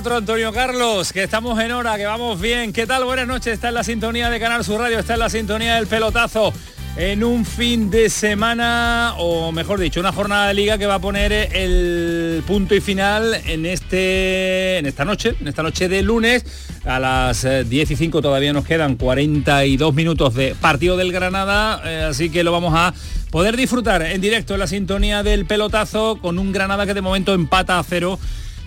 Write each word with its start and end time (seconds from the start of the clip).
4, 0.00 0.16
Antonio 0.16 0.50
Carlos, 0.50 1.12
que 1.12 1.24
estamos 1.24 1.60
en 1.60 1.72
hora, 1.72 1.98
que 1.98 2.06
vamos 2.06 2.40
bien. 2.40 2.72
¿Qué 2.72 2.86
tal? 2.86 3.04
Buenas 3.04 3.26
noches, 3.26 3.52
está 3.52 3.68
en 3.68 3.74
la 3.74 3.84
sintonía 3.84 4.30
de 4.30 4.40
Canal 4.40 4.64
Sur 4.64 4.80
Radio, 4.80 4.98
está 4.98 5.12
en 5.12 5.18
la 5.18 5.28
sintonía 5.28 5.74
del 5.74 5.88
pelotazo. 5.88 6.54
En 6.96 7.22
un 7.22 7.44
fin 7.44 7.90
de 7.90 8.08
semana, 8.08 9.12
o 9.18 9.52
mejor 9.52 9.78
dicho, 9.78 10.00
una 10.00 10.10
jornada 10.10 10.48
de 10.48 10.54
liga 10.54 10.78
que 10.78 10.86
va 10.86 10.94
a 10.94 10.98
poner 11.00 11.32
el 11.32 12.42
punto 12.46 12.74
y 12.74 12.80
final 12.80 13.42
en, 13.44 13.66
este, 13.66 14.78
en 14.78 14.86
esta 14.86 15.04
noche, 15.04 15.34
en 15.38 15.48
esta 15.48 15.62
noche 15.62 15.86
de 15.90 16.00
lunes. 16.00 16.46
A 16.86 16.98
las 16.98 17.46
10 17.68 17.90
y 17.90 17.96
5 17.96 18.22
todavía 18.22 18.54
nos 18.54 18.64
quedan 18.64 18.96
42 18.96 19.92
minutos 19.92 20.32
de 20.32 20.54
partido 20.54 20.96
del 20.96 21.12
Granada, 21.12 21.82
eh, 21.84 22.06
así 22.08 22.30
que 22.30 22.42
lo 22.42 22.52
vamos 22.52 22.72
a 22.74 22.94
poder 23.30 23.54
disfrutar 23.54 24.00
en 24.00 24.22
directo 24.22 24.54
en 24.54 24.60
la 24.60 24.66
sintonía 24.66 25.22
del 25.22 25.44
pelotazo 25.44 26.16
con 26.22 26.38
un 26.38 26.52
Granada 26.52 26.86
que 26.86 26.94
de 26.94 27.02
momento 27.02 27.34
empata 27.34 27.78
a 27.78 27.82
cero 27.82 28.18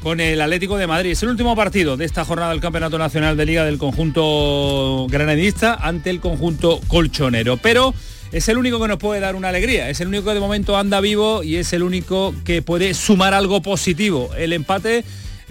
con 0.03 0.19
el 0.19 0.41
Atlético 0.41 0.77
de 0.77 0.85
Madrid. 0.85 1.11
Es 1.11 1.23
el 1.23 1.29
último 1.29 1.55
partido 1.55 1.95
de 1.95 2.03
esta 2.03 2.25
jornada 2.25 2.51
del 2.51 2.59
Campeonato 2.59 2.97
Nacional 2.97 3.37
de 3.37 3.45
Liga 3.45 3.63
del 3.63 3.77
conjunto 3.77 5.07
granadista 5.09 5.75
ante 5.75 6.09
el 6.09 6.19
conjunto 6.19 6.81
colchonero. 6.89 7.55
Pero 7.55 7.93
es 8.33 8.49
el 8.49 8.57
único 8.57 8.81
que 8.81 8.89
nos 8.89 8.97
puede 8.97 9.21
dar 9.21 9.37
una 9.37 9.47
alegría, 9.47 9.89
es 9.89 10.01
el 10.01 10.09
único 10.09 10.25
que 10.25 10.33
de 10.33 10.41
momento 10.41 10.77
anda 10.77 10.99
vivo 10.99 11.41
y 11.41 11.55
es 11.55 11.71
el 11.71 11.83
único 11.83 12.35
que 12.43 12.61
puede 12.61 12.93
sumar 12.93 13.33
algo 13.33 13.61
positivo. 13.61 14.29
El 14.37 14.51
empate 14.51 15.05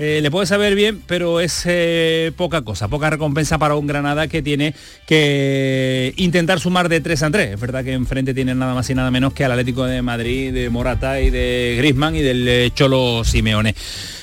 eh, 0.05 0.21
le 0.21 0.33
puede 0.33 0.47
saber 0.47 0.75
bien, 0.75 1.01
pero 1.07 1.39
es 1.39 1.63
eh, 1.65 2.33
poca 2.37 2.63
cosa, 2.63 2.89
poca 2.89 3.09
recompensa 3.09 3.57
para 3.59 3.77
un 3.77 3.87
Granada 3.87 4.27
que 4.27 4.43
tiene 4.43 4.75
que 5.07 6.13
intentar 6.17 6.59
sumar 6.59 6.89
de 6.89 7.01
3 7.01 7.23
a 7.23 7.31
3. 7.31 7.55
Es 7.55 7.61
verdad 7.61 7.85
que 7.85 7.93
enfrente 7.93 8.35
tiene 8.35 8.53
nada 8.53 8.75
más 8.75 8.91
y 8.91 8.97
nada 8.97 9.13
menos 9.13 9.33
que 9.33 9.45
al 9.45 9.53
Atlético 9.53 9.85
de 9.85 10.03
Madrid, 10.03 10.53
de 10.53 10.71
Morata 10.71 11.21
y 11.21 11.31
de 11.31 11.77
Grisman 11.79 12.17
y 12.17 12.21
del 12.23 12.49
eh, 12.49 12.71
Cholo 12.75 13.23
Simeone 13.23 13.77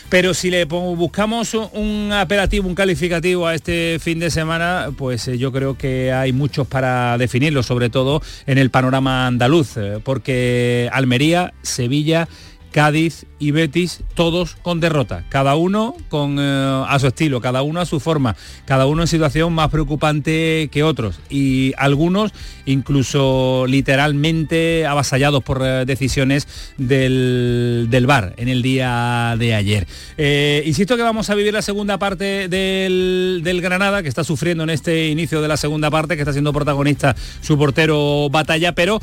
pero 0.10 0.34
si 0.34 0.50
le 0.50 0.66
buscamos 0.66 1.54
un 1.54 2.10
apelativo, 2.12 2.68
un 2.68 2.74
calificativo 2.74 3.46
a 3.48 3.54
este 3.54 4.00
fin 4.00 4.20
de 4.20 4.32
semana, 4.32 4.90
pues 4.98 5.28
yo 5.38 5.52
creo 5.52 5.78
que 5.78 6.12
hay 6.12 6.34
muchos 6.34 6.68
para 6.68 7.16
definirlo, 7.20 7.62
sobre 7.62 7.92
todo 7.92 8.20
en 8.48 8.58
el 8.58 8.72
panorama 8.72 9.28
andaluz, 9.28 9.76
porque 10.04 10.89
Almería, 10.92 11.54
Sevilla, 11.62 12.28
Cádiz 12.72 13.28
y 13.39 13.52
Betis, 13.52 14.02
todos 14.14 14.55
con 14.61 14.80
derrota, 14.80 15.23
cada 15.30 15.55
uno 15.55 15.95
con, 16.10 16.38
eh, 16.39 16.83
a 16.88 17.00
su 17.00 17.08
estilo, 17.08 17.42
cada 17.42 17.61
uno 17.61 17.80
a 17.80 17.86
su 17.86 18.00
forma, 18.00 18.36
cada 18.66 18.86
uno 18.86 19.04
en 19.04 19.08
situación 19.08 19.54
más 19.54 19.70
preocupante 19.70 20.70
que 20.72 20.83
otros 20.83 21.20
y 21.30 21.73
algunos 21.77 22.32
incluso 22.66 23.66
literalmente 23.67 24.86
avasallados 24.86 25.44
por 25.44 25.61
eh, 25.64 25.86
decisiones 25.86 26.48
del, 26.77 27.88
del 27.89 28.05
VAR 28.05 28.33
en 28.38 28.50
el 28.50 28.61
día 28.61 29.36
de 29.39 29.56
ayer. 29.56 29.88
Eh, 30.17 30.64
insisto 30.66 30.98
que 30.98 31.04
vamos 31.04 31.30
a 31.30 31.36
vivir 31.36 31.54
la 31.54 31.61
segunda 31.61 31.98
parte 31.98 32.48
del, 32.50 33.42
del, 33.44 33.61
Granada, 33.61 34.04
que 34.04 34.10
está 34.10 34.23
sufriendo 34.23 34.64
en 34.64 34.70
este 34.70 35.08
inicio 35.10 35.42
de 35.42 35.48
la 35.48 35.58
segunda 35.58 35.89
parte, 35.89 36.16
que 36.16 36.21
está 36.21 36.33
siendo 36.33 36.54
protagonista 36.54 37.16
su 37.42 37.58
portero 37.58 38.30
Batalla, 38.30 38.73
pero 38.73 39.00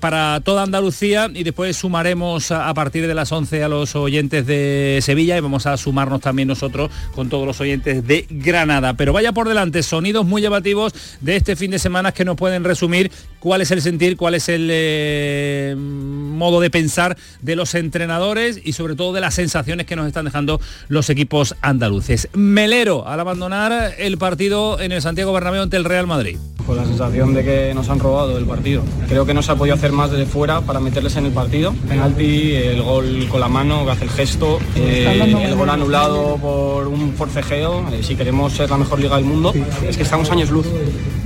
para 0.00 0.40
toda 0.40 0.62
Andalucía 0.62 1.30
y 1.32 1.44
después 1.44 1.76
sumaremos 1.76 2.50
a, 2.50 2.72
partir 2.74 3.06
de 3.06 3.14
las 3.14 3.30
11 3.32 3.62
a 3.62 3.67
los 3.68 3.94
oyentes 3.96 4.46
de 4.46 4.98
Sevilla 5.02 5.36
y 5.36 5.40
vamos 5.40 5.66
a 5.66 5.76
sumarnos 5.76 6.20
también 6.20 6.48
nosotros 6.48 6.90
con 7.14 7.28
todos 7.28 7.46
los 7.46 7.60
oyentes 7.60 8.06
de 8.06 8.26
Granada. 8.30 8.94
Pero 8.94 9.12
vaya 9.12 9.32
por 9.32 9.48
delante, 9.48 9.82
sonidos 9.82 10.26
muy 10.26 10.42
llamativos 10.42 10.92
de 11.20 11.36
este 11.36 11.56
fin 11.56 11.70
de 11.70 11.78
semana 11.78 12.12
que 12.12 12.24
nos 12.24 12.36
pueden 12.36 12.64
resumir 12.64 13.10
cuál 13.40 13.60
es 13.60 13.70
el 13.70 13.82
sentir, 13.82 14.16
cuál 14.16 14.34
es 14.34 14.48
el 14.48 14.68
eh, 14.70 15.74
modo 15.78 16.60
de 16.60 16.70
pensar 16.70 17.16
de 17.42 17.56
los 17.56 17.74
entrenadores 17.74 18.60
y 18.64 18.72
sobre 18.72 18.96
todo 18.96 19.12
de 19.12 19.20
las 19.20 19.34
sensaciones 19.34 19.86
que 19.86 19.96
nos 19.96 20.06
están 20.06 20.24
dejando 20.24 20.60
los 20.88 21.10
equipos 21.10 21.54
andaluces. 21.60 22.28
Melero 22.34 23.06
al 23.06 23.20
abandonar 23.20 23.94
el 23.98 24.18
partido 24.18 24.80
en 24.80 24.92
el 24.92 25.02
Santiago 25.02 25.32
Bernabéu 25.32 25.62
ante 25.62 25.76
el 25.76 25.84
Real 25.84 26.06
Madrid. 26.06 26.38
Con 26.66 26.76
la 26.76 26.84
sensación 26.84 27.32
de 27.32 27.44
que 27.44 27.72
nos 27.74 27.88
han 27.88 27.98
robado 27.98 28.36
el 28.36 28.44
partido. 28.44 28.82
Creo 29.08 29.24
que 29.24 29.32
no 29.32 29.42
se 29.42 29.52
ha 29.52 29.56
podido 29.56 29.74
hacer 29.74 29.92
más 29.92 30.10
desde 30.10 30.26
fuera 30.26 30.60
para 30.60 30.80
meterles 30.80 31.16
en 31.16 31.26
el 31.26 31.32
partido. 31.32 31.74
Penalti, 31.88 32.54
el 32.54 32.82
gol 32.82 33.26
con 33.30 33.40
la 33.40 33.48
mano, 33.48 33.57
que 33.58 33.90
hace 33.90 34.04
el 34.04 34.10
gesto, 34.10 34.60
eh, 34.76 35.42
el 35.42 35.54
gol 35.56 35.68
anulado 35.68 36.36
por 36.36 36.86
un 36.86 37.12
forcejeo. 37.14 37.88
Eh, 37.92 38.02
si 38.02 38.14
queremos 38.14 38.52
ser 38.52 38.70
la 38.70 38.76
mejor 38.76 39.00
liga 39.00 39.16
del 39.16 39.24
mundo, 39.24 39.52
es 39.86 39.96
que 39.96 40.04
estamos 40.04 40.30
años 40.30 40.50
luz. 40.50 40.66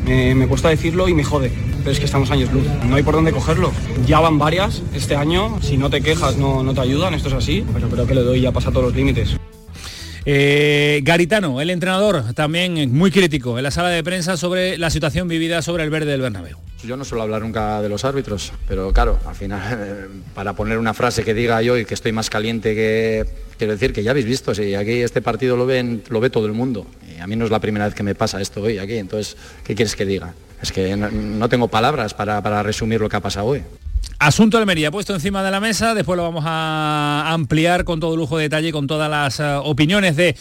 me 0.06 0.46
cuesta 0.48 0.70
decirlo 0.70 1.08
y 1.08 1.14
me 1.14 1.24
jode 1.24 1.52
pero 1.82 1.90
es 1.90 1.98
que 1.98 2.04
estamos 2.06 2.30
años 2.30 2.52
luz. 2.52 2.64
No 2.88 2.94
hay 2.94 3.02
por 3.02 3.14
dónde 3.14 3.32
cogerlo. 3.32 3.72
Ya 4.06 4.20
van 4.20 4.38
varias 4.38 4.82
este 4.94 5.16
año, 5.16 5.58
si 5.60 5.76
no 5.76 5.90
te 5.90 6.00
quejas 6.00 6.36
no, 6.36 6.62
no 6.62 6.74
te 6.74 6.80
ayudan, 6.80 7.12
esto 7.14 7.28
es 7.28 7.34
así, 7.34 7.64
pero 7.72 7.88
creo 7.88 8.06
que 8.06 8.14
le 8.14 8.22
doy 8.22 8.40
ya 8.40 8.52
pasa 8.52 8.70
todos 8.70 8.86
los 8.86 8.94
límites. 8.94 9.36
Eh, 10.24 11.00
Garitano, 11.02 11.60
el 11.60 11.70
entrenador, 11.70 12.32
también 12.34 12.94
muy 12.94 13.10
crítico 13.10 13.58
en 13.58 13.64
la 13.64 13.72
sala 13.72 13.88
de 13.88 14.04
prensa 14.04 14.36
sobre 14.36 14.78
la 14.78 14.88
situación 14.88 15.26
vivida 15.26 15.62
sobre 15.62 15.82
el 15.82 15.90
verde 15.90 16.12
del 16.12 16.20
Bernabéu. 16.20 16.58
Yo 16.84 16.96
no 16.96 17.04
suelo 17.04 17.22
hablar 17.22 17.42
nunca 17.42 17.80
de 17.82 17.88
los 17.88 18.04
árbitros, 18.04 18.52
pero 18.68 18.92
claro, 18.92 19.18
al 19.26 19.34
final, 19.34 20.08
para 20.34 20.54
poner 20.54 20.78
una 20.78 20.94
frase 20.94 21.24
que 21.24 21.34
diga 21.34 21.60
yo 21.62 21.76
y 21.76 21.84
que 21.84 21.94
estoy 21.94 22.12
más 22.12 22.30
caliente 22.30 22.74
que, 22.74 23.26
quiero 23.58 23.72
decir 23.72 23.92
que 23.92 24.02
ya 24.02 24.12
habéis 24.12 24.26
visto, 24.26 24.54
si 24.54 24.74
aquí 24.74 25.00
este 25.00 25.22
partido 25.22 25.56
lo, 25.56 25.66
ven, 25.66 26.02
lo 26.08 26.20
ve 26.20 26.30
todo 26.30 26.46
el 26.46 26.52
mundo. 26.52 26.86
A 27.20 27.26
mí 27.26 27.36
no 27.36 27.44
es 27.44 27.50
la 27.50 27.60
primera 27.60 27.86
vez 27.86 27.94
que 27.94 28.02
me 28.02 28.14
pasa 28.14 28.40
esto 28.40 28.62
hoy 28.62 28.78
aquí, 28.78 28.96
entonces, 28.96 29.36
¿qué 29.64 29.74
quieres 29.74 29.94
que 29.94 30.04
diga? 30.04 30.34
Es 30.60 30.70
que 30.70 30.96
no, 30.96 31.48
tengo 31.48 31.66
palabras 31.68 32.14
para, 32.14 32.40
para 32.42 32.62
resumir 32.62 33.00
lo 33.00 33.08
que 33.08 33.16
ha 33.16 33.20
pasado 33.20 33.46
hoy. 33.46 33.62
Asunto 34.22 34.56
Almería 34.56 34.92
puesto 34.92 35.14
encima 35.14 35.42
de 35.42 35.50
la 35.50 35.58
mesa, 35.58 35.96
después 35.96 36.16
lo 36.16 36.22
vamos 36.22 36.44
a 36.46 37.24
ampliar 37.32 37.82
con 37.82 37.98
todo 37.98 38.16
lujo 38.16 38.36
de 38.36 38.44
detalle, 38.44 38.70
con 38.70 38.86
todas 38.86 39.10
las 39.10 39.40
eh, 39.40 39.54
opiniones 39.64 40.14
de 40.14 40.36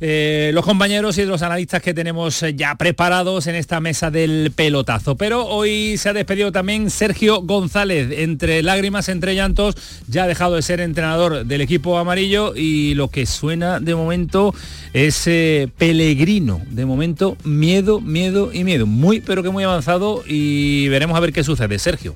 eh, 0.00 0.52
los 0.54 0.64
compañeros 0.64 1.18
y 1.18 1.20
de 1.20 1.26
los 1.26 1.42
analistas 1.42 1.82
que 1.82 1.92
tenemos 1.92 2.42
eh, 2.42 2.54
ya 2.54 2.76
preparados 2.76 3.46
en 3.46 3.54
esta 3.54 3.78
mesa 3.78 4.10
del 4.10 4.52
pelotazo. 4.56 5.16
Pero 5.16 5.44
hoy 5.44 5.98
se 5.98 6.08
ha 6.08 6.12
despedido 6.14 6.50
también 6.50 6.88
Sergio 6.88 7.42
González, 7.42 8.08
entre 8.10 8.62
lágrimas, 8.62 9.10
entre 9.10 9.34
llantos, 9.34 9.74
ya 10.08 10.24
ha 10.24 10.26
dejado 10.26 10.54
de 10.54 10.62
ser 10.62 10.80
entrenador 10.80 11.44
del 11.44 11.60
equipo 11.60 11.98
amarillo 11.98 12.54
y 12.56 12.94
lo 12.94 13.08
que 13.08 13.26
suena 13.26 13.80
de 13.80 13.94
momento 13.94 14.54
es 14.94 15.24
Pelegrino, 15.76 16.62
de 16.70 16.86
momento 16.86 17.36
miedo, 17.44 18.00
miedo 18.00 18.50
y 18.50 18.64
miedo, 18.64 18.86
muy 18.86 19.20
pero 19.20 19.42
que 19.42 19.50
muy 19.50 19.62
avanzado 19.62 20.24
y 20.26 20.88
veremos 20.88 21.18
a 21.18 21.20
ver 21.20 21.34
qué 21.34 21.44
sucede. 21.44 21.78
Sergio 21.78 22.14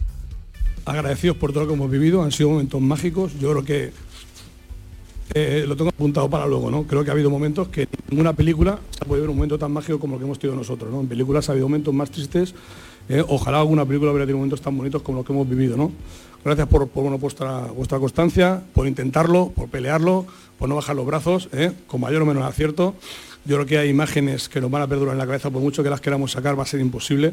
agradecidos 0.94 1.36
por 1.36 1.52
todo 1.52 1.62
lo 1.62 1.68
que 1.68 1.74
hemos 1.74 1.90
vivido, 1.90 2.22
han 2.22 2.32
sido 2.32 2.50
momentos 2.50 2.80
mágicos, 2.80 3.32
yo 3.38 3.50
creo 3.50 3.64
que 3.64 3.92
eh, 5.34 5.64
lo 5.66 5.76
tengo 5.76 5.90
apuntado 5.90 6.28
para 6.28 6.46
luego, 6.46 6.70
¿no? 6.70 6.84
Creo 6.84 7.04
que 7.04 7.10
ha 7.10 7.12
habido 7.12 7.30
momentos 7.30 7.68
que 7.68 7.82
en 7.82 7.88
ninguna 8.10 8.32
película 8.32 8.78
se 8.90 9.04
podido 9.04 9.22
ver 9.22 9.30
un 9.30 9.36
momento 9.36 9.58
tan 9.58 9.72
mágico 9.72 10.00
como 10.00 10.14
lo 10.14 10.18
que 10.18 10.24
hemos 10.24 10.38
tenido 10.38 10.56
nosotros, 10.56 10.90
¿no? 10.90 11.00
En 11.00 11.08
películas 11.08 11.48
ha 11.48 11.52
habido 11.52 11.68
momentos 11.68 11.94
más 11.94 12.10
tristes, 12.10 12.54
eh, 13.08 13.24
ojalá 13.26 13.58
alguna 13.58 13.84
película 13.84 14.10
hubiera 14.10 14.26
tenido 14.26 14.38
momentos 14.38 14.60
tan 14.60 14.76
bonitos 14.76 15.02
como 15.02 15.18
los 15.18 15.26
que 15.26 15.32
hemos 15.32 15.48
vivido, 15.48 15.76
¿no? 15.76 15.92
Gracias 16.44 16.68
por, 16.68 16.88
vuestra, 17.18 17.66
vuestra 17.66 17.98
constancia, 17.98 18.62
por 18.72 18.86
intentarlo, 18.86 19.52
por 19.54 19.68
pelearlo, 19.68 20.26
por 20.58 20.68
no 20.68 20.76
bajar 20.76 20.96
los 20.96 21.04
brazos, 21.04 21.48
¿eh? 21.52 21.72
con 21.86 22.00
mayor 22.00 22.22
o 22.22 22.26
menor 22.26 22.44
acierto. 22.44 22.94
Yo 23.44 23.56
creo 23.56 23.66
que 23.66 23.78
hay 23.78 23.88
imágenes 23.88 24.48
que 24.48 24.60
nos 24.60 24.70
van 24.70 24.82
a 24.82 24.86
perdurar 24.86 25.14
en 25.14 25.18
la 25.18 25.26
cabeza, 25.26 25.50
por 25.50 25.62
mucho 25.62 25.82
que 25.82 25.90
las 25.90 26.00
queramos 26.00 26.32
sacar 26.32 26.58
va 26.58 26.62
a 26.62 26.66
ser 26.66 26.80
imposible. 26.80 27.32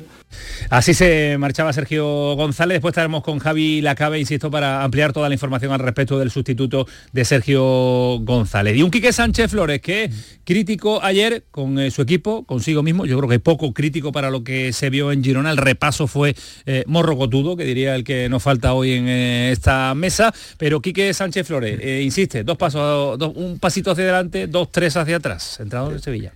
Así 0.69 0.93
se 0.93 1.37
marchaba 1.37 1.73
Sergio 1.73 2.35
González, 2.35 2.75
después 2.75 2.93
estaremos 2.93 3.23
con 3.23 3.39
Javi 3.39 3.81
Lacabe, 3.81 4.19
insisto, 4.19 4.49
para 4.49 4.83
ampliar 4.83 5.11
toda 5.11 5.27
la 5.27 5.35
información 5.35 5.73
al 5.73 5.79
respecto 5.79 6.17
del 6.17 6.31
sustituto 6.31 6.87
de 7.11 7.25
Sergio 7.25 8.19
González. 8.19 8.77
Y 8.77 8.83
un 8.83 8.91
Quique 8.91 9.11
Sánchez 9.11 9.51
Flores, 9.51 9.81
que 9.81 10.09
crítico 10.45 11.03
ayer 11.03 11.43
con 11.51 11.77
eh, 11.77 11.91
su 11.91 12.01
equipo, 12.01 12.45
consigo 12.45 12.83
mismo, 12.83 13.05
yo 13.05 13.17
creo 13.17 13.29
que 13.29 13.39
poco 13.39 13.73
crítico 13.73 14.11
para 14.11 14.29
lo 14.29 14.43
que 14.43 14.73
se 14.73 14.89
vio 14.89 15.11
en 15.11 15.23
Girona, 15.23 15.51
el 15.51 15.57
repaso 15.57 16.07
fue 16.07 16.35
eh, 16.65 16.83
morrocotudo, 16.87 17.57
que 17.57 17.65
diría 17.65 17.95
el 17.95 18.03
que 18.03 18.29
nos 18.29 18.43
falta 18.43 18.73
hoy 18.73 18.93
en 18.93 19.07
eh, 19.07 19.51
esta 19.51 19.93
mesa, 19.93 20.33
pero 20.57 20.81
Quique 20.81 21.13
Sánchez 21.13 21.45
Flores, 21.45 21.79
eh, 21.81 22.01
insiste, 22.03 22.43
dos 22.43 22.57
pasos, 22.57 23.19
un 23.35 23.59
pasito 23.59 23.91
hacia 23.91 24.03
adelante, 24.05 24.47
dos, 24.47 24.71
tres 24.71 24.95
hacia 24.95 25.17
atrás, 25.17 25.59
de 25.97 26.03
Sevilla. 26.03 26.33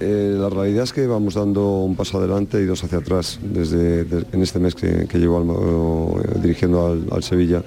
Eh, 0.00 0.36
la 0.38 0.48
realidad 0.48 0.84
es 0.84 0.92
que 0.92 1.06
vamos 1.08 1.34
dando 1.34 1.80
un 1.80 1.96
paso 1.96 2.18
adelante 2.18 2.60
y 2.60 2.66
dos 2.66 2.84
hacia 2.84 2.98
atrás 2.98 3.40
desde 3.42 4.04
de- 4.04 4.26
en 4.32 4.42
este 4.42 4.60
mes 4.60 4.74
que, 4.74 5.06
llevo 5.18 5.38
al- 5.38 6.22
eh, 6.24 6.38
dirigiendo 6.40 6.86
al, 6.86 7.22
Sevilla. 7.22 7.62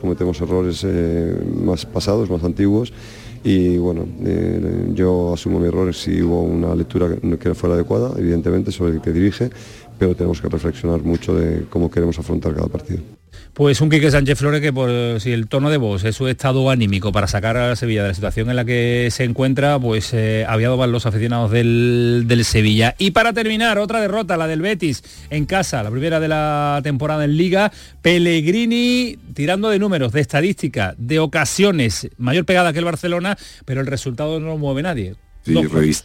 Cometemos 0.00 0.40
errores 0.40 0.82
eh, 0.84 1.36
más 1.64 1.84
pasados, 1.86 2.30
más 2.30 2.42
antiguos 2.44 2.92
y 3.44 3.76
bueno, 3.78 4.06
eh, 4.24 4.90
yo 4.94 5.32
asumo 5.34 5.58
mis 5.58 5.68
errores 5.68 5.96
si 6.00 6.22
hubo 6.22 6.42
una 6.42 6.74
lectura 6.76 7.08
que 7.16 7.48
no 7.48 7.54
fuera 7.56 7.74
adecuada, 7.74 8.12
evidentemente, 8.16 8.70
sobre 8.70 8.92
el 8.92 9.00
que 9.00 9.10
dirige, 9.12 9.50
pero 10.02 10.16
tenemos 10.16 10.40
que 10.40 10.48
reflexionar 10.48 11.00
mucho 11.02 11.32
de 11.32 11.64
cómo 11.70 11.88
queremos 11.88 12.18
afrontar 12.18 12.52
cada 12.54 12.66
partido. 12.66 13.00
Pues 13.54 13.80
un 13.80 13.88
Quique 13.90 14.10
Sánchez 14.10 14.36
Flores 14.38 14.60
que 14.60 14.72
por 14.72 14.90
si 15.20 15.30
el 15.30 15.46
tono 15.46 15.70
de 15.70 15.76
voz 15.76 16.02
es 16.04 16.16
su 16.16 16.26
estado 16.26 16.70
anímico 16.70 17.12
para 17.12 17.28
sacar 17.28 17.56
a 17.56 17.68
la 17.68 17.76
Sevilla 17.76 18.02
de 18.02 18.08
la 18.08 18.14
situación 18.14 18.50
en 18.50 18.56
la 18.56 18.64
que 18.64 19.08
se 19.12 19.22
encuentra, 19.24 19.78
pues 19.78 20.12
eh, 20.12 20.44
aviado 20.48 20.76
van 20.76 20.90
los 20.90 21.06
aficionados 21.06 21.50
del, 21.52 22.24
del 22.26 22.44
Sevilla. 22.44 22.94
Y 22.98 23.12
para 23.12 23.32
terminar, 23.32 23.78
otra 23.78 24.00
derrota, 24.00 24.36
la 24.36 24.46
del 24.48 24.60
Betis 24.62 25.04
en 25.30 25.44
casa, 25.46 25.82
la 25.82 25.90
primera 25.90 26.18
de 26.18 26.28
la 26.28 26.80
temporada 26.82 27.24
en 27.24 27.36
Liga. 27.36 27.70
Pellegrini 28.00 29.18
tirando 29.34 29.68
de 29.70 29.78
números, 29.78 30.12
de 30.12 30.20
estadística, 30.20 30.94
de 30.98 31.18
ocasiones, 31.20 32.08
mayor 32.18 32.44
pegada 32.44 32.72
que 32.72 32.78
el 32.80 32.84
Barcelona, 32.86 33.36
pero 33.64 33.80
el 33.82 33.86
resultado 33.86 34.40
no 34.40 34.46
lo 34.48 34.58
mueve 34.58 34.82
nadie. 34.82 35.14
Sí, 35.44 35.52
Dos 35.52 35.66
revis- 35.66 36.04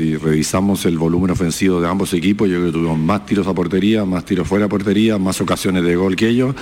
si 0.00 0.16
revisamos 0.16 0.86
el 0.86 0.96
volumen 0.96 1.30
ofensivo 1.30 1.78
de 1.78 1.86
ambos 1.86 2.14
equipos, 2.14 2.48
yo 2.48 2.54
creo 2.54 2.66
que 2.68 2.72
tuvimos 2.72 2.98
más 2.98 3.26
tiros 3.26 3.46
a 3.46 3.52
portería, 3.52 4.06
más 4.06 4.24
tiros 4.24 4.48
fuera 4.48 4.64
de 4.64 4.70
portería, 4.70 5.18
más 5.18 5.38
ocasiones 5.42 5.84
de 5.84 5.94
gol 5.94 6.16
que 6.16 6.26
ellos, 6.26 6.54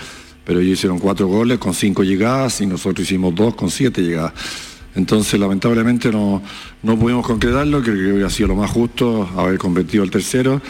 pero 0.45 0.59
ellos 0.59 0.73
hicieron 0.73 0.99
cuatro 0.99 1.29
goles 1.29 1.59
con 1.59 1.73
cinco 1.73 2.03
llegadas 2.03 2.61
y 2.61 2.67
nosotros 2.67 3.07
hicimos 3.07 3.33
dos 3.37 3.55
con 3.55 3.71
siete 3.71 4.03
llegadas. 4.03 4.33
Entonces, 4.97 5.39
lamentablemente 5.39 6.11
no, 6.11 6.43
no 6.83 6.99
pudimos 6.99 7.25
concretarlo, 7.25 7.81
creo 7.81 7.95
que 7.95 8.13
hubiera 8.15 8.29
sido 8.29 8.49
lo 8.49 8.57
más 8.57 8.73
justo 8.73 9.29
haber 9.37 9.57
convertido 9.57 10.03
el 10.03 10.11
tercero. 10.11 10.61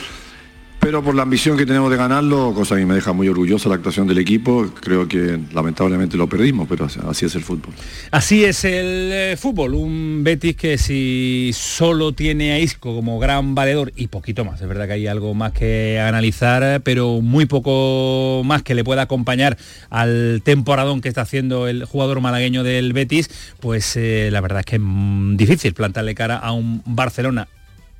Pero 0.80 1.02
por 1.02 1.14
la 1.14 1.22
ambición 1.22 1.56
que 1.56 1.66
tenemos 1.66 1.90
de 1.90 1.96
ganarlo, 1.96 2.54
cosa 2.54 2.76
que 2.76 2.86
me 2.86 2.94
deja 2.94 3.12
muy 3.12 3.28
orgulloso 3.28 3.68
la 3.68 3.74
actuación 3.74 4.06
del 4.06 4.18
equipo, 4.18 4.70
creo 4.80 5.08
que 5.08 5.38
lamentablemente 5.52 6.16
lo 6.16 6.28
perdimos, 6.28 6.68
pero 6.68 6.86
así 6.86 7.26
es 7.26 7.34
el 7.34 7.42
fútbol. 7.42 7.74
Así 8.10 8.44
es 8.44 8.64
el 8.64 9.10
eh, 9.12 9.36
fútbol, 9.36 9.74
un 9.74 10.22
Betis 10.22 10.56
que 10.56 10.78
si 10.78 11.50
solo 11.52 12.12
tiene 12.12 12.52
a 12.52 12.58
Isco 12.60 12.94
como 12.94 13.18
gran 13.18 13.54
valedor 13.54 13.92
y 13.96 14.06
poquito 14.06 14.44
más, 14.44 14.60
es 14.60 14.68
verdad 14.68 14.86
que 14.86 14.92
hay 14.94 15.06
algo 15.08 15.34
más 15.34 15.52
que 15.52 16.00
analizar, 16.00 16.62
eh, 16.62 16.80
pero 16.80 17.20
muy 17.20 17.46
poco 17.46 18.42
más 18.44 18.62
que 18.62 18.74
le 18.74 18.84
pueda 18.84 19.02
acompañar 19.02 19.58
al 19.90 20.42
temporadón 20.44 21.00
que 21.00 21.08
está 21.08 21.22
haciendo 21.22 21.66
el 21.66 21.84
jugador 21.86 22.20
malagueño 22.20 22.62
del 22.62 22.92
Betis, 22.92 23.30
pues 23.60 23.96
eh, 23.96 24.28
la 24.30 24.40
verdad 24.40 24.60
es 24.60 24.66
que 24.66 24.76
es 24.76 24.82
mm, 24.82 25.36
difícil 25.36 25.74
plantarle 25.74 26.14
cara 26.14 26.36
a 26.36 26.52
un 26.52 26.82
Barcelona 26.86 27.48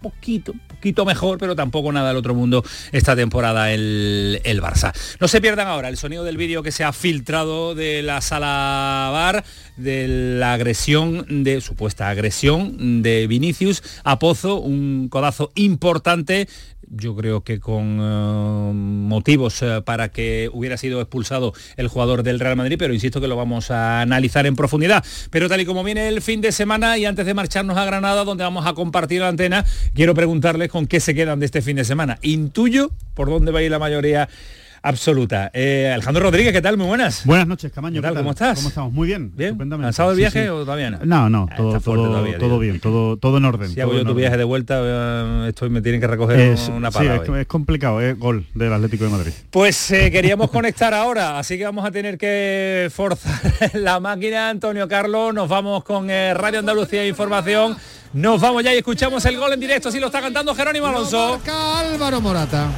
poquito, 0.00 0.54
poquito 0.78 1.04
mejor, 1.04 1.38
pero 1.38 1.56
tampoco 1.56 1.92
nada 1.92 2.08
del 2.08 2.16
otro 2.16 2.34
mundo 2.34 2.64
esta 2.92 3.16
temporada 3.16 3.72
el, 3.72 4.40
el 4.44 4.62
Barça. 4.62 4.92
No 5.20 5.26
se 5.26 5.40
pierdan 5.40 5.66
ahora 5.66 5.88
el 5.88 5.96
sonido 5.96 6.22
del 6.22 6.36
vídeo 6.36 6.62
que 6.62 6.70
se 6.70 6.84
ha 6.84 6.92
filtrado 6.92 7.74
de 7.74 8.02
la 8.02 8.20
sala 8.20 9.10
bar 9.12 9.44
de 9.76 10.06
la 10.38 10.52
agresión, 10.52 11.44
de 11.44 11.60
supuesta 11.60 12.08
agresión 12.08 13.02
de 13.02 13.26
Vinicius 13.26 13.82
a 14.04 14.18
Pozo, 14.18 14.60
un 14.60 15.08
codazo 15.08 15.50
importante 15.56 16.48
yo 16.90 17.14
creo 17.16 17.42
que 17.42 17.60
con 17.60 17.98
eh, 18.00 18.72
motivos 18.72 19.62
eh, 19.62 19.82
para 19.84 20.10
que 20.10 20.50
hubiera 20.52 20.76
sido 20.76 21.00
expulsado 21.00 21.52
el 21.76 21.88
jugador 21.88 22.22
del 22.22 22.40
Real 22.40 22.56
Madrid, 22.56 22.76
pero 22.78 22.94
insisto 22.94 23.20
que 23.20 23.28
lo 23.28 23.36
vamos 23.36 23.70
a 23.70 24.00
analizar 24.00 24.46
en 24.46 24.56
profundidad. 24.56 25.04
Pero 25.30 25.48
tal 25.48 25.60
y 25.60 25.66
como 25.66 25.84
viene 25.84 26.08
el 26.08 26.22
fin 26.22 26.40
de 26.40 26.52
semana 26.52 26.98
y 26.98 27.04
antes 27.04 27.26
de 27.26 27.34
marcharnos 27.34 27.76
a 27.76 27.84
Granada, 27.84 28.24
donde 28.24 28.44
vamos 28.44 28.66
a 28.66 28.74
compartir 28.74 29.20
la 29.20 29.28
antena, 29.28 29.64
quiero 29.94 30.14
preguntarles 30.14 30.68
con 30.68 30.86
qué 30.86 31.00
se 31.00 31.14
quedan 31.14 31.40
de 31.40 31.46
este 31.46 31.62
fin 31.62 31.76
de 31.76 31.84
semana. 31.84 32.18
Intuyo 32.22 32.90
por 33.14 33.28
dónde 33.28 33.52
va 33.52 33.60
a 33.60 33.62
ir 33.62 33.70
la 33.70 33.78
mayoría 33.78 34.28
absoluta. 34.82 35.50
Eh, 35.54 35.90
Alejandro 35.92 36.22
Rodríguez, 36.24 36.52
¿qué 36.52 36.62
tal? 36.62 36.76
Muy 36.76 36.86
buenas. 36.86 37.24
Buenas 37.24 37.46
noches, 37.46 37.72
Camaño. 37.72 37.96
¿Qué 37.96 38.02
tal? 38.02 38.14
¿qué 38.14 38.18
¿Cómo 38.20 38.30
estás? 38.30 38.58
¿Cómo 38.58 38.68
estamos? 38.68 38.92
Muy 38.92 39.08
bien. 39.08 39.32
¿Bien? 39.36 39.56
¿Cansado 39.58 40.10
del 40.10 40.16
Sí, 40.16 40.20
viaje 40.22 40.42
sí. 40.44 40.48
o 40.48 40.60
todavía 40.64 40.90
no? 40.90 40.98
No, 41.04 41.28
no, 41.30 41.46
Ah, 41.50 41.56
todo, 41.56 41.80
todo, 41.80 42.04
todavía, 42.08 42.38
todo 42.38 42.50
tío. 42.50 42.58
bien, 42.58 42.80
todo, 42.80 43.16
todo 43.16 43.38
en 43.38 43.44
orden. 43.44 43.68
Si 43.74 43.80
hago 43.80 43.92
yo 43.92 43.98
tu 44.00 44.04
orden. 44.10 44.16
viaje 44.16 44.36
de 44.36 44.44
vuelta, 44.44 44.80
eh, 44.82 45.46
estoy, 45.48 45.70
me 45.70 45.80
tienen 45.82 46.00
que 46.00 46.06
recoger 46.06 46.38
Es- 46.40 46.68
una 46.68 46.90
sí, 46.90 46.98
pala. 46.98 47.16
es, 47.16 47.28
hoy. 47.28 47.40
es 47.40 47.46
complicado, 47.46 48.00
es 48.00 48.18
gol 48.18 48.46
del 48.54 48.72
Atlético 48.72 49.04
de 49.04 49.10
Madrid. 49.10 49.32
Pues 49.50 49.90
eh, 49.90 50.10
queríamos 50.12 50.50
conectar 50.50 50.92
ahora, 50.94 51.38
así 51.38 51.56
que 51.58 51.64
vamos 51.64 51.84
a 51.84 51.90
tener 51.90 52.18
que 52.18 52.88
forzar 52.92 53.40
la 53.74 54.00
máquina, 54.00 54.48
Antonio 54.50 54.86
Carlos. 54.88 55.32
Nos 55.34 55.48
vamos 55.48 55.84
con 55.84 56.10
eh, 56.10 56.34
Radio 56.34 56.58
Andalucía 56.60 57.06
Información. 57.06 57.76
Nos 58.14 58.40
vamos 58.40 58.64
ya 58.64 58.72
y 58.74 58.78
escuchamos 58.78 59.24
el 59.26 59.36
gol 59.38 59.52
en 59.52 59.60
directo. 59.60 59.90
Si 59.90 60.00
lo 60.00 60.06
está 60.06 60.20
cantando 60.22 60.54
Jerónimo 60.54 60.86
Alonso. 60.86 61.38
Álvaro 61.46 62.20
Morata. 62.22 62.68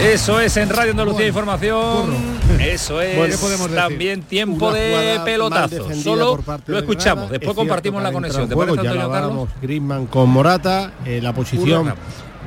Eso 0.00 0.38
es 0.40 0.56
en 0.56 0.70
Radio 0.70 0.92
Andalucía 0.92 1.26
Información. 1.26 2.14
Eso 2.60 3.00
es 3.00 3.16
Bueno, 3.16 3.34
¿qué 3.34 3.38
podemos 3.38 3.68
decir? 3.68 3.82
también 3.82 4.22
tiempo 4.22 4.72
de 4.72 5.20
pelotazo. 5.24 5.92
Solo 5.94 6.40
lo 6.66 6.78
escuchamos. 6.78 7.30
Después 7.30 7.50
Es 7.50 7.56
compartimos 7.56 8.02
la 8.02 8.12
conexión. 8.12 8.48
¿Te 8.48 8.54
juego, 8.54 8.76
ya 8.76 8.90
Antonio 8.90 9.48
Griezmann 9.60 10.06
con 10.06 10.30
Morata, 10.30 10.92
eh, 11.04 11.20
la 11.20 11.32
posición 11.32 11.94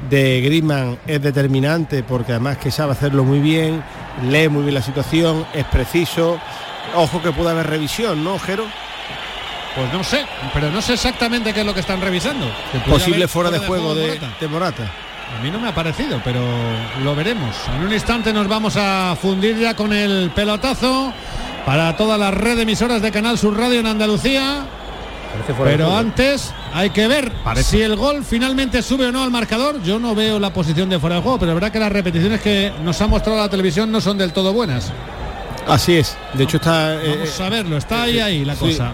de 0.09 0.42
Griezmann 0.42 0.98
es 1.06 1.21
determinante 1.21 2.03
porque 2.03 2.31
además 2.31 2.57
que 2.57 2.71
sabe 2.71 2.94
hacerlo 2.94 3.24
muy 3.24 3.39
bien, 3.39 3.83
lee 4.30 4.48
muy 4.48 4.63
bien 4.63 4.75
la 4.75 4.81
situación, 4.81 5.45
es 5.53 5.65
preciso. 5.65 6.39
Ojo 6.95 7.21
que 7.21 7.31
puede 7.31 7.51
haber 7.51 7.68
revisión, 7.68 8.24
¿no, 8.24 8.39
Jero? 8.39 8.65
Pues 9.75 9.94
no 9.94 10.03
sé, 10.03 10.25
pero 10.53 10.69
no 10.71 10.81
sé 10.81 10.94
exactamente 10.94 11.53
qué 11.53 11.62
es 11.62 11.65
lo 11.65 11.74
que 11.74 11.80
están 11.80 12.01
revisando. 12.01 12.45
Posible 12.88 13.15
haber 13.18 13.30
fuera 13.30 13.50
de 13.51 13.59
juego 13.59 13.95
de, 13.95 14.07
Morata. 14.07 14.38
de 14.39 14.48
Morata. 14.48 14.92
A 15.38 15.44
mí 15.44 15.50
no 15.50 15.60
me 15.60 15.69
ha 15.69 15.75
parecido, 15.75 16.22
pero 16.24 16.42
lo 17.04 17.16
veremos. 17.16 17.56
En 17.75 17.83
un 17.86 17.94
instante 17.94 18.31
nos 18.33 18.48
vamos 18.48 18.75
a 18.78 19.16
fundir 19.19 19.57
ya 19.57 19.74
con 19.75 19.92
el 19.94 20.31
pelotazo 20.36 21.12
para 21.66 21.95
toda 21.95 22.18
la 22.18 22.31
red 22.31 22.57
de 22.57 22.63
emisoras 22.63 23.01
de 23.01 23.12
Canal 23.12 23.38
Sur 23.38 23.57
Radio 23.57 23.80
en 23.80 23.88
Andalucía. 23.88 24.66
Pero 25.63 25.95
antes 25.95 26.54
hay 26.74 26.89
que 26.89 27.07
ver 27.07 27.32
si 27.63 27.82
el 27.82 27.96
gol 27.96 28.24
finalmente 28.25 28.82
sube 28.82 29.06
o 29.08 29.12
no 29.13 29.24
al 29.24 29.32
marcador. 29.32 29.82
Yo 29.82 29.98
no 29.98 30.13
veo 30.13 30.38
la 30.39 30.51
posición 30.51 30.89
de 30.89 31.00
fuera 31.00 31.15
de 31.15 31.22
juego, 31.22 31.39
pero 31.39 31.51
es 31.53 31.56
verdad 31.56 31.72
que 31.72 31.79
las 31.79 31.91
repeticiones 31.91 32.41
que 32.41 32.74
nos 32.84 33.00
ha 33.01 33.08
mostrado 33.08 33.39
la 33.39 33.48
televisión 33.50 33.89
no 33.91 34.01
son 34.01 34.17
del 34.17 34.34
todo 34.34 34.51
buenas. 34.51 34.91
Así 35.67 35.96
es. 35.96 36.17
De 36.34 36.44
hecho 36.44 36.58
está. 36.58 36.96
eh, 37.01 37.15
Vamos 37.20 37.39
a 37.39 37.50
verlo, 37.50 37.77
está 37.77 38.03
ahí 38.03 38.20
ahí 38.20 38.44
la 38.44 38.56
sí. 38.56 38.60
cosa. 38.65 38.91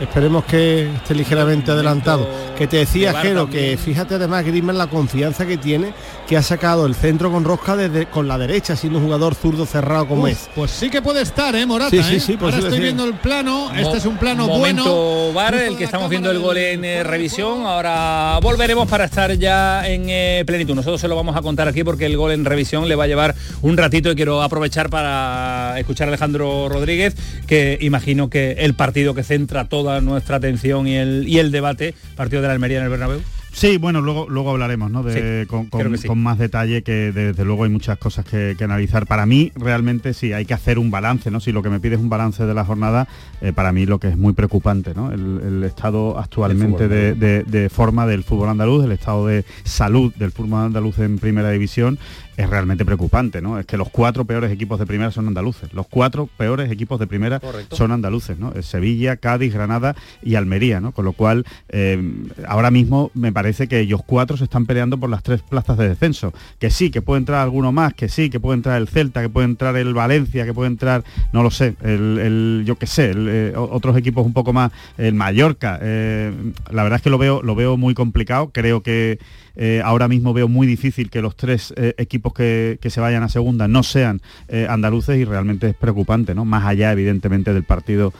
Esperemos 0.00 0.44
que 0.44 0.90
esté 0.94 1.14
ligeramente 1.14 1.72
adelantado. 1.72 2.28
Que 2.56 2.66
te 2.66 2.78
decía, 2.78 3.12
Jero, 3.14 3.50
que 3.50 3.76
fíjate 3.76 4.14
además 4.14 4.44
Griezmann 4.44 4.78
la 4.78 4.86
confianza 4.86 5.44
que 5.46 5.56
tiene, 5.56 5.92
que 6.28 6.36
ha 6.36 6.42
sacado 6.42 6.84
el 6.84 6.94
centro 6.94 7.32
con 7.32 7.42
rosca 7.42 7.74
desde 7.74 8.04
con 8.04 8.28
la 8.28 8.36
derecha, 8.36 8.76
siendo 8.76 8.98
un 8.98 9.06
jugador 9.06 9.34
zurdo 9.34 9.64
cerrado 9.64 10.06
como 10.06 10.24
Uf, 10.24 10.28
es. 10.28 10.50
Pues 10.54 10.70
sí 10.70 10.90
que 10.90 11.00
puede 11.00 11.22
estar, 11.22 11.56
¿eh, 11.56 11.64
Morata? 11.64 11.90
Sí, 11.90 12.02
sí, 12.02 12.16
¿eh? 12.16 12.20
sí, 12.20 12.32
pues 12.38 12.52
Ahora 12.54 12.58
sí, 12.58 12.62
estoy 12.64 12.76
sí. 12.78 12.82
viendo 12.82 13.04
el 13.06 13.14
plano. 13.14 13.70
Este 13.70 13.82
Mo- 13.84 13.94
es 13.94 14.04
un 14.04 14.18
plano 14.18 14.46
momento 14.46 14.84
bueno. 14.84 15.32
VAR, 15.32 15.54
el 15.54 15.76
que 15.78 15.84
estamos 15.84 16.10
viendo 16.10 16.30
el 16.30 16.38
gol 16.38 16.58
en 16.58 16.84
eh, 16.84 17.02
revisión. 17.02 17.64
Ahora 17.64 18.38
volveremos 18.42 18.86
para 18.88 19.06
estar 19.06 19.32
ya 19.38 19.88
en 19.88 20.04
eh, 20.10 20.42
plenitud. 20.46 20.74
Nosotros 20.74 21.00
se 21.00 21.08
lo 21.08 21.16
vamos 21.16 21.34
a 21.34 21.40
contar 21.40 21.66
aquí 21.66 21.82
porque 21.82 22.04
el 22.04 22.18
gol 22.18 22.32
en 22.32 22.44
revisión 22.44 22.88
le 22.88 22.94
va 22.94 23.04
a 23.04 23.06
llevar 23.06 23.34
un 23.62 23.78
ratito 23.78 24.10
y 24.10 24.14
quiero 24.14 24.42
aprovechar 24.42 24.90
para 24.90 25.76
escuchar 25.78 26.08
a 26.08 26.10
Alejandro 26.10 26.68
Rodríguez, 26.68 27.14
que 27.46 27.78
imagino 27.80 28.28
que 28.28 28.52
el 28.58 28.74
partido 28.74 29.14
que 29.14 29.22
centra 29.22 29.64
toda 29.64 30.02
nuestra 30.02 30.36
atención 30.36 30.86
y 30.88 30.96
el, 30.96 31.26
y 31.26 31.38
el 31.38 31.50
debate, 31.50 31.94
partido 32.16 32.42
de 32.42 32.48
la 32.48 32.52
Almería 32.52 32.76
en 32.78 32.84
el 32.84 32.90
Bernabéu. 32.90 33.22
Sí, 33.58 33.76
bueno, 33.76 34.00
luego, 34.00 34.28
luego 34.28 34.50
hablaremos 34.50 34.88
¿no? 34.88 35.02
de, 35.02 35.42
Sí, 35.42 35.48
con, 35.48 35.66
con- 35.66 35.80
creo 35.80 35.90
que 35.90 35.98
sí. 35.98 36.06
con 36.06 36.22
más 36.22 36.38
detalle, 36.38 36.82
que 36.84 37.10
desde 37.10 37.44
luego 37.44 37.64
hay 37.64 37.70
muchas 37.70 37.98
cosas 37.98 38.24
que, 38.24 38.54
que 38.56 38.62
analizar. 38.62 39.04
Para 39.06 39.26
mí, 39.26 39.50
realmente 39.56 40.14
sí, 40.14 40.32
hay 40.32 40.44
que 40.44 40.54
hacer 40.54 40.78
un 40.78 40.92
balance, 40.92 41.28
¿no? 41.32 41.40
Si 41.40 41.50
lo 41.50 41.60
que 41.60 41.68
me 41.68 41.80
pide 41.80 41.96
es 41.96 42.00
un 42.00 42.08
balance 42.08 42.46
de 42.46 42.54
la 42.54 42.64
jornada, 42.64 43.08
eh, 43.40 43.52
para 43.52 43.72
mí 43.72 43.84
lo 43.84 43.98
que 43.98 44.06
es 44.10 44.16
muy 44.16 44.32
preocupante, 44.32 44.94
¿no? 44.94 45.10
El, 45.10 45.40
el 45.44 45.64
estado 45.64 46.20
actualmente 46.20 46.86
de, 46.86 47.14
de- 47.14 47.42
de 47.42 47.68
forma 47.68 48.06
del 48.06 48.22
fútbol 48.22 48.48
andaluz, 48.48 48.84
el 48.84 48.92
estado 48.92 49.26
de 49.26 49.44
salud 49.64 50.14
del 50.14 50.30
fútbol 50.30 50.66
andaluz 50.66 51.00
en 51.00 51.18
primera 51.18 51.50
división 51.50 51.98
es 52.38 52.48
realmente 52.48 52.84
preocupante, 52.84 53.42
¿no? 53.42 53.58
Es 53.58 53.66
que 53.66 53.76
los 53.76 53.90
cuatro 53.90 54.24
peores 54.24 54.52
equipos 54.52 54.78
de 54.78 54.86
primera 54.86 55.10
son 55.10 55.26
andaluces. 55.26 55.74
Los 55.74 55.88
cuatro 55.88 56.28
peores 56.36 56.70
equipos 56.70 57.00
de 57.00 57.08
primera 57.08 57.40
son 57.72 57.90
andaluces, 57.90 58.38
¿no? 58.38 58.52
Sevilla, 58.62 59.16
Cádiz, 59.16 59.52
Granada 59.52 59.96
y 60.22 60.36
Almería, 60.36 60.80
¿no? 60.80 60.92
Con 60.92 61.04
lo 61.04 61.14
cual, 61.14 61.44
eh, 61.68 62.00
ahora 62.46 62.70
mismo 62.70 63.10
me 63.12 63.32
parece 63.32 63.66
que 63.66 63.80
ellos 63.80 64.02
cuatro 64.06 64.36
se 64.36 64.44
están 64.44 64.66
peleando 64.66 64.98
por 64.98 65.10
las 65.10 65.24
tres 65.24 65.42
plazas 65.42 65.76
de 65.78 65.88
descenso. 65.88 66.32
Que 66.60 66.70
sí, 66.70 66.92
que 66.92 67.02
puede 67.02 67.18
entrar 67.18 67.40
alguno 67.40 67.72
más, 67.72 67.92
que 67.94 68.08
sí, 68.08 68.30
que 68.30 68.38
puede 68.38 68.58
entrar 68.58 68.80
el 68.80 68.86
Celta, 68.86 69.20
que 69.20 69.28
puede 69.28 69.46
entrar 69.46 69.76
el 69.76 69.92
Valencia, 69.92 70.44
que 70.44 70.54
puede 70.54 70.70
entrar, 70.70 71.02
no 71.32 71.42
lo 71.42 71.50
sé, 71.50 71.74
el, 71.82 72.62
yo 72.64 72.76
qué 72.76 72.86
sé, 72.86 73.14
eh, 73.16 73.52
otros 73.56 73.96
equipos 73.96 74.24
un 74.24 74.32
poco 74.32 74.52
más, 74.52 74.70
el 74.96 75.14
Mallorca. 75.14 75.80
Eh, 75.82 76.32
la 76.70 76.84
verdad 76.84 76.98
es 76.98 77.02
que 77.02 77.10
lo 77.10 77.18
veo, 77.18 77.42
lo 77.42 77.56
veo 77.56 77.76
muy 77.76 77.94
complicado. 77.94 78.50
Creo 78.52 78.84
que 78.84 79.18
eh, 79.60 79.82
ahora 79.84 80.06
mismo 80.06 80.32
veo 80.32 80.46
muy 80.46 80.68
difícil 80.68 81.10
que 81.10 81.20
los 81.20 81.34
tres 81.34 81.74
eh, 81.76 81.92
equipos 81.98 82.32
que, 82.32 82.78
se 82.88 83.00
vayan 83.00 83.24
a 83.24 83.28
segunda 83.28 83.66
no 83.66 83.82
sean 83.82 84.22
eh, 84.46 84.66
andaluces 84.70 85.18
y 85.18 85.24
realmente 85.24 85.70
es 85.70 85.74
preocupante, 85.74 86.34
¿no? 86.34 86.44
Más 86.44 86.64
allá, 86.64 86.92
evidentemente, 86.92 87.52
del 87.52 87.64
partido 87.64 88.12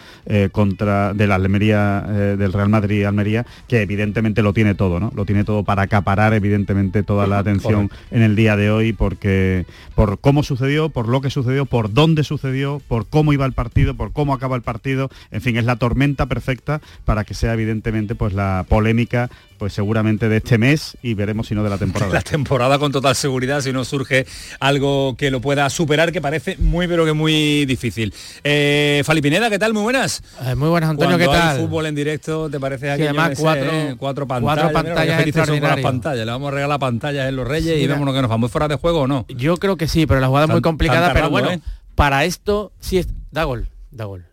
contra 0.53 1.15
de 1.15 1.27
la 1.27 1.37
Almería, 1.37 2.03
del 2.03 2.53
Real 2.53 2.69
Madrid 2.69 3.05
Almería, 3.05 3.47
que 3.67 3.81
evidentemente 3.81 4.43
lo 4.43 4.53
tiene 4.53 4.75
todo, 4.75 5.01
¿no? 5.01 5.11
Lo 5.15 5.25
tiene 5.25 5.45
todo 5.45 5.63
para 5.63 5.83
acaparar, 5.83 6.35
evidentemente, 6.35 7.03
toda 7.03 7.27
la 7.27 7.39
atención 7.39 7.91
en 8.11 8.23
el 8.23 8.37
día 8.37 8.57
de 8.57 8.71
hoy, 8.71 8.93
porque 8.93 9.65
por 9.95 10.19
cómo 10.19 10.43
sucedió, 10.43 10.91
por 10.91 11.09
lo 11.09 11.21
que 11.21 11.31
sucedió, 11.31 11.65
por 11.65 11.95
dónde 11.95 12.25
sucedió, 12.25 12.83
por 12.89 13.07
cómo 13.07 13.33
iba 13.33 13.47
el 13.47 13.53
partido, 13.53 13.95
por 13.95 14.13
cómo 14.13 14.35
acaba 14.35 14.57
el 14.57 14.63
partido, 14.63 15.09
en 15.31 15.41
fin, 15.41 15.57
es 15.57 15.65
la 15.65 15.77
tormenta 15.77 16.27
perfecta 16.27 16.81
para 17.05 17.25
que 17.25 17.35
sea 17.35 17.55
evidentemente 17.55 18.15
pues 18.15 18.35
la 18.35 18.67
polémica 18.69 19.31
pues 19.59 19.73
seguramente 19.73 20.29
de 20.29 20.39
este 20.39 20.57
mes 20.57 20.97
y 21.03 21.15
veremos 21.15 21.49
si 21.49 21.55
no 21.55 21.63
de 21.63 21.71
la 21.71 21.79
temporada. 21.79 22.13
La 22.19 22.23
temporada 22.23 22.79
con 22.79 22.93
total 22.93 23.15
seguridad, 23.15 23.61
si 23.61 23.73
no 23.73 23.85
surge 23.85 24.27
algo 24.61 25.17
que 25.17 25.31
lo 25.31 25.41
pueda 25.41 25.69
superar, 25.69 26.13
que 26.13 26.21
parece 26.21 26.57
muy 26.59 26.89
pero 26.89 27.05
que 27.05 27.13
muy 27.13 27.67
difícil. 27.67 28.15
Eh, 28.45 29.03
Falipineda, 29.05 29.51
¿qué 29.51 29.59
tal? 29.59 29.75
Muy 29.75 29.83
buenas. 29.83 30.23
Eh, 30.45 30.55
muy 30.55 30.69
buenas, 30.69 30.91
Antonio, 30.91 31.19
¿qué 31.19 31.27
tal? 31.27 31.59
fútbol 31.59 31.87
en 31.87 31.95
directo, 31.95 32.49
¿te 32.49 32.59
parece 32.59 32.91
aquí? 32.91 33.03
además 33.03 33.39
cuatro, 33.39 33.71
cuatro 33.99 34.27
pantallas. 34.27 34.71
Cuatro 34.73 34.95
pantallas 34.95 35.81
pantallas. 35.83 36.25
Le 36.25 36.33
vamos 36.33 36.49
a 36.49 36.55
regalar 36.55 36.79
pantallas 36.79 37.29
en 37.29 37.37
los 37.37 37.47
Reyes 37.47 37.83
y 37.83 37.87
vemos 37.87 38.15
que 38.15 38.23
nos 38.23 38.31
vamos 38.31 38.51
fuera 38.51 38.69
de 38.69 38.77
juego 38.77 39.01
o 39.01 39.07
no. 39.07 39.27
Yo 39.29 39.57
creo 39.57 39.77
que 39.77 39.89
sí, 39.89 40.07
pero 40.07 40.21
la 40.21 40.29
jugada 40.29 40.47
es 40.47 40.53
muy 40.53 40.63
complicada, 40.63 41.13
pero 41.13 41.31
bueno, 41.31 41.51
¿eh? 41.51 41.61
para 41.95 42.25
esto 42.25 42.73
sí 42.81 42.99
es... 42.99 43.09
Da 43.31 43.45
gol, 43.45 43.69
da 43.91 44.05
gol. 44.05 44.25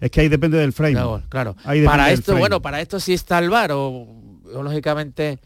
Es 0.00 0.10
que 0.10 0.20
ahí 0.20 0.28
depende 0.28 0.58
del 0.58 0.72
frame. 0.72 0.94
Da 0.94 1.04
gol, 1.04 1.24
claro. 1.28 1.56
Para 1.84 2.12
esto, 2.12 2.36
bueno, 2.36 2.60
para 2.60 2.80
esto 2.80 3.00
sí 3.00 3.14
está 3.14 3.38
el 3.38 3.50
bar 3.50 3.72
o 3.72 4.06
lógicamente... 4.52 5.38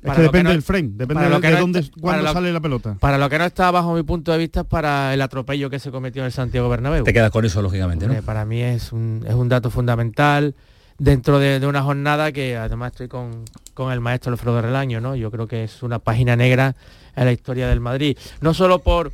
Es 0.00 0.12
que 0.12 0.22
depende 0.22 0.52
del 0.52 0.62
frame, 0.62 0.90
depende 0.92 1.28
de, 1.28 1.40
de 1.40 1.56
dónde, 1.56 1.90
cuándo 2.00 2.32
sale 2.32 2.52
la 2.52 2.60
pelota. 2.60 2.96
Para 3.00 3.18
lo 3.18 3.28
que 3.28 3.36
no 3.36 3.44
está 3.44 3.68
bajo 3.72 3.94
mi 3.94 4.04
punto 4.04 4.30
de 4.30 4.38
vista 4.38 4.60
es 4.60 4.66
para 4.66 5.12
el 5.12 5.20
atropello 5.20 5.68
que 5.70 5.80
se 5.80 5.90
cometió 5.90 6.22
en 6.22 6.26
el 6.26 6.32
Santiago 6.32 6.68
Bernabéu. 6.68 7.02
Te 7.02 7.12
quedas 7.12 7.32
con 7.32 7.44
eso, 7.44 7.60
lógicamente, 7.62 8.06
¿no? 8.06 8.14
Para 8.22 8.44
mí 8.44 8.62
es 8.62 8.92
un, 8.92 9.24
es 9.26 9.34
un 9.34 9.48
dato 9.48 9.70
fundamental 9.70 10.54
dentro 10.98 11.38
de, 11.38 11.64
una 11.66 11.82
jornada 11.82 12.32
que 12.32 12.56
además 12.56 12.92
estoy 12.92 13.08
con, 13.08 13.44
con 13.74 13.92
el 13.92 14.00
maestro 14.00 14.32
Alfredo 14.32 14.60
Relaño, 14.60 15.00
¿no? 15.00 15.16
Yo 15.16 15.30
creo 15.30 15.46
que 15.46 15.64
es 15.64 15.82
una 15.82 15.98
página 15.98 16.36
negra 16.36 16.74
en 17.16 17.24
la 17.24 17.32
historia 17.32 17.68
del 17.68 17.80
Madrid. 17.80 18.18
No 18.40 18.52
solo 18.54 18.80
por, 18.80 19.12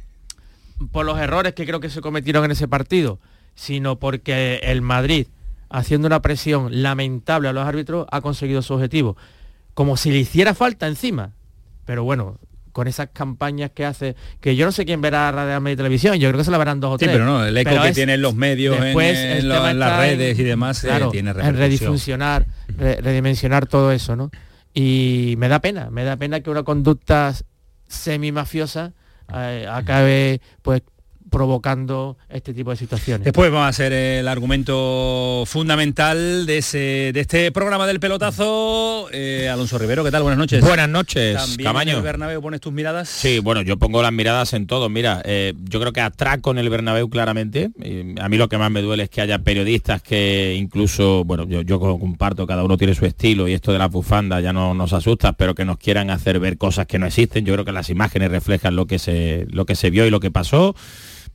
por 0.93 1.07
los 1.07 1.19
errores 1.19 1.55
que 1.55 1.67
creo 1.67 1.81
que 1.81 1.91
se 1.91 2.01
cometieron 2.01 2.45
en 2.45 2.51
ese 2.51 2.69
partido, 2.69 3.19
sino 3.55 3.99
porque 3.99 4.61
el 4.63 4.83
Madrid 4.83 5.29
haciendo 5.75 6.07
una 6.07 6.23
presión 6.23 6.83
lamentable 6.83 7.49
a 7.49 7.53
los 7.53 7.67
árbitros, 7.67 8.07
ha 8.11 8.21
conseguido 8.21 8.63
su 8.63 8.75
objetivo. 8.75 9.17
Como 9.75 9.97
si 9.97 10.13
le 10.13 10.19
hiciera 10.19 10.55
falta 10.55 10.87
encima. 10.87 11.33
Pero 11.85 12.05
bueno, 12.05 12.39
con 12.71 12.87
esas 12.87 13.09
campañas 13.13 13.73
que 13.75 13.85
hace, 13.85 14.15
que 14.41 14.55
yo 14.55 14.67
no 14.67 14.73
sé 14.73 14.85
quién 14.85 15.01
verá 15.01 15.33
Radio 15.33 15.61
Media 15.61 15.79
Televisión, 15.79 16.17
yo 16.17 16.29
creo 16.29 16.39
que 16.39 16.45
se 16.45 16.53
la 16.53 16.59
verán 16.59 16.79
dos 16.79 16.95
o 16.95 16.99
tres. 16.99 17.11
Sí, 17.11 17.13
pero 17.13 17.25
no, 17.25 17.45
el 17.45 17.57
eco 17.57 17.83
que 17.83 17.93
tienen 17.93 18.23
los 18.23 18.37
medios 18.37 18.77
en, 18.81 19.49
las 19.49 19.99
redes 19.99 20.39
y 20.39 20.45
demás 20.45 20.85
eh, 20.85 20.91
tiene 21.11 21.31
en 21.31 21.57
redifuncionar, 21.57 22.47
redimensionar 22.79 23.67
todo 23.67 23.91
eso, 23.91 24.15
¿no? 24.15 24.31
Y 24.73 25.35
me 25.39 25.49
da 25.49 25.59
pena, 25.59 25.91
me 25.91 26.05
da 26.05 26.17
pena 26.17 26.41
que 26.41 26.51
una 26.51 26.63
conducta 26.63 27.35
semi 27.89 28.31
mafiosa 28.31 28.93
eh, 29.35 29.67
acabe 29.69 30.41
pues 30.63 30.83
provocando 31.35 32.17
este 32.29 32.55
tipo 32.55 32.71
de 32.71 32.77
situaciones. 32.77 33.25
Después 33.25 33.51
vamos 33.51 33.67
a 33.67 33.69
hacer 33.69 33.93
el 33.93 34.29
argumento 34.29 35.43
fundamental 35.47 36.47
de, 36.47 36.59
ese, 36.59 37.11
de 37.13 37.21
este 37.21 37.51
programa 37.51 37.89
del 37.89 37.99
pelotazo. 37.99 39.09
Eh, 39.11 39.49
Alonso 39.49 39.77
Rivero, 39.77 40.05
¿qué 40.05 40.13
tal? 40.13 40.23
Buenas 40.23 40.39
noches. 40.39 40.61
Buenas 40.63 40.89
noches, 40.89 41.37
¿También 41.37 41.67
Camaño. 41.67 41.91
en 41.91 41.97
el 41.97 42.03
Bernabéu 42.05 42.41
pones 42.41 42.61
tus 42.61 42.73
miradas? 42.73 43.09
Sí, 43.09 43.41
bueno, 43.41 43.63
yo 43.63 43.77
pongo 43.79 44.01
las 44.01 44.13
miradas 44.13 44.53
en 44.53 44.69
todo. 44.69 44.89
Mira, 44.89 45.23
eh, 45.25 45.55
yo 45.69 45.81
creo 45.81 45.93
que 45.93 46.01
atraco 46.01 46.53
en 46.53 46.59
el 46.59 46.71
Bernabéu 46.71 47.11
claramente. 47.11 47.73
a 48.21 48.29
mí 48.29 48.37
lo 48.37 48.49
que 48.49 48.57
más 48.57 48.71
me 48.71 48.81
duele 48.81 49.03
es 49.03 49.11
que 49.11 49.21
haya 49.21 49.41
periodistas 49.41 50.03
que 50.03 50.55
incluso, 50.57 51.25
bueno, 51.25 51.49
yo, 51.49 51.63
yo 51.63 51.81
comparto, 51.81 52.47
cada 52.47 52.63
uno 52.63 52.77
tiene 52.79 52.95
su 52.95 53.07
estilo 53.07 53.49
y 53.49 53.55
esto 53.55 53.73
de 53.73 53.81
la 53.81 53.89
bufanda 53.89 54.41
ya 54.41 54.53
no 54.53 54.73
nos 54.73 54.93
asusta, 54.93 55.33
pero 55.33 55.57
que 55.57 55.65
nos 55.65 55.79
quieran 55.79 56.11
hacer 56.11 56.39
ver 56.39 56.59
cosas 56.59 56.87
que 56.87 57.01
no 57.01 57.07
existen. 57.07 57.45
Yo 57.45 57.55
creo 57.55 57.65
que 57.65 57.73
las 57.73 57.91
imágenes 57.91 58.31
reflejan 58.31 58.77
lo 58.77 58.87
que 58.87 59.01
se, 59.01 59.47
lo 59.51 59.67
que 59.67 59.75
se 59.75 59.91
vio 59.91 60.07
y 60.07 60.11
lo 60.11 60.21
que 60.21 60.31
pasó 60.31 60.77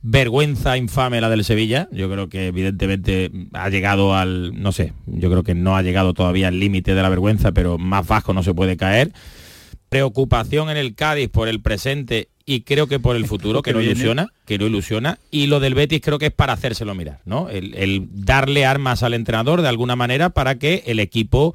vergüenza 0.02 0.76
infame 0.76 1.20
la 1.20 1.28
del 1.28 1.44
Sevilla. 1.44 1.88
Yo 1.92 2.10
creo 2.10 2.28
que 2.28 2.48
evidentemente 2.48 3.30
ha 3.52 3.68
llegado 3.68 4.14
al, 4.14 4.60
no 4.60 4.72
sé, 4.72 4.92
yo 5.06 5.30
creo 5.30 5.42
que 5.42 5.54
no 5.54 5.76
ha 5.76 5.82
llegado 5.82 6.14
todavía 6.14 6.48
al 6.48 6.58
límite 6.58 6.94
de 6.94 7.02
la 7.02 7.08
vergüenza, 7.08 7.52
pero 7.52 7.78
más 7.78 8.06
bajo 8.06 8.32
no 8.32 8.42
se 8.42 8.54
puede 8.54 8.76
caer. 8.76 9.12
Preocupación 9.88 10.70
en 10.70 10.76
el 10.76 10.94
Cádiz 10.94 11.28
por 11.28 11.48
el 11.48 11.60
presente 11.60 12.28
y 12.46 12.62
creo 12.62 12.86
que 12.86 12.98
por 12.98 13.16
el 13.16 13.26
futuro, 13.26 13.62
que 13.62 13.72
no 13.72 13.80
ilusiona, 13.80 14.28
que 14.46 14.58
no 14.58 14.66
ilusiona. 14.66 15.18
Y 15.30 15.46
lo 15.46 15.60
del 15.60 15.74
Betis 15.74 16.00
creo 16.00 16.18
que 16.18 16.26
es 16.26 16.32
para 16.32 16.52
hacérselo 16.52 16.94
mirar, 16.94 17.20
¿no? 17.24 17.48
el 17.48 18.08
darle 18.12 18.64
armas 18.64 19.02
al 19.02 19.14
entrenador 19.14 19.62
de 19.62 19.68
alguna 19.68 19.96
manera 19.96 20.30
para 20.30 20.58
que 20.58 20.82
el 20.86 21.00
equipo 21.00 21.54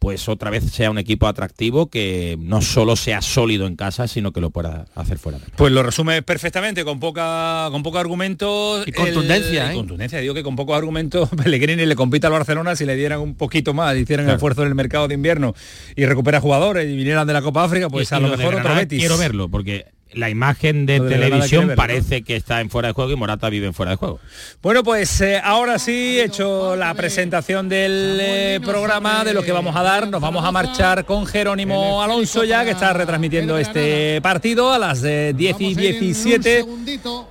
pues 0.00 0.30
otra 0.30 0.48
vez 0.50 0.64
sea 0.64 0.90
un 0.90 0.96
equipo 0.96 1.26
atractivo 1.26 1.90
que 1.90 2.38
no 2.40 2.62
solo 2.62 2.96
sea 2.96 3.20
sólido 3.20 3.66
en 3.66 3.76
casa, 3.76 4.08
sino 4.08 4.32
que 4.32 4.40
lo 4.40 4.48
pueda 4.48 4.86
hacer 4.94 5.18
fuera. 5.18 5.38
Pues 5.56 5.72
lo 5.72 5.82
resume 5.82 6.22
perfectamente, 6.22 6.84
con 6.86 6.98
poca 6.98 7.68
con 7.70 7.82
pocos 7.82 8.00
argumentos. 8.00 8.88
Y 8.88 8.92
contundencia, 8.92 9.70
¿eh? 9.70 9.74
contundencia, 9.74 10.18
digo 10.20 10.32
que 10.32 10.42
con 10.42 10.56
pocos 10.56 10.74
argumentos 10.74 11.28
Pellegrini 11.44 11.84
le 11.84 11.94
compita 11.96 12.28
al 12.28 12.32
Barcelona 12.32 12.74
si 12.76 12.86
le 12.86 12.96
dieran 12.96 13.20
un 13.20 13.34
poquito 13.34 13.74
más, 13.74 13.94
hicieran 13.94 14.26
el 14.26 14.36
esfuerzo 14.36 14.62
en 14.62 14.68
el 14.68 14.74
mercado 14.74 15.06
de 15.06 15.14
invierno 15.14 15.54
y 15.94 16.06
recupera 16.06 16.40
jugadores 16.40 16.88
y 16.90 16.96
vinieran 16.96 17.26
de 17.26 17.34
la 17.34 17.42
Copa 17.42 17.64
África, 17.64 17.90
pues 17.90 18.10
a 18.14 18.20
lo 18.20 18.34
mejor 18.34 18.54
otro 18.54 18.74
Betis. 18.74 19.00
Quiero 19.00 19.18
verlo, 19.18 19.50
porque 19.50 19.84
la 20.14 20.30
imagen 20.30 20.86
de, 20.86 21.00
televisión 21.00 21.72
parece 21.76 22.22
que 22.22 22.36
está 22.36 22.60
en 22.60 22.70
fuera 22.70 22.88
de 22.88 22.94
juego 22.94 23.12
y 23.12 23.16
Morata 23.16 23.48
vive 23.48 23.66
en 23.66 23.74
fuera 23.74 23.92
de 23.92 23.96
juego. 23.96 24.18
Bueno, 24.62 24.82
pues 24.82 25.20
eh, 25.20 25.40
ahora 25.42 25.78
sí, 25.78 26.18
he 26.18 26.24
hecho 26.24 26.76
la 26.76 26.92
presentación 26.94 27.68
del 27.68 28.18
eh, 28.20 28.60
programa, 28.64 29.24
de 29.24 29.34
lo 29.34 29.42
que 29.42 29.52
vamos 29.52 29.76
a 29.76 29.82
dar. 29.82 30.08
Nos 30.08 30.20
vamos 30.20 30.44
a 30.44 30.50
marchar 30.50 31.04
con 31.04 31.26
Jerónimo 31.26 32.02
Alonso 32.02 32.44
ya, 32.44 32.64
que 32.64 32.70
está 32.70 32.92
retransmitiendo 32.92 33.58
este 33.58 34.20
partido 34.22 34.72
a 34.72 34.78
las 34.78 35.02
10 35.02 35.06
eh, 35.06 35.54
y 35.58 35.74
17, 35.74 36.66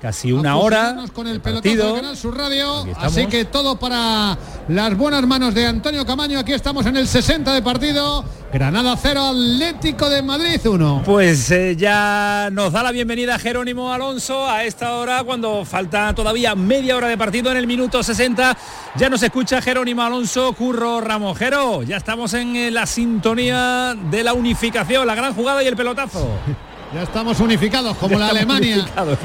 casi 0.01 0.31
una 0.31 0.57
hora. 0.57 1.05
Con 1.13 1.27
el 1.27 1.41
partido. 1.41 1.99
Radio, 2.29 2.85
así 2.97 3.25
que 3.27 3.45
todo 3.45 3.77
para 3.77 4.37
las 4.67 4.97
buenas 4.97 5.25
manos 5.25 5.53
de 5.53 5.65
Antonio 5.65 6.05
Camaño. 6.05 6.39
Aquí 6.39 6.53
estamos 6.53 6.85
en 6.85 6.97
el 6.97 7.07
60 7.07 7.53
de 7.53 7.61
partido. 7.61 8.23
Granada 8.51 8.95
0, 8.99 9.21
Atlético 9.21 10.09
de 10.09 10.23
Madrid 10.23 10.59
1. 10.65 11.03
Pues 11.05 11.53
ya 11.77 12.49
nos 12.51 12.68
da 12.73 12.83
la 12.83 12.91
bienvenida 12.91 13.39
Jerónimo 13.39 13.93
Alonso 13.93 14.47
a 14.47 14.63
esta 14.63 14.95
hora 14.95 15.23
cuando 15.23 15.65
falta 15.65 16.13
todavía 16.13 16.55
media 16.55 16.97
hora 16.97 17.07
de 17.07 17.17
partido 17.17 17.51
en 17.51 17.57
el 17.57 17.65
minuto 17.65 18.03
60. 18.03 18.57
Ya 18.95 19.09
nos 19.09 19.23
escucha 19.23 19.61
Jerónimo 19.61 20.03
Alonso, 20.03 20.53
Curro 20.53 21.01
Ramojero. 21.01 21.83
Ya 21.83 21.97
estamos 21.97 22.33
en 22.33 22.55
eh, 22.55 22.71
la 22.71 22.85
sintonía 22.85 23.95
de 24.11 24.23
la 24.23 24.33
unificación, 24.33 25.07
la 25.07 25.15
gran 25.15 25.33
jugada 25.33 25.63
y 25.63 25.67
el 25.67 25.75
pelotazo. 25.75 26.27
Ya 26.91 27.03
estamos 27.03 27.39
unificados 27.39 27.95
como 27.97 28.17
la 28.17 28.29
Alemania 28.29 28.83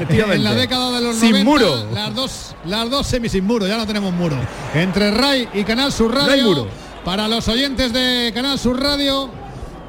en 0.09 0.43
la 0.43 0.53
década 0.53 0.91
de 0.91 1.01
los 1.01 1.15
sin 1.15 1.43
muro. 1.43 1.87
Las 1.91 2.13
dos, 2.13 2.55
las 2.63 2.87
dos 2.91 3.07
semi 3.07 3.27
sin 3.27 3.43
muro, 3.43 3.65
ya 3.65 3.75
no 3.75 3.87
tenemos 3.87 4.13
muro. 4.13 4.35
Entre 4.75 5.09
Ray 5.09 5.49
y 5.51 5.63
Canal 5.63 5.91
Sur 5.91 6.13
Radio. 6.13 6.67
Para 7.03 7.27
los 7.27 7.47
oyentes 7.47 7.91
de 7.91 8.31
Canal 8.35 8.59
Sur 8.59 8.79
Radio, 8.79 9.31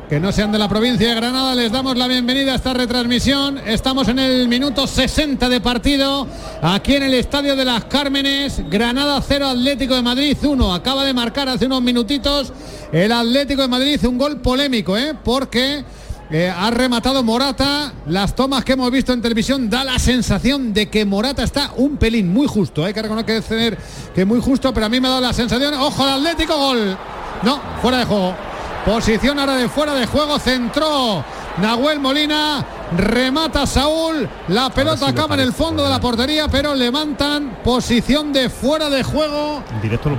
que 0.08 0.20
no 0.20 0.30
sean 0.30 0.52
de 0.52 0.58
la 0.58 0.68
provincia 0.68 1.08
de 1.08 1.14
Granada, 1.16 1.54
les 1.54 1.72
damos 1.72 1.96
la 1.96 2.06
bienvenida 2.06 2.52
a 2.52 2.56
esta 2.56 2.72
retransmisión. 2.72 3.58
Estamos 3.66 4.06
en 4.06 4.20
el 4.20 4.46
minuto 4.46 4.86
60 4.86 5.48
de 5.48 5.60
partido, 5.60 6.28
aquí 6.62 6.94
en 6.94 7.02
el 7.02 7.14
Estadio 7.14 7.56
de 7.56 7.64
las 7.64 7.86
Cármenes, 7.86 8.62
Granada 8.70 9.20
0, 9.20 9.48
Atlético 9.48 9.96
de 9.96 10.02
Madrid 10.02 10.36
1. 10.40 10.74
Acaba 10.74 11.04
de 11.04 11.12
marcar 11.12 11.48
hace 11.48 11.66
unos 11.66 11.82
minutitos 11.82 12.52
el 12.92 13.10
Atlético 13.10 13.62
de 13.62 13.68
Madrid 13.68 14.04
un 14.06 14.16
gol 14.16 14.40
polémico, 14.40 14.96
¿eh? 14.96 15.12
porque 15.24 15.84
eh, 16.30 16.52
ha 16.56 16.70
rematado 16.70 17.24
Morata. 17.24 17.92
Las 18.06 18.36
tomas 18.36 18.64
que 18.64 18.74
hemos 18.74 18.90
visto 18.92 19.12
en 19.12 19.20
televisión 19.20 19.68
da 19.68 19.82
la 19.82 19.98
sensación 19.98 20.72
de 20.72 20.88
que 20.88 21.04
Morata 21.04 21.42
está 21.42 21.72
un 21.76 21.96
pelín 21.96 22.32
muy 22.32 22.46
justo. 22.46 22.84
Hay 22.84 22.94
que 22.94 23.02
reconocer 23.02 23.76
que 24.14 24.24
muy 24.24 24.40
justo, 24.40 24.72
pero 24.72 24.86
a 24.86 24.88
mí 24.88 25.00
me 25.00 25.08
ha 25.08 25.10
dado 25.10 25.22
la 25.22 25.32
sensación. 25.32 25.74
Ojo 25.74 26.04
al 26.04 26.20
Atlético, 26.20 26.56
gol. 26.56 26.96
No, 27.42 27.60
fuera 27.82 27.98
de 27.98 28.04
juego. 28.04 28.55
Posición 28.86 29.40
ahora 29.40 29.56
de 29.56 29.68
fuera 29.68 29.94
de 29.94 30.06
juego. 30.06 30.38
Centró 30.38 31.24
Nahuel 31.60 31.98
Molina. 31.98 32.64
remata 32.96 33.66
Saúl, 33.66 34.28
la 34.46 34.70
pelota 34.70 35.08
acaba 35.08 35.34
en 35.34 35.40
el 35.40 35.52
fondo 35.52 35.82
de 35.82 35.90
la 35.90 36.00
portería, 36.00 36.46
pero 36.46 36.72
levantan 36.72 37.58
posición 37.64 38.32
de 38.32 38.48
fuera 38.48 38.88
de 38.88 39.02
juego 39.02 39.64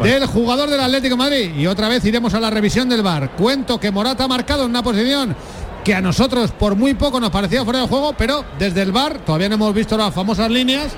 del 0.04 0.26
jugador 0.26 0.70
del 0.70 0.82
Atlético 0.82 1.16
de 1.16 1.18
Madrid. 1.18 1.56
Y 1.56 1.66
otra 1.66 1.88
vez 1.88 2.04
iremos 2.04 2.34
a 2.34 2.42
la 2.42 2.50
revisión 2.50 2.90
del 2.90 3.04
bar. 3.04 3.32
Cuento 3.38 3.80
que 3.80 3.90
Morata 3.90 4.26
ha 4.26 4.28
marcado 4.28 4.66
en 4.66 4.72
una 4.72 4.84
posición 4.84 5.34
que 5.86 5.96
a 5.96 6.02
nosotros 6.02 6.52
por 6.52 6.76
muy 6.76 6.94
poco 6.96 7.22
nos 7.22 7.30
parecía 7.30 7.64
fuera 7.64 7.80
de 7.80 7.88
juego, 7.88 8.16
pero 8.18 8.44
desde 8.60 8.82
el 8.82 8.92
bar, 8.92 9.20
todavía 9.20 9.48
no 9.48 9.56
hemos 9.56 9.74
visto 9.74 9.96
las 9.96 10.14
famosas 10.14 10.52
líneas, 10.52 10.92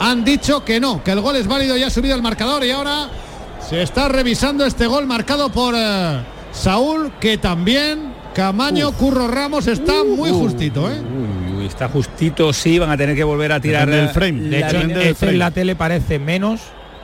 han 0.00 0.24
dicho 0.24 0.64
que 0.64 0.80
no, 0.80 1.04
que 1.04 1.12
el 1.12 1.20
gol 1.20 1.36
es 1.36 1.46
válido 1.46 1.76
y 1.76 1.84
ha 1.84 1.90
subido 1.90 2.16
el 2.16 2.22
marcador 2.22 2.64
y 2.64 2.72
ahora 2.72 3.08
se 3.60 3.80
está 3.80 4.08
revisando 4.08 4.66
este 4.66 4.88
gol 4.88 5.06
marcado 5.06 5.50
por 5.50 5.76
eh, 5.76 6.24
Saúl, 6.52 7.12
que 7.20 7.38
también 7.38 8.12
Camaño, 8.34 8.92
Curro 8.92 9.28
Ramos 9.28 9.66
está 9.66 10.04
muy 10.04 10.30
justito, 10.30 10.90
¿eh? 10.90 11.00
Uy, 11.00 11.58
uy, 11.58 11.66
está 11.66 11.88
justito, 11.88 12.52
sí, 12.52 12.78
van 12.78 12.90
a 12.90 12.96
tener 12.96 13.14
que 13.14 13.24
volver 13.24 13.52
a 13.52 13.60
tirar 13.60 13.88
del 13.90 14.08
frame. 14.08 14.40
De 14.48 14.60
hecho, 14.60 14.78
este 14.78 15.28
en 15.30 15.38
la 15.38 15.50
tele 15.50 15.76
parece 15.76 16.18
menos 16.18 16.60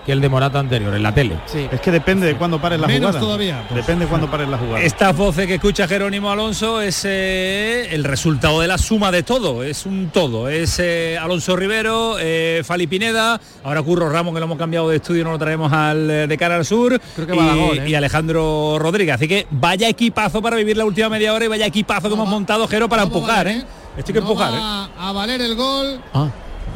que 0.08 0.12
el 0.12 0.22
de 0.22 0.30
Morata 0.30 0.58
anterior, 0.58 0.94
en 0.94 1.02
la 1.02 1.12
tele. 1.12 1.36
Es 1.70 1.82
que 1.82 1.90
depende 1.90 2.26
de 2.26 2.34
cuándo 2.34 2.58
pares 2.58 2.80
la 2.80 2.86
Menos 2.86 3.10
jugada. 3.10 3.20
todavía, 3.20 3.64
pues. 3.68 3.76
Depende 3.76 4.06
de 4.06 4.08
cuándo 4.08 4.30
pares 4.30 4.48
la 4.48 4.56
jugada. 4.56 4.80
Estas 4.80 5.14
voces 5.14 5.46
que 5.46 5.56
escucha 5.56 5.86
Jerónimo 5.86 6.30
Alonso 6.30 6.80
es 6.80 7.04
eh, 7.04 7.88
el 7.90 8.04
resultado 8.04 8.62
de 8.62 8.68
la 8.68 8.78
suma 8.78 9.12
de 9.12 9.22
todo, 9.22 9.62
es 9.62 9.84
un 9.84 10.08
todo. 10.08 10.48
Es 10.48 10.78
eh, 10.78 11.18
Alonso 11.20 11.56
Rivero, 11.56 12.16
eh, 12.18 12.62
Fali 12.64 12.86
Pineda, 12.86 13.38
ahora 13.62 13.82
Curro 13.82 14.08
Ramos 14.08 14.32
que 14.32 14.40
lo 14.40 14.46
hemos 14.46 14.56
cambiado 14.56 14.88
de 14.88 14.96
estudio, 14.96 15.24
no 15.24 15.32
lo 15.32 15.38
traemos 15.38 15.70
al 15.74 16.10
eh, 16.10 16.26
de 16.26 16.38
cara 16.38 16.56
al 16.56 16.64
sur. 16.64 16.98
Creo 17.14 17.26
que 17.26 17.34
va 17.34 17.42
a 17.42 17.44
y, 17.44 17.48
dar 17.48 17.58
gol, 17.58 17.78
¿eh? 17.80 17.90
y 17.90 17.94
Alejandro 17.94 18.78
Rodríguez. 18.78 19.14
Así 19.14 19.28
que 19.28 19.46
vaya 19.50 19.90
equipazo 19.90 20.40
para 20.40 20.56
vivir 20.56 20.78
la 20.78 20.86
última 20.86 21.10
media 21.10 21.34
hora 21.34 21.44
y 21.44 21.48
vaya 21.48 21.66
equipazo 21.66 22.08
que 22.08 22.14
hemos 22.14 22.30
montado, 22.30 22.66
Jero, 22.66 22.88
para 22.88 23.02
empujar, 23.02 23.46
¿eh? 23.46 23.62
Esto 23.98 24.10
hay 24.10 24.14
que 24.14 24.20
No 24.20 24.26
empujar, 24.26 24.54
¿eh? 24.54 24.56
va 24.56 24.88
a 25.10 25.12
valer 25.12 25.42
el 25.42 25.54
gol. 25.54 26.00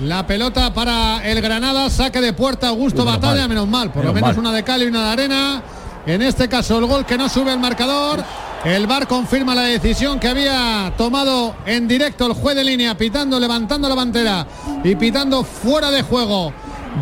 La 0.02 0.26
pelota 0.26 0.74
para 0.74 1.24
el 1.24 1.40
Granada, 1.40 1.88
saque 1.88 2.20
de 2.20 2.32
puerta 2.32 2.68
Augusto 2.68 3.04
Menos 3.04 3.20
Batalla, 3.20 3.40
mal. 3.42 3.48
menos 3.48 3.68
mal, 3.68 3.92
por 3.92 4.04
lo 4.04 4.12
Menos 4.12 4.30
mal. 4.30 4.38
una 4.38 4.52
de 4.52 4.64
cal 4.64 4.82
y 4.82 4.86
una 4.86 5.04
de 5.06 5.10
arena. 5.12 5.62
En 6.06 6.22
este 6.22 6.48
caso 6.48 6.78
el 6.78 6.86
gol 6.86 7.06
que 7.06 7.16
no 7.16 7.28
sube 7.28 7.52
el 7.52 7.60
marcador. 7.60 8.24
El 8.64 8.86
VAR 8.86 9.06
confirma 9.06 9.54
la 9.54 9.62
decisión 9.62 10.18
que 10.20 10.28
había 10.28 10.92
tomado 10.96 11.54
en 11.66 11.86
directo 11.86 12.26
el 12.26 12.32
juez 12.32 12.56
de 12.56 12.64
línea, 12.64 12.96
pitando, 12.96 13.38
levantando 13.38 13.88
la 13.88 13.96
pantera 13.96 14.46
y 14.84 14.94
pitando 14.96 15.42
fuera 15.44 15.90
de 15.90 16.02
juego 16.02 16.52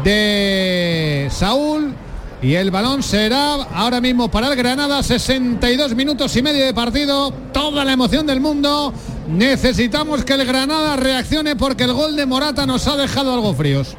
de 0.05 1.29
Saúl. 1.31 1.95
Y 2.43 2.55
el 2.55 2.71
balón 2.71 3.03
será 3.03 3.55
ahora 3.75 4.01
mismo 4.01 4.31
para 4.31 4.49
el 4.49 4.57
Granada, 4.57 5.03
62 5.03 5.95
minutos 5.95 6.35
y 6.37 6.43
medio 6.43 6.65
de 6.65 6.73
partido, 6.73 7.33
toda 7.53 7.85
la 7.85 7.93
emoción 7.93 8.27
del 8.27 8.41
mundo. 8.41 8.95
Necesitamos 9.29 10.25
que 10.25 10.33
el 10.33 10.47
Granada 10.47 10.97
reaccione 10.97 11.55
porque 11.55 11.85
el 11.85 11.93
gol 11.93 12.17
de 12.17 12.25
Morata 12.25 12.65
nos 12.65 12.87
ha 12.89 12.97
dejado 12.97 13.35
algo 13.35 13.53
fríos. 13.53 13.95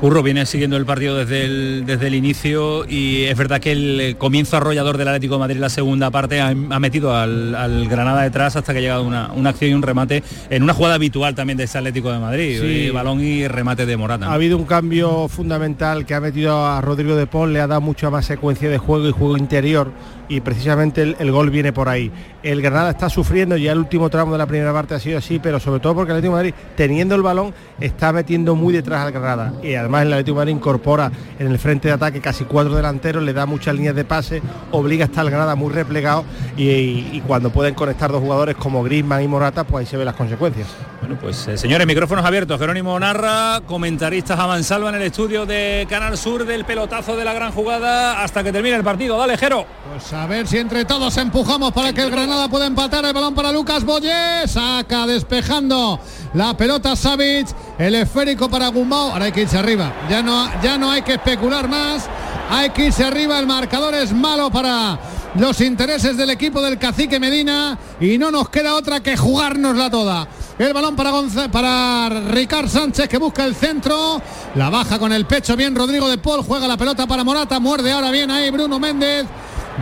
Curro 0.00 0.22
viene 0.22 0.46
siguiendo 0.46 0.78
el 0.78 0.86
partido 0.86 1.14
desde 1.16 1.44
el, 1.44 1.84
desde 1.84 2.06
el 2.06 2.14
inicio 2.14 2.86
y 2.88 3.24
es 3.24 3.36
verdad 3.36 3.60
que 3.60 3.72
el 3.72 4.16
comienzo 4.16 4.56
arrollador 4.56 4.96
del 4.96 5.08
Atlético 5.08 5.34
de 5.34 5.40
Madrid 5.40 5.58
la 5.58 5.68
segunda 5.68 6.10
parte 6.10 6.40
ha, 6.40 6.48
ha 6.48 6.80
metido 6.80 7.14
al, 7.14 7.54
al 7.54 7.86
Granada 7.86 8.22
detrás 8.22 8.56
hasta 8.56 8.72
que 8.72 8.78
ha 8.78 8.80
llegado 8.82 9.02
una, 9.04 9.30
una 9.34 9.50
acción 9.50 9.72
y 9.72 9.74
un 9.74 9.82
remate 9.82 10.22
en 10.48 10.62
una 10.62 10.72
jugada 10.72 10.94
habitual 10.94 11.34
también 11.34 11.58
de 11.58 11.64
ese 11.64 11.76
Atlético 11.76 12.10
de 12.10 12.18
Madrid. 12.18 12.60
Sí. 12.62 12.86
eh, 12.86 12.90
balón 12.92 13.20
y 13.22 13.46
remate 13.46 13.84
de 13.84 13.94
Morata. 13.98 14.26
Ha 14.26 14.32
habido 14.32 14.56
un 14.56 14.64
cambio 14.64 15.28
fundamental 15.28 16.06
que 16.06 16.14
ha 16.14 16.20
metido 16.20 16.66
a 16.66 16.80
Rodrigo 16.80 17.14
de 17.14 17.26
Paul, 17.26 17.52
le 17.52 17.60
ha 17.60 17.66
dado 17.66 17.82
mucha 17.82 18.08
más 18.08 18.24
secuencia 18.24 18.70
de 18.70 18.78
juego 18.78 19.06
y 19.06 19.12
juego 19.12 19.36
interior 19.36 19.92
y 20.30 20.40
precisamente 20.40 21.02
el, 21.02 21.16
el 21.18 21.30
gol 21.30 21.50
viene 21.50 21.74
por 21.74 21.90
ahí. 21.90 22.10
El 22.42 22.62
Granada 22.62 22.90
está 22.90 23.10
sufriendo, 23.10 23.56
ya 23.58 23.72
el 23.72 23.78
último 23.78 24.08
tramo 24.08 24.32
de 24.32 24.38
la 24.38 24.46
primera 24.46 24.72
parte 24.72 24.94
ha 24.94 24.98
sido 25.00 25.18
así, 25.18 25.38
pero 25.40 25.60
sobre 25.60 25.80
todo 25.80 25.94
porque 25.94 26.12
el 26.12 26.18
Atlético 26.18 26.36
de 26.36 26.42
Madrid, 26.50 26.54
teniendo 26.76 27.14
el 27.16 27.22
balón, 27.22 27.52
está 27.80 28.12
metiendo 28.14 28.54
muy 28.54 28.72
detrás 28.72 29.04
al 29.04 29.12
Granada. 29.12 29.52
Y 29.62 29.74
además 29.74 29.89
el 29.98 30.12
Atlético 30.12 30.36
de 30.38 30.40
Madrid 30.42 30.54
incorpora 30.56 31.10
en 31.38 31.46
el 31.48 31.58
frente 31.58 31.88
de 31.88 31.94
ataque 31.94 32.20
casi 32.20 32.44
cuatro 32.44 32.74
delanteros, 32.74 33.22
le 33.22 33.32
da 33.32 33.46
muchas 33.46 33.74
líneas 33.74 33.94
de 33.94 34.04
pase, 34.04 34.42
obliga 34.70 35.04
a 35.04 35.08
estar 35.08 35.24
el 35.24 35.30
Granada 35.30 35.54
muy 35.54 35.72
replegado 35.72 36.24
y, 36.56 36.64
y- 36.68 37.10
y 37.14 37.20
cuando 37.26 37.50
pueden 37.50 37.74
conectar 37.74 38.10
dos 38.12 38.20
jugadores 38.20 38.56
como 38.56 38.82
Griezmann 38.82 39.22
y 39.22 39.28
Morata, 39.28 39.64
pues 39.64 39.86
ahí 39.86 39.90
se 39.90 39.96
ven 39.96 40.06
las 40.06 40.14
consecuencias. 40.14 40.68
Bueno, 41.00 41.16
pues 41.20 41.48
eh, 41.48 41.56
señores, 41.58 41.86
micrófonos 41.86 42.24
abiertos. 42.24 42.58
Jerónimo 42.58 42.98
Narra, 43.00 43.60
comentaristas 43.66 44.38
a 44.38 44.46
mansalva 44.46 44.90
en 44.90 44.96
el 44.96 45.02
estudio 45.02 45.46
de 45.46 45.86
Canal 45.88 46.16
Sur 46.18 46.44
del 46.44 46.64
pelotazo 46.64 47.16
de 47.16 47.24
la 47.24 47.32
gran 47.32 47.52
jugada 47.52 48.22
hasta 48.22 48.42
que 48.44 48.52
termine 48.52 48.76
el 48.76 48.84
partido. 48.84 49.16
Dale, 49.18 49.36
Jero. 49.38 49.64
Pues 49.90 50.12
a 50.12 50.26
ver 50.26 50.46
si 50.46 50.58
entre 50.58 50.84
todos 50.84 51.16
empujamos 51.16 51.72
para 51.72 51.92
que 51.92 52.02
el 52.02 52.10
Granada 52.10 52.48
pueda 52.48 52.66
empatar 52.66 53.04
el 53.04 53.12
balón 53.14 53.34
para 53.34 53.50
Lucas 53.50 53.84
Boyé. 53.84 54.46
Saca 54.46 55.06
despejando 55.06 55.98
la 56.34 56.54
pelota 56.56 56.94
Savic. 56.94 57.48
El 57.78 57.94
esférico 57.94 58.50
para 58.50 58.68
Gumbau. 58.68 59.10
Ahora 59.12 59.24
hay 59.24 59.32
que 59.32 59.42
irse 59.42 59.56
arriba. 59.58 59.79
Ya 60.08 60.22
no, 60.22 60.48
ya 60.62 60.76
no 60.78 60.90
hay 60.90 61.02
que 61.02 61.14
especular 61.14 61.68
más. 61.68 62.08
Hay 62.50 62.70
que 62.70 62.86
irse 62.86 63.04
arriba. 63.04 63.38
El 63.38 63.46
marcador 63.46 63.94
es 63.94 64.12
malo 64.12 64.50
para 64.50 64.98
los 65.36 65.60
intereses 65.60 66.16
del 66.16 66.30
equipo 66.30 66.60
del 66.60 66.78
cacique 66.78 67.20
Medina. 67.20 67.78
Y 68.00 68.18
no 68.18 68.30
nos 68.30 68.48
queda 68.48 68.74
otra 68.74 69.00
que 69.00 69.16
jugárnosla 69.16 69.90
toda. 69.90 70.26
El 70.58 70.74
balón 70.74 70.94
para, 70.96 71.10
Gonza- 71.10 71.50
para 71.50 72.08
Ricard 72.30 72.68
Sánchez 72.68 73.08
que 73.08 73.18
busca 73.18 73.44
el 73.44 73.54
centro. 73.54 74.20
La 74.56 74.68
baja 74.70 74.98
con 74.98 75.12
el 75.12 75.24
pecho 75.26 75.56
bien 75.56 75.74
Rodrigo 75.74 76.08
de 76.08 76.18
Paul. 76.18 76.42
Juega 76.44 76.66
la 76.68 76.76
pelota 76.76 77.06
para 77.06 77.24
Morata. 77.24 77.58
Muerde 77.60 77.92
ahora 77.92 78.10
bien 78.10 78.30
ahí 78.30 78.50
Bruno 78.50 78.78
Méndez. 78.78 79.26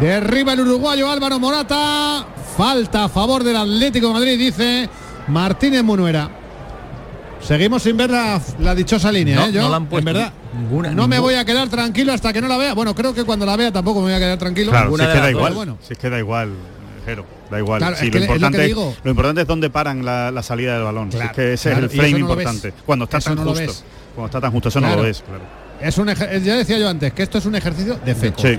Derriba 0.01 0.53
el 0.53 0.61
uruguayo 0.61 1.11
Álvaro 1.11 1.39
Morata. 1.41 2.25
Falta 2.57 3.05
a 3.05 3.09
favor 3.09 3.43
del 3.45 3.57
Atlético 3.57 4.09
de 4.09 4.13
Madrid, 4.15 4.39
dice 4.39 4.89
Martínez 5.29 5.83
Munuera. 5.85 6.29
Seguimos 7.42 7.83
sin 7.83 7.96
ver 7.96 8.11
la, 8.11 8.40
la 8.59 8.74
dichosa 8.74 9.11
línea, 9.12 9.37
No, 9.37 9.46
¿eh? 9.46 9.53
Yo, 9.53 9.62
no 9.62 9.68
la 9.70 9.77
han 9.77 9.87
puesto 9.87 10.11
en 10.11 10.14
verdad, 10.16 10.33
ninguna, 10.59 10.90
no 10.90 11.09
me 11.09 11.18
voy 11.18 11.35
a 11.35 11.44
quedar 11.44 11.68
tranquilo 11.68 12.12
hasta 12.12 12.33
que 12.33 12.40
no 12.40 12.48
la 12.48 12.57
vea. 12.57 12.74
Bueno, 12.74 12.94
creo 12.94 13.14
que 13.14 13.24
cuando 13.24 13.46
la 13.46 13.57
vea 13.57 13.72
tampoco 13.72 14.01
me 14.01 14.07
voy 14.07 14.14
a 14.14 14.18
quedar 14.18 14.38
tranquilo. 14.38 14.70
Claro, 14.70 14.87
si 14.87 14.90
Ninguna 14.92 15.05
es 15.05 15.14
que 15.14 15.20
da 15.20 15.31
igual. 15.31 15.55
Bueno, 15.55 15.79
Si 15.87 15.92
es 15.92 15.98
que 15.98 16.11
da 16.11 16.18
igual, 16.18 16.51
Jero, 17.07 17.24
da 17.51 17.59
igual. 17.59 17.79
Claro, 17.79 17.96
Sí, 17.96 18.07
es 18.07 18.11
que 18.12 18.18
lo, 18.18 18.24
es 18.24 18.29
lo 18.29 18.33
que 18.33 18.37
importante, 18.37 18.66
digo. 18.66 18.94
lo 19.03 19.11
importante 19.11 19.40
es 19.42 19.46
dónde 19.46 19.70
paran 19.70 20.05
la, 20.05 20.31
la 20.31 20.42
salida 20.42 20.74
del 20.74 20.83
balón. 20.85 21.12
Si 21.12 21.18
es 21.18 21.31
que 21.33 21.53
ese 21.55 21.70
claro, 21.70 21.87
es 21.87 21.92
el 21.92 21.98
frame 21.98 22.12
no 22.12 22.18
importante. 22.18 22.72
Cuando 22.85 23.05
está 23.05 23.18
Eso 23.18 23.35
tan 23.35 23.44
justo. 23.46 23.72
Cuando 24.14 24.27
está 24.27 24.40
tan 24.40 24.51
justo, 24.53 24.68
eso 24.68 24.81
no 24.81 24.96
lo 24.96 25.03
ves. 25.03 25.22
Claro. 25.27 25.44
es 25.81 25.96
un 25.98 26.09
ya 26.44 26.57
decía 26.57 26.79
yo 26.79 26.88
antes 26.88 27.12
que 27.12 27.22
esto 27.22 27.38
es 27.38 27.46
un 27.46 27.55
ejercicio 27.55 27.98
de 28.05 28.14
fe. 28.14 28.33
Sí. 28.37 28.59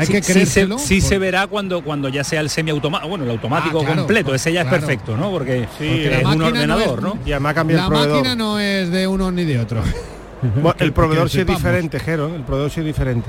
Hay 0.00 0.06
Sí- 0.06 0.12
que 0.12 0.22
sí 0.22 0.26
se, 0.26 0.32
creérselo. 0.32 0.78
sí 0.78 1.00
por- 1.00 1.08
se 1.08 1.18
verá 1.18 1.46
cuando 1.46 1.82
cuando 1.84 2.08
ya 2.08 2.24
sea 2.24 2.40
el 2.40 2.50
semiautomático, 2.50 3.08
bueno, 3.08 3.24
el 3.24 3.30
automático 3.30 3.80
Ah, 3.80 3.84
claro, 3.84 3.98
completo, 4.02 4.34
ese 4.34 4.52
ya 4.52 4.62
claro. 4.62 4.76
es 4.78 4.82
perfecto, 4.84 5.16
¿no? 5.16 5.30
Porque, 5.30 5.66
porque 5.78 6.08
la 6.10 6.16
es 6.18 6.24
un 6.24 6.24
máquina 6.38 6.38
no 6.38 6.46
ordenador, 6.74 6.98
es- 6.98 7.04
¿no? 7.04 7.18
Y 7.26 7.32
además 7.32 7.54
cambia 7.54 7.76
La 7.76 7.82
el 7.84 7.88
proveedor. 7.88 8.16
máquina 8.16 8.34
no 8.34 8.58
es 8.58 8.90
de 8.90 9.06
uno 9.06 9.30
ni 9.30 9.44
de 9.44 9.58
otro. 9.60 9.82
Bueno, 10.42 10.74
el 10.78 10.92
proveedor 10.92 11.28
sí 11.28 11.40
es 11.40 11.46
diferente, 11.46 12.00
Jero. 12.00 12.34
El 12.34 12.42
proveedor 12.42 12.70
sí 12.70 12.80
es 12.80 12.86
diferente. 12.86 13.28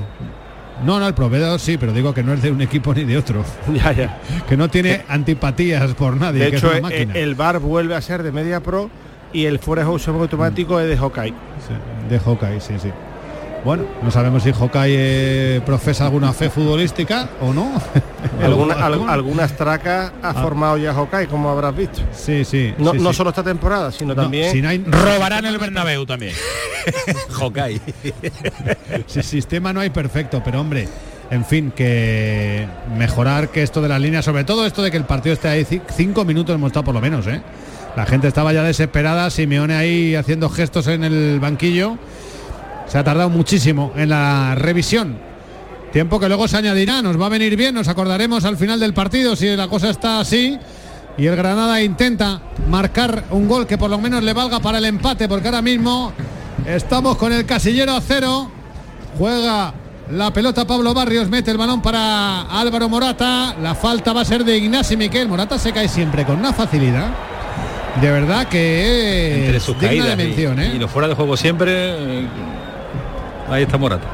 No, 0.84 0.98
no, 0.98 1.06
el 1.06 1.14
proveedor 1.14 1.60
sí, 1.60 1.76
pero 1.78 1.92
digo 1.92 2.12
que 2.14 2.22
no 2.24 2.32
es 2.32 2.42
de 2.42 2.50
un 2.50 2.60
equipo 2.62 2.92
ni 2.94 3.04
de 3.04 3.16
otro. 3.18 3.44
Ya, 3.72 3.92
ya. 3.92 4.18
Que 4.48 4.56
no 4.56 4.68
tiene 4.68 5.02
antipatías 5.08 5.92
por 5.94 6.16
nadie. 6.16 6.44
De 6.44 6.50
que 6.50 6.56
hecho, 6.56 6.68
es 6.68 6.76
eh, 6.76 6.78
una 6.80 6.88
máquina. 6.88 7.14
el 7.14 7.34
bar 7.34 7.58
vuelve 7.60 7.94
a 7.94 8.00
ser 8.00 8.22
de 8.22 8.32
Media 8.32 8.60
Pro 8.60 8.90
y 9.32 9.44
el 9.44 9.58
fuera 9.58 9.84
de 9.84 9.98
semiautomático 9.98 10.80
es 10.80 10.88
de 10.88 10.96
Hawkeye. 10.96 11.30
Sí, 11.30 11.74
de 12.10 12.18
Hawkeye, 12.18 12.60
sí, 12.60 12.74
sí. 12.82 12.88
Bueno, 13.64 13.84
no 14.02 14.10
sabemos 14.10 14.42
si 14.42 14.52
Hawkeye 14.52 15.56
eh, 15.56 15.60
profesa 15.64 16.04
alguna 16.06 16.32
fe 16.32 16.50
futbolística 16.50 17.28
o 17.40 17.52
no. 17.54 17.70
Alguna- 18.42 18.74
al- 18.74 18.94
Alguna- 18.94 19.12
algunas 19.12 19.56
tracas 19.56 20.10
ha 20.20 20.30
Ah. 20.30 20.34
formado 20.34 20.76
ya 20.78 20.92
Hawkeye, 20.92 21.28
como 21.28 21.48
habrás 21.50 21.76
visto. 21.76 22.00
Sí, 22.12 22.44
sí. 22.44 22.74
No, 22.78 22.90
sí, 22.92 22.98
no 22.98 23.10
sí. 23.10 23.16
solo 23.18 23.30
esta 23.30 23.44
temporada, 23.44 23.92
sino 23.92 24.14
No, 24.16 24.22
también. 24.22 24.50
si 24.50 24.60
no 24.60 24.68
hay- 24.68 24.82
Robarán 24.84 25.44
el 25.46 25.58
Bernabéu 25.58 26.04
también. 26.06 26.34
Hawkeye. 27.38 27.80
Si 29.06 29.22
sistema 29.22 29.72
no 29.72 29.78
hay 29.80 29.90
perfecto, 29.90 30.42
pero 30.44 30.60
hombre, 30.60 30.88
en 31.30 31.44
fin, 31.44 31.70
que 31.70 32.66
mejorar 32.98 33.50
que 33.50 33.62
esto 33.62 33.80
de 33.80 33.88
las 33.88 34.00
líneas, 34.00 34.24
sobre 34.24 34.42
todo 34.44 34.66
esto 34.66 34.82
de 34.82 34.90
que 34.90 34.96
el 34.96 35.04
partido 35.04 35.34
esté 35.34 35.48
ahí, 35.48 35.64
ci- 35.64 35.82
cinco 35.94 36.24
minutos 36.24 36.54
hemos 36.54 36.68
estado 36.68 36.84
por 36.84 36.94
lo 36.94 37.00
menos, 37.00 37.26
¿eh? 37.28 37.40
La 37.96 38.06
gente 38.06 38.26
estaba 38.26 38.52
ya 38.52 38.62
desesperada, 38.64 39.30
Simeone 39.30 39.74
ahí 39.74 40.14
haciendo 40.16 40.48
gestos 40.48 40.86
en 40.88 41.04
el 41.04 41.38
banquillo. 41.40 41.96
Se 42.92 42.98
ha 42.98 43.04
tardado 43.04 43.30
muchísimo 43.30 43.90
en 43.96 44.10
la 44.10 44.54
revisión. 44.54 45.16
Tiempo 45.94 46.20
que 46.20 46.28
luego 46.28 46.46
se 46.46 46.58
añadirá, 46.58 47.00
nos 47.00 47.18
va 47.18 47.24
a 47.24 47.30
venir 47.30 47.56
bien, 47.56 47.74
nos 47.74 47.88
acordaremos 47.88 48.44
al 48.44 48.58
final 48.58 48.78
del 48.78 48.92
partido 48.92 49.34
si 49.34 49.56
la 49.56 49.66
cosa 49.66 49.88
está 49.88 50.20
así. 50.20 50.58
Y 51.16 51.24
el 51.24 51.34
Granada 51.34 51.80
intenta 51.80 52.42
marcar 52.68 53.24
un 53.30 53.48
gol 53.48 53.66
que 53.66 53.78
por 53.78 53.88
lo 53.88 53.96
menos 53.98 54.22
le 54.22 54.34
valga 54.34 54.60
para 54.60 54.76
el 54.76 54.84
empate, 54.84 55.26
porque 55.26 55.48
ahora 55.48 55.62
mismo 55.62 56.12
estamos 56.66 57.16
con 57.16 57.32
el 57.32 57.46
casillero 57.46 57.94
a 57.96 58.00
cero. 58.02 58.50
Juega 59.16 59.72
la 60.10 60.30
pelota 60.34 60.66
Pablo 60.66 60.92
Barrios, 60.92 61.30
mete 61.30 61.50
el 61.50 61.56
balón 61.56 61.80
para 61.80 62.42
Álvaro 62.42 62.90
Morata. 62.90 63.56
La 63.62 63.74
falta 63.74 64.12
va 64.12 64.20
a 64.20 64.24
ser 64.26 64.44
de 64.44 64.58
Ignacio 64.58 64.98
Miquel. 64.98 65.28
Morata 65.28 65.58
se 65.58 65.72
cae 65.72 65.88
siempre 65.88 66.26
con 66.26 66.38
una 66.38 66.52
facilidad. 66.52 67.08
De 68.02 68.10
verdad 68.10 68.48
que 68.48 69.36
Entre 69.40 69.56
es 69.56 69.62
sus 69.62 69.74
digna 69.80 69.88
caídas 69.88 70.16
de 70.18 70.24
y- 70.24 70.26
mención, 70.26 70.60
¿eh? 70.60 70.72
y, 70.76 70.78
los 70.78 70.90
fuera 70.90 71.08
de 71.08 71.14
juego 71.14 71.36
siempre, 71.38 71.72
eh, 72.22 72.26
ahí 73.48 73.62
está 73.64 73.78
Morata. 73.78 74.06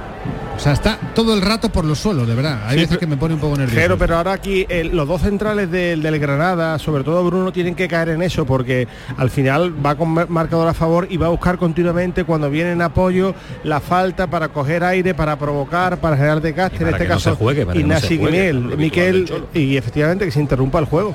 O 0.56 0.60
sea, 0.60 0.72
está 0.72 0.98
todo 1.14 1.34
el 1.34 1.40
rato 1.40 1.68
por 1.68 1.84
los 1.84 2.00
suelos, 2.00 2.26
de 2.26 2.34
verdad. 2.34 2.62
Hay 2.66 2.74
Sí, 2.74 2.80
veces 2.80 2.98
que 2.98 3.06
me 3.06 3.16
pone 3.16 3.34
un 3.34 3.38
poco 3.40 3.56
nervioso. 3.56 3.76
Pero, 3.80 3.96
pero 3.96 4.16
ahora 4.16 4.32
aquí 4.32 4.66
el- 4.68 4.88
los 4.88 5.06
dos 5.06 5.22
centrales 5.22 5.70
del, 5.70 6.02
del 6.02 6.18
Granada, 6.18 6.76
sobre 6.80 7.04
todo 7.04 7.22
Bruno, 7.24 7.52
tienen 7.52 7.76
que 7.76 7.86
caer 7.86 8.08
en 8.08 8.22
eso 8.22 8.44
porque 8.44 8.88
al 9.16 9.30
final 9.30 9.72
va 9.86 9.94
con 9.94 10.08
mar- 10.08 10.28
marcador 10.28 10.66
a 10.66 10.74
favor 10.74 11.06
y 11.08 11.16
va 11.16 11.26
a 11.26 11.28
buscar 11.28 11.58
continuamente 11.58 12.24
cuando 12.24 12.50
viene 12.50 12.72
en 12.72 12.82
apoyo 12.82 13.36
la 13.62 13.78
falta 13.78 14.26
para 14.26 14.48
coger 14.48 14.82
aire, 14.82 15.14
para 15.14 15.38
provocar, 15.38 15.98
para 15.98 16.16
generar 16.16 16.40
desgaste. 16.42 16.78
En 16.82 16.88
este 16.88 17.02
que 17.04 17.08
no 17.08 17.14
caso, 17.14 17.30
se 17.30 17.36
juegue, 17.36 17.64
para 17.64 17.78
que 17.78 17.84
no 17.84 17.94
juegue, 18.18 18.76
Miquel 18.76 19.32
y 19.54 19.76
efectivamente 19.76 20.24
que 20.24 20.32
se 20.32 20.40
interrumpa 20.40 20.80
el 20.80 20.86
juego. 20.86 21.14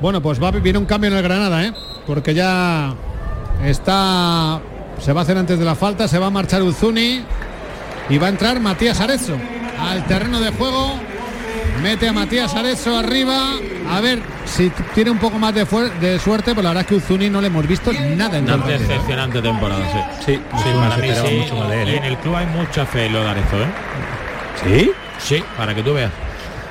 Bueno, 0.00 0.22
pues 0.22 0.40
va 0.40 0.48
a 0.48 0.50
viene 0.52 0.78
un 0.78 0.86
cambio 0.86 1.10
en 1.10 1.16
el 1.16 1.22
Granada, 1.24 1.64
¿eh? 1.64 1.72
Porque 2.06 2.34
ya 2.34 2.94
está. 3.64 4.60
Se 5.00 5.12
va 5.12 5.20
a 5.20 5.24
hacer 5.24 5.36
antes 5.36 5.58
de 5.58 5.64
la 5.64 5.74
falta, 5.74 6.08
se 6.08 6.18
va 6.18 6.26
a 6.26 6.30
marchar 6.30 6.62
Uzuni 6.62 7.22
y 8.08 8.18
va 8.18 8.26
a 8.26 8.30
entrar 8.30 8.60
Matías 8.60 9.00
Arezzo 9.00 9.36
al 9.78 10.06
terreno 10.06 10.40
de 10.40 10.50
juego. 10.52 10.94
Mete 11.82 12.08
a 12.08 12.12
Matías 12.12 12.54
Arezzo 12.54 12.96
arriba. 12.96 13.52
A 13.90 14.00
ver 14.00 14.20
si 14.46 14.70
tiene 14.94 15.10
un 15.10 15.18
poco 15.18 15.38
más 15.38 15.54
de, 15.54 15.66
de 16.00 16.18
suerte, 16.18 16.54
pues 16.54 16.64
la 16.64 16.70
verdad 16.70 16.82
es 16.82 16.86
que 16.88 16.94
Uzuni 16.94 17.28
no 17.28 17.40
le 17.40 17.48
hemos 17.48 17.66
visto 17.66 17.92
nada 17.92 18.38
en 18.38 18.44
Una 18.44 18.56
partido. 18.58 18.78
decepcionante 18.78 19.42
temporada, 19.42 20.10
sí. 20.24 20.32
Sí, 20.34 20.40
para 20.74 20.96
mí 20.96 21.08
sí. 21.28 21.34
mucho 21.36 21.56
más 21.56 21.68
de 21.70 21.82
él, 21.82 21.88
Y 21.88 21.92
¿eh? 21.92 21.96
en 21.98 22.04
el 22.04 22.16
club 22.18 22.34
hay 22.36 22.46
mucha 22.46 22.86
fe 22.86 23.06
en 23.06 23.12
lo 23.12 23.22
de 23.22 23.28
Arezzo, 23.30 23.56
¿eh? 23.62 23.66
¿Sí? 24.64 24.90
Sí, 25.18 25.44
para 25.56 25.74
que 25.74 25.82
tú 25.82 25.92
veas. 25.94 26.10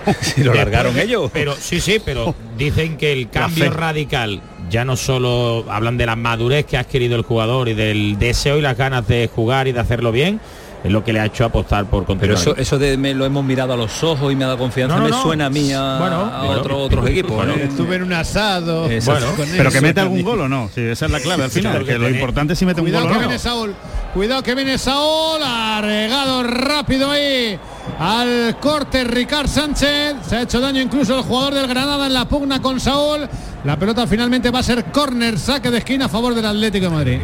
Si 0.22 0.44
lo 0.44 0.52
Después 0.52 0.58
largaron 0.58 1.00
ellos. 1.00 1.30
Pero 1.32 1.56
sí, 1.56 1.80
sí, 1.80 2.02
pero 2.04 2.34
dicen 2.58 2.98
que 2.98 3.14
el 3.14 3.30
cambio 3.30 3.70
radical, 3.72 4.42
ya 4.74 4.84
no 4.86 4.96
solo 4.98 5.66
hablan 5.70 5.98
de 5.98 6.06
la 6.08 6.16
madurez 6.16 6.66
que 6.66 6.78
ha 6.78 6.80
adquirido 6.82 7.16
el 7.16 7.22
jugador 7.22 7.70
y 7.70 7.76
del 7.76 8.18
deseo 8.18 8.58
y 8.58 8.62
las 8.62 8.76
ganas 8.76 9.08
de 9.08 9.30
jugar 9.34 9.68
y 9.68 9.72
de 9.72 9.80
hacerlo 9.80 10.12
bien, 10.12 10.40
es 10.84 10.92
lo 10.92 11.04
que 11.04 11.14
le 11.14 11.20
ha 11.20 11.26
hecho 11.28 11.46
apostar 11.46 11.86
por 11.86 12.06
Pero 12.18 12.34
eso, 12.34 12.58
eso 12.58 12.78
de 12.80 12.98
me 12.98 13.14
lo 13.14 13.24
hemos 13.24 13.46
mirado 13.46 13.72
a 13.74 13.78
los 13.78 14.04
ojos 14.04 14.34
y 14.34 14.36
me 14.36 14.44
ha 14.44 14.48
dado 14.48 14.60
confianza, 14.60 14.96
No, 14.96 15.02
no, 15.04 15.06
me 15.06 15.12
no. 15.12 15.22
suena 15.22 15.46
a 15.46 15.50
mí 15.50 15.72
a, 15.72 15.98
Bueno, 16.00 16.16
a 16.26 16.44
bueno. 16.44 16.60
otro- 16.62 16.78
otros 16.80 17.08
equipos. 17.08 17.32
Bueno, 17.36 17.56
¿no? 17.56 17.64
Estuve 17.64 17.96
en 17.98 18.04
un 18.04 18.14
asado. 18.14 18.90
Con 18.90 19.48
Pero 19.56 19.72
que 19.72 19.80
mete 19.80 20.02
algún 20.02 20.24
gol 20.24 20.42
o 20.42 20.50
no. 20.50 20.70
Sí, 20.74 20.82
esa 20.82 21.06
es 21.06 21.12
la 21.12 21.20
clave 21.22 21.44
al 21.44 21.52
final. 21.52 21.72
claro 21.74 21.86
que 21.86 21.94
que 21.94 22.00
lo 22.00 22.10
importante 22.10 22.54
es 22.54 22.60
si 22.60 22.66
mete 22.66 22.82
un 22.82 22.88
Cuidado 22.88 23.04
gol 23.06 23.12
que 23.14 23.18
o 23.18 23.22
no. 23.22 23.28
viene 23.30 23.40
Saúl. 23.40 23.74
Cuidado 24.14 24.44
que 24.44 24.56
viene 24.56 24.78
Saúl. 24.78 25.42
Arregado 25.42 26.44
rápido 26.44 27.12
ahí. 27.12 27.58
Al 28.00 28.58
corte 28.60 29.04
Ricard 29.04 29.48
Sánchez. 29.48 30.16
Se 30.28 30.36
ha 30.38 30.42
hecho 30.42 30.60
daño 30.60 30.82
incluso 30.82 31.16
el 31.18 31.24
jugador 31.24 31.54
del 31.54 31.68
Granada 31.68 32.08
en 32.08 32.14
la 32.14 32.26
pugna 32.26 32.62
con 32.62 32.80
Saúl. 32.80 33.28
La 33.64 33.78
pelota 33.78 34.08
finalmente 34.08 34.52
va 34.52 34.60
a 34.60 34.64
ser 34.64 34.86
córner, 34.86 35.38
saque 35.40 35.70
de 35.70 35.78
esquina 35.80 36.06
a 36.06 36.10
favor 36.10 36.34
del 36.34 36.46
Atlético 36.46 36.86
de 36.86 36.92
Madrid. 36.92 37.20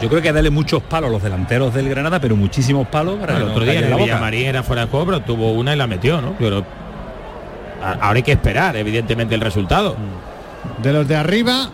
Yo 0.00 0.08
creo 0.08 0.22
que 0.22 0.32
darle 0.32 0.50
muchos 0.50 0.82
palos 0.82 1.08
a 1.08 1.12
los 1.12 1.22
delanteros 1.22 1.74
del 1.74 1.88
Granada, 1.88 2.20
pero 2.20 2.36
muchísimos 2.36 2.86
palos 2.88 3.16
para 3.18 3.36
el 3.36 3.42
otro 3.44 3.64
día 3.64 3.74
en 3.74 3.90
la 3.90 3.96
boca. 3.96 4.04
Villamarín 4.04 4.46
era 4.46 4.62
fuera 4.62 4.82
de 4.84 4.90
juego, 4.90 5.06
pero 5.06 5.20
tuvo 5.22 5.52
una 5.52 5.74
y 5.74 5.76
la 5.76 5.86
metió, 5.86 6.20
¿no? 6.20 6.34
Pero 6.38 6.64
ahora 7.82 8.12
hay 8.16 8.22
que 8.22 8.32
esperar, 8.32 8.76
evidentemente, 8.76 9.34
el 9.34 9.40
resultado. 9.40 9.96
De 10.82 10.92
los 10.92 11.06
de 11.06 11.16
arriba, 11.16 11.68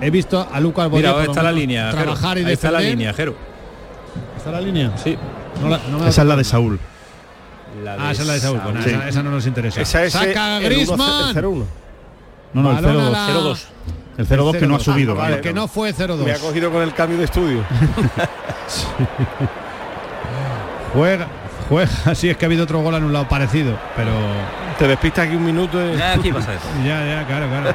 he 0.00 0.10
visto 0.10 0.46
a 0.52 0.58
Lucas 0.60 0.88
Boyer 0.90 1.10
Mira, 1.12 1.24
está 1.24 1.42
la 1.42 1.52
línea. 1.52 1.90
Jero. 1.90 2.02
Trabajar 2.02 2.38
y 2.38 2.44
Ahí 2.44 2.52
está 2.52 2.70
la 2.70 2.78
defender. 2.78 2.98
línea, 2.98 3.14
Jero. 3.14 3.36
¿Está 4.36 4.50
la 4.50 4.60
línea? 4.60 4.92
Sí. 4.96 5.16
No 5.62 5.68
la- 5.68 5.78
no 5.90 5.98
me 5.98 6.04
da 6.04 6.10
Esa 6.10 6.22
es 6.22 6.28
la 6.28 6.36
de 6.36 6.44
Saúl. 6.44 6.80
Ah, 7.98 8.10
esa 8.12 8.22
es 8.22 8.28
la 8.28 8.34
de 8.34 8.40
Saúl. 8.40 8.60
Bueno, 8.62 8.82
Sí. 8.82 8.90
esa, 8.90 9.08
esa 9.08 9.22
no 9.22 9.30
nos 9.30 9.46
interesa. 9.46 9.80
Esa 9.80 10.04
es 10.04 10.12
Saca 10.12 10.58
el 10.58 10.86
0-1. 10.86 11.64
No, 12.52 12.62
no, 12.62 12.78
el 12.78 12.84
Balón 12.84 13.02
a 13.02 13.08
0-2. 13.08 13.12
la- 13.12 13.26
0-2. 13.28 13.66
El 14.18 14.26
0-2 14.26 14.58
que 14.58 14.66
no 14.66 14.74
ha 14.76 14.78
0-2. 14.78 14.82
subido. 14.84 15.12
Ah, 15.12 15.16
vale. 15.16 15.40
que 15.40 15.52
no 15.52 15.68
fue 15.68 15.92
0-2. 15.92 16.24
Me 16.24 16.32
ha 16.32 16.38
cogido 16.38 16.70
con 16.72 16.82
el 16.82 16.94
cambio 16.94 17.18
de 17.18 17.24
estudio. 17.24 17.62
Juega, 20.94 21.26
juega. 21.68 22.14
Sí, 22.14 22.30
es 22.30 22.36
que 22.36 22.44
ha 22.44 22.48
habido 22.48 22.64
otro 22.64 22.80
gol 22.80 22.94
anulado 22.94 23.28
parecido, 23.28 23.76
pero 23.96 24.10
Te 24.78 24.86
despistas 24.88 25.26
aquí 25.26 25.36
un 25.36 25.44
minuto. 25.44 25.78
y- 25.92 25.96
Ya, 25.96 26.12
aquí 26.12 26.32
pasa 26.32 26.54
eso. 26.54 26.64
ya, 26.84 27.04
ya, 27.04 27.26
claro, 27.26 27.48
claro. 27.48 27.70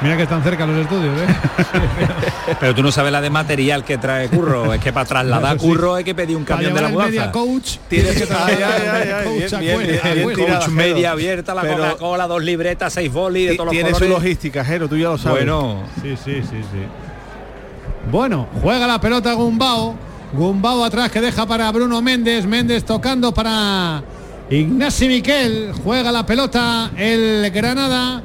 Mira 0.00 0.16
que 0.16 0.22
están 0.22 0.42
cerca 0.44 0.64
los 0.64 0.78
estudios, 0.78 1.12
¿eh? 1.20 1.26
Pero 2.60 2.74
tú 2.74 2.82
no 2.82 2.92
sabes 2.92 3.10
la 3.10 3.20
de 3.20 3.30
material 3.30 3.84
que 3.84 3.98
trae 3.98 4.28
Curro. 4.28 4.72
Es 4.72 4.80
que 4.80 4.92
para 4.92 5.06
trasladar 5.06 5.58
sí. 5.58 5.66
Curro 5.66 5.94
hay 5.94 6.04
que 6.04 6.14
pedir 6.14 6.36
un 6.36 6.44
camión 6.44 6.72
de 6.72 6.80
la 6.80 6.88
mudanza. 6.88 7.32
coach, 7.32 7.78
Tienes 7.88 8.22
que 8.22 8.32
ay, 8.32 9.42
coach 10.36 10.68
media 10.68 11.12
abierta, 11.12 11.54
la 11.54 11.62
Coca-Cola, 11.62 12.26
dos 12.26 12.42
libretas, 12.42 12.92
seis 12.92 13.12
bolis 13.12 13.50
de 13.50 13.56
todos 13.56 13.66
los 13.66 13.72
Tiene 13.72 13.94
su 13.94 14.04
logística, 14.04 14.64
Jero, 14.64 14.88
tú 14.88 14.96
ya 14.96 15.08
lo 15.08 15.18
sabes. 15.18 15.44
Bueno, 15.44 15.82
Sí, 16.02 16.16
sí, 16.16 16.42
sí, 16.42 16.62
sí. 16.62 16.84
Bueno, 18.10 18.48
juega 18.62 18.86
la 18.86 19.00
pelota 19.00 19.32
Gumbao. 19.34 19.94
Gumbao 20.32 20.84
atrás 20.84 21.10
que 21.10 21.20
deja 21.20 21.46
para 21.46 21.70
Bruno 21.72 22.00
Méndez. 22.00 22.46
Méndez 22.46 22.84
tocando 22.84 23.32
para 23.32 24.02
Ignasi 24.48 25.08
Miquel. 25.08 25.72
Juega 25.82 26.12
la 26.12 26.24
pelota 26.24 26.90
el 26.96 27.50
Granada. 27.50 28.22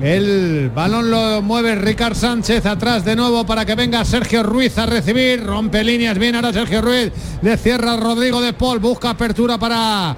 El 0.00 0.70
balón 0.74 1.10
lo 1.10 1.42
mueve 1.42 1.74
Ricard 1.74 2.14
Sánchez 2.14 2.64
atrás 2.66 3.04
de 3.04 3.14
nuevo 3.14 3.44
para 3.44 3.64
que 3.64 3.74
venga 3.74 4.04
Sergio 4.04 4.42
Ruiz 4.42 4.76
a 4.78 4.86
recibir. 4.86 5.44
Rompe 5.44 5.84
líneas 5.84 6.18
bien 6.18 6.34
ahora 6.34 6.52
Sergio 6.52 6.80
Ruiz. 6.80 7.12
Le 7.42 7.56
cierra 7.56 7.96
Rodrigo 7.96 8.40
de 8.40 8.52
Paul. 8.54 8.78
Busca 8.78 9.10
apertura 9.10 9.58
para 9.58 10.16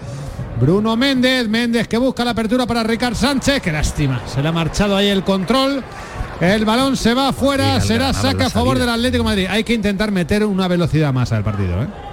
Bruno 0.60 0.96
Méndez. 0.96 1.48
Méndez 1.48 1.88
que 1.88 1.98
busca 1.98 2.24
la 2.24 2.30
apertura 2.30 2.66
para 2.66 2.84
Ricard 2.84 3.16
Sánchez. 3.16 3.60
Qué 3.60 3.72
lástima. 3.72 4.22
Se 4.26 4.40
le 4.40 4.48
ha 4.48 4.52
marchado 4.52 4.96
ahí 4.96 5.08
el 5.08 5.24
control. 5.24 5.82
El 6.40 6.64
balón 6.64 6.96
se 6.96 7.14
va 7.14 7.28
afuera. 7.28 7.80
Será 7.80 8.12
saca 8.12 8.46
a 8.46 8.50
favor 8.50 8.78
del 8.78 8.88
Atlético 8.88 9.24
de 9.24 9.30
Madrid. 9.30 9.46
Hay 9.50 9.64
que 9.64 9.74
intentar 9.74 10.12
meter 10.12 10.44
una 10.44 10.68
velocidad 10.68 11.12
más 11.12 11.32
al 11.32 11.42
partido. 11.42 11.82
¿eh? 11.82 12.05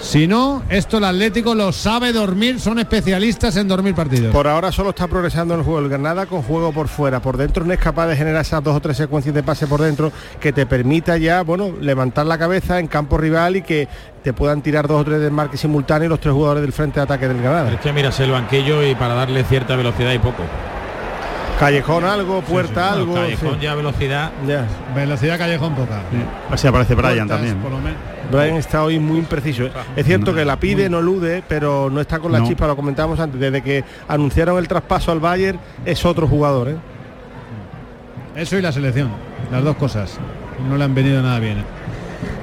Si 0.00 0.26
no, 0.26 0.62
esto 0.70 0.96
el 0.98 1.04
Atlético 1.04 1.54
lo 1.54 1.72
sabe 1.72 2.12
dormir. 2.12 2.58
Son 2.58 2.78
especialistas 2.78 3.56
en 3.56 3.68
dormir 3.68 3.94
partidos. 3.94 4.32
Por 4.32 4.48
ahora 4.48 4.72
solo 4.72 4.90
está 4.90 5.06
progresando 5.06 5.54
en 5.54 5.60
el 5.60 5.64
juego 5.64 5.78
el 5.80 5.88
Granada 5.88 6.26
con 6.26 6.42
juego 6.42 6.72
por 6.72 6.88
fuera. 6.88 7.20
Por 7.20 7.36
dentro 7.36 7.64
no 7.64 7.72
es 7.72 7.78
capaz 7.78 8.06
de 8.06 8.16
generar 8.16 8.40
esas 8.40 8.64
dos 8.64 8.74
o 8.74 8.80
tres 8.80 8.96
secuencias 8.96 9.34
de 9.34 9.42
pase 9.42 9.66
por 9.66 9.80
dentro 9.82 10.10
que 10.40 10.52
te 10.52 10.64
permita 10.66 11.16
ya, 11.18 11.42
bueno, 11.42 11.72
levantar 11.80 12.26
la 12.26 12.38
cabeza 12.38 12.78
en 12.78 12.88
campo 12.88 13.18
rival 13.18 13.56
y 13.56 13.62
que 13.62 13.88
te 14.24 14.32
puedan 14.32 14.62
tirar 14.62 14.88
dos 14.88 15.02
o 15.02 15.04
tres 15.04 15.20
desmarques 15.20 15.60
simultáneos 15.60 16.10
los 16.10 16.20
tres 16.20 16.32
jugadores 16.34 16.62
del 16.62 16.72
frente 16.72 16.98
de 16.98 17.04
ataque 17.04 17.28
del 17.28 17.40
Granada. 17.42 17.70
Es 17.72 17.80
que 17.80 17.92
miras 17.92 18.18
el 18.20 18.30
banquillo 18.30 18.82
y 18.82 18.94
para 18.94 19.14
darle 19.14 19.44
cierta 19.44 19.76
velocidad 19.76 20.12
y 20.12 20.18
poco. 20.18 20.42
Callejón 21.58 22.04
algo, 22.04 22.40
puerta 22.40 22.90
algo. 22.92 23.12
Bueno, 23.12 23.26
Callejón 23.26 23.54
sí. 23.54 23.60
ya 23.60 23.74
velocidad. 23.74 24.30
Ya. 24.48 24.66
Velocidad 24.94 25.36
callejón 25.36 25.74
poca. 25.74 26.00
Así 26.50 26.66
aparece 26.66 26.94
Brian 26.94 27.28
también. 27.28 27.58
por 27.58 27.70
lo 27.70 27.78
menos. 27.78 27.98
Brian 28.30 28.56
está 28.56 28.84
hoy 28.84 28.98
muy 28.98 29.18
impreciso. 29.18 29.68
Es 29.96 30.06
cierto 30.06 30.34
que 30.34 30.44
la 30.44 30.56
pide, 30.58 30.88
no 30.88 31.00
elude, 31.00 31.42
pero 31.48 31.90
no 31.90 32.00
está 32.00 32.18
con 32.18 32.32
la 32.32 32.38
No. 32.40 32.46
chispa, 32.48 32.66
lo 32.66 32.76
comentábamos 32.76 33.18
antes. 33.20 33.40
Desde 33.40 33.62
que 33.62 33.84
anunciaron 34.08 34.58
el 34.58 34.68
traspaso 34.68 35.10
al 35.12 35.20
Bayern 35.20 35.58
es 35.84 36.04
otro 36.04 36.26
jugador. 36.28 36.68
¿eh? 36.68 36.76
Eso 38.36 38.56
y 38.56 38.62
la 38.62 38.72
selección. 38.72 39.10
Las 39.50 39.64
dos 39.64 39.76
cosas. 39.76 40.18
No 40.68 40.76
le 40.76 40.84
han 40.84 40.94
venido 40.94 41.20
nada 41.22 41.38
bien. 41.40 41.58
¿eh? 41.58 41.64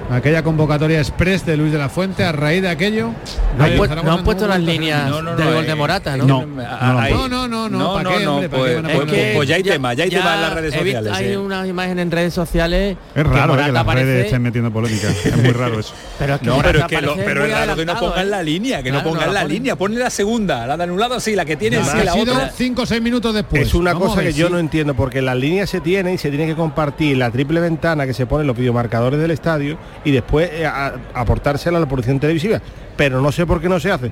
Aquella 0.10 0.42
convocatoria 0.42 1.00
express 1.00 1.46
de 1.46 1.58
Luis 1.58 1.72
de 1.72 1.78
la 1.78 1.90
Fuente 1.90 2.24
a 2.24 2.32
raíz 2.32 2.62
de 2.62 2.70
aquello. 2.70 3.12
No 3.58 3.64
han, 3.66 3.72
pu- 3.72 4.04
no 4.04 4.12
han 4.14 4.24
puesto 4.24 4.48
las 4.48 4.60
líneas 4.62 5.10
No, 5.10 5.22
no, 5.22 5.32
no, 5.32 5.36
del 5.38 5.54
gol 5.54 5.66
eh, 5.66 5.68
de 5.68 5.76
Morata, 5.76 6.16
¿no? 6.16 6.26
No, 6.26 6.64
ahí- 7.00 7.14
No, 7.14 7.28
no, 7.28 7.48
no, 7.50 7.68
no, 7.68 7.94
¿para 7.96 8.18
qué, 8.18 8.28
hombre? 8.28 8.48
¿Para 8.50 8.62
pues, 8.64 8.74
qué 8.76 8.88
pues- 8.88 9.00
poner- 9.06 9.36
pues 9.36 9.50
ya 9.50 9.56
hay 9.56 9.64
tema, 9.64 9.94
ya 9.94 10.04
hay 10.06 10.10
tema 10.10 10.36
en 10.36 10.42
las 10.42 10.54
redes 10.54 10.74
sociales. 10.76 11.14
hay 11.14 11.32
eh. 11.34 11.38
unas 11.38 11.68
imágenes 11.68 12.04
en 12.04 12.12
redes 12.12 12.34
sociales 12.34 12.96
Es 13.14 13.24
que 13.24 13.24
raro 13.24 13.36
eh, 13.56 13.58
que 13.66 13.72
Morata 13.72 13.72
las 13.74 13.86
redes 13.96 14.08
aparece- 14.08 14.26
estén 14.28 14.42
metiendo 14.44 14.72
polémica. 14.72 15.08
Es 15.10 15.36
muy 15.38 15.52
raro 15.52 15.80
eso. 15.80 15.94
pero 16.20 16.36
es 16.36 16.40
que 16.40 16.46
No, 16.48 16.58
pero 16.64 16.80
es 16.80 16.86
que 16.86 17.02
lo, 17.02 17.16
pero 17.18 17.46
es 17.46 17.52
raro 17.52 17.76
que 17.76 17.86
no 17.86 18.00
pongan 18.00 18.28
¿eh? 18.28 18.30
la 18.30 18.44
línea, 18.44 18.82
que 18.84 18.92
no 18.94 19.04
pongan 19.04 19.28
no 19.28 19.34
la, 19.34 19.44
línea, 19.44 19.76
ponle 19.76 20.00
la 20.00 20.10
segunda, 20.10 20.66
la 20.66 20.78
de 20.78 20.84
anulado 20.84 21.20
sí, 21.20 21.36
la 21.36 21.44
que 21.44 21.58
tiene 21.58 21.84
sí, 21.84 21.98
la 22.06 22.16
otra. 22.16 22.50
5 22.56 22.82
o 22.82 22.86
6 22.86 23.02
minutos 23.02 23.34
después. 23.36 23.62
es 23.68 23.74
una 23.74 23.94
cosa 23.94 24.22
que 24.22 24.32
yo 24.32 24.50
no 24.50 24.58
entiendo, 24.58 24.94
porque 24.94 25.22
las 25.22 25.36
líneas 25.36 25.70
se 25.70 25.82
tienen 25.82 26.14
y 26.14 26.18
se 26.18 26.30
tiene 26.30 26.46
que 26.48 26.56
compartir 26.56 27.18
la 27.18 27.30
triple 27.30 27.60
ventana 27.60 28.06
que 28.06 28.14
se 28.14 28.26
ponen 28.26 28.48
los 28.48 28.56
videomarcadores 28.56 29.20
del 29.20 29.32
estadio 29.32 29.78
y 30.08 30.12
después 30.12 30.50
eh, 30.54 30.66
a- 30.66 30.94
aportársela 31.14 31.78
a 31.78 31.82
la 31.82 31.88
producción 31.88 32.20
televisiva. 32.20 32.62
Pero 32.96 33.22
no 33.22 33.32
sé 33.32 33.46
por 33.46 33.60
qué 33.62 33.70
no 33.70 33.80
se 33.80 33.92
hace. 33.92 34.12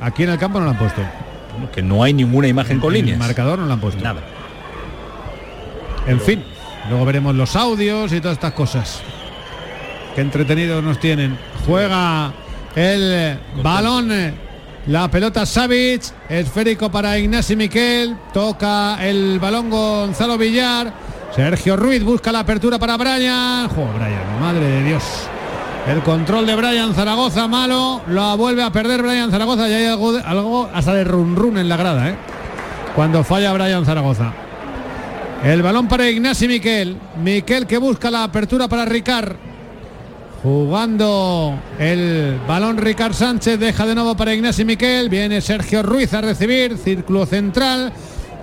Aquí 0.00 0.22
en 0.24 0.30
el 0.30 0.38
campo 0.38 0.58
no 0.58 0.66
lo 0.66 0.70
han 0.72 0.78
puesto. 0.78 1.02
Que 1.72 1.82
no 1.82 2.02
hay 2.02 2.12
ninguna 2.12 2.48
imagen 2.48 2.78
con 2.80 2.90
En 2.92 2.96
el 3.00 3.04
líneas. 3.06 3.18
marcador 3.18 3.58
no 3.58 3.66
lo 3.66 3.72
han 3.72 3.80
puesto. 3.80 4.02
Nada. 4.02 4.20
En 6.06 6.20
fin, 6.20 6.44
luego 6.90 7.04
veremos 7.04 7.34
los 7.34 7.56
audios 7.56 8.12
y 8.12 8.20
todas 8.20 8.36
estas 8.36 8.52
cosas. 8.52 9.00
Qué 10.14 10.20
entretenidos 10.20 10.82
nos 10.84 10.98
tienen. 11.00 11.38
Juega 11.66 12.32
el 12.76 13.38
balón, 13.62 14.12
eh, 14.12 14.34
la 14.88 15.08
pelota 15.10 15.46
Savic, 15.46 16.02
esférico 16.28 16.90
para 16.90 17.18
Ignasi 17.18 17.56
Miquel, 17.56 18.16
toca 18.34 18.98
el 19.04 19.38
balón 19.40 19.70
Gonzalo 19.70 20.36
Villar, 20.36 20.92
Sergio 21.34 21.76
Ruiz 21.76 22.04
busca 22.04 22.30
la 22.30 22.40
apertura 22.40 22.78
para 22.78 22.96
Brian. 22.96 23.68
Juego 23.68 23.92
Brian, 23.94 24.40
madre 24.40 24.66
de 24.66 24.84
Dios. 24.84 25.02
El 25.88 26.00
control 26.02 26.46
de 26.46 26.54
Brian 26.54 26.94
Zaragoza 26.94 27.48
malo, 27.48 28.00
lo 28.06 28.36
vuelve 28.36 28.62
a 28.62 28.70
perder 28.70 29.02
Brian 29.02 29.32
Zaragoza 29.32 29.68
y 29.68 29.74
hay 29.74 29.86
algo, 29.86 30.16
algo 30.24 30.70
hasta 30.72 30.94
de 30.94 31.02
run 31.02 31.34
run 31.34 31.58
en 31.58 31.68
la 31.68 31.76
grada, 31.76 32.08
¿eh? 32.08 32.14
cuando 32.94 33.24
falla 33.24 33.52
Brian 33.52 33.84
Zaragoza. 33.84 34.32
El 35.42 35.62
balón 35.62 35.88
para 35.88 36.08
Ignasi 36.08 36.46
Miquel. 36.46 36.96
Miquel 37.22 37.66
que 37.66 37.78
busca 37.78 38.10
la 38.10 38.22
apertura 38.22 38.68
para 38.68 38.84
Ricard. 38.84 39.34
Jugando 40.42 41.58
el 41.78 42.38
balón 42.46 42.76
Ricard 42.78 43.12
Sánchez, 43.12 43.58
deja 43.58 43.86
de 43.86 43.94
nuevo 43.94 44.16
para 44.16 44.34
Ignacio 44.34 44.64
Miquel, 44.64 45.08
viene 45.08 45.40
Sergio 45.40 45.82
Ruiz 45.82 46.14
a 46.14 46.20
recibir, 46.20 46.78
círculo 46.78 47.26
central, 47.26 47.92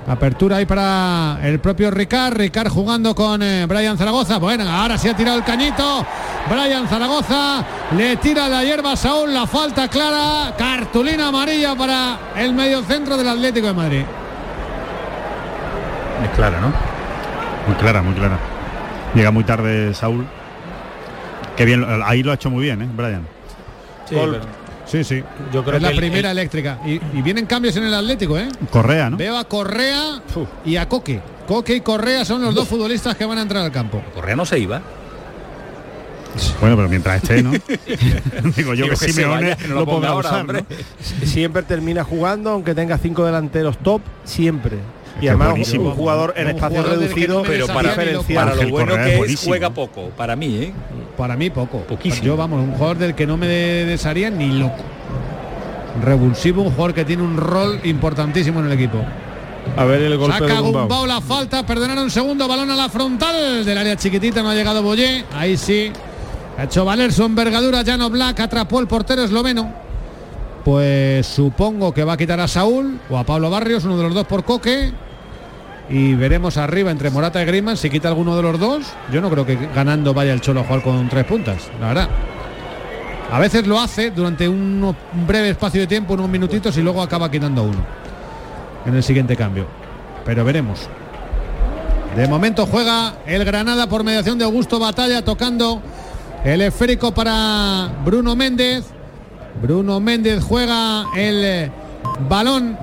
apertura 0.07 0.57
ahí 0.57 0.65
para 0.65 1.39
el 1.43 1.59
propio 1.59 1.91
Ricard, 1.91 2.35
Ricard 2.35 2.69
jugando 2.69 3.13
con 3.13 3.41
eh, 3.41 3.65
Brian 3.65 3.97
Zaragoza, 3.97 4.37
bueno, 4.37 4.69
ahora 4.69 4.97
sí 4.97 5.07
ha 5.07 5.15
tirado 5.15 5.37
el 5.37 5.43
cañito, 5.43 6.05
Brian 6.49 6.87
Zaragoza 6.87 7.63
le 7.95 8.17
tira 8.17 8.47
la 8.49 8.63
hierba 8.63 8.93
a 8.93 8.97
Saúl, 8.97 9.33
la 9.33 9.45
falta 9.45 9.87
clara, 9.87 10.53
cartulina 10.57 11.27
amarilla 11.27 11.75
para 11.75 12.17
el 12.35 12.53
mediocentro 12.53 13.17
del 13.17 13.27
Atlético 13.27 13.67
de 13.67 13.73
Madrid. 13.73 14.03
Es 16.23 16.29
clara, 16.31 16.59
¿no? 16.59 16.71
Muy 17.67 17.75
clara, 17.75 18.01
muy 18.01 18.13
clara. 18.13 18.37
Llega 19.13 19.31
muy 19.31 19.43
tarde 19.43 19.93
Saúl. 19.93 20.25
Qué 21.55 21.65
bien, 21.65 21.85
ahí 22.05 22.23
lo 22.23 22.31
ha 22.31 22.35
hecho 22.35 22.49
muy 22.49 22.63
bien, 22.63 22.81
¿eh, 22.81 22.89
Brian? 22.93 23.27
Sí, 24.07 24.15
sí, 24.91 25.03
sí. 25.03 25.23
Yo 25.53 25.63
creo 25.63 25.77
es 25.77 25.81
la 25.83 25.89
que 25.89 25.93
el- 25.95 25.99
primera 25.99 26.31
el- 26.31 26.37
eléctrica. 26.37 26.79
Y, 26.85 26.93
y 27.17 27.21
vienen 27.21 27.45
cambios 27.45 27.75
en 27.77 27.83
el 27.85 27.93
Atlético, 27.93 28.37
¿eh? 28.37 28.47
Correa, 28.69 29.09
¿no? 29.09 29.17
Veo 29.17 29.37
a 29.37 29.43
Correa 29.45 30.21
y 30.65 30.75
a 30.75 30.87
Coque. 30.89 31.19
Coque 31.47 31.75
y 31.75 31.81
Correa 31.81 32.23
son 32.25 32.41
los 32.41 32.53
dos 32.55 32.67
futbolistas 32.67 33.15
que 33.15 33.25
van 33.25 33.37
a 33.37 33.41
entrar 33.41 33.63
al 33.63 33.71
campo. 33.71 34.01
Correa 34.13 34.35
no 34.35 34.45
se 34.45 34.59
iba. 34.59 34.81
Bueno, 36.61 36.77
pero 36.77 36.87
mientras 36.87 37.21
esté, 37.21 37.43
¿no? 37.43 37.51
Digo 38.55 38.73
yo 38.73 38.85
Digo 38.85 38.95
que 38.97 39.11
Simeone 39.11 39.41
vaya, 39.49 39.55
que 39.57 39.67
no 39.67 39.73
lo 39.75 39.79
lo 39.81 39.85
podrá 39.85 39.95
ponga 39.97 40.09
ahora, 40.09 40.29
usar, 40.29 40.41
hombre. 40.41 40.65
¿no? 40.69 41.25
Siempre 41.27 41.63
termina 41.63 42.03
jugando, 42.05 42.51
aunque 42.51 42.73
tenga 42.73 42.97
cinco 42.97 43.25
delanteros 43.25 43.77
top, 43.79 44.01
siempre. 44.23 44.77
Y 45.19 45.25
es 45.25 45.29
además 45.29 45.49
buenísimo. 45.49 45.89
un 45.89 45.95
jugador 45.95 46.33
en 46.37 46.47
Un 46.47 46.55
espacio 46.55 46.83
reducido, 46.83 47.43
Pero 47.45 47.67
para, 47.67 47.95
para 47.95 48.55
lo 48.55 48.69
bueno 48.69 48.91
Correa 48.91 49.01
es 49.01 49.05
que 49.05 49.11
es, 49.13 49.17
buenísimo. 49.17 49.49
juega 49.49 49.69
poco. 49.71 50.09
Para 50.15 50.35
mí, 50.35 50.55
¿eh? 50.55 50.73
Para 51.17 51.35
mí 51.35 51.49
poco. 51.49 51.79
Poquísimo. 51.81 52.25
Yo, 52.25 52.37
vamos, 52.37 52.61
un 52.61 52.71
jugador 52.73 52.97
del 52.97 53.13
que 53.15 53.27
no 53.27 53.37
me 53.37 53.47
desharía 53.47 54.29
ni 54.29 54.47
loco. 54.59 54.83
Revulsivo, 56.03 56.61
un 56.63 56.71
jugador 56.71 56.93
que 56.93 57.05
tiene 57.05 57.21
un 57.23 57.37
rol 57.37 57.79
importantísimo 57.83 58.59
en 58.61 58.67
el 58.67 58.71
equipo. 58.71 58.97
a 59.75 59.83
ver 59.85 60.01
el 60.01 60.17
golpe 60.17 60.39
Saca 60.39 60.55
de 60.55 60.59
Gumbau. 60.61 60.81
Gumbau 60.87 61.05
la 61.05 61.21
falta, 61.21 61.65
perdonar 61.65 61.97
un 61.99 62.09
segundo, 62.09 62.47
balón 62.47 62.71
a 62.71 62.75
la 62.75 62.89
frontal 62.89 63.63
del 63.65 63.77
área 63.77 63.95
chiquitita, 63.97 64.41
no 64.41 64.49
ha 64.49 64.55
llegado 64.55 64.81
Boyé, 64.81 65.25
ahí 65.33 65.57
sí. 65.57 65.91
Ha 66.57 66.63
hecho 66.63 66.85
valer 66.85 67.11
su 67.11 67.23
envergadura, 67.23 67.81
Llano 67.81 68.09
Black 68.09 68.39
atrapó 68.39 68.79
el 68.79 68.87
portero 68.87 69.23
esloveno. 69.23 69.80
Pues 70.63 71.25
supongo 71.25 71.93
que 71.93 72.03
va 72.03 72.13
a 72.13 72.17
quitar 72.17 72.39
a 72.39 72.47
Saúl 72.47 72.99
o 73.09 73.17
a 73.17 73.23
Pablo 73.23 73.49
Barrios, 73.49 73.83
uno 73.85 73.97
de 73.97 74.03
los 74.03 74.13
dos 74.13 74.27
por 74.27 74.43
Coque. 74.43 74.91
Y 75.89 76.13
veremos 76.13 76.57
arriba 76.57 76.91
entre 76.91 77.09
Morata 77.09 77.41
y 77.41 77.45
Griezmann 77.45 77.75
si 77.75 77.89
quita 77.89 78.07
alguno 78.07 78.35
de 78.35 78.43
los 78.43 78.59
dos. 78.59 78.85
Yo 79.11 79.21
no 79.21 79.29
creo 79.29 79.45
que 79.45 79.57
ganando 79.75 80.13
vaya 80.13 80.33
el 80.33 80.41
Cholo 80.41 80.61
a 80.61 80.63
jugar 80.63 80.83
con 80.83 81.09
tres 81.09 81.25
puntas, 81.25 81.69
la 81.79 81.87
verdad. 81.87 82.09
A 83.31 83.39
veces 83.39 83.65
lo 83.65 83.79
hace 83.79 84.11
durante 84.11 84.47
un 84.47 84.95
breve 85.25 85.49
espacio 85.49 85.81
de 85.81 85.87
tiempo, 85.87 86.13
unos 86.13 86.29
minutitos, 86.29 86.77
y 86.77 86.81
luego 86.81 87.01
acaba 87.01 87.31
quitando 87.31 87.63
uno 87.63 87.79
en 88.85 88.95
el 88.95 89.03
siguiente 89.03 89.35
cambio. 89.35 89.65
Pero 90.25 90.43
veremos. 90.45 90.87
De 92.15 92.27
momento 92.27 92.65
juega 92.65 93.15
el 93.25 93.43
Granada 93.45 93.87
por 93.87 94.03
mediación 94.03 94.37
de 94.37 94.43
Augusto 94.43 94.79
Batalla 94.79 95.23
tocando 95.23 95.81
el 96.43 96.61
esférico 96.61 97.13
para 97.13 97.89
Bruno 98.03 98.35
Méndez. 98.35 98.85
Bruno 99.61 99.99
Méndez 99.99 100.43
juega 100.43 101.05
el 101.15 101.43
eh, 101.43 101.71
balón 102.29 102.77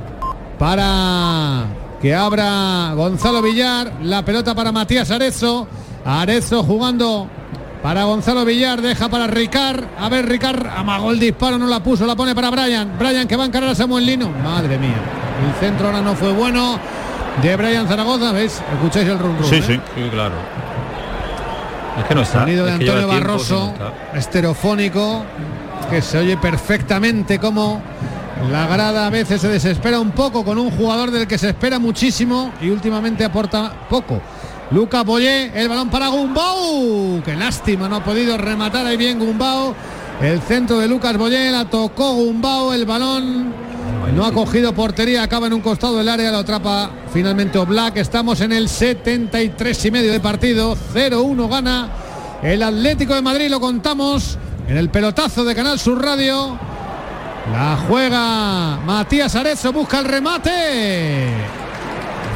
para 0.59 1.65
que 2.01 2.15
abra 2.15 2.93
Gonzalo 2.95 3.43
Villar. 3.43 3.93
La 4.03 4.25
pelota 4.25 4.55
para 4.55 4.73
Matías 4.73 5.11
Arezzo. 5.11 5.67
Arezzo 6.05 6.63
jugando 6.63 7.29
para 7.83 8.05
Gonzalo 8.05 8.45
Villar. 8.45 8.81
Deja 8.81 9.09
para 9.09 9.27
Ricard. 9.27 9.85
A 9.99 10.09
ver, 10.09 10.27
Ricard 10.29 10.67
amagó 10.67 11.11
el 11.13 11.21
disparo, 11.21 11.59
no 11.59 11.67
la 11.67 11.81
puso, 11.83 12.07
la 12.07 12.17
pone 12.17 12.35
para 12.35 12.51
Brian. 12.51 12.97
Brian 12.99 13.27
que 13.29 13.37
va 13.37 13.45
a 13.45 13.47
encarar 13.47 13.71
a 13.71 13.75
Samuel 13.75 14.07
Lino. 14.07 14.31
Madre 14.43 14.79
mía. 14.79 14.97
El 15.47 15.55
centro 15.61 15.87
ahora 15.87 16.01
no 16.01 16.15
fue 16.15 16.33
bueno. 16.33 16.79
De 17.43 17.55
Brian 17.57 17.87
Zaragoza, 17.87 18.33
¿veis? 18.33 18.61
Escucháis 18.75 19.07
el 19.09 19.19
rum 19.19 19.37
rum, 19.39 19.49
Sí, 19.49 19.57
¿eh? 19.57 19.63
sí. 19.63 19.81
Sí, 19.95 20.11
claro. 20.11 20.35
Es 21.99 22.05
que 22.07 22.15
no 22.15 22.23
está. 22.23 22.41
Sonido 22.41 22.65
de 22.65 22.71
es 22.71 22.81
Antonio 22.81 23.09
tiempo 23.09 23.15
Barroso, 23.15 23.73
estar. 23.73 23.95
esterofónico, 24.15 25.25
que 25.91 26.03
se 26.03 26.19
oye 26.19 26.37
perfectamente 26.37 27.39
como 27.39 27.81
la 28.51 28.67
grada 28.67 29.07
a 29.07 29.11
veces 29.11 29.41
se 29.41 29.49
desespera 29.49 29.99
un 29.99 30.13
poco 30.13 30.45
con 30.45 30.59
un 30.59 30.71
jugador 30.71 31.11
del 31.11 31.27
que 31.27 31.37
se 31.39 31.49
espera 31.49 31.79
muchísimo 31.79 32.53
y 32.63 32.71
últimamente 32.71 33.25
aporta 33.25 33.73
poco. 33.91 34.21
Lucas 34.71 35.05
Boyé, 35.05 35.51
el 35.55 35.69
balón 35.69 35.89
para 35.89 36.09
Gumbau. 36.09 37.21
Qué 37.25 37.35
lástima, 37.35 37.89
no 37.89 37.97
ha 37.97 38.05
podido 38.05 38.37
rematar 38.39 38.87
ahí 38.87 38.97
bien 38.97 39.19
Gumbau. 39.19 39.75
El 40.23 40.41
centro 40.43 40.79
de 40.79 40.89
Lucas 40.89 41.17
Boyé, 41.17 41.51
la 41.51 41.65
tocó 41.65 42.13
Gumbau, 42.15 42.73
el 42.73 42.85
balón 42.87 43.53
no 44.15 44.25
ha 44.25 44.33
cogido 44.33 44.73
portería, 44.75 45.23
acaba 45.23 45.47
en 45.47 45.53
un 45.53 45.61
costado 45.61 45.97
del 45.99 46.09
área, 46.09 46.31
lo 46.31 46.39
atrapa 46.39 46.91
finalmente 47.13 47.59
Oblak. 47.59 47.97
Estamos 47.97 48.41
en 48.41 48.53
el 48.53 48.69
73 48.69 49.85
y 49.85 49.91
medio 49.91 50.13
de 50.13 50.21
partido, 50.21 50.77
0-1 50.95 51.49
gana 51.49 51.89
el 52.43 52.63
Atlético 52.63 53.15
de 53.15 53.23
Madrid, 53.23 53.49
lo 53.49 53.61
contamos 53.61 54.39
en 54.69 54.77
el 54.77 54.91
pelotazo 54.91 55.45
de 55.45 55.55
Canal 55.55 55.79
Sur 55.79 56.03
Radio. 56.03 56.59
La 57.53 57.79
juega 57.89 58.79
Matías 58.85 59.35
Arezzo, 59.35 59.73
busca 59.73 59.99
el 59.99 60.05
remate. 60.05 61.29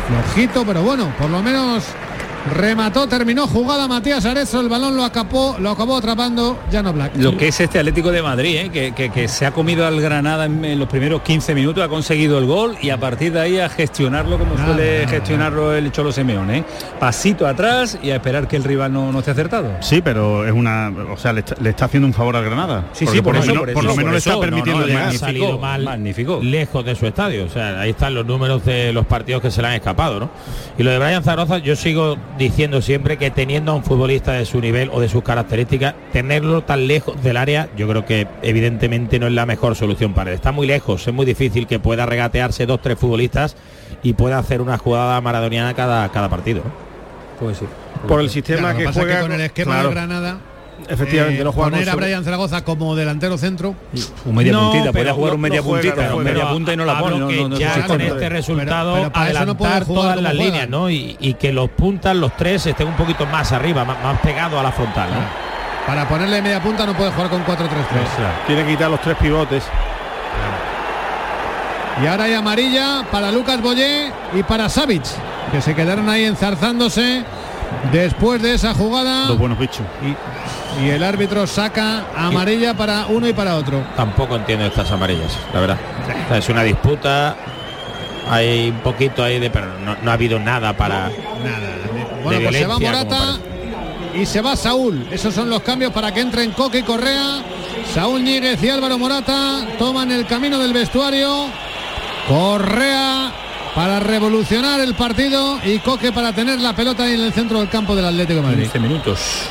Flojito, 0.09 0.65
pero 0.65 0.83
bueno, 0.83 1.13
por 1.19 1.31
lo 1.31 1.43
menos 1.43 1.85
remató, 2.51 3.07
terminó 3.07 3.47
jugada 3.47 3.87
Matías 3.87 4.25
Arezzo, 4.25 4.61
el 4.61 4.69
balón 4.69 4.97
lo 4.97 5.05
acabó, 5.05 5.57
lo 5.61 5.71
acabó 5.71 5.97
atrapando 5.97 6.59
Llano 6.71 6.93
Black. 6.93 7.13
Lo 7.17 7.37
que 7.37 7.49
es 7.49 7.61
este 7.61 7.79
Atlético 7.79 8.11
de 8.11 8.21
Madrid, 8.23 8.57
¿eh? 8.57 8.71
que, 8.71 8.93
que- 8.93 9.11
que 9.11 9.29
se 9.29 9.47
ha 9.47 9.53
comido 9.53 9.87
al 9.87 10.01
Granada 10.01 10.47
en, 10.47 10.65
en 10.65 10.79
los 10.79 10.89
primeros 10.89 11.23
15 11.23 11.55
minutos, 11.55 11.85
ha 11.85 11.89
conseguido 11.89 12.39
el 12.39 12.47
gol 12.47 12.77
y 12.81 12.91
a 12.91 12.99
partir 12.99 13.33
de 13.33 13.41
ahí 13.41 13.59
a 13.59 13.69
gestionarlo 13.69 14.39
como 14.39 14.55
Nada, 14.55 14.67
suele 14.75 14.99
nada, 15.05 15.09
gestionarlo 15.09 15.75
el 15.75 15.93
Cholo 15.93 16.11
Simeone. 16.13 16.59
¿eh? 16.59 16.65
Pasito 16.99 17.47
atrás 17.47 17.99
y 18.03 18.11
a 18.11 18.17
esperar 18.17 18.49
que 18.49 18.57
el 18.57 18.65
rival 18.65 18.93
no, 18.93 19.13
no 19.13 19.21
esté 19.21 19.31
acertado. 19.33 19.71
Sí, 19.81 20.01
pero 20.03 20.47
es 20.47 20.53
una, 20.53 20.91
o 21.13 21.17
sea, 21.17 21.33
le 21.33 21.41
está, 21.41 21.55
le 21.61 21.71
está 21.71 21.85
haciendo 21.85 22.07
un 22.07 22.15
favor 22.15 22.35
al 22.37 22.45
Granada. 22.45 22.87
Sí, 22.93 23.07
sí, 23.07 23.21
por 23.21 23.35
lo 23.35 23.41
eso, 23.41 23.49
menos, 23.53 23.65
por 23.67 23.75
por 23.75 23.85
lo 23.85 23.91
menos 23.95 24.05
por 24.05 24.13
le 24.13 24.19
está. 24.19 24.33
No, 24.33 24.41
permitiendo 24.41 24.81
no, 24.81 24.87
llegar. 24.87 25.09
ha 25.09 25.13
salido 25.13 25.59
mal 25.59 25.85
magnífico. 25.85 26.41
lejos 26.43 26.85
de 26.85 26.95
su 26.97 27.07
estadio. 27.07 27.45
O 27.45 27.49
sea, 27.49 27.81
ahí 27.81 27.91
están 27.91 28.15
los 28.15 28.27
números 28.27 28.65
de 28.65 28.93
los 28.93 29.07
partidos 29.07 29.43
que 29.43 29.51
se 29.51 29.61
le 29.63 29.69
han 29.69 29.75
escapado, 29.75 30.19
¿no? 30.21 30.31
Y 30.79 30.83
lo 30.83 30.91
de 30.91 30.99
Brian 30.99 31.23
Zaragoza, 31.23 31.59
yo 31.59 31.77
sigo 31.77 32.17
diciendo 32.39 32.83
siempre 32.83 33.17
que 33.17 33.31
teniendo 33.31 33.73
a 33.73 33.75
un 33.75 33.85
futbolista 33.85 34.33
de 34.33 34.47
su 34.47 34.61
nivel 34.61 34.91
o 34.93 35.01
de 35.01 35.09
sus 35.09 35.23
características, 35.23 35.95
tenerlo 36.13 36.63
tan 36.63 36.87
lejos 36.87 37.23
del 37.23 37.37
área, 37.37 37.69
yo 37.77 37.89
creo 37.89 38.05
que 38.05 38.27
evidentemente 38.43 39.19
no 39.19 39.27
es 39.27 39.33
la 39.33 39.47
mejor 39.47 39.77
solución 39.77 40.15
para 40.15 40.31
él. 40.31 40.37
Está 40.37 40.53
muy 40.53 40.67
lejos, 40.67 41.07
es 41.07 41.15
muy 41.15 41.27
difícil 41.27 41.67
que 41.67 41.79
pueda 41.79 42.07
regatearse 42.07 42.67
dos, 42.67 42.81
tres 42.81 42.99
futbolistas 42.99 43.57
y 44.03 44.15
pueda 44.15 44.39
hacer 44.39 44.61
una 44.61 44.79
jugada 44.79 45.21
maradoniana 45.21 45.75
cada, 45.75 46.09
cada 46.11 46.29
partido. 46.29 46.63
¿no? 46.65 46.73
Pues 47.41 47.59
sí. 47.59 47.67
Por 48.07 48.21
el 48.21 48.31
sistema 48.31 48.75
Claro, 48.75 48.79
que 48.79 48.87
juega 48.99 49.21
con 49.21 49.33
el 49.33 49.41
esquema 49.41 49.75
claro, 49.75 49.89
de 49.89 49.95
Granada. 49.95 50.39
Efectivamente, 50.89 51.41
eh, 51.41 51.45
no 51.45 51.53
juega 51.53 51.71
poner 51.71 51.89
a 51.89 51.95
Brian 51.95 52.25
Zaragoza 52.25 52.65
como 52.65 52.97
delantero 52.97 53.39
centro. 53.39 53.75
Un 54.25 54.35
media 54.35 54.53
No, 54.53 54.71
puntita, 54.71 54.91
puede 54.93 55.05
pero 55.05 55.15
jugar 55.15 55.31
no- 55.31 55.35
un 55.37 55.41
media 55.41 55.57
no 55.59 55.63
juega, 55.65 55.83
puntita, 55.83 56.03
no 56.03 56.09
un 56.17 56.23
juega. 56.23 56.31
media 56.33 56.51
punta 56.51 56.73
y 56.73 56.77
no 56.77 56.85
la 56.85 56.99
pone. 56.99 57.19
no- 57.19 57.29
que 57.29 57.37
no- 57.37 57.49
no 57.51 57.57
ya 57.59 57.87
con 57.87 58.01
este 58.01 58.29
resultado 58.29 58.95
pero 58.95 59.13
para 59.13 59.31
eso 59.31 59.47
no 59.47 59.57
puede 59.57 59.71
adelantar 59.73 59.87
jugar 59.97 60.15
todas 60.15 60.23
las 60.23 60.35
líneas, 60.35 60.69
¿no? 60.69 60.91
Y, 60.91 61.17
y 61.21 61.35
que 61.35 61.53
los 61.53 61.71
puntas, 61.71 62.17
los 62.17 62.37
tres, 62.37 62.67
estén 62.67 62.89
un 62.89 62.95
poquito 62.97 63.27
más 63.27 63.53
arriba, 63.53 63.85
más, 63.85 64.03
más 64.03 64.19
pegados 64.21 64.59
a 64.59 64.63
la 64.63 64.73
frontal, 64.73 65.09
¿no? 65.11 65.21
Para 65.87 66.09
ponerle 66.09 66.43
media 66.43 66.61
punta 66.63 66.85
no 66.87 66.95
puede 66.95 67.11
jugar 67.13 67.29
con 67.31 67.45
4-3-3. 67.45 68.47
Tiene 68.47 68.65
que 68.65 68.71
quitar 68.73 68.91
los 68.91 69.01
tres 69.01 69.17
pivotes. 69.19 69.65
Y 72.03 72.07
ahora 72.07 72.25
hay 72.25 72.35
amarilla 72.35 73.05
para 73.11 73.31
Lucas 73.31 73.61
Boyé 73.61 74.11
y 74.35 74.43
para 74.43 74.69
Savic, 74.69 75.03
que 75.53 75.61
se 75.61 75.75
quedaron 75.75 76.09
ahí 76.09 76.25
enzarzándose 76.25 77.23
después 77.93 78.43
de 78.43 78.55
esa 78.55 78.75
jugada. 78.75 79.29
Los 79.29 79.39
buenos 79.39 79.59
bichos. 79.59 79.87
Y, 80.03 80.85
y 80.85 80.91
el 80.91 81.03
árbitro 81.03 81.47
saca 81.47 82.05
amarilla 82.17 82.75
para 82.75 83.07
uno 83.07 83.29
y 83.29 83.33
para 83.33 83.57
otro. 83.57 83.83
Tampoco 83.97 84.37
entiendo 84.37 84.65
estas 84.67 84.91
amarillas, 84.91 85.37
la 85.53 85.61
verdad. 85.61 85.79
O 86.25 86.29
sea, 86.29 86.39
es 86.39 86.49
una 86.49 86.63
disputa, 86.63 87.37
hay 88.31 88.71
un 88.71 88.79
poquito 88.81 89.23
ahí 89.23 89.39
de, 89.39 89.51
pero 89.51 89.67
no, 89.81 89.97
no 90.03 90.11
ha 90.11 90.15
habido 90.15 90.39
nada 90.39 90.77
para. 90.77 91.11
Bueno, 92.23 92.39
de 92.39 92.47
pues 92.47 92.57
se 92.57 92.67
va 92.67 92.79
Morata 92.79 93.39
y 94.15 94.27
se 94.27 94.41
va 94.41 94.57
Saúl. 94.57 95.07
Esos 95.11 95.35
son 95.35 95.51
los 95.51 95.63
cambios 95.63 95.93
para 95.93 96.13
que 96.13 96.21
entren 96.21 96.53
Coque 96.53 96.79
y 96.79 96.83
Correa. 96.83 97.43
Saúl 97.93 98.23
Ñíguez 98.23 98.63
y 98.63 98.71
Álvaro 98.71 98.99
Morata 98.99 99.67
toman 99.79 100.11
el 100.13 100.27
camino 100.27 100.59
del 100.59 100.73
vestuario. 100.73 101.47
Correa 102.29 103.33
para 103.75 104.01
revolucionar 104.01 104.81
el 104.81 104.95
partido 104.95 105.59
y 105.65 105.79
Coque 105.79 106.13
para 106.13 106.33
tener 106.33 106.61
la 106.61 106.75
pelota 106.75 107.05
ahí 107.05 107.15
en 107.15 107.23
el 107.23 107.33
centro 107.33 107.59
del 107.59 107.69
campo 107.69 107.97
del 107.97 108.05
Atlético 108.05 108.41
de 108.41 108.47
Madrid. 108.47 108.63
15 108.65 108.79
minutos. 108.81 109.49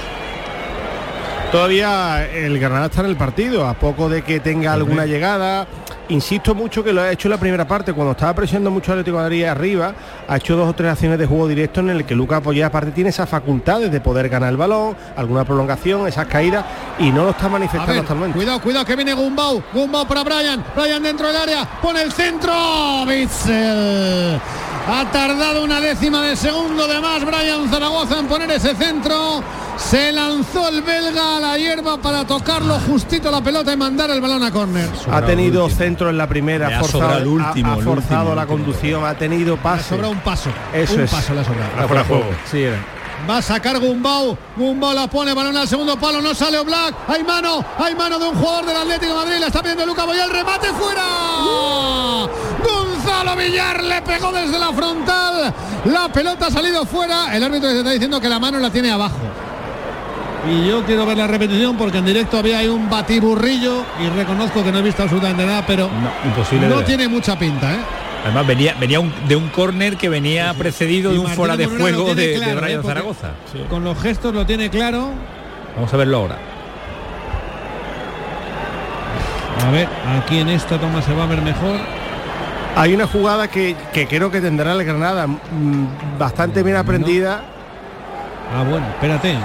Todavía 1.52 2.30
el 2.32 2.58
Granada 2.60 2.86
está 2.86 3.02
en 3.02 3.08
el 3.08 3.18
partido, 3.18 3.68
a 3.68 3.74
poco 3.74 4.08
de 4.08 4.22
que 4.22 4.40
tenga 4.40 4.72
alguna 4.72 5.06
llegada, 5.06 5.68
Insisto 6.10 6.54
mucho 6.54 6.84
que 6.84 6.92
lo 6.92 7.02
ha 7.02 7.12
hecho 7.12 7.28
en 7.28 7.32
la 7.32 7.38
primera 7.38 7.66
parte, 7.66 7.94
cuando 7.94 8.12
estaba 8.12 8.34
presionando 8.34 8.70
mucho 8.70 8.92
Atlético 8.92 9.18
de 9.18 9.24
Madrid 9.24 9.44
arriba, 9.46 9.94
ha 10.28 10.38
hecho 10.38 10.58
dos 10.58 10.70
o 10.70 10.74
tres 10.74 10.92
acciones 10.92 11.18
de 11.18 11.26
juego 11.26 11.48
directo 11.48 11.80
en 11.80 11.90
el 11.90 12.06
que 12.06 12.16
Lucas 12.16 12.40
Apoyá 12.40 12.68
aparte 12.68 12.92
tiene 12.92 13.12
esas 13.12 13.30
facultades 13.30 13.92
de 13.92 14.02
poder 14.02 14.28
ganar 14.28 14.50
el 14.50 14.58
balón, 14.58 14.96
alguna 15.16 15.46
prolongación, 15.46 16.08
esas 16.08 16.28
caídas, 16.28 16.66
y 17.00 17.12
no 17.12 17.24
lo 17.24 17.32
está 17.32 17.48
manifestando 17.48 17.94
ver, 17.94 18.02
hasta 18.02 18.14
el 18.14 18.20
momento. 18.20 18.38
cuidado, 18.38 18.62
cuidado, 18.62 18.86
que 18.86 18.96
viene 18.96 19.14
Gumbau. 19.14 19.64
Gumbau 19.74 20.06
para 20.08 20.24
Brian. 20.24 20.64
Brian 20.76 21.02
dentro 21.02 21.28
del 21.28 21.38
área. 21.38 21.66
Pone 21.82 22.02
el 22.02 22.12
centro. 22.12 23.06
Bitzel. 23.08 24.40
Ha 24.90 25.10
tardado 25.12 25.64
una 25.64 25.80
décima 25.80 26.22
de 26.22 26.36
segundo 26.36 26.88
de 26.88 27.00
más 27.00 27.24
Brian 27.24 27.70
Zaragoza 27.70 28.20
en 28.20 28.28
poner 28.28 28.52
ese 28.52 28.76
centro. 28.76 29.42
Se 29.78 30.12
lanzó 30.12 30.68
el 30.70 30.82
belga 30.82 31.38
a 31.38 31.40
la 31.40 31.58
hierba 31.58 31.98
para 31.98 32.26
tocarlo 32.26 32.78
justito 32.88 33.32
la 33.32 33.42
pelota 33.42 33.72
y 33.74 33.78
mandar 33.78 34.10
el 34.12 34.20
balón 34.22 34.44
a 34.44 34.52
córner. 34.52 34.90
Ha 35.12 35.22
tenido 35.26 35.70
centro 35.70 36.10
en 36.10 36.18
la 36.18 36.28
primera, 36.28 36.68
ha 36.68 36.80
forzado, 36.82 37.18
el 37.20 37.28
último, 37.28 37.70
ha- 37.72 37.76
ha 37.76 37.78
el 37.78 37.84
forzado 37.84 38.20
último, 38.22 38.36
la 38.36 38.46
conducción, 38.48 39.06
ha 39.06 39.14
tenido 39.16 39.56
Le 39.56 39.62
pase. 39.62 39.90
sobrado 39.90 40.12
un 40.12 40.20
paso. 40.20 40.50
Eso 40.74 40.96
un 40.96 41.02
es. 41.02 41.12
paso 41.12 41.34
le 41.34 41.42
ha 41.42 41.46
sobrado. 41.46 41.88
Fuera 41.88 42.04
juego. 42.04 42.26
Sí, 42.50 42.64
era. 42.64 42.78
Va 43.30 43.38
a 43.38 43.42
sacar 43.42 43.80
Gumbau. 43.80 44.36
Gumbau 44.58 44.94
la 44.94 45.08
pone, 45.08 45.34
balón 45.34 45.56
al 45.56 45.68
segundo 45.68 45.96
palo, 45.98 46.22
no 46.22 46.34
sale 46.34 46.62
Black. 46.64 46.96
Hay 47.08 47.24
mano, 47.24 47.64
hay 47.78 47.96
mano 47.96 48.18
de 48.20 48.28
un 48.28 48.36
jugador 48.36 48.66
del 48.66 48.78
Atlético 48.78 49.14
de 49.14 49.26
Madrid. 49.26 49.40
La 49.40 49.48
está 49.48 49.62
pidiendo 49.62 49.86
Luca 49.86 50.06
Boyal, 50.06 50.30
remate 50.32 50.68
fuera. 50.74 51.02
Gonzalo 53.12 53.36
Villar 53.36 53.84
le 53.84 54.02
pegó 54.04 54.32
desde 54.32 54.58
la 54.58 54.72
frontal. 54.72 55.54
La 55.86 56.08
pelota 56.14 56.48
ha 56.48 56.52
salido 56.52 56.86
fuera. 56.86 57.36
El 57.36 57.44
árbitro 57.44 57.70
está 57.70 57.92
diciendo 57.92 58.22
que 58.22 58.30
la 58.30 58.40
mano 58.40 58.58
la 58.58 58.70
tiene 58.70 58.90
abajo. 58.90 59.18
Y 60.50 60.68
yo 60.68 60.84
quiero 60.86 61.06
ver 61.06 61.18
la 61.18 61.28
repetición 61.28 61.76
porque 61.78 61.98
en 62.00 62.06
directo 62.06 62.38
había 62.38 62.60
ahí 62.60 62.68
un 62.68 62.90
batiburrillo 62.90 63.84
y 64.04 64.08
reconozco 64.18 64.64
que 64.64 64.72
no 64.72 64.80
he 64.80 64.82
visto 64.82 65.04
absolutamente 65.04 65.46
nada, 65.46 65.64
pero 65.68 65.90
imposible 66.26 66.68
no 66.68 66.82
tiene 66.84 67.08
mucha 67.10 67.38
pinta, 67.38 67.72
¿eh? 67.74 67.80
Además 68.24 68.48
venía, 68.48 68.76
venía 68.80 69.00
un- 69.00 69.14
de 69.28 69.36
un 69.36 69.50
córner 69.50 69.98
que 69.98 70.08
venía 70.10 70.54
precedido 70.56 71.12
Y 71.12 71.16
de 71.16 71.20
un 71.20 71.26
Martín 71.26 71.38
fuera 71.38 71.58
de 71.58 71.68
Moreno 71.68 71.84
juego 72.00 72.16
de, 72.16 72.38
Brian 72.56 72.80
¿eh? 72.80 72.84
Zaragoza. 72.84 73.32
Con 73.70 73.84
los 73.84 74.00
gestos 74.02 74.34
lo 74.34 74.46
tiene 74.46 74.70
claro. 74.70 75.10
Vamos 75.76 75.94
a 75.94 75.98
verlo 75.98 76.18
ahora. 76.18 76.38
A 79.68 79.70
ver, 79.72 79.88
aquí 80.24 80.40
en 80.40 80.50
esta 80.50 80.80
toma 80.80 81.02
se 81.04 81.14
va 81.14 81.24
a 81.26 81.28
ver 81.28 81.42
mejor. 81.42 81.78
Hay 82.76 82.94
una 82.94 83.06
jugada 83.08 83.48
que, 83.50 83.76
que 83.94 84.08
creo 84.08 84.32
que 84.32 84.40
tendrá 84.42 84.72
el 84.74 84.84
Granada 84.84 85.28
mm, 85.28 86.18
bastante 86.18 86.64
bien 86.64 86.78
aprendida. 86.78 87.42
Ah, 88.56 88.64
bueno, 88.64 88.86
espérate. 88.88 89.36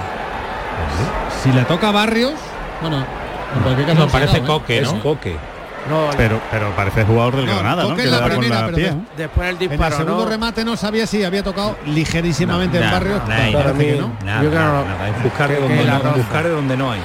Si 1.43 1.51
la 1.51 1.63
toca 1.65 1.91
Barrios, 1.91 2.33
bueno, 2.81 2.97
en 3.55 3.63
cualquier 3.63 3.87
caso 3.87 3.99
No, 3.99 4.07
parece 4.07 4.37
¿eh? 4.37 4.43
Coque, 4.45 4.81
¿no? 4.81 4.95
Es 4.95 5.01
Coque. 5.03 5.35
No, 5.89 6.09
Pero, 6.17 6.41
pero 6.51 6.69
parece 6.75 7.05
jugador 7.05 7.37
del 7.37 7.45
No, 7.45 7.53
Granada, 7.55 7.83
¿no? 7.83 7.89
Coque 7.91 8.01
Que 8.01 8.07
en 8.07 8.11
le 8.11 8.17
la 8.17 8.21
da 8.21 8.29
con 8.29 8.39
primera, 8.39 8.59
la 8.61 8.65
pero 8.65 8.77
pie. 8.77 8.85
de- 8.89 8.97
Después 9.23 9.47
el 9.49 9.55
En 9.55 9.61
el 9.61 9.69
disparo, 9.69 9.97
segundo 9.97 10.23
¿no? 10.25 10.29
remate 10.29 10.65
no 10.65 10.75
sabía 10.75 11.07
si 11.07 11.23
había 11.23 11.43
tocado 11.43 11.77
ligerísimamente 11.85 12.77
en 12.77 12.83
no. 12.83 12.89
no. 12.89 14.43
no, 16.03 16.03
roza. 16.03 16.17
buscar 16.17 16.43
de 16.43 16.49
donde 16.49 16.75
no 16.77 16.91
hay. 16.91 16.99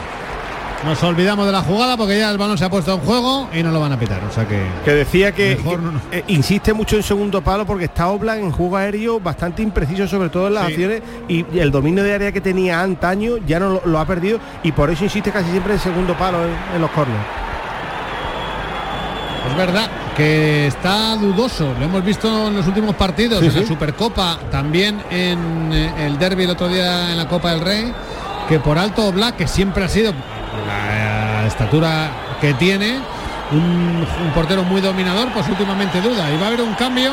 Nos 0.85 1.01
olvidamos 1.05 1.47
de 1.47 1.53
la 1.53 1.63
jugada 1.63 1.97
porque 1.97 2.19
ya 2.19 2.29
el 2.31 2.39
balón 2.39 2.59
se 2.59 2.65
ha 2.65 2.71
puesto 2.71 2.95
en 2.95 3.01
juego 3.01 3.49
y 3.55 3.63
no 3.63 3.71
lo 3.71 3.79
van 3.79 3.93
a 3.93 3.99
pitar. 3.99 4.21
O 4.29 4.33
sea 4.33 4.49
que. 4.49 4.61
Que 4.85 4.91
decía 4.93 5.31
que, 5.33 5.55
Mejor 5.57 5.77
que, 5.79 5.85
no, 5.87 5.93
no. 5.93 6.01
eh, 6.11 6.25
insiste 6.27 6.73
mucho 6.73 6.97
en 6.97 7.05
segundo 7.05 7.41
palo 7.41 7.65
porque 7.65 7.85
está 7.85 8.09
Oblak 8.09 8.39
en 8.41 8.51
juego 8.51 8.77
aéreo 8.77 9.21
bastante 9.21 9.63
impreciso, 9.63 10.09
sobre 10.09 10.29
todo 10.29 10.49
en 10.49 10.55
las 10.55 10.67
Sí. 10.67 10.73
acciones, 10.73 11.03
y 11.29 11.47
el 11.57 11.71
dominio 11.71 12.03
de 12.03 12.15
área 12.15 12.33
que 12.33 12.41
tenía 12.41 12.81
antaño 12.83 13.37
ya 13.47 13.61
no 13.61 13.71
lo, 13.75 13.83
lo 13.85 13.99
ha 14.01 14.05
perdido 14.07 14.41
y 14.65 14.73
por 14.73 14.91
eso 14.91 15.05
insiste 15.05 15.31
casi 15.31 15.51
siempre 15.53 15.75
en 15.75 15.79
segundo 15.79 16.15
palo 16.19 16.39
en, 16.45 16.51
en 16.75 16.81
los 16.81 16.91
corners. 16.91 17.21
Es 19.51 19.57
verdad 19.57 19.89
que 20.17 20.67
está 20.67 21.17
dudoso, 21.17 21.73
lo 21.79 21.85
hemos 21.85 22.05
visto 22.05 22.49
en 22.49 22.57
los 22.57 22.67
últimos 22.67 22.95
partidos, 22.97 23.41
Sí, 23.41 23.47
en 23.47 23.61
la. 23.61 23.67
Supercopa, 23.67 24.39
también 24.51 25.01
en 25.11 25.73
eh, 25.73 26.07
el 26.07 26.19
derby 26.19 26.45
el 26.45 26.51
otro 26.51 26.69
día 26.69 27.11
en 27.13 27.17
la 27.19 27.29
Copa 27.29 27.51
del 27.51 27.61
Rey, 27.61 27.93
que 28.49 28.59
por 28.59 28.79
alto 28.79 29.11
Black, 29.13 29.37
que 29.37 29.47
siempre 29.49 29.85
ha 29.85 29.89
sido 29.89 30.13
la 30.67 31.47
estatura 31.47 32.11
que 32.41 32.55
tiene, 32.55 32.99
un, 33.53 34.07
un 34.25 34.31
portero 34.35 34.63
muy 34.65 34.81
dominador, 34.81 35.29
pues 35.33 35.49
últimamente 35.49 36.01
duda. 36.01 36.31
Y 36.33 36.37
va 36.39 36.45
a 36.45 36.49
haber 36.49 36.63
un 36.63 36.75
cambio. 36.75 37.13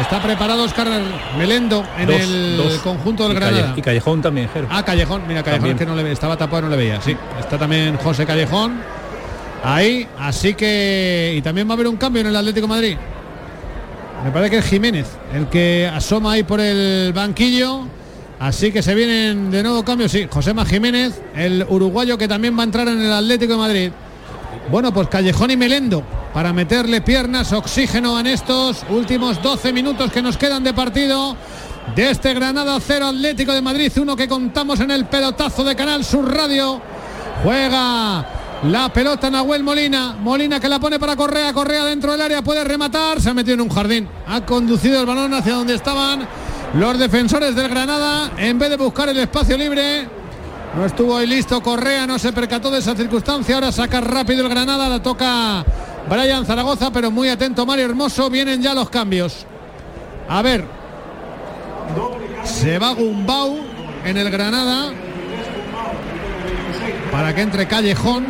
Está 0.00 0.20
preparado 0.22 0.64
Oscar 0.64 0.88
Melendo 1.38 1.84
en 1.98 2.06
Dos, 2.06 2.16
el 2.20 2.56
dos. 2.56 2.72
conjunto 2.78 3.28
del 3.28 3.36
Y 3.36 3.40
Calle- 3.40 3.52
Granada. 3.56 3.74
Y 3.76 3.82
Callejón 3.82 4.22
también, 4.22 4.48
Jero. 4.52 4.66
Ah, 4.70 4.82
Callejón, 4.82 5.22
mira, 5.28 5.42
Callejón 5.42 5.70
es 5.72 5.76
que 5.76 5.86
no 5.86 5.94
le 5.94 6.10
estaba 6.10 6.36
tapado, 6.36 6.62
no 6.62 6.68
le 6.70 6.76
veía. 6.76 7.00
Sí, 7.02 7.14
está 7.38 7.58
también 7.58 7.96
José 7.98 8.24
Callejón. 8.24 8.80
Ahí, 9.62 10.08
así 10.18 10.54
que. 10.54 11.34
Y 11.36 11.42
también 11.42 11.68
va 11.68 11.72
a 11.72 11.74
haber 11.74 11.86
un 11.88 11.96
cambio 11.96 12.22
en 12.22 12.28
el 12.28 12.36
Atlético 12.36 12.66
de 12.66 12.72
Madrid. 12.72 12.96
Me 14.24 14.30
parece 14.30 14.50
que 14.50 14.58
es 14.58 14.64
Jiménez 14.66 15.06
el 15.34 15.46
que 15.48 15.90
asoma 15.92 16.32
ahí 16.32 16.42
por 16.42 16.60
el 16.60 17.12
banquillo. 17.12 17.82
Así 18.42 18.72
que 18.72 18.82
se 18.82 18.92
vienen 18.96 19.52
de 19.52 19.62
nuevo 19.62 19.84
cambios. 19.84 20.10
Sí, 20.10 20.26
Josema 20.28 20.66
Jiménez, 20.66 21.22
el 21.36 21.64
uruguayo 21.68 22.18
que 22.18 22.26
también 22.26 22.58
va 22.58 22.62
a 22.62 22.64
entrar 22.64 22.88
en 22.88 23.00
el 23.00 23.12
Atlético 23.12 23.52
de 23.52 23.58
Madrid. 23.60 23.92
Bueno, 24.68 24.92
pues 24.92 25.06
Callejón 25.06 25.52
y 25.52 25.56
Melendo 25.56 26.02
para 26.34 26.52
meterle 26.52 27.02
piernas, 27.02 27.52
oxígeno 27.52 28.18
en 28.18 28.26
estos 28.26 28.84
últimos 28.90 29.40
12 29.40 29.72
minutos 29.72 30.10
que 30.10 30.20
nos 30.20 30.36
quedan 30.36 30.64
de 30.64 30.74
partido 30.74 31.36
de 31.94 32.10
este 32.10 32.34
Granada 32.34 32.76
0 32.80 33.06
Atlético 33.06 33.52
de 33.52 33.62
Madrid, 33.62 33.92
uno 33.98 34.16
que 34.16 34.26
contamos 34.26 34.80
en 34.80 34.90
el 34.90 35.04
pelotazo 35.04 35.62
de 35.62 35.76
Canal 35.76 36.04
Sur 36.04 36.28
Radio. 36.34 36.82
Juega 37.44 38.26
la 38.64 38.92
pelota 38.92 39.30
Nahuel 39.30 39.62
Molina, 39.62 40.16
Molina 40.20 40.58
que 40.58 40.68
la 40.68 40.80
pone 40.80 40.98
para 40.98 41.14
Correa, 41.14 41.52
Correa 41.52 41.84
dentro 41.84 42.10
del 42.10 42.20
área 42.20 42.42
puede 42.42 42.64
rematar, 42.64 43.20
se 43.20 43.30
ha 43.30 43.34
metido 43.34 43.54
en 43.54 43.60
un 43.60 43.68
jardín, 43.68 44.08
ha 44.26 44.44
conducido 44.44 44.98
el 44.98 45.06
balón 45.06 45.32
hacia 45.32 45.54
donde 45.54 45.76
estaban 45.76 46.26
los 46.74 46.98
defensores 46.98 47.54
del 47.54 47.68
Granada 47.68 48.30
en 48.36 48.58
vez 48.58 48.70
de 48.70 48.76
buscar 48.76 49.08
el 49.08 49.18
espacio 49.18 49.56
libre. 49.56 50.06
No 50.74 50.86
estuvo 50.86 51.16
ahí 51.16 51.26
listo 51.26 51.62
Correa, 51.62 52.06
no 52.06 52.18
se 52.18 52.32
percató 52.32 52.70
de 52.70 52.78
esa 52.78 52.96
circunstancia. 52.96 53.56
Ahora 53.56 53.72
saca 53.72 54.00
rápido 54.00 54.42
el 54.44 54.48
Granada, 54.48 54.88
la 54.88 55.02
toca 55.02 55.64
Brian 56.08 56.46
Zaragoza, 56.46 56.90
pero 56.90 57.10
muy 57.10 57.28
atento 57.28 57.66
Mario 57.66 57.84
Hermoso. 57.86 58.30
Vienen 58.30 58.62
ya 58.62 58.72
los 58.72 58.88
cambios. 58.88 59.46
A 60.28 60.40
ver. 60.40 60.64
Se 62.44 62.78
va 62.78 62.94
Gumbau 62.94 63.58
en 64.04 64.16
el 64.16 64.30
Granada. 64.30 64.92
Para 67.10 67.34
que 67.34 67.42
entre 67.42 67.68
Callejón. 67.68 68.24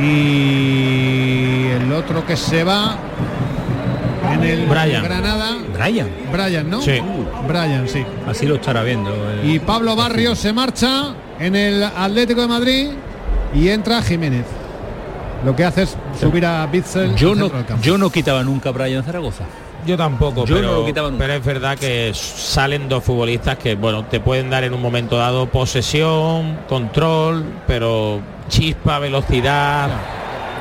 Y 0.00 1.66
el 1.70 1.92
otro 1.92 2.24
que 2.24 2.36
se 2.36 2.62
va 2.62 2.96
el 4.46 4.66
Brian. 4.66 5.02
Granada. 5.04 5.56
Brian. 5.72 6.08
Brian, 6.32 6.70
¿no? 6.70 6.80
Sí. 6.82 7.00
Brian, 7.46 7.88
sí. 7.88 8.04
Así 8.28 8.46
lo 8.46 8.56
estará 8.56 8.82
viendo. 8.82 9.10
el- 9.30 9.50
Y 9.50 9.58
Pablo 9.58 9.94
Barrios 9.96 10.38
se 10.38 10.52
marcha 10.52 11.14
en 11.38 11.56
el 11.56 11.82
Atlético 11.84 12.40
de 12.42 12.46
Madrid 12.48 12.88
y 13.54 13.68
entra 13.68 14.02
Jiménez. 14.02 14.44
Lo 15.44 15.54
que 15.54 15.64
hace 15.64 15.82
es 15.82 15.96
subir 16.18 16.44
a 16.46 16.66
Bitzel. 16.66 17.14
Yo 17.14 17.34
no, 17.34 17.50
yo 17.82 17.98
no 17.98 18.10
quitaba 18.10 18.42
nunca 18.42 18.70
a 18.70 18.72
Brian 18.72 19.04
Zaragoza. 19.04 19.44
Yo 19.86 19.96
tampoco, 19.96 20.44
Yo 20.46 20.56
pero, 20.56 20.68
no 20.68 20.74
lo 20.80 20.86
quitaba 20.86 21.10
nunca. 21.10 21.22
pero 21.24 21.34
es 21.34 21.44
verdad 21.44 21.78
que 21.78 22.10
salen 22.14 22.88
dos 22.88 23.04
futbolistas 23.04 23.56
que 23.56 23.76
bueno 23.76 24.04
te 24.06 24.18
pueden 24.18 24.50
dar 24.50 24.64
en 24.64 24.74
un 24.74 24.82
momento 24.82 25.16
dado 25.16 25.46
posesión, 25.46 26.58
control, 26.68 27.44
pero 27.68 28.20
chispa, 28.48 28.98
velocidad, 28.98 29.88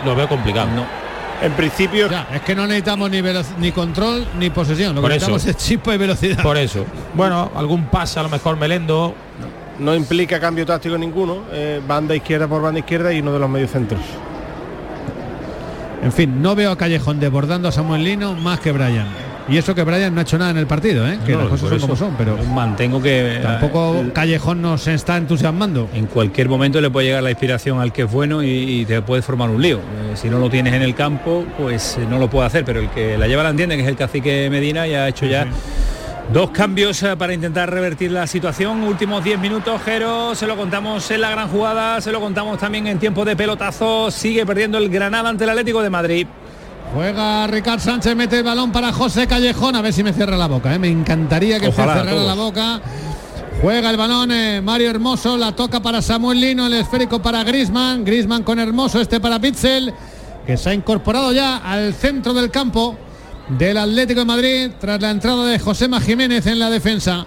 lo 0.05 0.15
veo 0.15 0.27
complicado. 0.29 0.67
No. 0.75 1.04
En 1.41 1.51
principio, 1.53 2.09
Ya, 2.09 2.27
es 2.33 2.41
que 2.41 2.55
no 2.55 2.63
necesitamos 2.65 3.09
ni, 3.11 3.21
ni 3.59 3.71
control 3.71 4.25
ni 4.39 4.49
posesión. 4.49 4.95
Lo 4.95 5.01
que 5.01 5.07
eso. 5.07 5.29
necesitamos 5.29 5.45
es 5.45 5.57
chispa 5.57 5.93
y 5.93 5.97
velocidad. 5.97 6.41
Por 6.41 6.57
eso. 6.57 6.85
Bueno, 7.13 7.51
algún 7.55 7.85
pase 7.87 8.19
a 8.19 8.23
lo 8.23 8.29
mejor 8.29 8.57
Melendo. 8.57 9.13
no 9.79 9.93
implica 9.93 10.39
cambio 10.39 10.65
táctico 10.65 10.97
ninguno, 10.97 11.43
eh, 11.51 11.81
banda 11.85 12.15
izquierda 12.15 12.47
por 12.47 12.61
banda 12.61 12.79
izquierda 12.79 13.11
y 13.13 13.19
uno 13.19 13.33
de 13.33 13.39
los 13.39 13.49
mediocentros. 13.49 13.99
En 16.03 16.11
fin, 16.11 16.41
no 16.41 16.55
veo 16.55 16.71
a 16.71 16.77
Callejón 16.77 17.19
desbordando 17.19 17.67
a 17.67 17.71
Samuel 17.71 18.03
Lino 18.03 18.33
más 18.35 18.59
que 18.59 18.71
Brian. 18.71 19.07
Y 19.47 19.57
eso 19.57 19.75
que 19.75 19.83
Brian 19.83 20.13
no 20.13 20.21
ha 20.21 20.23
hecho 20.23 20.37
nada 20.37 20.51
en 20.51 20.57
el 20.57 20.65
partido, 20.65 21.07
¿eh? 21.07 21.19
que 21.25 21.33
No, 21.33 21.41
las 21.41 21.49
cosas 21.49 21.69
son 21.69 21.79
como 21.79 21.95
son, 21.95 22.15
pero 22.17 22.37
mantengo 22.45 23.01
que 23.01 23.39
tampoco 23.43 23.95
eh, 23.97 24.11
Callejón 24.13 24.61
nos 24.61 24.87
está 24.87 25.17
entusiasmando. 25.17 25.87
en 25.93 26.07
cualquier 26.07 26.49
momento 26.49 26.81
le 26.81 26.89
puede 26.89 27.07
llegar 27.07 27.21
la 27.21 27.29
inspiración 27.29 27.79
al 27.79 27.93
que 27.93 28.03
es 28.03 28.11
bueno 28.11 28.41
y, 28.41 28.47
y 28.49 28.85
te 28.85 29.01
puede 29.03 29.21
formar 29.21 29.49
un 29.49 29.61
lío. 29.61 29.77
Eh, 29.77 30.15
si 30.15 30.29
no 30.29 30.39
lo 30.39 30.49
tienes 30.49 30.73
en 30.73 30.81
el 30.81 30.95
campo, 30.95 31.45
pues 31.57 31.97
eh, 31.97 32.07
no 32.09 32.17
lo 32.17 32.29
puede 32.29 32.47
hacer, 32.47 32.65
pero 32.65 32.79
el 32.79 32.89
que 32.89 33.17
la 33.17 33.27
lleva 33.27 33.43
la 33.43 33.49
entiende, 33.49 33.75
que 33.75 33.83
es 33.83 33.87
el 33.87 33.95
cacique 33.95 34.49
Medina, 34.49 34.87
ya 34.87 35.03
ha 35.03 35.09
hecho 35.09 35.25
ya 35.27 35.47
dos 36.33 36.49
cambios 36.49 37.01
eh, 37.03 37.15
para 37.15 37.33
intentar 37.33 37.69
revertir 37.69 38.11
la 38.11 38.27
situación. 38.27 38.83
Últimos 38.83 39.23
10 39.23 39.39
minutos, 39.39 39.81
Jero, 39.83 40.35
se 40.35 40.47
lo 40.47 40.55
contamos 40.55 41.09
en 41.11 41.21
la 41.21 41.29
gran 41.29 41.49
jugada, 41.49 42.01
se 42.01 42.11
lo 42.11 42.19
contamos 42.19 42.57
también 42.57 42.87
en 42.87 42.99
tiempo 42.99 43.25
de 43.25 43.35
pelotazo. 43.35 44.09
Sigue 44.11 44.45
perdiendo 44.45 44.77
el 44.77 44.89
Granada 44.89 45.29
ante 45.29 45.43
el 45.43 45.49
Atlético 45.51 45.81
de 45.81 45.89
Madrid. 45.89 46.27
Juega 46.93 47.47
Ricard 47.47 47.79
Sánchez, 47.79 48.15
mete 48.15 48.37
el 48.37 48.43
balón 48.43 48.71
para 48.71 48.93
José 48.93 49.27
Callejón, 49.27 49.75
a 49.75 49.81
ver 49.81 49.93
si 49.93 50.03
me 50.03 50.13
cierra 50.13 50.37
la 50.37 50.47
boca. 50.47 50.73
¿eh? 50.73 50.79
Me 50.79 50.87
encantaría 50.87 51.59
que 51.59 51.67
Ojalá, 51.67 51.93
se 51.93 51.99
cerrara 51.99 52.23
la 52.23 52.33
boca. 52.35 52.81
Juega 53.61 53.89
el 53.89 53.97
balón 53.97 54.31
eh, 54.31 54.61
Mario 54.61 54.89
Hermoso, 54.89 55.37
la 55.37 55.53
toca 55.53 55.81
para 55.81 56.01
Samuel 56.01 56.39
Lino, 56.39 56.67
el 56.67 56.73
esférico 56.73 57.21
para 57.21 57.43
Grisman, 57.43 58.03
Grisman 58.03 58.43
con 58.43 58.59
Hermoso, 58.59 59.01
este 59.01 59.19
para 59.19 59.39
Pitzel, 59.39 59.93
que 60.45 60.57
se 60.57 60.69
ha 60.69 60.73
incorporado 60.73 61.31
ya 61.31 61.57
al 61.57 61.93
centro 61.93 62.33
del 62.33 62.51
campo 62.51 62.95
del 63.49 63.77
Atlético 63.77 64.21
de 64.21 64.25
Madrid 64.25 64.71
tras 64.79 65.01
la 65.01 65.11
entrada 65.11 65.45
de 65.45 65.59
Josema 65.59 66.01
Jiménez 66.01 66.45
en 66.47 66.59
la 66.59 66.69
defensa. 66.69 67.25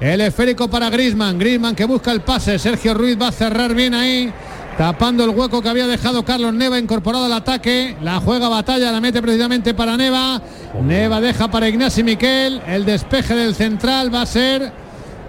El 0.00 0.20
esférico 0.20 0.68
para 0.68 0.90
Grisman, 0.90 1.38
Grisman 1.38 1.74
que 1.74 1.84
busca 1.84 2.12
el 2.12 2.20
pase, 2.20 2.58
Sergio 2.58 2.94
Ruiz 2.94 3.20
va 3.20 3.28
a 3.28 3.32
cerrar 3.32 3.74
bien 3.74 3.94
ahí, 3.94 4.32
tapando 4.76 5.24
el 5.24 5.30
hueco 5.30 5.62
que 5.62 5.68
había 5.68 5.86
dejado 5.86 6.24
Carlos 6.24 6.52
Neva 6.52 6.78
incorporado 6.78 7.24
al 7.24 7.32
ataque, 7.32 7.96
la 8.02 8.20
juega 8.20 8.48
batalla, 8.48 8.92
la 8.92 9.00
mete 9.00 9.22
precisamente 9.22 9.72
para 9.72 9.96
Neva, 9.96 10.40
Neva 10.82 11.20
deja 11.20 11.50
para 11.50 11.68
Ignacio 11.68 12.04
Miquel, 12.04 12.60
el 12.66 12.84
despeje 12.84 13.34
del 13.34 13.54
central 13.54 14.14
va 14.14 14.22
a 14.22 14.26
ser 14.26 14.72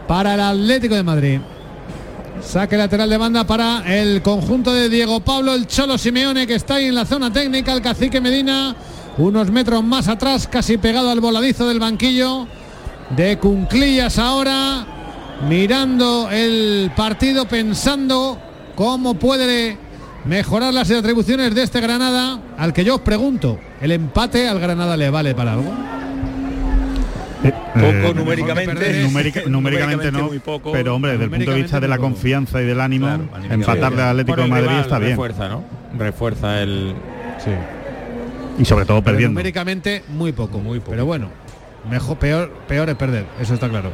para 0.07 0.33
el 0.33 0.41
Atlético 0.41 0.95
de 0.95 1.03
Madrid. 1.03 1.39
Saque 2.41 2.77
lateral 2.77 3.09
de 3.09 3.17
banda 3.17 3.45
para 3.45 3.83
el 3.97 4.21
conjunto 4.21 4.73
de 4.73 4.89
Diego 4.89 5.21
Pablo, 5.21 5.53
el 5.53 5.65
Cholo 5.65 5.97
Simeone 5.97 6.45
que 6.45 6.55
está 6.55 6.75
ahí 6.75 6.85
en 6.85 6.95
la 6.95 7.05
zona 7.05 7.31
técnica, 7.31 7.73
el 7.73 7.81
cacique 7.81 8.21
Medina, 8.21 8.75
unos 9.17 9.49
metros 9.49 9.83
más 9.83 10.07
atrás, 10.07 10.47
casi 10.47 10.77
pegado 10.77 11.09
al 11.09 11.21
voladizo 11.21 11.67
del 11.67 11.79
banquillo 11.79 12.47
de 13.15 13.37
Cunclillas 13.39 14.19
ahora, 14.19 14.85
mirando 15.47 16.29
el 16.29 16.91
partido, 16.95 17.47
pensando 17.47 18.39
cómo 18.77 19.15
puede 19.15 19.75
mejorar 20.25 20.73
las 20.73 20.89
atribuciones 20.91 21.53
de 21.55 21.63
este 21.63 21.81
Granada, 21.81 22.39
al 22.57 22.71
que 22.73 22.85
yo 22.85 22.95
os 22.95 23.01
pregunto, 23.01 23.59
¿el 23.81 23.91
empate 23.91 24.47
al 24.47 24.59
Granada 24.59 24.95
le 24.95 25.09
vale 25.09 25.33
para 25.35 25.53
algo? 25.53 25.73
Poco 27.73 28.13
numéricamente, 28.15 29.03
numérica- 29.03 29.43
numéricamente 29.47 30.11
no, 30.11 30.29
poco. 30.43 30.71
pero 30.71 30.95
hombre, 30.95 31.11
desde 31.13 31.25
el 31.25 31.29
punto 31.29 31.51
de 31.51 31.61
vista 31.61 31.79
de 31.79 31.87
la 31.87 31.97
confianza 31.97 32.61
y 32.61 32.65
del 32.65 32.79
ánimo, 32.81 33.07
empatarle 33.49 34.01
al 34.01 34.09
Atlético 34.19 34.41
de 34.41 34.47
Madrid 34.47 34.67
rival 34.67 34.81
está 34.81 34.99
bien. 34.99 35.11
Refuerza, 35.11 35.47
¿no? 35.49 35.63
Refuerza 35.97 36.61
el. 36.61 36.93
Y 38.59 38.65
sobre 38.65 38.85
todo 38.85 39.01
Pero 39.01 39.13
perdiendo. 39.13 39.33
numéricamente 39.33 40.03
muy 40.09 40.31
poco, 40.31 40.59
muy 40.59 40.79
Pero 40.79 41.05
bueno, 41.05 41.29
mejor, 41.89 42.17
peor, 42.17 42.51
peor 42.67 42.89
es 42.89 42.95
perder, 42.95 43.25
eso 43.39 43.53
está 43.53 43.69
claro. 43.69 43.91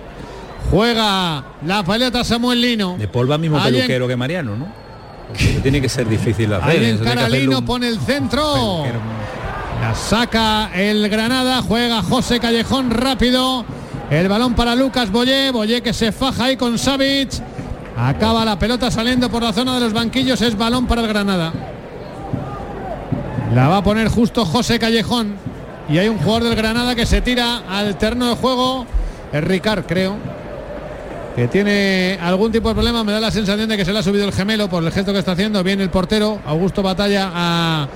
Juega 0.72 1.44
la 1.66 1.84
paleta 1.84 2.24
Samuel 2.24 2.62
Lino. 2.62 2.96
De 2.98 3.08
Paul 3.08 3.30
va 3.30 3.38
mismo 3.38 3.58
Ahí 3.58 3.68
en- 3.68 3.74
peluquero 3.76 4.08
que 4.08 4.16
Mariano, 4.16 4.56
¿no? 4.56 4.68
Porque 5.28 5.60
tiene 5.62 5.82
que 5.82 5.90
ser 5.90 6.08
difícil 6.08 6.52
hacer. 6.54 6.70
Ahí 6.70 6.86
en 6.86 7.54
un- 7.54 7.66
pone 7.66 7.88
el 7.88 8.00
centro. 8.00 8.84
La 9.82 9.94
saca 9.96 10.70
el 10.74 11.10
Granada, 11.10 11.62
juega 11.62 12.02
José 12.02 12.40
Callejón 12.40 12.90
rápido. 12.90 13.66
El 14.10 14.30
balón 14.30 14.54
para 14.54 14.76
Lucas 14.76 15.12
Boyé, 15.12 15.52
Boyé 15.52 15.82
que 15.82 15.92
se 15.92 16.12
faja 16.14 16.46
ahí 16.46 16.56
con 16.58 16.78
Savic. 16.78 17.32
Acaba 17.98 18.46
la 18.46 18.58
pelota 18.58 18.90
saliendo 18.90 19.30
por 19.30 19.44
la 19.44 19.52
zona 19.52 19.76
de 19.76 19.82
los 19.82 19.92
banquillos, 19.94 20.42
es 20.42 20.58
balón 20.58 20.88
para 20.88 21.02
el 21.02 21.08
Granada. 21.08 21.52
La 23.54 23.68
va 23.68 23.78
a 23.78 23.84
poner 23.84 24.08
justo 24.08 24.46
José 24.46 24.80
Callejón. 24.80 25.36
Y 25.90 25.98
hay 25.98 26.08
un 26.08 26.18
jugador 26.18 26.44
del 26.44 26.56
Granada 26.56 26.96
que 26.96 27.06
se 27.06 27.22
tira 27.22 27.64
al 27.70 27.98
terreno 27.98 28.30
de 28.30 28.36
juego. 28.36 28.86
Es 29.34 29.44
Ricard, 29.44 29.86
creo. 29.86 30.16
Que 31.36 31.48
tiene 31.48 32.18
algún 32.22 32.52
tipo 32.52 32.70
de 32.70 32.76
problema. 32.76 33.04
Me 33.04 33.12
da 33.12 33.20
la 33.20 33.32
sensación 33.32 33.68
de 33.68 33.76
que 33.76 33.86
se 33.86 33.92
le 33.92 34.00
ha 34.00 34.04
subido 34.04 34.26
el 34.26 34.34
gemelo 34.34 34.70
por 34.70 34.84
el 34.84 34.92
gesto 34.92 35.12
que 35.14 35.20
está 35.20 35.32
haciendo. 35.32 35.64
Viene 35.64 35.82
el 35.84 35.90
portero, 35.90 36.40
Augusto 36.46 36.84
Batalla, 36.84 37.32
a 37.34 37.88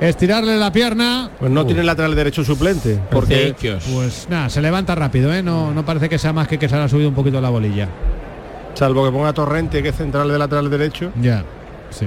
estirarle 0.00 0.56
la 0.56 0.72
pierna. 0.72 1.30
Pues 1.38 1.52
no 1.52 1.64
tiene 1.64 1.84
lateral 1.84 2.14
derecho 2.16 2.42
suplente. 2.42 2.98
Porque 3.10 3.54
Pues 3.94 4.26
nada, 4.28 4.48
se 4.48 4.60
levanta 4.60 4.94
rápido, 4.96 5.32
¿eh? 5.32 5.42
No, 5.42 5.72
no 5.72 5.84
parece 5.84 6.08
que 6.08 6.18
sea 6.18 6.32
más 6.32 6.48
que 6.48 6.58
que 6.58 6.68
se 6.68 6.74
le 6.76 6.82
ha 6.82 6.88
subido 6.88 7.08
un 7.08 7.14
poquito 7.14 7.40
la 7.40 7.50
bolilla. 7.50 7.88
salvo 8.74 9.04
que 9.04 9.12
ponga 9.12 9.32
Torrente, 9.32 9.82
que 9.82 9.90
es 9.90 9.96
central 9.96 10.28
de 10.28 10.38
lateral 10.38 10.68
derecho. 10.68 11.12
Ya, 11.20 11.44
sí. 11.90 12.06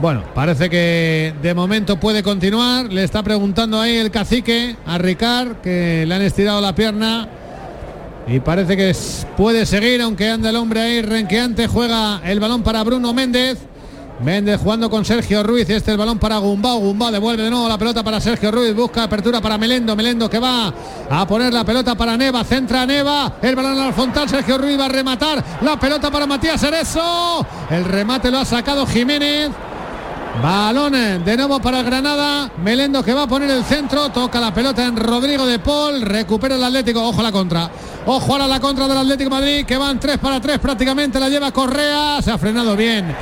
Bueno, 0.00 0.22
parece 0.34 0.70
que 0.70 1.34
de 1.42 1.54
momento 1.54 1.98
puede 1.98 2.22
continuar. 2.22 2.86
Le 2.86 3.02
está 3.04 3.22
preguntando 3.22 3.80
ahí 3.80 3.96
el 3.96 4.10
cacique 4.10 4.76
a 4.86 4.96
Ricard, 4.98 5.56
que 5.56 6.04
le 6.06 6.14
han 6.14 6.22
estirado 6.22 6.60
la 6.60 6.74
pierna. 6.74 7.28
Y 8.30 8.40
parece 8.40 8.76
que 8.76 8.94
puede 9.38 9.64
seguir, 9.64 10.02
aunque 10.02 10.28
anda 10.28 10.50
el 10.50 10.56
hombre 10.56 10.80
ahí 10.80 11.02
renqueante. 11.02 11.66
Juega 11.66 12.20
el 12.24 12.38
balón 12.38 12.62
para 12.62 12.84
Bruno 12.84 13.14
Méndez. 13.14 13.58
Méndez 14.22 14.60
jugando 14.60 14.90
con 14.90 15.04
Sergio 15.04 15.42
Ruiz. 15.42 15.62
Este 15.62 15.76
es 15.76 15.88
el 15.88 15.96
balón 15.96 16.18
para 16.18 16.36
Gumbao. 16.36 16.78
Gumbao 16.78 17.10
devuelve 17.10 17.44
de 17.44 17.50
nuevo 17.50 17.66
la 17.68 17.78
pelota 17.78 18.02
para 18.02 18.20
Sergio 18.20 18.50
Ruiz. 18.50 18.74
Busca 18.74 19.04
apertura 19.04 19.40
para 19.40 19.56
Melendo. 19.56 19.96
Melendo 19.96 20.28
que 20.28 20.38
va 20.38 20.74
a 21.08 21.26
poner 21.26 21.54
la 21.54 21.64
pelota 21.64 21.94
para 21.94 22.18
Neva. 22.18 22.44
Centra 22.44 22.84
Neva. 22.84 23.36
El 23.40 23.56
balón 23.56 23.78
al 23.78 23.94
frontal. 23.94 24.28
Sergio 24.28 24.58
Ruiz 24.58 24.78
va 24.78 24.86
a 24.86 24.90
rematar. 24.90 25.42
La 25.62 25.80
pelota 25.80 26.10
para 26.10 26.26
Matías 26.26 26.62
Ereso. 26.62 27.46
El 27.70 27.84
remate 27.84 28.30
lo 28.30 28.40
ha 28.40 28.44
sacado 28.44 28.86
Jiménez. 28.86 29.50
Balones 30.42 31.24
de 31.24 31.36
nuevo 31.36 31.60
para 31.60 31.80
el 31.80 31.86
Granada. 31.86 32.50
Melendo 32.62 33.02
que 33.02 33.12
va 33.12 33.24
a 33.24 33.26
poner 33.26 33.50
el 33.50 33.64
centro. 33.64 34.08
Toca 34.10 34.40
la 34.40 34.54
pelota 34.54 34.84
en 34.84 34.96
Rodrigo 34.96 35.46
de 35.46 35.58
Paul. 35.58 36.02
Recupera 36.02 36.54
el 36.54 36.62
Atlético. 36.62 37.02
Ojo 37.02 37.20
a 37.20 37.24
la 37.24 37.32
contra. 37.32 37.70
Ojo 38.06 38.32
ahora 38.32 38.44
a 38.44 38.48
la 38.48 38.60
contra 38.60 38.86
del 38.86 38.98
Atlético 38.98 39.30
Madrid. 39.30 39.66
Que 39.66 39.76
van 39.76 39.98
3 39.98 40.18
para 40.18 40.40
3 40.40 40.58
prácticamente. 40.58 41.18
La 41.18 41.28
lleva 41.28 41.50
Correa. 41.50 42.22
Se 42.22 42.30
ha 42.30 42.38
frenado 42.38 42.76
bien. 42.76 43.14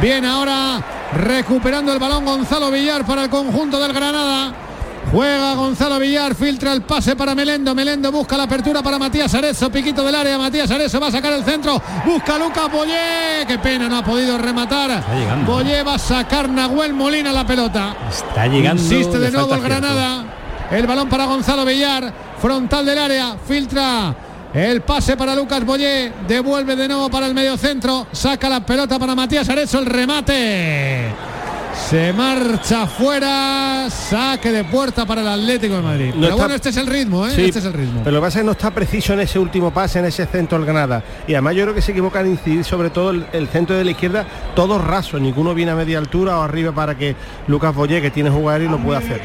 Bien 0.00 0.24
ahora. 0.24 0.80
Recuperando 1.12 1.92
el 1.92 1.98
balón 1.98 2.24
Gonzalo 2.24 2.70
Villar 2.70 3.04
para 3.04 3.24
el 3.24 3.30
conjunto 3.30 3.80
del 3.80 3.92
Granada. 3.92 4.69
Juega 5.12 5.54
Gonzalo 5.54 5.98
Villar, 5.98 6.36
filtra 6.36 6.72
el 6.72 6.82
pase 6.82 7.16
para 7.16 7.34
Melendo. 7.34 7.74
Melendo 7.74 8.12
busca 8.12 8.36
la 8.36 8.44
apertura 8.44 8.82
para 8.82 8.98
Matías 8.98 9.34
Arezo. 9.34 9.70
Piquito 9.70 10.04
del 10.04 10.14
área. 10.14 10.38
Matías 10.38 10.70
Arezo 10.70 11.00
va 11.00 11.08
a 11.08 11.10
sacar 11.10 11.32
el 11.32 11.44
centro. 11.44 11.82
Busca 12.04 12.38
Lucas 12.38 12.70
Boyé. 12.70 13.44
Qué 13.46 13.58
pena, 13.58 13.88
no 13.88 13.98
ha 13.98 14.04
podido 14.04 14.38
rematar. 14.38 15.02
Boyé 15.44 15.82
va 15.82 15.94
a 15.94 15.98
sacar 15.98 16.48
Nahuel 16.48 16.94
Molina 16.94 17.32
la 17.32 17.44
pelota. 17.44 17.96
Está 18.08 18.46
llegando. 18.46 18.80
Insiste 18.80 19.18
de 19.18 19.30
nuevo 19.32 19.54
el. 19.54 19.60
Granada. 19.60 20.24
El 20.70 20.86
balón 20.86 21.08
para 21.08 21.24
Gonzalo 21.24 21.64
Villar. 21.64 22.12
Frontal 22.40 22.86
del 22.86 22.98
área. 22.98 23.36
Filtra. 23.36 24.14
El 24.54 24.82
pase 24.82 25.16
para 25.16 25.34
Lucas 25.34 25.64
Boyé. 25.64 26.12
Devuelve 26.28 26.76
de 26.76 26.86
nuevo 26.86 27.10
para 27.10 27.26
el 27.26 27.34
medio 27.34 27.56
centro. 27.56 28.06
Saca 28.12 28.48
la 28.48 28.64
pelota 28.64 28.96
para 28.98 29.16
Matías 29.16 29.48
Arezo. 29.48 29.80
El 29.80 29.86
remate. 29.86 31.39
Se 31.88 32.12
marcha 32.12 32.86
fuera. 32.86 33.88
Saque 33.90 34.52
de 34.52 34.62
puerta 34.64 35.04
para 35.06 35.22
el 35.22 35.28
Atlético 35.28 35.74
de 35.76 35.82
Madrid. 35.82 36.06
No 36.08 36.12
Pero 36.14 36.24
está- 36.26 36.34
bueno, 36.36 36.54
este 36.54 36.68
es 36.68 36.76
el 36.76 36.86
ritmo, 36.86 37.26
¿eh? 37.26 37.32
Sí, 37.34 37.44
Este 37.46 37.58
es 37.58 37.64
el 37.64 37.72
ritmo. 37.72 38.00
Pero 38.04 38.12
lo 38.12 38.20
que 38.20 38.26
pasa 38.26 38.38
es 38.38 38.42
que 38.42 38.46
no 38.46 38.52
está 38.52 38.70
preciso 38.70 39.12
en 39.14 39.20
ese 39.20 39.38
último 39.40 39.72
pase, 39.72 39.98
en 39.98 40.04
ese 40.04 40.24
centro 40.26 40.58
del 40.58 40.66
Granada. 40.66 41.02
Y 41.26 41.32
además 41.34 41.56
yo 41.56 41.62
creo 41.64 41.74
que 41.74 41.82
se 41.82 41.90
equivocan 41.90 42.26
en 42.26 42.32
incidir 42.32 42.64
sobre 42.64 42.90
todo 42.90 43.10
el, 43.10 43.26
el 43.32 43.48
centro 43.48 43.74
de 43.76 43.84
la 43.84 43.90
izquierda, 43.90 44.24
todos 44.54 44.82
rasos, 44.84 45.20
ninguno 45.20 45.52
viene 45.52 45.72
a 45.72 45.74
media 45.74 45.98
altura 45.98 46.38
o 46.38 46.42
arriba 46.42 46.70
para 46.70 46.96
que 46.96 47.16
Lucas 47.48 47.74
Boyé, 47.74 48.00
que 48.00 48.10
tiene 48.10 48.30
jugador 48.30 48.62
y 48.62 48.68
lo 48.68 48.78
pueda 48.78 48.98
hacer. 49.00 49.20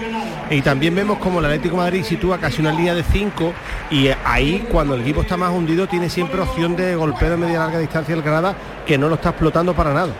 Y 0.49 0.61
también 0.61 0.95
vemos 0.95 1.19
como 1.19 1.39
el 1.39 1.45
Atlético 1.45 1.75
de 1.75 1.81
Madrid 1.83 2.03
sitúa 2.03 2.39
casi 2.39 2.61
una 2.61 2.71
línea 2.71 2.95
de 2.95 3.03
5 3.03 3.53
y 3.91 4.07
ahí 4.25 4.67
cuando 4.71 4.95
el 4.95 5.01
equipo 5.01 5.21
está 5.21 5.37
más 5.37 5.51
hundido 5.51 5.87
tiene 5.87 6.09
siempre 6.09 6.41
opción 6.41 6.75
de 6.75 6.95
golpeo 6.95 7.29
de 7.31 7.37
media 7.37 7.59
larga 7.59 7.77
distancia 7.79 8.15
el 8.15 8.21
Granada 8.23 8.55
que 8.87 8.97
no 8.97 9.07
lo 9.07 9.15
está 9.15 9.29
explotando 9.29 9.75
para 9.75 9.93
nada. 9.93 10.13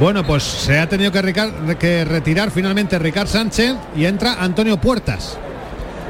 Bueno, 0.00 0.24
pues 0.24 0.42
se 0.42 0.78
ha 0.78 0.88
tenido 0.88 1.12
que, 1.12 2.04
retirar 2.04 2.50
finalmente 2.50 2.98
Ricard 2.98 3.28
Sánchez 3.28 3.76
y 3.96 4.04
entra 4.06 4.42
Antonio 4.42 4.76
Puertas. 4.76 5.38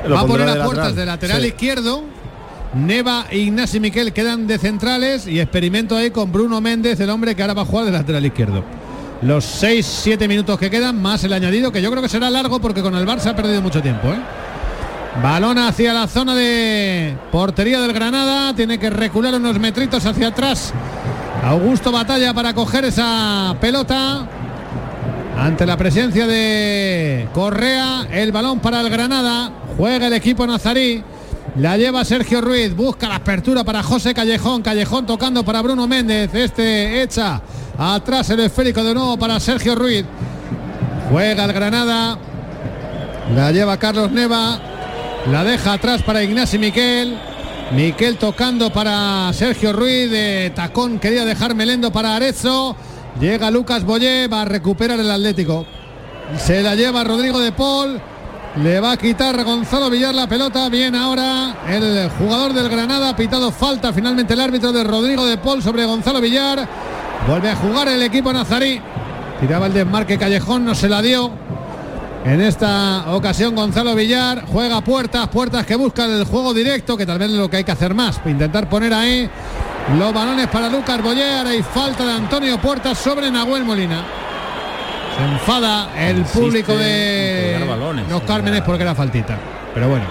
Lo 0.06 0.14
Va 0.14 0.22
a 0.22 0.26
poner 0.26 0.46
de 0.46 0.60
a 0.60 0.64
Puertas 0.64 0.88
lateral, 0.88 0.96
de 0.96 1.06
lateral 1.06 1.42
sí. 1.42 1.48
izquierdo. 1.48 2.04
Neva 2.74 3.26
e 3.30 3.38
Ignasi 3.38 3.78
Miquel 3.78 4.12
quedan 4.12 4.48
de 4.48 4.58
centrales 4.58 5.28
y 5.28 5.38
experimento 5.38 5.96
ahí 5.96 6.10
con 6.10 6.32
Bruno 6.32 6.60
Méndez, 6.60 6.98
el 6.98 7.10
hombre 7.10 7.36
que 7.36 7.42
ahora 7.42 7.54
va 7.54 7.62
a 7.62 7.66
jugar 7.66 7.84
de 7.86 7.92
lateral 7.92 8.24
izquierdo. 8.26 8.64
Los 9.22 9.62
6-7 9.62 10.26
minutos 10.28 10.58
que 10.58 10.70
quedan, 10.70 11.00
más 11.00 11.22
el 11.22 11.32
añadido, 11.32 11.70
que 11.70 11.80
yo 11.80 11.90
creo 11.90 12.02
que 12.02 12.08
será 12.08 12.30
largo 12.30 12.60
porque 12.60 12.82
con 12.82 12.94
el 12.96 13.06
Barça 13.06 13.28
ha 13.28 13.36
perdido 13.36 13.62
mucho 13.62 13.80
tiempo. 13.80 14.08
¿eh? 14.08 14.18
Balón 15.22 15.58
hacia 15.58 15.92
la 15.92 16.08
zona 16.08 16.34
de 16.34 17.16
portería 17.30 17.80
del 17.80 17.92
Granada. 17.92 18.54
Tiene 18.54 18.78
que 18.78 18.90
recular 18.90 19.34
unos 19.34 19.58
metritos 19.60 20.04
hacia 20.04 20.28
atrás. 20.28 20.74
Augusto 21.44 21.92
batalla 21.92 22.32
para 22.32 22.54
coger 22.54 22.86
esa 22.86 23.54
pelota. 23.60 24.26
Ante 25.38 25.66
la 25.66 25.76
presencia 25.76 26.26
de 26.26 27.28
Correa, 27.34 28.06
el 28.10 28.32
balón 28.32 28.60
para 28.60 28.80
el 28.80 28.88
Granada. 28.88 29.50
Juega 29.76 30.06
el 30.06 30.14
equipo 30.14 30.46
nazarí. 30.46 31.04
La 31.56 31.76
lleva 31.76 32.02
Sergio 32.06 32.40
Ruiz. 32.40 32.74
Busca 32.74 33.10
la 33.10 33.16
apertura 33.16 33.62
para 33.62 33.82
José 33.82 34.14
Callejón. 34.14 34.62
Callejón 34.62 35.04
tocando 35.04 35.44
para 35.44 35.60
Bruno 35.60 35.86
Méndez. 35.86 36.34
Este 36.34 37.02
echa 37.02 37.42
atrás 37.76 38.30
el 38.30 38.40
esférico 38.40 38.82
de 38.82 38.94
nuevo 38.94 39.18
para 39.18 39.38
Sergio 39.38 39.74
Ruiz. 39.74 40.06
Juega 41.10 41.44
el 41.44 41.52
Granada. 41.52 42.16
La 43.34 43.52
lleva 43.52 43.76
Carlos 43.76 44.10
Neva. 44.10 44.58
La 45.30 45.44
deja 45.44 45.74
atrás 45.74 46.02
para 46.02 46.22
Ignacio 46.22 46.58
Miquel. 46.58 47.18
Miquel 47.72 48.18
tocando 48.18 48.70
para 48.70 49.32
Sergio 49.32 49.72
Ruiz. 49.72 50.10
De 50.10 50.52
tacón 50.54 50.98
quería 50.98 51.24
dejar 51.24 51.54
Melendo 51.54 51.90
para 51.92 52.14
Arezzo. 52.14 52.76
Llega 53.20 53.50
Lucas 53.50 53.84
Boyé. 53.84 54.28
Va 54.28 54.42
a 54.42 54.44
recuperar 54.44 55.00
el 55.00 55.10
Atlético. 55.10 55.66
Se 56.38 56.62
la 56.62 56.74
lleva 56.74 57.04
Rodrigo 57.04 57.40
de 57.40 57.52
Paul. 57.52 58.00
Le 58.62 58.78
va 58.78 58.92
a 58.92 58.96
quitar 58.96 59.42
Gonzalo 59.42 59.90
Villar 59.90 60.14
la 60.14 60.28
pelota. 60.28 60.68
Bien 60.68 60.94
ahora 60.94 61.56
el 61.68 62.10
jugador 62.10 62.52
del 62.52 62.68
Granada. 62.68 63.16
Pitado 63.16 63.50
falta 63.50 63.92
finalmente 63.92 64.34
el 64.34 64.40
árbitro 64.40 64.72
de 64.72 64.84
Rodrigo 64.84 65.26
de 65.26 65.38
Paul 65.38 65.62
sobre 65.62 65.84
Gonzalo 65.84 66.20
Villar. 66.20 66.68
Vuelve 67.26 67.50
a 67.50 67.56
jugar 67.56 67.88
el 67.88 68.02
equipo 68.02 68.32
nazarí. 68.32 68.80
Tiraba 69.40 69.66
el 69.66 69.72
desmarque 69.72 70.18
Callejón, 70.18 70.64
no 70.64 70.74
se 70.74 70.88
la 70.88 71.02
dio. 71.02 71.32
En 72.24 72.40
esta 72.40 73.12
ocasión 73.12 73.54
Gonzalo 73.54 73.94
Villar 73.94 74.46
juega 74.46 74.80
puertas, 74.80 75.28
puertas 75.28 75.66
que 75.66 75.76
buscan 75.76 76.10
el 76.10 76.24
juego 76.24 76.54
directo, 76.54 76.96
que 76.96 77.04
tal 77.04 77.18
vez 77.18 77.28
es 77.30 77.36
lo 77.36 77.50
que 77.50 77.58
hay 77.58 77.64
que 77.64 77.72
hacer 77.72 77.92
más. 77.92 78.18
Intentar 78.24 78.66
poner 78.68 78.94
ahí 78.94 79.28
los 79.98 80.14
balones 80.14 80.48
para 80.48 80.70
Lucas 80.70 81.02
Boyer 81.02 81.46
y 81.54 81.62
falta 81.62 82.06
de 82.06 82.12
Antonio 82.12 82.58
Puertas 82.58 82.96
sobre 82.96 83.30
Nahuel 83.30 83.64
Molina. 83.64 84.02
Se 85.18 85.24
enfada 85.32 85.90
el 85.98 86.18
Insiste 86.18 86.40
público 86.40 86.76
de 86.76 87.66
balones, 87.68 88.08
los 88.08 88.22
Cármenes 88.22 88.62
porque 88.62 88.84
era 88.84 88.94
faltita. 88.94 89.36
Pero 89.74 89.90
bueno. 89.90 90.06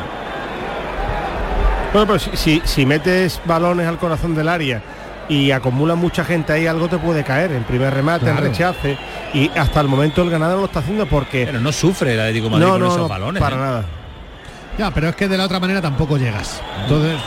Bueno, 1.94 2.08
pero 2.08 2.20
si, 2.20 2.30
si, 2.36 2.62
si 2.64 2.86
metes 2.86 3.42
balones 3.44 3.88
al 3.88 3.98
corazón 3.98 4.36
del 4.36 4.50
área 4.50 4.82
y 5.30 5.52
acumula 5.52 5.96
mucha 5.96 6.24
gente 6.24 6.54
ahí, 6.54 6.68
algo 6.68 6.88
te 6.88 6.98
puede 6.98 7.24
caer 7.24 7.52
en 7.52 7.64
primer 7.64 7.94
remate, 7.94 8.26
en 8.30 8.36
Claro. 8.36 8.50
rechace. 8.50 8.98
Y 9.34 9.50
hasta 9.56 9.82
el 9.82 9.88
momento 9.88 10.22
el 10.22 10.30
ganador 10.30 10.60
lo 10.60 10.66
está 10.66 10.80
haciendo 10.80 11.06
porque. 11.06 11.46
Pero 11.46 11.60
no 11.60 11.72
sufre 11.72 12.14
el 12.14 12.20
Atlético 12.20 12.46
de 12.46 12.52
Madrid 12.52 12.66
no, 12.66 12.72
con 12.72 12.82
no, 12.82 12.88
esos 12.88 12.98
no, 13.00 13.08
balones. 13.08 13.42
Para 13.42 13.56
¿eh? 13.56 13.60
nada. 13.60 13.86
Ya, 14.78 14.92
pero 14.92 15.10
es 15.10 15.16
que 15.16 15.28
de 15.28 15.38
la 15.38 15.46
otra 15.46 15.60
manera 15.60 15.82
tampoco 15.82 16.18
llegas. 16.18 16.62
Entonces, 16.82 17.18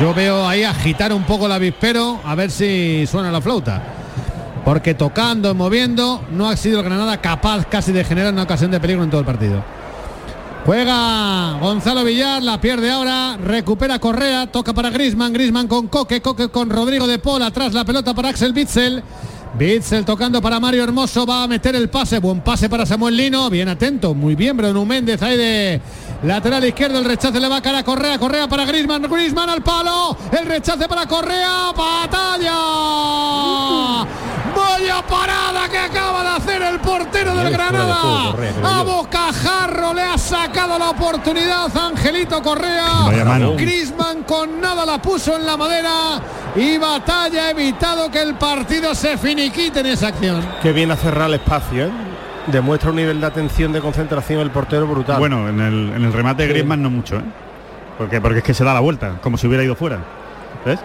yo 0.00 0.12
veo 0.12 0.46
ahí 0.46 0.64
agitar 0.64 1.12
un 1.12 1.24
poco 1.24 1.46
el 1.46 1.52
avispero 1.52 2.20
a 2.24 2.34
ver 2.34 2.50
si 2.50 3.06
suena 3.06 3.30
la 3.30 3.40
flauta. 3.40 3.82
Porque 4.64 4.94
tocando, 4.94 5.54
moviendo, 5.54 6.24
no 6.30 6.48
ha 6.48 6.56
sido 6.56 6.80
el 6.80 6.84
Granada 6.84 7.18
capaz 7.20 7.66
casi 7.66 7.92
de 7.92 8.04
generar 8.04 8.32
una 8.32 8.42
ocasión 8.42 8.70
de 8.70 8.80
peligro 8.80 9.04
en 9.04 9.10
todo 9.10 9.20
el 9.20 9.26
partido. 9.26 9.62
Juega 10.66 11.58
Gonzalo 11.60 12.02
Villar, 12.02 12.42
la 12.42 12.60
pierde 12.60 12.90
ahora, 12.90 13.36
recupera 13.36 14.00
Correa, 14.00 14.48
toca 14.48 14.74
para 14.74 14.90
Grisman, 14.90 15.32
Grisman 15.32 15.68
con 15.68 15.86
Coque, 15.86 16.20
Coque 16.20 16.48
con 16.48 16.68
Rodrigo 16.70 17.06
de 17.06 17.20
Paul, 17.20 17.42
atrás 17.42 17.72
la 17.72 17.84
pelota 17.84 18.14
para 18.14 18.30
Axel 18.30 18.52
Bitzel. 18.52 19.00
Bitzel 19.56 20.04
tocando 20.04 20.42
para 20.42 20.58
Mario 20.58 20.82
Hermoso, 20.82 21.24
va 21.24 21.44
a 21.44 21.46
meter 21.46 21.76
el 21.76 21.88
pase, 21.88 22.18
buen 22.18 22.40
pase 22.40 22.68
para 22.68 22.84
Samuel 22.84 23.16
Lino, 23.16 23.48
bien 23.48 23.68
atento, 23.68 24.12
muy 24.12 24.34
bien 24.34 24.56
Bruno 24.56 24.84
Méndez 24.84 25.22
ahí 25.22 25.36
de 25.36 25.80
lateral 26.24 26.64
izquierdo, 26.64 26.98
el 26.98 27.04
rechace 27.04 27.38
le 27.38 27.46
va 27.46 27.58
a 27.58 27.62
cara 27.62 27.78
a 27.78 27.84
Correa, 27.84 28.18
Correa 28.18 28.48
para 28.48 28.64
Grisman, 28.64 29.02
Grisman 29.02 29.48
al 29.48 29.62
palo, 29.62 30.16
el 30.32 30.46
rechace 30.46 30.88
para 30.88 31.06
Correa, 31.06 31.72
batalla. 31.76 32.56
Vaya 34.56 35.02
parada 35.06 35.68
que 35.68 35.78
acaba 35.78 36.22
de 36.22 36.28
hacer 36.30 36.62
el 36.62 36.78
portero 36.80 37.34
del 37.34 37.50
Granada. 37.52 37.94
juego, 37.94 38.30
Correa, 38.32 38.52
creo 38.54 38.66
a 38.66 38.82
bocajarro 38.82 39.94
le 39.94 40.02
ha 40.02 40.18
sacado 40.18 40.78
la 40.78 40.90
oportunidad 40.90 41.76
Angelito 41.76 42.42
Correa. 42.42 42.86
Grisman 43.56 44.22
con 44.24 44.60
nada 44.60 44.86
la 44.86 45.00
puso 45.00 45.36
en 45.36 45.44
la 45.46 45.56
madera 45.56 46.20
y 46.54 46.78
Batalla 46.78 47.44
ha 47.46 47.50
evitado 47.50 48.10
que 48.10 48.22
el 48.22 48.34
partido 48.36 48.94
se 48.94 49.18
finiquite 49.18 49.80
en 49.80 49.86
esa 49.86 50.08
acción. 50.08 50.44
Qué 50.62 50.72
bien 50.72 50.90
a 50.90 50.96
cerrar 50.96 51.28
el 51.28 51.34
espacio, 51.34 51.86
¿eh? 51.86 51.90
Demuestra 52.46 52.90
un 52.90 52.96
nivel 52.96 53.20
de 53.20 53.26
atención, 53.26 53.72
de 53.72 53.80
concentración 53.80 54.40
el 54.40 54.50
portero 54.50 54.86
brutal. 54.86 55.18
Bueno, 55.18 55.48
en 55.48 55.60
el, 55.60 55.92
en 55.96 56.04
el 56.04 56.12
remate 56.12 56.42
de 56.42 56.48
Sí. 56.48 56.52
Griezmann 56.52 56.80
no 56.82 56.90
mucho, 56.90 57.16
¿eh? 57.16 57.22
Porque, 57.98 58.20
porque 58.20 58.38
es 58.38 58.44
que 58.44 58.54
se 58.54 58.62
da 58.62 58.72
la 58.72 58.80
vuelta, 58.80 59.14
como 59.22 59.36
si 59.36 59.46
hubiera 59.48 59.64
ido 59.64 59.74
fuera. 59.74 59.98
¿Ves? 60.64 60.78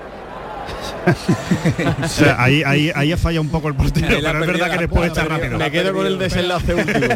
o 2.04 2.08
sea, 2.08 2.36
ahí, 2.42 2.62
ahí, 2.64 2.92
ahí 2.94 3.12
ha 3.12 3.18
fallado 3.18 3.42
un 3.42 3.50
poco 3.50 3.68
el 3.70 3.74
portero, 3.76 4.08
pero 4.22 4.42
es 4.42 4.48
verdad 4.48 4.72
que 4.72 4.78
después 4.78 5.08
está 5.08 5.24
rápido. 5.26 5.58
Me 5.58 5.72
quedo 5.72 5.94
con 5.94 6.06
el 6.06 6.20
desenlace 6.20 6.74
último. 6.76 7.08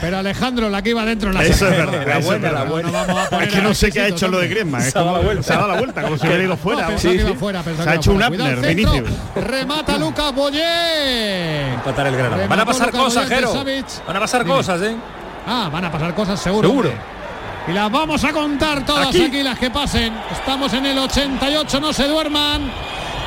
Pero 0.00 0.18
Alejandro, 0.18 0.68
la 0.68 0.82
que 0.82 0.90
iba 0.90 1.04
dentro 1.04 1.32
la 1.32 1.44
Eso 1.44 1.68
es 1.68 1.76
verdad, 1.76 2.04
La 2.06 2.10
eso 2.12 2.18
es 2.18 2.24
buena, 2.26 2.42
verdad. 2.48 2.64
la 2.64 2.70
buena. 2.70 2.88
No 2.88 2.92
vamos 2.94 3.20
a 3.26 3.30
poner 3.30 3.48
Es 3.48 3.54
que 3.54 3.62
no 3.62 3.74
sé 3.74 3.92
qué 3.92 4.00
ha 4.00 4.08
hecho 4.08 4.28
lo 4.28 4.38
de. 4.40 4.48
Griezmann, 4.48 4.82
Se 4.82 4.88
ha 4.98 5.02
dado 5.02 5.06
como- 5.06 5.18
la 5.18 5.24
vuelta. 5.24 5.42
se 5.44 5.52
ha 5.52 5.56
dado 5.56 5.68
la 5.68 5.78
vuelta, 5.78 6.02
como 6.02 6.18
si 6.18 6.26
hubiera 6.26 6.42
ido 6.44 6.56
fuera. 6.56 6.88
No, 6.90 6.96
que 6.96 7.14
iba 7.14 7.34
fuera, 7.34 7.62
se 7.62 7.88
ha 7.88 7.94
hecho 7.94 8.12
un 8.12 8.22
Abner. 8.22 8.60
Vinicius. 8.74 9.10
Remata 9.36 9.98
Lucas 9.98 10.34
Boyer. 10.34 11.74
Empatar 11.74 12.06
el 12.08 12.16
Granada. 12.16 12.46
Van 12.46 12.60
a 12.60 12.64
pasar 12.64 12.90
cosas, 12.90 13.28
Jero. 13.28 13.52
Van 14.06 14.16
a 14.16 14.20
pasar 14.20 14.44
cosas, 14.44 14.82
¿eh? 14.82 14.96
Ah, 15.46 15.70
van 15.72 15.84
a 15.84 15.90
pasar 15.92 16.14
cosas 16.14 16.38
seguro. 16.40 16.68
Seguro. 16.68 16.90
Hombre. 17.60 17.72
Y 17.72 17.74
las 17.74 17.90
vamos 17.90 18.24
a 18.24 18.32
contar 18.32 18.84
todas 18.84 19.08
aquí. 19.08 19.22
Aquí. 19.24 19.42
las 19.42 19.58
que 19.58 19.70
pasen. 19.70 20.12
Estamos 20.32 20.72
en 20.72 20.86
el 20.86 20.98
88, 20.98 21.80
no 21.80 21.92
se 21.92 22.06
duerman. 22.08 22.70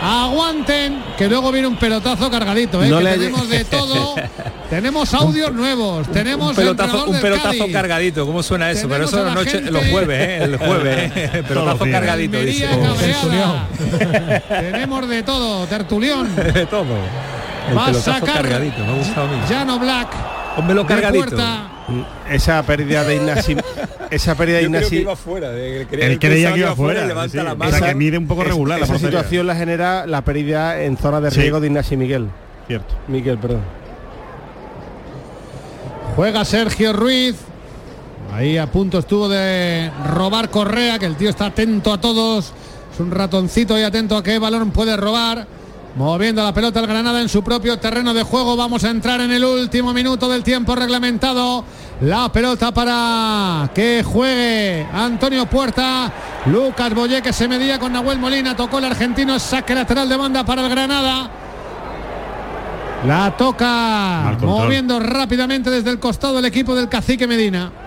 Aguanten, 0.06 1.02
que 1.18 1.30
luego 1.30 1.50
viene 1.50 1.66
un 1.68 1.78
pelotazo 1.78 2.30
cargadito, 2.30 2.84
¿eh? 2.84 2.90
No 2.90 2.98
que 2.98 3.04
le- 3.06 3.12
tenemos 3.12 3.48
de 3.48 3.64
todo. 3.72 4.16
tenemos 4.70 5.14
audios 5.14 5.54
nuevos, 5.54 6.12
tenemos 6.12 6.50
un 6.50 6.56
pelotazo, 6.58 7.06
un 7.06 7.22
pelotazo 7.22 7.66
cargadito. 7.72 8.26
¿Cómo 8.26 8.44
suena 8.44 8.70
eso? 8.70 8.90
Pero 8.90 9.06
eso 9.06 9.24
la 9.24 9.34
noche, 9.34 9.52
gente- 9.52 9.72
los 9.72 9.86
jueves, 9.88 10.20
¿eh? 10.20 10.44
El 10.44 10.58
jueves. 10.58 11.12
¿eh? 11.16 11.44
pelotazo 11.48 11.86
cargadito, 11.90 12.38
dice. 12.40 12.68
Tenemos 14.50 15.08
de 15.08 15.24
todo, 15.24 15.66
tertulión. 15.68 16.36
De 16.36 16.66
todo. 16.66 16.84
El 17.70 17.78
Va 17.78 17.86
a 17.88 17.94
sacar 17.94 18.34
cargadito, 18.42 18.80
me 18.84 18.92
ha 18.92 18.96
gustado 18.96 19.28
a 19.28 19.30
mí. 19.32 19.38
Llano 19.50 19.80
Black. 19.80 20.10
Pónmelo 20.58 20.82
de 20.82 20.88
cargadito. 20.88 21.26
puerta. 21.28 21.68
Esa 22.30 22.64
pérdida 22.64 23.04
de 23.04 23.16
Ignasi, 23.18 23.58
esa 24.10 24.36
pérdida 24.36 24.56
de 24.58 24.62
que 24.62 24.66
Ignasi, 24.68 24.96
iba 24.98 25.16
fuera. 25.16 25.52
de- 25.52 25.82
Él 25.82 25.88
pensaba 25.88 26.20
creía 26.20 26.54
que 26.54 26.60
iba 26.60 26.76
fuera 26.76 27.06
levanta 27.06 27.32
sí, 27.32 27.38
la 27.38 27.78
sea, 27.78 27.88
que 27.90 27.96
mide 27.96 28.18
un 28.18 28.28
poco 28.28 28.42
es- 28.44 28.48
regular 28.50 28.80
la 28.80 28.86
esa 28.86 28.94
portería. 28.94 29.20
situación 29.20 29.48
la 29.48 29.56
genera 29.56 30.06
la 30.08 30.22
pérdida 30.24 30.82
en 30.82 30.98
zona 30.98 31.20
de 31.20 31.32
Sí. 31.32 31.42
riesgo 31.42 31.60
de 31.60 31.68
Ignasi 31.68 31.98
Miguel. 31.98 32.30
Cierto. 32.68 32.96
Miguel, 33.10 33.38
perdón. 33.38 33.62
Juega 36.16 36.46
Sergio 36.46 36.94
Ruiz. 36.94 37.36
Ahí 38.32 38.58
a 38.58 38.68
punto 38.68 39.00
estuvo 39.00 39.28
de 39.30 39.92
robar 40.08 40.50
Correa, 40.50 40.98
que 41.00 41.06
el 41.06 41.16
tío 41.16 41.30
está 41.30 41.48
atento 41.48 41.92
a 41.94 42.00
todos. 42.00 42.54
Es 42.94 43.00
un 43.00 43.12
ratoncito 43.12 43.78
y 43.78 43.84
atento 43.84 44.16
a 44.18 44.24
qué 44.24 44.40
balón 44.40 44.72
puede 44.72 44.96
robar. 44.98 45.46
Moviendo 45.96 46.44
la 46.44 46.52
pelota 46.52 46.80
el 46.80 46.88
Granada 46.88 47.22
en 47.22 47.30
su 47.30 47.44
propio 47.44 47.78
terreno 47.78 48.16
de 48.16 48.24
juego. 48.24 48.56
Vamos 48.56 48.84
a 48.84 48.90
entrar 48.90 49.22
en 49.22 49.32
el 49.32 49.46
último 49.46 49.94
minuto 49.94 50.28
del 50.28 50.44
tiempo 50.44 50.76
reglamentado. 50.76 51.64
La 52.02 52.32
pelota 52.32 52.74
para 52.74 53.70
que 53.76 54.04
juegue 54.04 54.88
Antonio 54.92 55.46
Puerta. 55.46 56.12
Lucas 56.48 56.96
Boyé 56.96 57.22
que 57.22 57.32
se 57.32 57.48
medía 57.48 57.78
con 57.78 57.94
Nahuel 57.94 58.18
Molina. 58.18 58.56
Tocó 58.56 58.80
el 58.80 58.86
argentino. 58.86 59.38
Saque 59.38 59.76
lateral 59.76 60.10
de 60.10 60.18
banda 60.18 60.44
para 60.44 60.64
el 60.64 60.70
Granada. 60.70 61.30
La 63.06 63.38
toca 63.38 64.36
moviendo 64.42 65.00
rápidamente 65.00 65.70
desde 65.70 65.92
el 65.92 66.00
costado 66.00 66.40
el 66.40 66.46
equipo 66.46 66.74
del 66.74 66.90
cacique 66.90 67.28
Medina. 67.28 67.83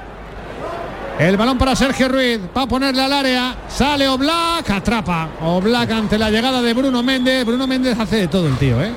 El 1.18 1.36
balón 1.38 1.56
para 1.56 1.74
Sergio 1.74 2.08
Ruiz. 2.08 2.40
Va 2.54 2.62
a 2.62 2.66
ponerle 2.66 3.02
al 3.02 3.12
área. 3.12 3.56
Sale 3.68 4.06
Oblak. 4.06 4.68
Atrapa. 4.68 5.30
Oblak 5.40 5.90
ante 5.90 6.18
la 6.18 6.30
llegada 6.30 6.60
de 6.60 6.74
Bruno 6.74 7.02
Méndez. 7.02 7.44
Bruno 7.46 7.66
Méndez 7.66 7.98
hace 7.98 8.16
de 8.16 8.28
todo 8.28 8.46
el 8.46 8.56
tío, 8.58 8.82
¿eh? 8.82 8.92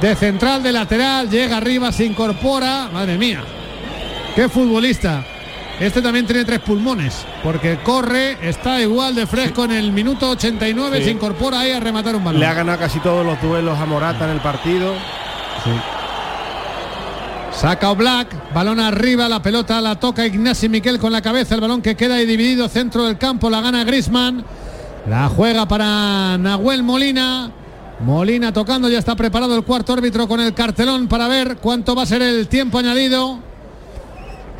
De 0.00 0.16
central, 0.16 0.62
de 0.62 0.72
lateral. 0.72 1.30
Llega 1.30 1.58
arriba, 1.58 1.92
se 1.92 2.04
incorpora. 2.04 2.88
Madre 2.92 3.16
mía. 3.16 3.44
Qué 4.34 4.48
futbolista. 4.48 5.24
Este 5.78 6.02
también 6.02 6.26
tiene 6.26 6.44
tres 6.44 6.58
pulmones. 6.58 7.24
Porque 7.42 7.78
corre, 7.78 8.36
está 8.46 8.80
igual 8.80 9.14
de 9.14 9.26
fresco 9.26 9.64
en 9.64 9.70
el 9.70 9.92
minuto 9.92 10.30
89. 10.30 10.98
Sí. 10.98 11.04
Se 11.04 11.10
incorpora 11.12 11.60
ahí 11.60 11.70
a 11.70 11.78
rematar 11.78 12.16
un 12.16 12.24
balón. 12.24 12.40
Le 12.40 12.46
ha 12.46 12.54
ganado 12.54 12.78
casi 12.78 12.98
todos 12.98 13.24
los 13.24 13.40
duelos 13.40 13.78
a 13.78 13.86
Morata 13.86 14.24
en 14.24 14.32
el 14.32 14.40
partido. 14.40 14.92
Saca 17.52 17.92
Black, 17.92 18.54
balón 18.54 18.80
arriba, 18.80 19.28
la 19.28 19.42
pelota 19.42 19.80
la 19.80 19.96
toca 19.98 20.26
Ignacio 20.26 20.70
Miquel 20.70 20.98
con 20.98 21.12
la 21.12 21.20
cabeza, 21.20 21.54
el 21.54 21.60
balón 21.60 21.82
que 21.82 21.94
queda 21.96 22.14
ahí 22.14 22.26
dividido 22.26 22.68
centro 22.68 23.04
del 23.04 23.18
campo, 23.18 23.50
la 23.50 23.60
gana 23.60 23.84
Grisman, 23.84 24.44
la 25.08 25.28
juega 25.28 25.66
para 25.66 26.38
Nahuel 26.38 26.82
Molina, 26.82 27.50
Molina 28.00 28.52
tocando, 28.52 28.88
ya 28.88 28.98
está 28.98 29.14
preparado 29.14 29.54
el 29.56 29.64
cuarto 29.64 29.92
árbitro 29.92 30.26
con 30.26 30.40
el 30.40 30.54
cartelón 30.54 31.06
para 31.06 31.28
ver 31.28 31.58
cuánto 31.58 31.94
va 31.94 32.04
a 32.04 32.06
ser 32.06 32.22
el 32.22 32.48
tiempo 32.48 32.78
añadido. 32.78 33.38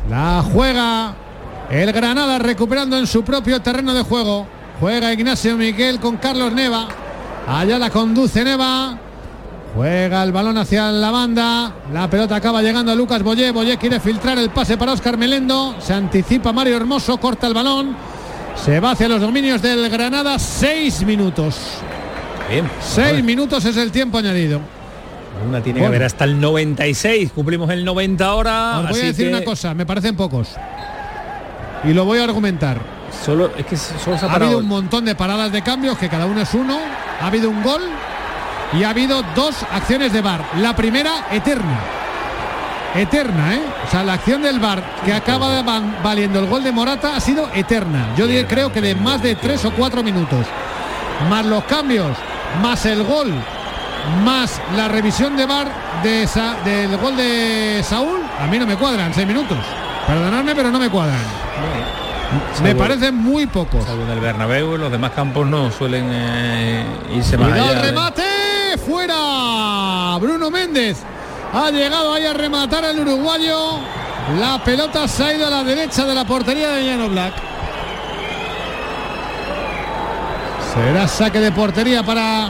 La 0.09 0.43
juega 0.43 1.15
el 1.71 1.91
Granada 1.91 2.37
recuperando 2.37 2.97
en 2.97 3.07
su 3.07 3.23
propio 3.23 3.61
terreno 3.61 3.93
de 3.93 4.03
juego. 4.03 4.45
Juega 4.79 5.13
Ignacio 5.13 5.57
Miquel 5.57 5.99
con 5.99 6.17
Carlos 6.17 6.51
Neva. 6.51 6.87
Allá 7.47 7.79
la 7.79 7.89
conduce 7.89 8.43
Neva. 8.43 8.97
Juega 9.75 10.23
el 10.23 10.31
balón 10.31 10.57
hacia 10.57 10.91
la 10.91 11.11
banda. 11.11 11.73
La 11.93 12.09
pelota 12.09 12.35
acaba 12.35 12.61
llegando 12.61 12.91
a 12.91 12.95
Lucas 12.95 13.23
Boyé. 13.23 13.51
Boyé 13.51 13.77
quiere 13.77 13.99
filtrar 13.99 14.37
el 14.37 14.49
pase 14.49 14.77
para 14.77 14.91
Oscar 14.91 15.17
Melendo. 15.17 15.75
Se 15.79 15.93
anticipa 15.93 16.51
Mario 16.51 16.75
Hermoso. 16.75 17.17
Corta 17.17 17.47
el 17.47 17.53
balón. 17.53 17.95
Se 18.55 18.79
va 18.81 18.91
hacia 18.91 19.07
los 19.07 19.21
dominios 19.21 19.61
del 19.61 19.89
Granada. 19.89 20.37
Seis 20.39 21.01
minutos. 21.05 21.55
Bien. 22.49 22.69
Seis 22.81 23.23
minutos 23.23 23.63
es 23.63 23.77
el 23.77 23.91
tiempo 23.91 24.17
añadido. 24.17 24.59
Una 25.47 25.61
tiene 25.63 25.79
Bueno. 25.79 25.91
que 25.91 25.95
haber 25.95 26.05
hasta 26.05 26.25
el 26.25 26.39
96. 26.39 27.31
Cumplimos 27.31 27.69
el 27.69 27.85
90 27.85 28.25
ahora. 28.25 28.79
Os 28.79 28.89
voy 28.89 28.91
así 28.91 29.01
a 29.01 29.05
decir 29.05 29.29
que 29.29 29.33
una 29.35 29.45
cosa. 29.45 29.73
Me 29.73 29.85
parecen 29.85 30.17
pocos. 30.17 30.49
Y 31.85 31.93
lo 31.93 32.03
voy 32.03 32.19
a 32.19 32.25
argumentar. 32.25 32.79
Solo, 33.25 33.51
es 33.57 33.65
que 33.65 33.77
solo 33.77 34.17
se 34.17 34.25
ha 34.25 34.29
Ha 34.31 34.35
habido 34.35 34.57
un 34.59 34.67
montón 34.67 35.05
de 35.05 35.15
paradas 35.15 35.51
de 35.51 35.61
cambios, 35.61 35.97
que 35.97 36.09
cada 36.09 36.25
uno 36.25 36.41
es 36.41 36.53
uno. 36.53 36.77
Ha 37.21 37.27
habido 37.27 37.49
un 37.49 37.63
gol 37.63 37.81
y 38.73 38.83
ha 38.83 38.89
habido 38.89 39.23
dos 39.35 39.55
acciones 39.71 40.13
de 40.13 40.21
bar. 40.21 40.43
La 40.57 40.75
primera, 40.75 41.27
eterna. 41.31 41.79
eterna, 42.95 43.53
¿eh? 43.55 43.61
O 43.87 43.89
sea, 43.91 44.03
la 44.03 44.13
acción 44.13 44.41
del 44.41 44.59
Bar 44.59 44.83
que 45.05 45.13
acaba 45.13 45.61
van- 45.61 45.95
valiendo 46.03 46.39
el 46.39 46.47
gol 46.47 46.61
de 46.63 46.73
Morata 46.73 47.15
ha 47.15 47.19
sido 47.21 47.49
eterna. 47.53 48.07
Yo 48.17 48.25
creo 48.49 48.71
que 48.73 48.81
de 48.81 48.95
más 48.95 49.21
de 49.21 49.35
tres 49.35 49.63
o 49.63 49.71
cuatro 49.71 50.03
minutos. 50.03 50.45
Más 51.29 51.45
los 51.45 51.63
cambios, 51.65 52.17
más 52.61 52.85
el 52.85 53.03
gol, 53.03 53.31
más 54.25 54.59
la 54.75 54.89
revisión 54.89 55.37
de 55.37 55.45
Bar 55.45 55.67
de 56.03 56.27
Sa- 56.27 56.55
del 56.65 56.97
gol 56.97 57.15
de 57.15 57.81
Saúl, 57.87 58.19
a 58.41 58.45
mí 58.47 58.59
no 58.59 58.67
me 58.67 58.75
cuadran, 58.75 59.13
seis 59.13 59.25
minutos. 59.27 59.57
Perdonadme, 60.05 60.53
pero 60.53 60.69
no 60.69 60.79
me 60.79 60.89
cuadran. 60.89 61.21
Me 62.63 62.75
parecen 62.75 63.15
muy 63.15 63.45
pocos. 63.45 63.85
Salvo 63.85 64.03
en 64.03 64.09
el 64.11 64.19
Bernabéu, 64.19 64.77
los 64.77 64.91
demás 64.91 65.11
campos 65.11 65.45
no 65.47 65.69
suelen 65.71 66.09
eh, 66.11 66.85
irse 67.13 67.37
más 67.37 67.51
allá. 67.53 67.81
remate 67.81 68.23
fuera. 68.85 70.17
Bruno 70.19 70.49
Méndez 70.49 70.97
ha 71.53 71.69
llegado 71.69 72.13
ahí 72.13 72.25
a 72.25 72.33
rematar 72.33 72.85
el 72.85 72.99
uruguayo. 72.99 73.79
La 74.39 74.63
pelota 74.63 75.07
se 75.07 75.23
ha 75.23 75.33
ido 75.33 75.47
a 75.47 75.49
la 75.49 75.63
derecha 75.63 76.05
de 76.05 76.15
la 76.15 76.25
portería 76.25 76.69
de 76.69 76.85
Llano 76.85 77.09
Black. 77.09 77.33
Será 80.73 81.07
saque 81.07 81.39
de 81.39 81.51
portería 81.51 82.03
para 82.03 82.47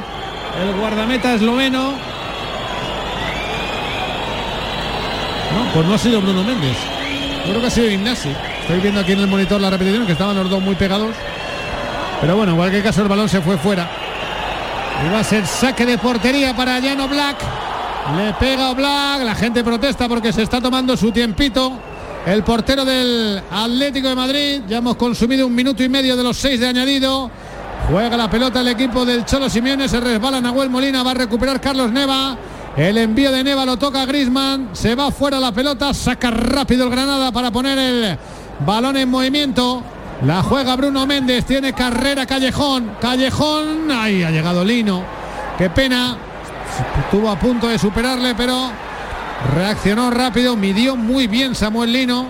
el 0.62 0.80
guardameta 0.80 1.34
esloveno. 1.34 1.92
No, 5.52 5.74
pues 5.74 5.86
no 5.86 5.94
ha 5.96 5.98
sido 5.98 6.22
Bruno 6.22 6.44
Méndez. 6.44 6.78
Creo 7.46 7.62
que 7.62 7.68
ha 7.68 7.72
sido 7.72 7.90
Ignasi. 7.90 8.30
Estoy 8.62 8.80
viendo 8.80 9.02
aquí 9.02 9.14
en 9.14 9.20
el 9.20 9.28
monitor 9.28 9.60
la 9.60 9.70
repetición 9.70 10.06
que 10.06 10.12
estaban 10.12 10.36
los 10.36 10.50
dos 10.50 10.62
muy 10.62 10.76
pegados. 10.76 11.16
Pero 12.22 12.36
bueno, 12.36 12.52
en 12.52 12.58
cualquier 12.58 12.84
caso 12.84 13.02
el 13.02 13.08
balón 13.08 13.28
se 13.28 13.42
fue 13.42 13.58
fuera. 13.58 13.90
Y 15.06 15.10
va 15.10 15.20
a 15.20 15.24
ser 15.24 15.46
saque 15.48 15.86
de 15.86 15.98
portería 15.98 16.56
para 16.56 16.80
Llano 16.80 17.08
Black. 17.08 17.38
Le 18.18 18.34
pega 18.34 18.74
Black, 18.74 19.24
la 19.24 19.36
gente 19.36 19.64
protesta 19.64 20.08
porque 20.08 20.34
se 20.34 20.44
está 20.44 20.62
tomando 20.62 20.96
su 20.98 21.12
tiempito. 21.12 21.80
El 22.26 22.44
portero 22.44 22.86
del 22.86 23.42
Atlético 23.50 24.10
de 24.10 24.16
Madrid, 24.16 24.62
ya 24.68 24.78
hemos 24.78 24.96
consumido 24.96 25.48
un 25.48 25.56
minuto 25.56 25.82
y 25.84 25.89
medio 25.89 26.16
de 26.16 26.24
los 26.24 26.38
seis 26.38 26.60
de 26.60 26.68
añadido. 26.68 27.32
Juega 27.89 28.16
la 28.16 28.30
pelota 28.30 28.62
el 28.62 28.68
equipo 28.68 29.06
del 29.06 29.26
Cholo 29.26 29.50
Simeone, 29.50 29.89
se 29.89 30.00
resbala 30.00 30.39
Nahuel 30.39 30.70
Molina, 30.70 31.02
va 31.02 31.12
a 31.12 31.16
recuperar 31.16 31.60
Carlos 31.60 31.92
Neva. 31.92 32.38
El 32.78 32.98
envío 32.98 33.32
de 33.32 33.44
Neva 33.44 33.66
lo 33.66 33.78
toca 33.78 34.06
Grisman, 34.06 34.70
se 34.74 34.96
va 34.96 35.12
fuera 35.12 35.39
la 35.39 35.52
pelota, 35.52 35.94
saca 35.94 36.32
rápido 36.32 36.86
el 36.86 36.92
Granada 36.92 37.32
para 37.32 37.52
poner 37.52 37.78
el 37.78 38.18
balón 38.66 38.98
en 38.98 39.10
movimiento. 39.10 39.84
La 40.26 40.43
juega 40.43 40.76
Bruno 40.76 41.07
Méndez, 41.07 41.45
tiene 41.45 41.74
carrera 41.74 42.26
Callejón, 42.28 42.91
Callejón, 43.01 43.89
ahí 43.91 44.22
ha 44.24 44.30
llegado 44.30 44.63
Lino. 44.63 45.03
Qué 45.57 45.69
pena, 45.69 46.15
estuvo 47.03 47.30
a 47.30 47.39
punto 47.39 47.67
de 47.67 47.80
superarle, 47.80 48.36
pero 48.36 48.69
reaccionó 49.55 50.11
rápido, 50.11 50.55
midió 50.55 50.95
muy 50.95 51.26
bien 51.26 51.55
Samuel 51.55 51.91
Lino, 51.91 52.28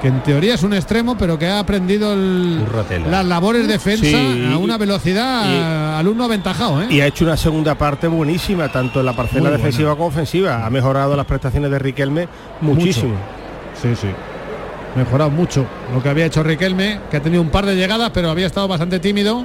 que 0.00 0.08
en 0.08 0.22
teoría 0.22 0.54
es 0.54 0.62
un 0.62 0.72
extremo, 0.72 1.18
pero 1.18 1.38
que 1.38 1.46
ha 1.48 1.58
aprendido 1.58 2.14
el- 2.14 2.64
las 3.10 3.26
labores 3.26 3.66
de 3.66 3.74
defensa 3.74 4.04
Sí, 4.06 4.48
a 4.50 4.56
una 4.56 4.78
velocidad 4.78 5.44
y- 5.52 5.98
alumno 5.98 6.24
aventajado. 6.24 6.80
¿eh? 6.82 6.86
Y 6.88 7.00
ha 7.02 7.06
hecho 7.06 7.24
una 7.26 7.36
segunda 7.36 7.74
parte 7.76 8.06
buenísima, 8.08 8.68
tanto 8.72 9.00
en 9.00 9.06
la 9.06 9.12
parcela 9.12 9.40
Muy 9.40 9.48
buena. 9.50 9.56
defensiva 9.58 9.90
como 9.96 10.06
ofensiva. 10.06 10.64
Ha 10.64 10.70
mejorado 10.70 11.14
las 11.14 11.26
prestaciones 11.26 11.70
de 11.70 11.78
Riquelme 11.78 12.26
muchísimo. 12.62 13.16
Sí, 13.82 13.94
sí. 13.94 14.08
Mejorado 14.96 15.30
mucho 15.30 15.66
lo 15.92 16.02
que 16.02 16.08
había 16.08 16.26
hecho 16.26 16.42
Riquelme, 16.42 17.00
que 17.10 17.18
ha 17.18 17.22
tenido 17.22 17.42
un 17.42 17.50
par 17.50 17.66
de 17.66 17.76
llegadas, 17.76 18.10
pero 18.12 18.30
había 18.30 18.46
estado 18.46 18.66
bastante 18.68 18.98
tímido. 18.98 19.44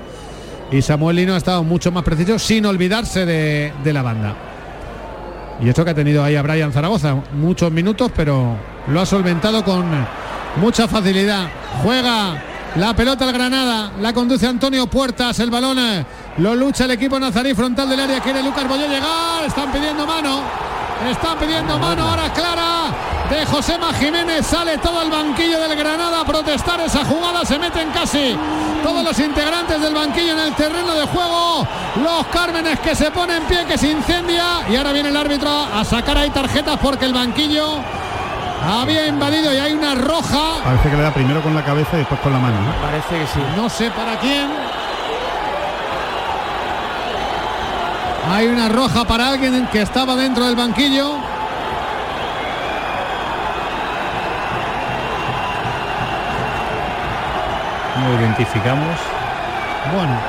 Y 0.72 0.82
Samuel 0.82 1.18
Lino 1.18 1.34
ha 1.34 1.38
estado 1.38 1.64
mucho 1.64 1.92
más 1.92 2.04
preciso, 2.04 2.40
sin 2.40 2.66
olvidarse 2.66 3.26
de, 3.26 3.74
de 3.84 3.94
la 3.94 4.02
banda. 4.02 4.36
Y 5.62 5.70
esto 5.70 5.86
que 5.86 5.92
ha 5.92 5.96
tenido 5.96 6.24
ahí 6.24 6.36
a 6.36 6.42
Brian 6.42 6.72
Zaragoza, 6.72 7.16
muchos 7.34 7.72
minutos, 7.72 8.12
pero 8.16 8.56
lo 8.88 9.02
ha 9.02 9.06
solventado 9.06 9.64
con 9.64 9.86
mucha 10.58 10.88
facilidad. 10.88 11.48
Juega 11.84 12.42
la 12.76 12.96
pelota 12.96 13.26
al 13.26 13.34
Granada, 13.34 13.92
la 14.02 14.14
conduce 14.14 14.48
Antonio 14.48 14.88
Puertas, 14.88 15.40
el 15.40 15.52
balón 15.52 15.78
eh, 15.78 16.06
lo 16.38 16.56
lucha 16.56 16.86
el 16.86 16.92
equipo 16.92 17.20
nazarí 17.20 17.54
frontal 17.54 17.88
del 17.88 18.00
área, 18.00 18.20
quiere 18.20 18.42
Lucas 18.42 18.68
Boyó 18.68 18.88
llegar, 18.88 19.46
están 19.46 19.72
pidiendo 19.72 20.08
mano, 20.08 20.42
están 21.10 21.38
pidiendo 21.38 21.78
mano, 21.78 22.10
ahora 22.10 22.34
clara 22.34 23.13
de 23.34 23.46
Josema 23.48 23.92
Jiménez, 23.94 24.46
sale 24.46 24.78
todo 24.78 25.02
el 25.02 25.10
banquillo 25.10 25.60
del 25.60 25.76
Granada 25.76 26.22
a 26.22 26.26
protestar 26.26 26.80
esa 26.82 27.04
jugada, 27.04 27.44
se 27.44 27.58
meten 27.58 27.90
casi 27.90 28.38
todos 28.84 29.04
los 29.04 29.18
integrantes 29.18 29.82
del 29.82 29.94
banquillo 29.94 30.34
en 30.34 30.40
el 30.40 30.54
terreno 30.54 30.94
de 30.94 31.08
juego, 31.08 31.68
los 32.04 32.28
Cármenes 32.28 32.80
que 32.80 32.96
se 32.96 33.10
pone 33.10 33.38
en 33.38 33.44
pie, 33.44 33.66
que 33.66 33.78
se 33.78 33.90
incendia 33.90 34.62
y 34.70 34.76
ahora 34.76 34.92
viene 34.92 35.10
el 35.10 35.18
árbitro 35.18 35.50
a 35.50 35.84
sacar 35.84 36.18
ahí 36.18 36.30
tarjetas 36.30 36.78
porque 36.80 37.06
el 37.06 37.14
banquillo 37.14 37.80
había 38.64 39.08
invadido 39.08 39.52
y 39.52 39.58
hay 39.58 39.74
una 39.74 39.96
roja. 39.96 40.62
Parece 40.64 40.90
que 40.92 40.96
le 40.96 41.02
da 41.02 41.12
primero 41.12 41.42
con 41.42 41.56
la 41.56 41.66
cabeza 41.66 41.90
y 41.94 42.00
después 42.00 42.22
con 42.22 42.34
la 42.34 42.40
mano. 42.40 42.56
¿no? 42.62 42.72
Parece 42.82 43.20
que 43.20 43.28
sí. 43.28 43.40
No 43.56 43.68
sé 43.68 43.90
para 43.90 44.20
quién. 44.20 44.48
Hay 48.32 48.48
una 48.48 48.70
roja 48.70 49.04
para 49.06 49.30
alguien 49.30 49.68
que 49.72 49.82
estaba 49.82 50.16
dentro 50.16 50.46
del 50.46 50.56
banquillo. 50.56 51.33
No 58.04 58.20
identificamos. 58.20 58.98
Bueno. 59.94 60.20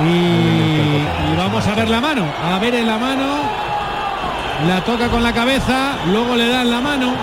Y, 0.00 1.32
y 1.32 1.36
vamos 1.36 1.66
a 1.66 1.74
ver 1.74 1.88
la 1.88 2.00
mano. 2.00 2.24
A 2.52 2.58
ver 2.58 2.74
en 2.74 2.86
la 2.86 2.98
mano. 2.98 3.24
La 4.68 4.80
toca 4.82 5.08
con 5.08 5.22
la 5.22 5.32
cabeza. 5.32 5.96
Luego 6.06 6.36
le 6.36 6.48
dan 6.48 6.70
la 6.70 6.80
mano. 6.80 7.14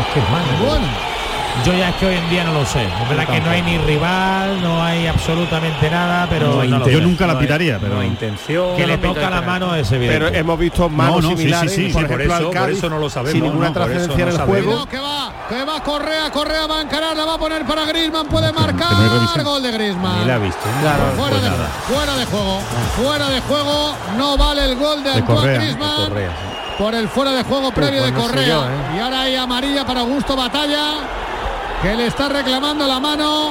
Es 0.00 0.06
que 0.12 0.20
es 0.20 0.30
malo. 0.30 0.70
Bueno. 0.70 1.11
Yo 1.66 1.72
ya 1.74 1.90
es 1.90 1.96
que 1.96 2.06
hoy 2.06 2.14
en 2.16 2.30
día 2.30 2.44
no 2.44 2.52
lo 2.52 2.64
sé. 2.66 2.82
Es 2.82 3.08
verdad 3.08 3.26
que 3.28 3.40
no 3.40 3.50
hay 3.50 3.62
ni 3.62 3.78
rival, 3.78 4.60
no 4.62 4.82
hay 4.82 5.06
absolutamente 5.06 5.90
nada, 5.90 6.26
pero 6.28 6.62
No 6.64 6.78
no. 6.78 6.88
Yo 6.88 7.00
nunca 7.00 7.26
la 7.26 7.38
pitaría, 7.38 7.78
pero 7.78 7.94
no 7.94 8.00
hay 8.00 8.08
intención. 8.08 8.76
que 8.76 8.86
le 8.86 8.98
toca 8.98 9.30
la 9.30 9.42
mano 9.42 9.74
es 9.74 9.90
evidente. 9.92 10.18
Pero 10.26 10.34
hemos 10.38 10.58
visto 10.58 10.88
manos 10.88 11.22
No, 11.22 11.22
no, 11.22 11.28
sí, 11.30 11.36
similares, 11.42 11.72
sí, 11.72 11.86
sí, 11.88 11.92
por 11.92 12.02
sí, 12.02 12.08
por 12.08 12.20
ejemplo, 12.20 12.24
eso- 12.24 12.34
al 12.36 12.44
por 12.44 12.54
Cádiz, 12.54 12.78
eso 12.78 12.88
no 12.90 12.98
lo 12.98 13.10
sabemos, 13.10 13.32
sin 13.32 13.42
ninguna 13.44 13.66
por 13.72 13.74
trascendencia 13.74 14.24
no 14.24 14.30
en 14.32 14.40
el 14.40 14.46
juego. 14.46 14.86
Que 14.86 14.98
va, 14.98 15.32
que 15.48 15.64
va 15.64 15.82
Correa, 15.82 16.30
Correa 16.32 16.66
va 16.66 16.78
a 16.78 16.82
encarar, 16.82 17.16
la 17.16 17.24
va 17.26 17.34
a 17.34 17.38
poner 17.38 17.64
para 17.64 17.84
Grisman, 17.84 18.26
puede 18.26 18.52
marcar 18.52 19.42
gol 19.44 19.62
de 19.62 19.70
Grisman. 19.72 20.20
Ni 20.20 20.24
la 20.26 20.34
ha 20.34 20.38
visto. 20.38 20.60
fuera, 21.16 21.30
Pues 21.30 21.42
de, 21.42 21.50
fuera 21.94 22.16
de 22.16 22.24
juego, 22.26 22.60
fuera 22.96 23.28
de 23.28 23.40
juego, 23.42 23.94
no 24.16 24.36
vale 24.36 24.64
el 24.64 24.76
gol 24.76 25.02
de, 25.04 25.10
De 25.10 25.16
Antoine 25.18 25.40
Correa. 25.40 25.58
Griezmann 25.60 26.08
Correa, 26.08 26.30
sí. 26.30 26.74
por 26.82 26.94
el 26.94 27.08
fuera 27.08 27.32
de 27.32 27.42
juego 27.44 27.72
previo 27.72 28.00
pues 28.02 28.14
de 28.14 28.20
Correa. 28.20 28.46
yo, 28.48 28.64
¿eh? 28.64 28.96
Y 28.96 29.00
ahora 29.00 29.20
hay 29.22 29.36
amarilla 29.36 29.84
para 29.86 30.00
Augusto 30.00 30.34
Batalla, 30.36 30.84
que 31.82 31.94
le 31.96 32.06
está 32.06 32.28
reclamando 32.28 32.86
la 32.86 33.00
mano. 33.00 33.50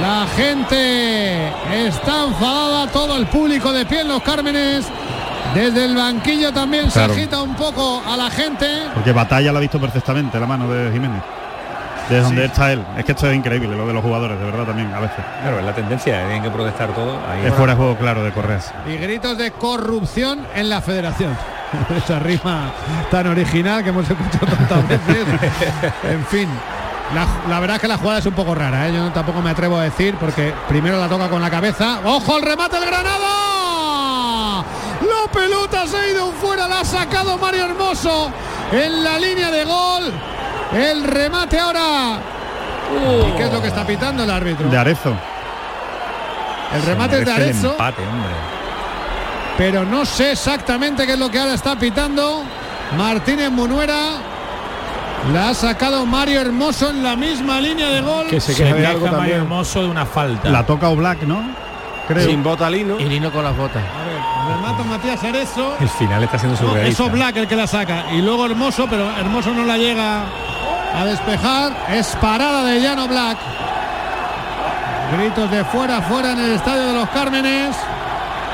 La 0.00 0.26
gente 0.36 1.48
está 1.86 2.24
enfadada, 2.24 2.86
todo 2.88 3.16
el 3.16 3.26
público 3.26 3.72
de 3.72 3.86
pie 3.86 4.00
en 4.00 4.08
los 4.08 4.22
Cármenes. 4.22 4.86
Desde 5.54 5.84
el 5.86 5.94
banquillo 5.96 6.52
también 6.52 6.90
Claro. 6.90 7.14
se 7.14 7.20
agita 7.20 7.40
un 7.40 7.54
poco 7.54 8.02
a 8.06 8.16
la 8.16 8.30
gente. 8.30 8.66
Porque 8.94 9.12
Batalla 9.12 9.52
la 9.52 9.58
ha 9.58 9.60
visto 9.60 9.80
perfectamente 9.80 10.38
la 10.38 10.46
mano 10.46 10.68
de 10.68 10.92
Jiménez. 10.92 11.22
De 12.10 12.20
donde 12.20 12.44
está 12.44 12.72
él. 12.72 12.84
Es 12.96 13.04
que 13.04 13.12
esto 13.12 13.28
es 13.28 13.34
increíble, 13.36 13.74
lo 13.76 13.86
de 13.86 13.92
los 13.94 14.02
jugadores, 14.02 14.38
de 14.38 14.44
verdad 14.44 14.64
también, 14.64 14.92
a 14.94 15.00
veces. 15.00 15.16
Claro, 15.42 15.58
es 15.58 15.64
la 15.64 15.74
tendencia, 15.74 16.18
tienen 16.26 16.42
que 16.42 16.50
protestar 16.50 16.90
todo. 16.94 17.18
Ahí 17.28 17.46
Es 17.46 17.54
fuera 17.54 17.72
de 17.72 17.78
juego, 17.78 17.96
claro, 17.96 18.22
de 18.22 18.32
Correa. 18.32 18.60
y 18.86 18.96
gritos 18.96 19.38
de 19.38 19.50
corrupción 19.52 20.46
en 20.54 20.68
la 20.68 20.80
federación. 20.82 21.36
Esa 21.96 22.18
rima 22.20 22.70
tan 23.10 23.26
original 23.26 23.82
que 23.82 23.90
hemos 23.90 24.08
escuchado 24.08 24.46
tantas 24.68 24.88
veces. 24.88 25.26
En 26.10 26.24
fin, 26.26 26.48
la, 27.14 27.26
la 27.48 27.60
verdad 27.60 27.76
es 27.76 27.82
que 27.82 27.88
la 27.88 27.98
jugada 27.98 28.18
es 28.18 28.26
un 28.26 28.34
poco 28.34 28.54
rara, 28.54 28.88
¿eh? 28.88 28.92
yo 28.94 29.10
tampoco 29.12 29.40
me 29.40 29.50
atrevo 29.50 29.78
a 29.78 29.84
decir 29.84 30.16
porque 30.18 30.52
primero 30.68 30.98
la 30.98 31.08
toca 31.08 31.28
con 31.28 31.40
la 31.40 31.50
cabeza. 31.50 32.00
¡Ojo 32.04 32.36
al 32.36 32.42
remate 32.42 32.76
el 32.78 32.86
Granada! 32.86 34.64
La 35.00 35.30
pelota 35.32 35.86
se 35.86 35.96
ha 35.96 36.08
ido 36.08 36.32
fuera, 36.32 36.66
la 36.66 36.80
ha 36.80 36.84
sacado 36.84 37.38
Mario 37.38 37.66
Hermoso 37.66 38.30
en 38.72 39.04
la 39.04 39.18
línea 39.18 39.50
de 39.50 39.64
gol. 39.64 40.12
El 40.72 41.04
remate 41.04 41.58
ahora. 41.58 42.18
¿Y 43.28 43.36
qué 43.36 43.44
es 43.44 43.52
lo 43.52 43.60
que 43.62 43.68
está 43.68 43.86
pitando 43.86 44.24
el 44.24 44.30
árbitro? 44.30 44.68
De 44.68 44.76
Arezo. 44.76 45.14
El 46.74 46.82
remate 46.82 47.20
es 47.20 47.24
de 47.26 47.36
el 47.36 47.48
empate, 47.50 48.02
hombre. 48.02 48.30
pero 49.56 49.84
no 49.84 50.04
sé 50.04 50.32
exactamente 50.32 51.06
qué 51.06 51.12
es 51.12 51.18
lo 51.18 51.30
que 51.30 51.38
ahora 51.38 51.54
está 51.54 51.76
pitando 51.76 52.42
Martínez 52.96 53.50
Munuera. 53.50 54.18
La 55.32 55.48
ha 55.50 55.54
sacado 55.54 56.06
Mario 56.06 56.40
Hermoso 56.40 56.90
en 56.90 57.02
la 57.02 57.16
misma 57.16 57.60
línea 57.60 57.88
de 57.88 58.00
gol. 58.00 58.26
Que 58.28 58.40
se 58.40 58.54
Se 58.54 58.62
queja 58.62 58.74
de 58.74 58.80
queja 58.80 58.90
algo 58.92 59.00
Mario 59.06 59.18
también. 59.18 59.40
Hermoso 59.42 59.82
de 59.82 59.88
una 59.88 60.06
falta. 60.06 60.48
La 60.48 60.64
toca 60.64 60.88
Oblak, 60.88 61.22
¿no? 61.22 61.42
Creo. 62.06 62.26
Sin 62.28 62.42
bota 62.42 62.70
Lino. 62.70 62.98
Y 63.00 63.04
Lino 63.06 63.32
con 63.32 63.42
las 63.42 63.56
botas. 63.56 63.82
A 63.82 64.06
ver, 64.06 64.56
remata 64.56 64.84
Matías 64.84 65.22
Arezzo. 65.24 65.74
El 65.80 65.88
final 65.88 66.22
está 66.22 66.38
siendo 66.38 66.60
No, 66.60 66.68
surrealista. 66.68 67.04
es 67.04 67.12
Black 67.12 67.36
el 67.36 67.48
que 67.48 67.56
la 67.56 67.66
saca. 67.66 68.04
Y 68.12 68.22
luego 68.22 68.46
Hermoso, 68.46 68.86
pero 68.88 69.10
Hermoso 69.18 69.50
no 69.52 69.64
la 69.64 69.76
llega 69.76 70.22
a 70.94 71.04
despejar. 71.04 71.72
Es 71.90 72.14
parada 72.20 72.62
de 72.64 72.80
Llano 72.80 73.08
Black. 73.08 73.38
Gritos 75.18 75.50
de 75.50 75.64
fuera, 75.64 76.00
fuera 76.02 76.32
en 76.32 76.38
el 76.38 76.52
estadio 76.52 76.86
de 76.86 76.92
los 76.92 77.08
Cármenes. 77.10 77.76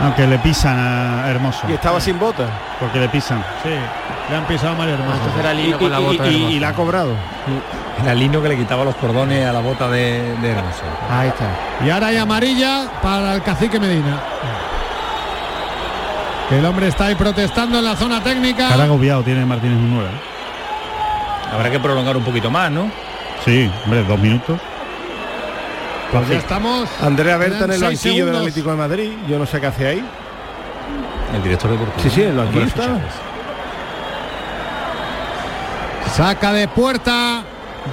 Aunque 0.00 0.26
le 0.26 0.38
pisan 0.38 0.76
a 0.78 1.28
Hermoso. 1.30 1.66
Y 1.68 1.72
estaba 1.74 2.00
sin 2.00 2.18
bota. 2.18 2.46
Porque 2.80 2.98
le 2.98 3.08
pisan. 3.10 3.44
Sí, 3.62 3.68
le 4.32 4.38
han 4.38 4.46
pisado 4.46 4.72
a 4.72 4.76
Mario 4.76 4.94
Hermoso. 4.94 5.20
Era 5.38 5.52
Lino 5.54 5.78
con 5.78 5.90
la 5.92 6.00
Y- 6.00 6.04
bota 6.04 6.14
y- 6.14 6.18
de 6.18 6.30
y 6.32 6.36
Hermoso. 6.42 6.60
la 6.60 6.68
ha 6.68 6.72
cobrado. 6.74 7.10
Era 8.02 8.14
Lino 8.14 8.42
que 8.42 8.48
le 8.48 8.56
quitaba 8.56 8.84
los 8.84 8.94
cordones 8.96 9.46
a 9.46 9.52
la 9.52 9.60
bota 9.60 9.88
de, 9.88 10.34
de 10.40 10.50
Hermoso. 10.50 10.82
Ahí 11.10 11.28
está. 11.28 11.46
Y 11.86 11.90
ahora 11.90 12.06
hay 12.08 12.16
amarilla 12.16 12.88
para 13.02 13.34
el 13.34 13.42
cacique 13.42 13.78
Medina. 13.78 14.18
Que 16.48 16.58
el 16.58 16.66
hombre 16.66 16.88
está 16.88 17.06
ahí 17.06 17.14
protestando 17.14 17.78
en 17.78 17.84
la 17.84 17.96
zona 17.96 18.22
técnica. 18.22 18.68
Cara 18.68 18.84
agobiado 18.84 19.22
tiene 19.22 19.44
Martínez 19.46 19.76
un 19.78 19.94
9. 19.94 20.08
Habrá 21.52 21.70
que 21.70 21.78
prolongar 21.78 22.16
un 22.16 22.24
poquito 22.24 22.50
más, 22.50 22.70
¿no? 22.70 22.90
Sí, 23.44 23.70
hombre, 23.84 24.04
dos 24.04 24.18
minutos. 24.18 24.58
Pues 26.10 26.28
ya 26.28 26.36
estamos. 26.38 26.88
Andrea 27.02 27.36
Berta 27.38 27.64
en 27.64 27.72
el 27.72 27.80
banquillo 27.82 28.26
del. 28.26 28.36
Atlético 28.36 28.70
de 28.70 28.76
Madrid. 28.76 29.10
Yo 29.28 29.38
no 29.38 29.46
sé 29.46 29.60
qué 29.60 29.66
hace 29.66 29.86
ahí. 29.88 30.04
El 31.34 31.42
director 31.42 31.70
deportivo. 31.70 32.02
Sí, 32.02 32.10
sí, 32.10 32.22
en 32.22 32.28
el 32.30 32.36
banquillo. 32.36 32.66
Saca 36.16 36.52
de 36.52 36.68
puerta. 36.68 37.42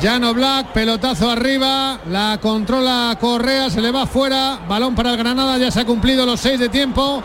Llano 0.02 0.34
Black, 0.34 0.68
pelotazo 0.68 1.32
arriba, 1.32 2.00
la 2.10 2.38
controla 2.40 3.18
Correa, 3.20 3.72
se 3.72 3.82
le 3.82 3.90
va 3.90 4.06
fuera, 4.06 4.60
balón 4.68 4.94
para 4.94 5.10
el 5.10 5.18
Granada, 5.18 5.58
ya 5.58 5.72
se 5.72 5.80
ha 5.80 5.86
cumplido 5.86 6.28
los 6.28 6.40
seis 6.40 6.60
de 6.60 6.70
tiempo. 6.70 7.24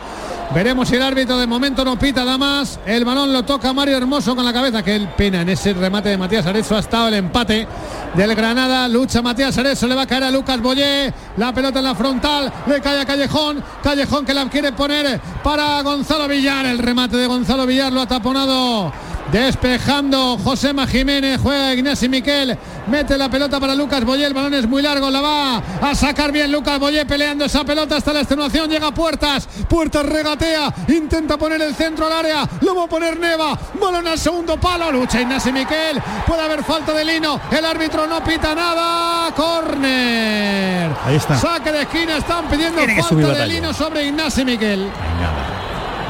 Veremos 0.54 0.88
si 0.88 0.96
el 0.96 1.02
árbitro 1.02 1.36
de 1.36 1.46
momento 1.46 1.84
no 1.84 1.98
pita 1.98 2.24
nada 2.24 2.38
más. 2.38 2.78
El 2.86 3.04
balón 3.04 3.32
lo 3.32 3.42
toca 3.42 3.72
Mario 3.72 3.96
Hermoso 3.96 4.36
con 4.36 4.44
la 4.44 4.52
cabeza. 4.52 4.82
Que 4.82 4.94
el 4.94 5.08
pena 5.08 5.40
en 5.40 5.48
ese 5.48 5.72
remate 5.72 6.10
de 6.10 6.16
Matías 6.16 6.46
Arezzo 6.46 6.76
ha 6.76 6.80
estado 6.80 7.08
el 7.08 7.14
empate 7.14 7.66
del 8.14 8.34
Granada. 8.34 8.86
Lucha 8.88 9.20
Matías 9.20 9.56
Arezzo, 9.58 9.88
le 9.88 9.94
va 9.94 10.02
a 10.02 10.06
caer 10.06 10.24
a 10.24 10.30
Lucas 10.30 10.60
Boyé. 10.60 11.12
La 11.38 11.52
pelota 11.52 11.80
en 11.80 11.84
la 11.86 11.94
frontal, 11.94 12.52
le 12.66 12.80
cae 12.80 13.00
a 13.00 13.04
Callejón. 13.04 13.64
Callejón 13.82 14.24
que 14.24 14.34
la 14.34 14.48
quiere 14.48 14.72
poner 14.72 15.20
para 15.42 15.82
Gonzalo 15.82 16.28
Villar. 16.28 16.66
El 16.66 16.78
remate 16.78 17.16
de 17.16 17.26
Gonzalo 17.26 17.66
Villar 17.66 17.92
lo 17.92 18.02
ha 18.02 18.06
taponado. 18.06 18.92
Despejando 19.32 20.38
Josema 20.38 20.86
Jiménez, 20.86 21.40
juega 21.42 21.74
Ignacio 21.74 22.08
Miquel, 22.08 22.56
mete 22.86 23.18
la 23.18 23.28
pelota 23.28 23.58
para 23.58 23.74
Lucas 23.74 24.04
Boyé, 24.04 24.26
el 24.26 24.34
balón 24.34 24.54
es 24.54 24.68
muy 24.68 24.80
largo, 24.82 25.10
la 25.10 25.20
va 25.20 25.62
a 25.80 25.94
sacar 25.94 26.30
bien 26.30 26.52
Lucas 26.52 26.78
Boyé 26.78 27.04
peleando 27.04 27.44
esa 27.44 27.64
pelota 27.64 27.96
hasta 27.96 28.12
la 28.12 28.20
extenuación, 28.20 28.70
llega 28.70 28.88
a 28.88 28.94
Puertas, 28.94 29.48
Puertas 29.68 30.06
regatea, 30.06 30.72
intenta 30.88 31.36
poner 31.36 31.60
el 31.62 31.74
centro 31.74 32.06
al 32.06 32.12
área, 32.12 32.48
lo 32.60 32.76
va 32.76 32.84
a 32.84 32.88
poner 32.88 33.18
Neva, 33.18 33.58
balón 33.80 34.06
al 34.06 34.18
segundo 34.18 34.58
palo, 34.60 34.92
lucha 34.92 35.20
Ignacio 35.20 35.52
Miquel, 35.52 36.00
puede 36.26 36.42
haber 36.42 36.62
falta 36.62 36.92
de 36.92 37.04
Lino, 37.04 37.40
el 37.50 37.64
árbitro 37.64 38.06
no 38.06 38.22
pita 38.22 38.54
nada, 38.54 39.32
córner. 39.34 40.92
Ahí 41.04 41.16
está. 41.16 41.36
Saque 41.36 41.72
de 41.72 41.82
esquina, 41.82 42.18
están 42.18 42.46
pidiendo 42.48 42.78
Tiene 42.78 43.02
falta 43.02 43.28
de. 43.32 43.46
Lino 43.46 43.72
sobre 43.74 44.06
Ignacio 44.06 44.44
Miquel. 44.44 44.90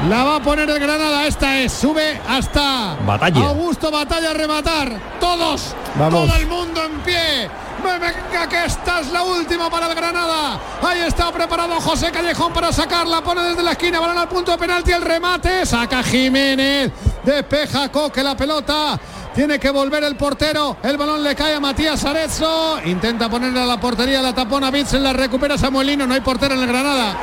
La 0.09 0.23
va 0.23 0.35
a 0.35 0.39
poner 0.39 0.69
el 0.69 0.79
Granada, 0.79 1.25
esta 1.25 1.57
es, 1.57 1.73
sube 1.73 2.21
hasta 2.27 2.95
Batalla. 3.07 3.47
Augusto 3.47 3.89
Batalla 3.89 4.31
a 4.31 4.33
rematar. 4.35 4.91
Todos, 5.19 5.73
Vamos. 5.95 6.27
todo 6.27 6.37
el 6.37 6.45
mundo 6.45 6.83
en 6.83 6.99
pie. 6.99 7.49
Venga, 7.83 8.47
que 8.47 8.65
esta 8.65 8.99
es 8.99 9.11
la 9.11 9.23
última 9.23 9.67
para 9.69 9.87
el 9.87 9.95
Granada. 9.95 10.59
Ahí 10.83 11.01
está 11.01 11.31
preparado 11.31 11.81
José 11.81 12.11
Callejón 12.11 12.53
para 12.53 12.71
sacarla. 12.71 13.21
Pone 13.21 13.41
desde 13.41 13.63
la 13.63 13.71
esquina, 13.71 13.99
balón 13.99 14.19
al 14.19 14.27
punto 14.27 14.51
de 14.51 14.57
penalti, 14.59 14.91
el 14.91 15.01
remate. 15.01 15.65
Saca 15.65 16.03
Jiménez, 16.03 16.91
despeja 17.23 17.89
Coque 17.89 18.21
la 18.21 18.37
pelota. 18.37 18.99
Tiene 19.33 19.59
que 19.59 19.69
volver 19.71 20.03
el 20.03 20.15
portero. 20.15 20.77
El 20.83 20.97
balón 20.97 21.23
le 21.23 21.35
cae 21.35 21.55
a 21.55 21.59
Matías 21.59 22.05
Arezzo. 22.05 22.79
Intenta 22.85 23.27
ponerle 23.27 23.59
a 23.59 23.65
la 23.65 23.79
portería 23.79 24.21
la 24.21 24.33
tapona 24.33 24.71
Bitzel. 24.71 25.03
La 25.03 25.13
recupera 25.13 25.57
Samuelino. 25.57 26.07
No 26.07 26.13
hay 26.13 26.21
portero 26.21 26.55
en 26.55 26.61
el 26.61 26.67
Granada. 26.67 27.17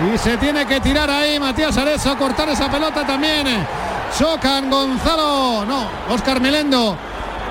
Y 0.00 0.18
se 0.18 0.36
tiene 0.38 0.66
que 0.66 0.80
tirar 0.80 1.08
ahí 1.10 1.38
Matías 1.38 1.76
Arezzo 1.76 2.10
a 2.10 2.18
cortar 2.18 2.48
esa 2.48 2.70
pelota 2.70 3.06
también. 3.06 3.46
Chocan 4.18 4.70
Gonzalo, 4.70 5.64
no, 5.64 5.86
Oscar 6.10 6.40
Melendo. 6.40 6.96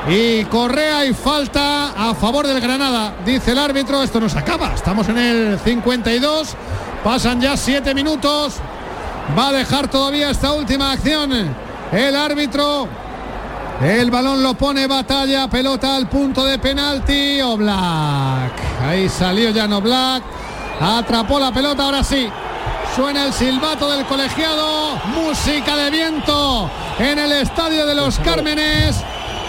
Y 0.10 0.44
Correa 0.46 1.06
y 1.06 1.14
falta 1.14 1.92
a 1.96 2.16
favor 2.16 2.48
del 2.48 2.60
Granada. 2.60 3.14
Dice 3.24 3.52
el 3.52 3.60
árbitro, 3.60 4.02
esto 4.02 4.20
no 4.20 4.28
se 4.28 4.40
acaba. 4.40 4.74
Estamos 4.74 5.08
en 5.10 5.18
el 5.18 5.60
52. 5.60 6.56
Pasan 7.04 7.40
ya 7.40 7.56
7 7.56 7.94
minutos. 7.94 8.56
Va 9.38 9.50
a 9.50 9.52
dejar 9.54 9.88
todavía 9.88 10.32
esta 10.32 10.54
última 10.54 10.92
acción. 10.92 11.32
El 11.92 12.16
árbitro. 12.16 12.88
El 13.82 14.12
balón 14.12 14.44
lo 14.44 14.54
pone 14.54 14.86
batalla, 14.86 15.48
pelota 15.48 15.96
al 15.96 16.08
punto 16.08 16.46
de 16.46 16.58
penalti. 16.58 17.40
O 17.42 17.58
Black. 17.58 18.54
Ahí 18.88 19.08
salió 19.08 19.52
Llano 19.52 19.82
Black. 19.82 20.24
Atrapó 20.82 21.40
la 21.40 21.52
pelota, 21.52 21.84
ahora 21.84 22.04
sí. 22.04 22.28
Suena 22.96 23.26
el 23.26 23.34
silbato 23.34 23.90
del 23.92 24.06
colegiado. 24.06 24.96
Música 25.16 25.76
de 25.76 25.92
viento 25.92 26.70
en 26.98 27.20
el 27.20 27.32
estadio 27.34 27.86
de 27.86 27.94
los 27.94 28.18
Cármenes. 28.20 28.98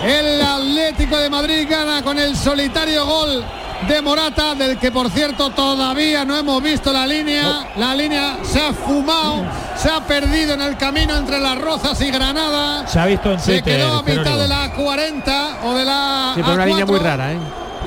El 0.04 0.42
Atlético 0.42 1.16
de 1.16 1.30
Madrid 1.30 1.66
gana 1.68 2.02
con 2.02 2.18
el 2.18 2.36
solitario 2.36 3.06
gol 3.06 3.44
de 3.88 4.02
Morata, 4.02 4.54
del 4.54 4.78
que 4.78 4.92
por 4.92 5.10
cierto 5.10 5.50
todavía 5.50 6.24
no 6.24 6.36
hemos 6.36 6.62
visto 6.62 6.92
la 6.92 7.06
línea. 7.06 7.66
La 7.76 7.94
línea 7.94 8.36
se 8.42 8.60
ha 8.60 8.72
fumado, 8.72 9.44
se 9.76 9.88
ha 9.88 10.00
perdido 10.00 10.54
en 10.54 10.60
el 10.60 10.76
camino 10.76 11.16
entre 11.16 11.40
las 11.40 11.58
Rozas 11.58 12.00
y 12.00 12.10
Granada. 12.10 12.86
Se 12.86 13.00
ha 13.00 13.06
visto 13.06 13.32
en 13.32 13.40
Se 13.40 13.52
Twitter, 13.52 13.78
quedó 13.78 13.98
a 13.98 14.02
mitad 14.02 14.38
de 14.38 14.48
la 14.48 14.72
40 14.72 15.58
o 15.64 15.74
de 15.74 15.84
la. 15.84 16.32
Sí, 16.34 16.42
pero 16.42 16.54
una 16.54 16.66
línea 16.66 16.84
A4, 16.84 16.88
muy 16.88 16.98
rara, 16.98 17.32
¿eh? 17.32 17.38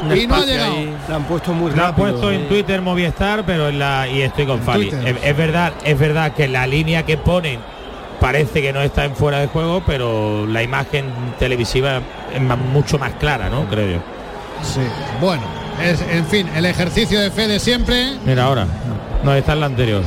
Un 0.03 0.15
Y 0.17 0.27
no 0.27 0.35
ha 0.35 0.39
espacio 0.39 0.45
llegado. 0.53 0.73
ahí. 0.75 0.95
La 1.09 1.15
han 1.15 1.23
puesto 1.25 1.53
muy 1.53 1.71
ha 1.71 1.75
rápido. 1.75 1.95
puesto 1.95 2.31
en 2.31 2.47
Twitter 2.47 2.81
Movistar, 2.81 3.43
pero 3.45 3.69
en 3.69 3.79
la 3.79 4.07
y 4.07 4.21
estoy 4.21 4.45
con 4.45 4.61
Fali. 4.61 4.89
Es, 4.89 5.15
es 5.23 5.37
verdad, 5.37 5.73
es 5.83 5.97
verdad 5.97 6.33
que 6.33 6.47
la 6.47 6.67
línea 6.67 7.03
que 7.03 7.17
ponen 7.17 7.59
parece 8.19 8.61
que 8.61 8.71
no 8.73 8.81
está 8.81 9.05
en 9.05 9.15
fuera 9.15 9.39
de 9.39 9.47
juego, 9.47 9.83
pero 9.85 10.45
la 10.47 10.63
imagen 10.63 11.05
televisiva 11.39 12.01
es 12.33 12.41
más- 12.41 12.57
mucho 12.57 12.97
más 12.97 13.13
clara, 13.13 13.49
¿no? 13.49 13.65
Creo 13.67 13.95
yo. 13.97 14.03
Sí, 14.63 14.79
bueno, 15.21 15.43
es, 15.83 16.01
en 16.09 16.25
fin, 16.25 16.47
el 16.55 16.65
ejercicio 16.65 17.19
de 17.19 17.29
fe 17.31 17.47
de 17.47 17.59
siempre. 17.59 18.13
Mira 18.25 18.45
ahora. 18.45 18.65
No, 19.23 19.33
está 19.33 19.53
en 19.53 19.59
la 19.59 19.65
anterior. 19.65 20.03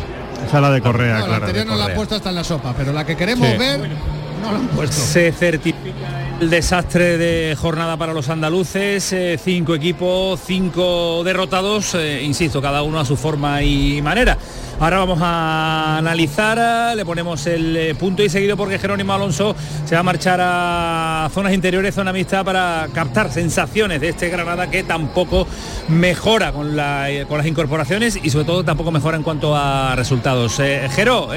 Esa 0.46 0.56
es 0.56 0.62
la 0.62 0.70
de 0.70 0.80
Correa, 0.80 1.14
No, 1.14 1.20
la 1.20 1.26
claro. 1.26 1.44
anterior 1.46 1.66
no 1.66 1.72
la 1.74 1.78
ha 1.78 1.82
Correa. 1.82 1.96
puesto 1.96 2.14
hasta 2.14 2.28
en 2.30 2.34
la 2.36 2.44
sopa, 2.44 2.72
pero 2.76 2.92
la 2.92 3.04
que 3.04 3.16
queremos 3.16 3.48
Sí. 3.48 3.56
ver 3.58 3.80
no 3.80 4.52
la 4.52 4.58
han 4.58 4.68
puesto. 4.68 4.96
Se 4.96 5.32
certifica 5.32 6.06
el 6.40 6.50
desastre 6.50 7.18
de 7.18 7.56
jornada 7.56 7.96
para 7.96 8.12
los 8.12 8.28
andaluces, 8.28 9.12
eh, 9.12 9.40
cinco 9.42 9.74
equipos, 9.74 10.38
cinco 10.46 11.22
derrotados, 11.24 11.96
eh, 11.96 12.22
insisto, 12.22 12.62
cada 12.62 12.82
uno 12.82 13.00
a 13.00 13.04
su 13.04 13.16
forma 13.16 13.60
y 13.62 14.00
manera. 14.02 14.38
Ahora 14.78 14.98
vamos 14.98 15.18
a 15.20 15.98
analizar, 15.98 16.92
eh, 16.92 16.96
le 16.96 17.04
ponemos 17.04 17.44
el 17.48 17.96
punto 17.98 18.22
y 18.22 18.28
seguido 18.28 18.56
porque 18.56 18.78
Jerónimo 18.78 19.12
Alonso 19.12 19.56
se 19.84 19.96
va 19.96 20.00
a 20.00 20.04
marchar 20.04 20.38
a 20.40 21.28
zonas 21.34 21.52
interiores, 21.52 21.96
zona 21.96 22.12
mixta 22.12 22.44
para 22.44 22.86
captar 22.94 23.32
sensaciones 23.32 24.00
de 24.00 24.10
este 24.10 24.28
Granada 24.28 24.70
que 24.70 24.84
tampoco 24.84 25.44
mejora 25.88 26.52
con, 26.52 26.76
la, 26.76 27.08
con 27.26 27.38
las 27.38 27.48
incorporaciones 27.48 28.16
y 28.22 28.30
sobre 28.30 28.44
todo 28.44 28.64
tampoco 28.64 28.92
mejora 28.92 29.16
en 29.16 29.24
cuanto 29.24 29.56
a 29.56 29.96
resultados. 29.96 30.60
Eh, 30.60 30.88
Jero, 30.94 31.30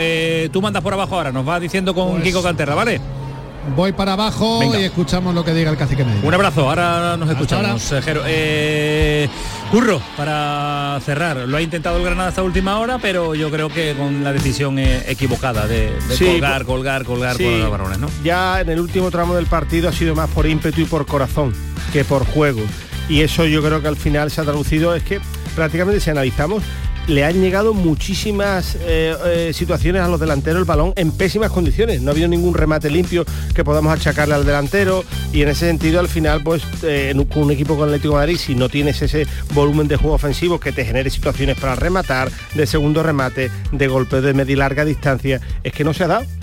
tú 0.51 0.61
mandas 0.61 0.83
por 0.83 0.93
abajo 0.93 1.15
ahora, 1.15 1.31
nos 1.31 1.43
vas 1.45 1.59
diciendo 1.59 1.95
con 1.95 2.11
Pues- 2.11 2.23
Kiko 2.23 2.43
Canterra, 2.43 2.75
¿vale? 2.75 3.01
Voy 3.75 3.91
para 3.91 4.13
abajo 4.13 4.59
Venga. 4.59 4.79
y 4.79 4.85
escuchamos 4.85 5.35
lo 5.35 5.45
que 5.45 5.53
diga 5.53 5.69
el 5.69 5.77
cacique 5.77 6.03
Medina. 6.03 6.27
Un 6.27 6.33
abrazo, 6.33 6.67
ahora 6.67 7.15
nos 7.17 7.29
escuchamos. 7.29 7.93
Jero. 8.03 8.23
Eh, 8.25 9.29
Curro, 9.69 10.01
para 10.17 10.99
cerrar, 11.05 11.37
lo 11.37 11.57
ha 11.57 11.61
intentado 11.61 11.97
el 11.97 12.03
Granada 12.03 12.29
hasta 12.29 12.43
última 12.43 12.79
hora, 12.79 12.97
pero 12.99 13.35
yo 13.35 13.49
creo 13.51 13.69
que 13.69 13.93
con 13.95 14.23
la 14.23 14.33
decisión 14.33 14.79
eh, 14.79 15.03
equivocada 15.07 15.67
de, 15.67 15.91
de 16.07 16.15
Sí, 16.17 16.25
colgar, 16.25 16.65
colgar, 16.65 17.05
colgar 17.05 17.35
Sí, 17.37 17.43
con 17.43 17.59
los 17.61 17.71
varones, 17.71 17.99
¿no? 17.99 18.07
Ya 18.23 18.61
en 18.61 18.69
el 18.69 18.79
último 18.79 19.11
tramo 19.11 19.35
del 19.35 19.45
partido 19.45 19.89
ha 19.89 19.93
sido 19.93 20.15
más 20.15 20.29
por 20.31 20.47
ímpetu 20.47 20.81
y 20.81 20.85
por 20.85 21.05
corazón 21.05 21.53
que 21.93 22.03
por 22.03 22.25
juego. 22.25 22.61
Y 23.09 23.21
eso 23.21 23.45
yo 23.45 23.61
creo 23.61 23.81
que 23.81 23.87
al 23.87 23.95
final 23.97 24.31
se 24.31 24.41
ha 24.41 24.43
traducido, 24.43 24.95
es 24.95 25.03
que 25.03 25.21
prácticamente 25.55 25.99
si 26.01 26.09
analizamos, 26.09 26.63
le 27.07 27.25
han 27.25 27.41
llegado 27.41 27.73
muchísimas 27.73 28.75
eh, 28.81 29.15
eh, 29.25 29.51
situaciones 29.53 30.01
a 30.01 30.07
los 30.07 30.19
delanteros 30.19 30.59
el 30.59 30.65
balón 30.65 30.93
en 30.95 31.11
pésimas 31.11 31.51
condiciones. 31.51 32.01
No 32.01 32.11
ha 32.11 32.13
habido 32.13 32.27
ningún 32.27 32.53
remate 32.53 32.89
limpio 32.89 33.25
que 33.53 33.63
podamos 33.63 33.93
achacarle 33.93 34.35
al 34.35 34.45
delantero 34.45 35.03
y 35.33 35.41
en 35.41 35.49
ese 35.49 35.67
sentido 35.67 35.99
al 35.99 36.07
final 36.07 36.41
pues 36.43 36.63
eh, 36.83 37.13
con 37.31 37.43
un 37.43 37.51
equipo 37.51 37.75
con 37.75 37.85
Atlético 37.85 38.13
de 38.15 38.19
Madrid 38.19 38.37
si 38.37 38.55
no 38.55 38.69
tienes 38.69 39.01
ese 39.01 39.27
volumen 39.53 39.87
de 39.87 39.95
juego 39.97 40.15
ofensivo 40.15 40.59
que 40.59 40.71
te 40.71 40.85
genere 40.85 41.09
situaciones 41.09 41.57
para 41.59 41.75
rematar, 41.75 42.31
de 42.53 42.65
segundo 42.65 43.03
remate, 43.03 43.51
de 43.71 43.87
golpeo 43.87 44.21
de 44.21 44.33
media 44.33 44.53
y 44.53 44.55
larga 44.55 44.85
distancia, 44.85 45.41
es 45.63 45.73
que 45.73 45.83
no 45.83 45.93
se 45.93 46.03
ha 46.03 46.07
dado. 46.07 46.40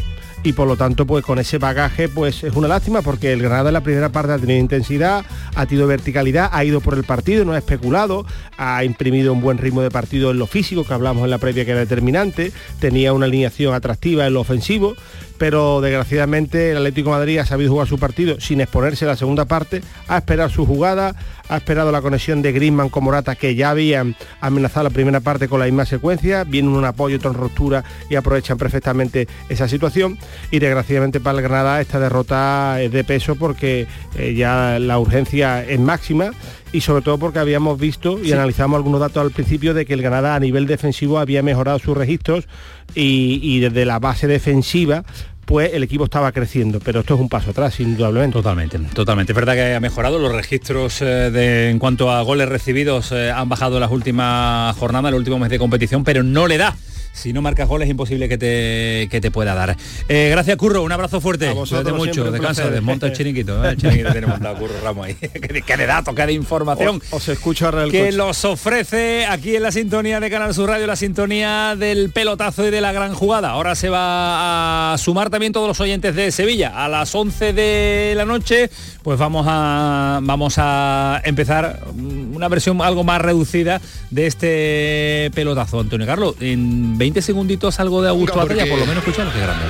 Y 0.48 0.54
por 0.54 0.66
lo 0.66 0.76
tanto 0.78 1.06
pues 1.06 1.22
con 1.26 1.38
ese 1.38 1.58
bagaje 1.58 2.08
pues 2.08 2.42
es 2.42 2.56
una 2.56 2.68
lástima 2.68 3.02
porque 3.02 3.34
el 3.34 3.42
Granada 3.42 3.68
en 3.68 3.74
la 3.74 3.82
primera 3.82 4.08
parte 4.08 4.32
ha 4.32 4.38
tenido 4.38 4.58
intensidad, 4.58 5.22
ha 5.54 5.66
tenido 5.66 5.86
verticalidad, 5.86 6.48
ha 6.50 6.64
ido 6.64 6.80
por 6.80 6.94
el 6.94 7.04
partido, 7.04 7.44
no 7.44 7.52
ha 7.52 7.58
especulado, 7.58 8.24
ha 8.56 8.82
imprimido 8.82 9.34
un 9.34 9.42
buen 9.42 9.58
ritmo 9.58 9.82
de 9.82 9.90
partido 9.90 10.30
en 10.30 10.38
lo 10.38 10.46
físico 10.46 10.84
que 10.84 10.94
hablamos 10.94 11.24
en 11.24 11.30
la 11.30 11.36
previa 11.36 11.66
que 11.66 11.72
era 11.72 11.80
determinante, 11.80 12.50
tenía 12.80 13.12
una 13.12 13.26
alineación 13.26 13.74
atractiva 13.74 14.26
en 14.26 14.32
lo 14.32 14.40
ofensivo, 14.40 14.96
pero 15.38 15.80
desgraciadamente 15.80 16.70
el 16.72 16.78
Atlético 16.78 17.10
de 17.10 17.16
Madrid 17.18 17.38
ha 17.38 17.46
sabido 17.46 17.70
jugar 17.70 17.86
su 17.88 17.98
partido 17.98 18.40
sin 18.40 18.60
exponerse 18.60 19.06
la 19.06 19.16
segunda 19.16 19.44
parte, 19.44 19.80
ha 20.08 20.18
esperado 20.18 20.50
su 20.50 20.66
jugada, 20.66 21.14
ha 21.48 21.56
esperado 21.56 21.90
la 21.92 22.02
conexión 22.02 22.42
de 22.42 22.52
Griezmann 22.52 22.88
con 22.90 23.04
Morata 23.04 23.34
que 23.36 23.54
ya 23.54 23.70
habían 23.70 24.16
amenazado 24.40 24.84
la 24.84 24.90
primera 24.90 25.20
parte 25.20 25.48
con 25.48 25.60
la 25.60 25.66
misma 25.66 25.86
secuencia, 25.86 26.44
viene 26.44 26.68
un 26.68 26.84
apoyo, 26.84 27.16
otra 27.16 27.32
ruptura 27.32 27.84
y 28.10 28.16
aprovechan 28.16 28.58
perfectamente 28.58 29.28
esa 29.48 29.68
situación 29.68 30.18
y 30.50 30.58
desgraciadamente 30.58 31.20
para 31.20 31.38
el 31.38 31.44
Granada 31.44 31.80
esta 31.80 32.00
derrota 32.00 32.82
es 32.82 32.92
de 32.92 33.04
peso 33.04 33.36
porque 33.36 33.86
eh, 34.16 34.34
ya 34.34 34.78
la 34.78 34.98
urgencia 34.98 35.64
es 35.64 35.78
máxima 35.80 36.32
y 36.70 36.82
sobre 36.82 37.02
todo 37.02 37.16
porque 37.16 37.38
habíamos 37.38 37.78
visto 37.80 38.18
y 38.18 38.26
Sí. 38.26 38.32
analizamos 38.32 38.76
algunos 38.76 39.00
datos 39.00 39.22
al 39.22 39.30
principio 39.30 39.72
de 39.72 39.86
que 39.86 39.94
el 39.94 40.02
Granada 40.02 40.34
a 40.34 40.40
nivel 40.40 40.66
defensivo 40.66 41.18
había 41.18 41.42
mejorado 41.42 41.78
sus 41.78 41.96
registros 41.96 42.46
y, 42.94 43.60
desde 43.60 43.84
la 43.84 43.98
base 43.98 44.26
defensiva 44.26 45.04
pues 45.44 45.72
el 45.72 45.82
equipo 45.82 46.04
estaba 46.04 46.30
creciendo, 46.30 46.78
pero 46.78 47.00
esto 47.00 47.14
es 47.14 47.20
un 47.20 47.30
paso 47.30 47.52
atrás, 47.52 47.80
indudablemente. 47.80 48.34
Totalmente, 48.34 48.78
totalmente. 48.92 49.32
Es 49.32 49.36
verdad 49.36 49.54
que 49.54 49.74
ha 49.74 49.80
mejorado 49.80 50.18
los 50.18 50.30
registros 50.30 51.00
eh, 51.00 51.30
de, 51.30 51.70
en 51.70 51.78
cuanto 51.78 52.10
a 52.10 52.20
goles 52.20 52.50
recibidos 52.50 53.12
eh, 53.12 53.30
han 53.30 53.48
bajado 53.48 53.80
las 53.80 53.90
últimas 53.90 54.76
jornadas, 54.76 55.08
el 55.08 55.14
último 55.16 55.38
mes 55.38 55.48
de 55.48 55.58
competición, 55.58 56.04
pero 56.04 56.22
no 56.22 56.46
le 56.46 56.58
da. 56.58 56.76
Si 57.18 57.32
no 57.32 57.42
marcas 57.42 57.68
goles 57.68 57.86
es 57.86 57.90
imposible 57.90 58.28
que 58.28 58.38
te, 58.38 59.08
que 59.10 59.20
te 59.20 59.30
pueda 59.30 59.54
dar. 59.54 59.76
Eh, 60.08 60.28
gracias, 60.30 60.56
Curro. 60.56 60.82
Un 60.82 60.92
abrazo 60.92 61.20
fuerte. 61.20 61.50
vosotros 61.50 61.96
mucho. 61.96 62.30
Descansa, 62.30 62.70
desmonta 62.70 63.06
el 63.06 63.12
chiringuito. 63.12 63.64
¿eh? 63.64 63.70
El 63.70 63.76
chiringuito 63.80 64.12
tiene 64.12 64.26
montado 64.28 64.56
Curro 64.56 64.74
Ramos 64.82 65.06
ahí. 65.06 65.14
que, 65.66 65.76
de 65.76 65.86
datos, 65.86 66.14
que 66.14 66.26
de 66.26 66.32
información. 66.32 67.02
Os, 67.10 67.22
os 67.22 67.28
escucho 67.28 67.66
ahora 67.66 67.84
el 67.84 67.90
que 67.90 68.06
coche. 68.06 68.12
los 68.12 68.44
ofrece 68.44 69.26
aquí 69.26 69.56
en 69.56 69.62
la 69.62 69.72
sintonía 69.72 70.20
de 70.20 70.30
Canal 70.30 70.54
Sur 70.54 70.68
Radio, 70.68 70.86
la 70.86 70.96
sintonía 70.96 71.74
del 71.76 72.10
pelotazo 72.10 72.66
y 72.66 72.70
de 72.70 72.80
la 72.80 72.92
gran 72.92 73.14
jugada. 73.14 73.50
Ahora 73.50 73.74
se 73.74 73.88
va 73.88 74.92
a 74.92 74.98
sumar 74.98 75.30
también 75.30 75.52
todos 75.52 75.66
los 75.66 75.80
oyentes 75.80 76.14
de 76.14 76.30
Sevilla. 76.30 76.84
A 76.84 76.88
las 76.88 77.12
11 77.14 77.52
de 77.52 78.12
la 78.16 78.24
noche, 78.24 78.70
pues 79.02 79.18
vamos 79.18 79.46
a, 79.48 80.20
vamos 80.22 80.54
a 80.58 81.20
empezar 81.24 81.80
mm, 81.94 82.36
una 82.36 82.48
versión 82.48 82.80
algo 82.80 83.02
más 83.02 83.20
reducida 83.20 83.80
de 84.10 84.26
este 84.26 85.30
pelotazo. 85.34 85.80
Antonio 85.80 86.06
Carlos, 86.06 86.36
en 86.40 86.96
20 86.96 87.07
segunditos 87.22 87.78
algo 87.80 88.02
de 88.02 88.08
Augusto 88.08 88.36
Batalla, 88.38 88.66
por 88.66 88.78
lo 88.78 88.86
menos 88.86 89.04
escuchar 89.06 89.32
que 89.32 89.38
grande. 89.40 89.64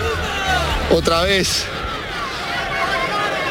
Otra 0.90 1.22
vez. 1.22 1.64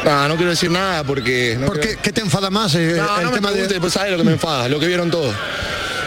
Nada, 0.04 0.28
no 0.28 0.36
quiero 0.36 0.50
decir 0.50 0.70
nada 0.70 1.02
porque... 1.04 1.56
No 1.58 1.66
¿Por 1.66 1.80
quiero- 1.80 1.96
qué, 1.96 2.02
qué 2.02 2.12
te 2.12 2.20
enfada 2.20 2.50
más 2.50 2.74
eh, 2.74 2.94
No, 2.96 3.18
el 3.18 3.24
no 3.24 3.30
me 3.30 3.36
tema 3.36 3.50
de... 3.52 3.80
pues 3.80 3.92
sabes 3.92 4.12
lo 4.12 4.18
que 4.18 4.24
me 4.24 4.32
enfada, 4.32 4.68
lo 4.68 4.78
que 4.78 4.86
vieron 4.86 5.10
todos. 5.10 5.34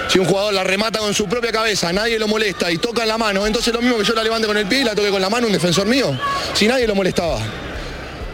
Si 0.08 0.18
un 0.20 0.26
jugador 0.26 0.54
la 0.54 0.64
remata 0.64 1.00
con 1.00 1.14
su 1.14 1.28
propia 1.28 1.52
cabeza, 1.52 1.92
nadie 1.94 2.18
lo 2.18 2.28
molesta 2.28 2.72
y 2.72 2.78
toca 2.78 3.04
en 3.04 3.10
la 3.10 3.18
mano, 3.18 3.46
entonces 3.46 3.74
lo 3.74 3.82
mismo 3.82 3.98
que 3.98 4.04
yo 4.04 4.14
la 4.14 4.24
levante 4.24 4.48
con 4.48 4.58
el 4.58 4.66
pie 4.66 4.82
y 4.82 4.84
la 4.84 4.96
toque 4.96 5.10
con 5.10 5.22
la 5.22 5.30
mano 5.30 5.48
un 5.48 5.54
defensor 5.54 5.86
mío, 5.88 6.18
si 6.54 6.68
nadie 6.68 6.88
lo 6.88 6.96
molestaba. 6.96 7.38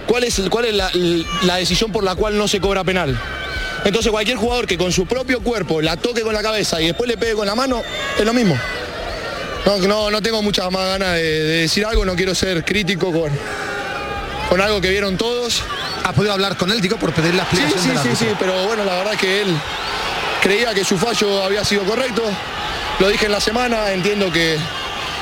¿Cuál 0.08 0.24
es, 0.24 0.40
el- 0.40 0.50
cuál 0.50 0.66
es 0.66 0.74
la, 0.76 0.90
la 1.44 1.56
decisión 1.58 1.92
por 1.92 2.04
la 2.04 2.16
cual 2.16 2.38
no 2.38 2.48
se 2.48 2.60
cobra 2.62 2.84
penal? 2.84 3.20
Entonces 3.84 4.12
cualquier 4.12 4.38
jugador 4.38 4.66
que 4.68 4.78
con 4.78 4.92
su 4.92 5.06
propio 5.06 5.42
cuerpo 5.42 5.82
la 5.82 5.98
toque 5.98 6.22
con 6.22 6.34
la 6.34 6.42
cabeza 6.42 6.82
y 6.82 6.88
después 6.88 7.08
le 7.10 7.18
pegue 7.18 7.34
con 7.34 7.46
la 7.46 7.56
mano, 7.56 7.82
es 8.18 8.26
lo 8.26 8.34
mismo. 8.34 8.58
No, 9.68 9.78
no, 9.80 10.10
no 10.10 10.22
tengo 10.22 10.42
muchas 10.42 10.72
más 10.72 10.86
ganas 10.88 11.16
de, 11.16 11.22
de 11.24 11.58
decir 11.64 11.86
algo, 11.86 12.06
no 12.06 12.16
quiero 12.16 12.34
ser 12.34 12.64
crítico 12.64 13.12
con, 13.12 13.30
con 14.48 14.62
algo 14.62 14.80
que 14.80 14.90
vieron 14.90 15.18
todos. 15.18 15.62
¿Has 16.06 16.14
podido 16.14 16.32
hablar 16.32 16.56
con 16.56 16.72
él, 16.72 16.80
digo, 16.80 16.96
por 16.96 17.12
pedir 17.12 17.36
la 17.36 17.44
Sí, 17.52 17.58
explicación 17.58 17.84
sí, 17.84 17.90
sí, 17.92 17.98
árbitro? 17.98 18.28
sí, 18.30 18.36
pero 18.40 18.66
bueno, 18.66 18.86
la 18.86 18.96
verdad 18.96 19.14
es 19.16 19.20
que 19.20 19.42
él 19.42 19.54
creía 20.42 20.74
que 20.74 20.86
su 20.86 20.98
fallo 20.98 21.44
había 21.44 21.66
sido 21.66 21.84
correcto. 21.84 22.24
Lo 23.00 23.10
dije 23.10 23.26
en 23.26 23.34
la 23.34 23.42
semana, 23.42 23.92
entiendo 23.92 24.32
que 24.32 24.58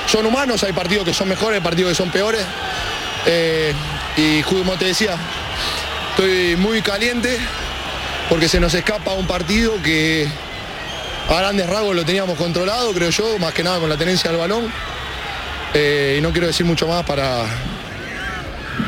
son 0.06 0.28
humanos, 0.28 0.62
hay 0.64 0.74
partidos 0.74 1.06
que 1.06 1.14
son 1.16 1.28
mejores, 1.28 1.60
partidos 1.62 1.94
que 1.94 1.96
son 1.96 2.12
peores. 2.12 2.46
Eh, 3.26 3.74
y 4.16 4.44
como 4.44 4.78
te 4.78 4.86
decía, 4.86 5.18
estoy 6.12 6.56
muy 6.58 6.84
caliente 6.84 7.36
porque 8.30 8.48
se 8.48 8.60
nos 8.60 8.76
escapa 8.76 9.14
un 9.14 9.26
partido 9.26 9.82
que 9.82 10.28
a 11.30 11.40
grandes 11.40 11.68
rasgos 11.68 11.96
lo 11.96 12.06
teníamos 12.06 12.38
controlado, 12.38 12.94
creo 12.94 13.10
yo, 13.10 13.40
más 13.40 13.54
que 13.54 13.64
nada 13.64 13.80
con 13.80 13.90
la 13.90 13.98
tenencia 13.98 14.30
del 14.30 14.40
balón. 14.40 14.72
Eh, 15.74 16.16
y 16.18 16.22
no 16.22 16.32
quiero 16.32 16.48
decir 16.48 16.66
mucho 16.66 16.88
más 16.88 17.04
para... 17.06 17.46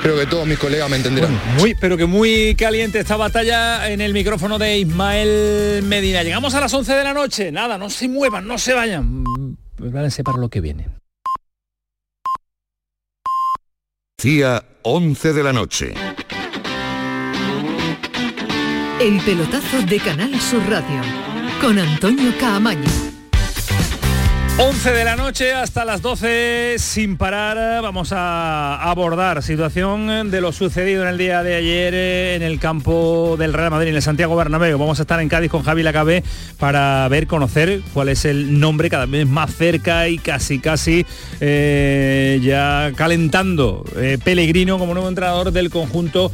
Creo 0.01 0.17
que 0.17 0.25
todos 0.25 0.45
mis 0.45 0.59
colegas 0.59 0.89
me 0.89 0.97
entenderán. 0.97 1.39
Muy, 1.57 1.73
pero 1.73 1.97
que 1.97 2.05
muy 2.05 2.55
caliente 2.55 2.99
esta 2.99 3.15
batalla 3.15 3.89
en 3.89 4.01
el 4.01 4.13
micrófono 4.13 4.59
de 4.59 4.79
Ismael 4.79 5.81
Medina. 5.83 6.23
Llegamos 6.23 6.53
a 6.55 6.59
las 6.59 6.73
11 6.73 6.93
de 6.93 7.03
la 7.03 7.13
noche. 7.13 7.51
Nada, 7.51 7.77
no 7.77 7.89
se 7.89 8.07
muevan, 8.07 8.45
no 8.45 8.57
se 8.57 8.73
vayan. 8.73 9.23
Prepárense 9.75 10.23
para 10.23 10.37
lo 10.37 10.49
que 10.49 10.61
viene. 10.61 10.87
Día 14.21 14.63
11 14.83 15.33
de 15.33 15.43
la 15.43 15.53
noche. 15.53 15.93
El 18.99 19.21
pelotazo 19.21 19.81
de 19.83 19.99
Canal 19.99 20.39
Sur 20.41 20.67
Radio 20.69 21.26
con 21.61 21.79
Antonio 21.79 22.31
Caamaño. 22.39 22.89
11 24.59 24.91
de 24.91 25.05
la 25.05 25.15
noche 25.15 25.53
hasta 25.53 25.85
las 25.85 26.01
12 26.01 26.77
sin 26.79 27.15
parar 27.15 27.83
vamos 27.83 28.11
a 28.11 28.81
abordar 28.89 29.43
situación 29.43 30.31
de 30.31 30.41
lo 30.41 30.51
sucedido 30.51 31.03
en 31.03 31.09
el 31.09 31.17
día 31.19 31.43
de 31.43 31.53
ayer 31.53 31.93
eh, 31.93 32.35
en 32.35 32.41
el 32.41 32.59
campo 32.59 33.35
del 33.37 33.53
Real 33.53 33.69
Madrid 33.69 33.89
en 33.89 33.95
el 33.95 34.01
Santiago 34.01 34.35
Bernabéu. 34.35 34.79
Vamos 34.79 34.97
a 34.97 35.03
estar 35.03 35.21
en 35.21 35.29
Cádiz 35.29 35.51
con 35.51 35.61
Javi 35.61 35.83
Lacabé 35.83 36.23
para 36.59 37.07
ver, 37.07 37.27
conocer 37.27 37.81
cuál 37.93 38.09
es 38.09 38.25
el 38.25 38.59
nombre 38.59 38.89
cada 38.89 39.05
vez 39.05 39.27
más 39.27 39.53
cerca 39.53 40.09
y 40.09 40.17
casi 40.17 40.57
casi 40.57 41.05
eh, 41.39 42.39
ya 42.41 42.91
calentando 42.95 43.85
eh, 43.95 44.17
Pellegrino 44.23 44.79
como 44.79 44.95
nuevo 44.95 45.07
entrenador 45.07 45.51
del 45.51 45.69
conjunto 45.69 46.31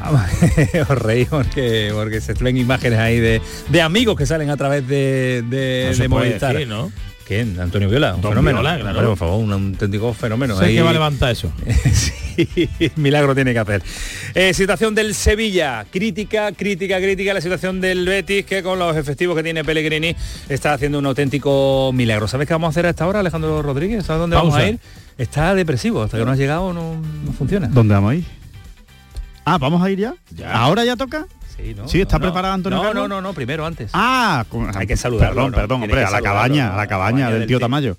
os 0.88 0.98
reí 0.98 1.24
porque, 1.24 1.90
porque 1.94 2.20
se 2.20 2.34
ven 2.34 2.56
imágenes 2.56 2.98
ahí 2.98 3.18
de, 3.20 3.40
de 3.68 3.82
amigos 3.82 4.16
que 4.16 4.26
salen 4.26 4.50
a 4.50 4.56
través 4.56 4.86
de, 4.86 5.42
de, 5.48 5.92
No 5.92 6.02
de 6.02 6.08
Movistar. 6.08 6.52
decir, 6.52 6.68
¿no? 6.68 6.90
¿Quién? 7.26 7.58
Antonio 7.58 7.88
Viola, 7.88 8.14
un 8.14 8.20
Don 8.20 8.30
fenómeno. 8.30 8.60
Viola, 8.60 8.78
claro. 8.78 9.08
Por 9.08 9.16
favor, 9.18 9.42
un 9.42 9.52
auténtico 9.52 10.14
fenómeno. 10.14 10.56
Sé 10.56 10.66
Ahí- 10.66 10.74
que 10.76 10.82
va 10.82 10.90
a 10.90 10.92
levantar 10.92 11.32
eso. 11.32 11.50
sí, 11.92 12.68
milagro 12.94 13.34
tiene 13.34 13.52
que 13.52 13.58
hacer. 13.58 13.82
Eh, 14.32 14.54
situación 14.54 14.94
del 14.94 15.12
Sevilla, 15.12 15.84
crítica, 15.90 16.52
crítica, 16.52 16.98
crítica 16.98 17.34
la 17.34 17.40
situación 17.40 17.80
del 17.80 18.06
Betis, 18.06 18.46
que 18.46 18.62
con 18.62 18.78
los 18.78 18.96
efectivos 18.96 19.34
que 19.36 19.42
tiene 19.42 19.64
Pellegrini 19.64 20.14
está 20.48 20.74
haciendo 20.74 21.00
un 21.00 21.06
auténtico 21.06 21.90
milagro. 21.92 22.28
¿Sabes 22.28 22.46
qué 22.46 22.54
vamos 22.54 22.68
a 22.68 22.70
hacer 22.70 22.86
a 22.86 22.90
esta 22.90 23.08
hora, 23.08 23.18
Alejandro 23.18 23.60
Rodríguez? 23.60 24.04
¿Sabes 24.06 24.20
dónde 24.20 24.36
vamos 24.36 24.54
a 24.54 24.68
ir? 24.68 24.78
Está 25.18 25.52
depresivo, 25.56 26.02
hasta 26.04 26.18
que 26.18 26.24
no 26.24 26.30
has 26.30 26.38
llegado 26.38 26.72
no, 26.72 26.94
no 27.24 27.32
funciona. 27.32 27.66
¿Dónde 27.66 27.94
vamos 27.94 28.12
a 28.12 28.14
ir? 28.14 28.24
Ah, 29.48 29.58
¿vamos 29.58 29.80
a 29.80 29.88
ir 29.88 30.00
ya? 30.00 30.14
¿Ahora 30.52 30.84
ya 30.84 30.96
toca? 30.96 31.24
Sí, 31.56 31.72
¿no? 31.72 31.86
Sí, 31.86 32.00
¿está 32.00 32.18
No, 32.18 32.22
preparado 32.24 32.54
Antonio 32.54 32.78
No, 32.78 32.82
Carlos? 32.84 33.08
no, 33.08 33.14
no, 33.16 33.20
no, 33.28 33.32
primero 33.32 33.64
antes. 33.64 33.92
Ah, 33.94 34.44
con- 34.48 34.76
Hay 34.76 34.88
que 34.88 34.96
saludarlo, 34.96 35.36
Perdón, 35.36 35.50
¿no? 35.52 35.56
perdón, 35.56 35.82
hombre, 35.84 36.00
a 36.00 36.02
la 36.02 36.10
saludarlo, 36.10 36.34
cabaña, 36.34 36.74
a 36.74 36.76
la 36.76 36.86
cabaña 36.88 37.30
del 37.30 37.46
tío 37.46 37.60
Tamayo. 37.60 37.96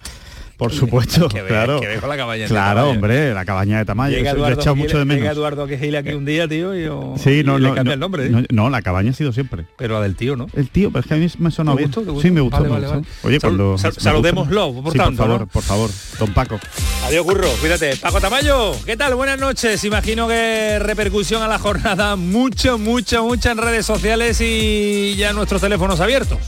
Por 0.57 0.73
supuesto, 0.73 1.29
que 1.29 1.41
ver, 1.43 1.51
claro. 1.51 1.79
que 1.79 1.87
la 2.07 2.17
cabaña 2.17 2.47
Claro, 2.47 2.89
hombre, 2.89 3.31
la 3.33 3.45
cabaña 3.45 3.77
de 3.77 3.85
Tamayo. 3.85 4.17
Llega 4.17 4.31
lo 4.33 4.39
he 4.39 4.41
Eduardo, 4.41 4.61
echado 4.61 4.75
mucho 4.75 4.97
de 4.97 5.05
llega 5.05 5.15
menos. 5.19 5.31
Eduardo 5.37 5.67
Quejil 5.67 5.95
aquí 5.95 6.09
un 6.13 6.25
día, 6.25 6.47
tío, 6.47 6.75
y, 6.75 6.83
yo- 6.85 7.13
Sí, 7.17 7.39
y 7.39 7.43
no, 7.43 7.59
le 7.59 7.69
no, 7.69 7.75
cambia 7.75 7.83
no, 7.91 7.93
el 7.93 7.99
nombre. 7.99 8.25
¿eh? 8.25 8.29
no, 8.31 8.43
no, 8.49 8.69
la 8.71 8.81
cabaña 8.81 9.11
ha 9.11 9.13
sido 9.13 9.31
siempre. 9.31 9.65
Pero 9.77 9.93
la 9.95 10.01
del 10.01 10.15
tío, 10.15 10.35
¿no? 10.35 10.47
El 10.55 10.69
tío, 10.69 10.89
pero 10.89 11.01
es 11.01 11.05
que 11.07 11.13
a 11.13 11.17
mí 11.17 11.27
me 11.37 11.51
sonó 11.51 11.73
¿Te 11.73 11.77
bien. 11.77 11.89
gustó? 11.89 12.01
¿Te 12.01 12.09
gustó? 12.09 12.27
Sí, 12.27 12.31
me 12.31 12.41
gustó. 12.41 12.63
Vale. 12.63 12.87
Oye, 13.23 13.39
Sal- 13.39 13.51
cuando... 13.51 13.77
sal- 13.77 13.93
saludémoslo, 13.93 14.73
por 14.81 14.91
sí, 14.93 14.97
tanto, 14.97 15.17
por 15.17 15.27
favor, 15.27 15.39
¿no? 15.41 15.47
por 15.47 15.61
favor, 15.63 15.89
don 16.19 16.33
Paco. 16.33 16.59
Adiós, 17.05 17.23
Curro, 17.23 17.47
cuídate. 17.61 17.95
Paco 17.97 18.19
Tamayo, 18.19 18.71
¿qué 18.83 18.97
tal? 18.97 19.13
Buenas 19.13 19.39
noches. 19.39 19.83
Imagino 19.83 20.27
que 20.27 20.79
repercusión 20.79 21.43
a 21.43 21.47
la 21.47 21.59
jornada, 21.59 22.15
mucho, 22.15 22.79
mucho, 22.79 23.23
mucha 23.23 23.51
en 23.51 23.59
redes 23.59 23.85
sociales 23.85 24.41
y 24.41 25.15
ya 25.17 25.33
nuestros 25.33 25.61
teléfonos 25.61 25.99
abiertos. 25.99 26.39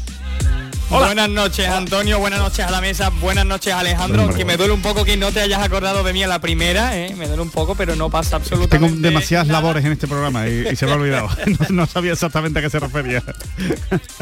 Buenas 0.90 1.30
noches 1.30 1.68
Antonio, 1.68 2.20
buenas 2.20 2.40
noches 2.40 2.66
a 2.66 2.72
la 2.72 2.82
mesa, 2.82 3.10
buenas 3.10 3.46
noches 3.46 3.72
Alejandro, 3.74 4.34
que 4.34 4.44
me 4.44 4.58
duele 4.58 4.74
un 4.74 4.82
poco 4.82 5.06
que 5.06 5.16
no 5.18 5.32
te 5.32 5.40
hayas 5.40 5.62
acordado 5.62 6.04
de 6.04 6.14
mí 6.14 6.24
en 6.24 6.30
la 6.30 6.42
primera, 6.42 6.98
¿eh? 6.98 7.14
me 7.16 7.28
duele 7.28 7.44
un 7.44 7.52
poco, 7.52 7.76
pero 7.76 7.96
no 7.96 8.10
pasa 8.10 8.38
absolutamente 8.38 8.88
Tengo 8.88 9.00
demasiadas 9.02 9.48
labores 9.48 9.86
en 9.86 9.92
este 9.92 10.08
programa 10.08 10.48
y, 10.48 10.68
y 10.68 10.76
se 10.76 10.88
me 10.88 10.94
ha 10.94 10.96
olvidado. 10.96 11.30
No, 11.46 11.58
no 11.70 11.86
sabía 11.88 12.14
exactamente 12.14 12.60
a 12.60 12.62
qué 12.62 12.70
se 12.70 12.80
refería. 12.80 13.24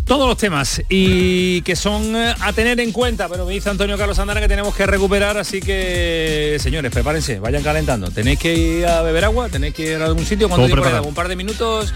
Todos 0.05 0.27
los 0.27 0.37
temas 0.37 0.81
y 0.89 1.61
que 1.61 1.75
son 1.75 2.15
eh, 2.15 2.35
a 2.39 2.51
tener 2.51 2.79
en 2.81 2.91
cuenta, 2.91 3.29
pero 3.29 3.45
me 3.45 3.53
dice 3.53 3.69
Antonio 3.69 3.97
Carlos 3.97 4.19
Andara 4.19 4.41
que 4.41 4.49
tenemos 4.49 4.75
que 4.75 4.85
recuperar, 4.85 5.37
así 5.37 5.61
que 5.61 6.57
señores, 6.59 6.91
prepárense, 6.91 7.39
vayan 7.39 7.63
calentando. 7.63 8.11
Tenéis 8.11 8.37
que 8.37 8.53
ir 8.53 8.85
a 8.85 9.01
beber 9.01 9.23
agua, 9.25 9.47
tenéis 9.49 9.73
que 9.73 9.93
ir 9.93 10.01
a 10.01 10.05
algún 10.05 10.25
sitio, 10.25 10.49
cuando 10.49 10.67
un 11.03 11.13
par 11.13 11.29
de 11.29 11.35
minutos, 11.35 11.93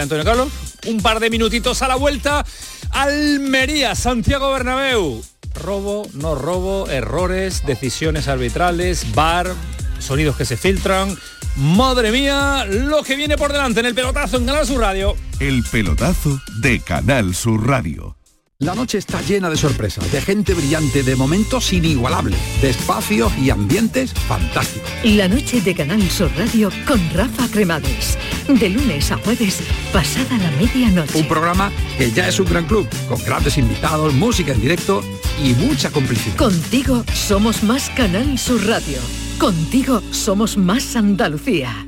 Antonio 0.00 0.24
Carlos, 0.24 0.48
un 0.86 1.00
par 1.00 1.18
de 1.18 1.30
minutitos 1.30 1.82
a 1.82 1.88
la 1.88 1.96
vuelta. 1.96 2.44
Almería, 2.90 3.94
Santiago 3.94 4.52
Bernabéu. 4.52 5.22
Robo, 5.54 6.08
no 6.14 6.34
robo, 6.34 6.88
errores, 6.88 7.66
decisiones 7.66 8.28
arbitrales, 8.28 9.12
bar, 9.14 9.52
sonidos 9.98 10.36
que 10.36 10.44
se 10.44 10.56
filtran. 10.56 11.16
Madre 11.58 12.12
mía, 12.12 12.64
lo 12.70 13.02
que 13.02 13.16
viene 13.16 13.36
por 13.36 13.52
delante 13.52 13.80
en 13.80 13.86
el 13.86 13.94
pelotazo 13.94 14.36
en 14.36 14.46
Canal 14.46 14.64
Sur 14.64 14.80
Radio. 14.80 15.16
El 15.40 15.64
pelotazo 15.64 16.40
de 16.60 16.78
Canal 16.78 17.34
Sur 17.34 17.66
Radio. 17.66 18.16
La 18.60 18.76
noche 18.76 18.98
está 18.98 19.20
llena 19.22 19.50
de 19.50 19.56
sorpresas, 19.56 20.10
de 20.12 20.20
gente 20.20 20.54
brillante, 20.54 21.02
de 21.02 21.16
momentos 21.16 21.72
inigualables, 21.72 22.38
de 22.62 22.70
espacios 22.70 23.36
y 23.38 23.50
ambientes 23.50 24.12
fantásticos. 24.12 24.88
La 25.02 25.26
noche 25.26 25.60
de 25.60 25.74
Canal 25.74 26.02
Sur 26.08 26.30
Radio 26.36 26.70
con 26.86 27.00
Rafa 27.12 27.48
Cremades. 27.50 28.16
De 28.46 28.68
lunes 28.68 29.10
a 29.10 29.16
jueves, 29.16 29.60
pasada 29.92 30.38
la 30.38 30.52
medianoche. 30.52 31.18
Un 31.18 31.26
programa 31.26 31.72
que 31.98 32.12
ya 32.12 32.28
es 32.28 32.38
un 32.38 32.46
gran 32.46 32.66
club, 32.66 32.88
con 33.08 33.20
grandes 33.24 33.58
invitados, 33.58 34.14
música 34.14 34.52
en 34.52 34.60
directo 34.60 35.02
y 35.42 35.54
mucha 35.54 35.90
complicidad. 35.90 36.36
Contigo 36.36 37.04
somos 37.12 37.64
más 37.64 37.90
Canal 37.90 38.38
Sur 38.38 38.64
Radio. 38.64 38.98
Contigo 39.38 40.02
somos 40.10 40.56
más 40.56 40.96
Andalucía. 40.96 41.86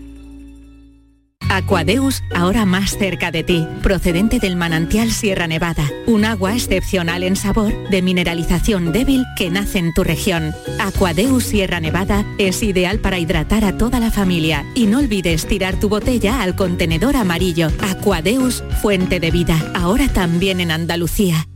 Aquadeus, 1.49 2.23
ahora 2.33 2.65
más 2.65 2.97
cerca 2.97 3.33
de 3.33 3.43
ti, 3.43 3.67
procedente 3.83 4.39
del 4.39 4.55
manantial 4.55 5.11
Sierra 5.11 5.49
Nevada, 5.49 5.91
un 6.07 6.25
agua 6.25 6.55
excepcional 6.55 7.25
en 7.25 7.35
sabor, 7.35 7.73
de 7.91 8.03
mineralización 8.03 8.93
débil 8.93 9.25
que 9.37 9.51
nace 9.51 9.81
en 9.81 9.93
tu 9.93 10.05
región. 10.05 10.55
Aquadeus 10.79 11.43
Sierra 11.43 11.81
Nevada 11.81 12.25
es 12.39 12.63
ideal 12.63 13.01
para 13.01 13.19
hidratar 13.19 13.65
a 13.65 13.77
toda 13.77 13.99
la 13.99 14.13
familia 14.13 14.65
y 14.77 14.87
no 14.87 15.01
olvides 15.01 15.45
tirar 15.47 15.81
tu 15.81 15.89
botella 15.89 16.43
al 16.43 16.55
contenedor 16.55 17.17
amarillo. 17.17 17.69
Aquadeus, 17.81 18.63
fuente 18.81 19.19
de 19.19 19.33
vida, 19.33 19.73
ahora 19.75 20.07
también 20.07 20.61
en 20.61 20.71
Andalucía. 20.71 21.49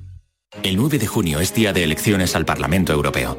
El 0.65 0.77
9 0.77 0.99
de 0.99 1.07
junio 1.07 1.39
es 1.39 1.55
día 1.55 1.73
de 1.73 1.85
elecciones 1.85 2.35
al 2.35 2.45
Parlamento 2.45 2.93
Europeo. 2.93 3.39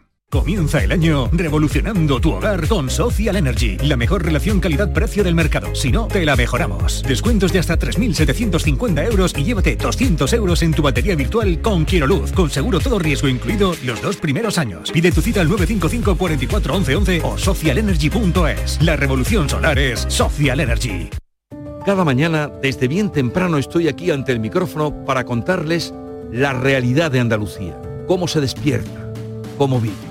Comienza 0.31 0.81
el 0.81 0.93
año 0.93 1.27
revolucionando 1.33 2.21
tu 2.21 2.31
hogar 2.31 2.65
con 2.69 2.89
Social 2.89 3.35
Energy, 3.35 3.77
la 3.79 3.97
mejor 3.97 4.23
relación 4.23 4.61
calidad-precio 4.61 5.25
del 5.25 5.35
mercado. 5.35 5.75
Si 5.75 5.91
no, 5.91 6.07
te 6.07 6.23
la 6.23 6.37
mejoramos. 6.37 7.03
Descuentos 7.03 7.51
de 7.51 7.59
hasta 7.59 7.77
3.750 7.77 9.07
euros 9.07 9.33
y 9.37 9.43
llévate 9.43 9.75
200 9.75 10.31
euros 10.31 10.61
en 10.63 10.73
tu 10.73 10.83
batería 10.83 11.15
virtual 11.17 11.61
con 11.61 11.83
Quiero 11.83 12.07
Luz, 12.07 12.31
con 12.31 12.49
seguro 12.49 12.79
todo 12.79 12.97
riesgo 12.97 13.27
incluido 13.27 13.75
los 13.83 14.01
dos 14.01 14.15
primeros 14.15 14.57
años. 14.57 14.89
Pide 14.93 15.11
tu 15.11 15.21
cita 15.21 15.41
al 15.41 15.49
955 15.49 16.15
44 16.15 16.75
11 16.75 16.95
11 16.95 17.21
o 17.25 17.37
socialenergy.es. 17.37 18.81
La 18.81 18.95
revolución 18.95 19.49
solar 19.49 19.77
es 19.77 20.05
Social 20.07 20.61
Energy. 20.61 21.09
Cada 21.85 22.05
mañana, 22.05 22.49
desde 22.61 22.87
bien 22.87 23.11
temprano, 23.11 23.57
estoy 23.57 23.89
aquí 23.89 24.11
ante 24.11 24.31
el 24.31 24.39
micrófono 24.39 25.03
para 25.03 25.25
contarles 25.25 25.93
la 26.31 26.53
realidad 26.53 27.11
de 27.11 27.19
Andalucía, 27.19 27.77
cómo 28.07 28.29
se 28.29 28.39
despierta, 28.39 29.11
cómo 29.57 29.81
vive 29.81 30.10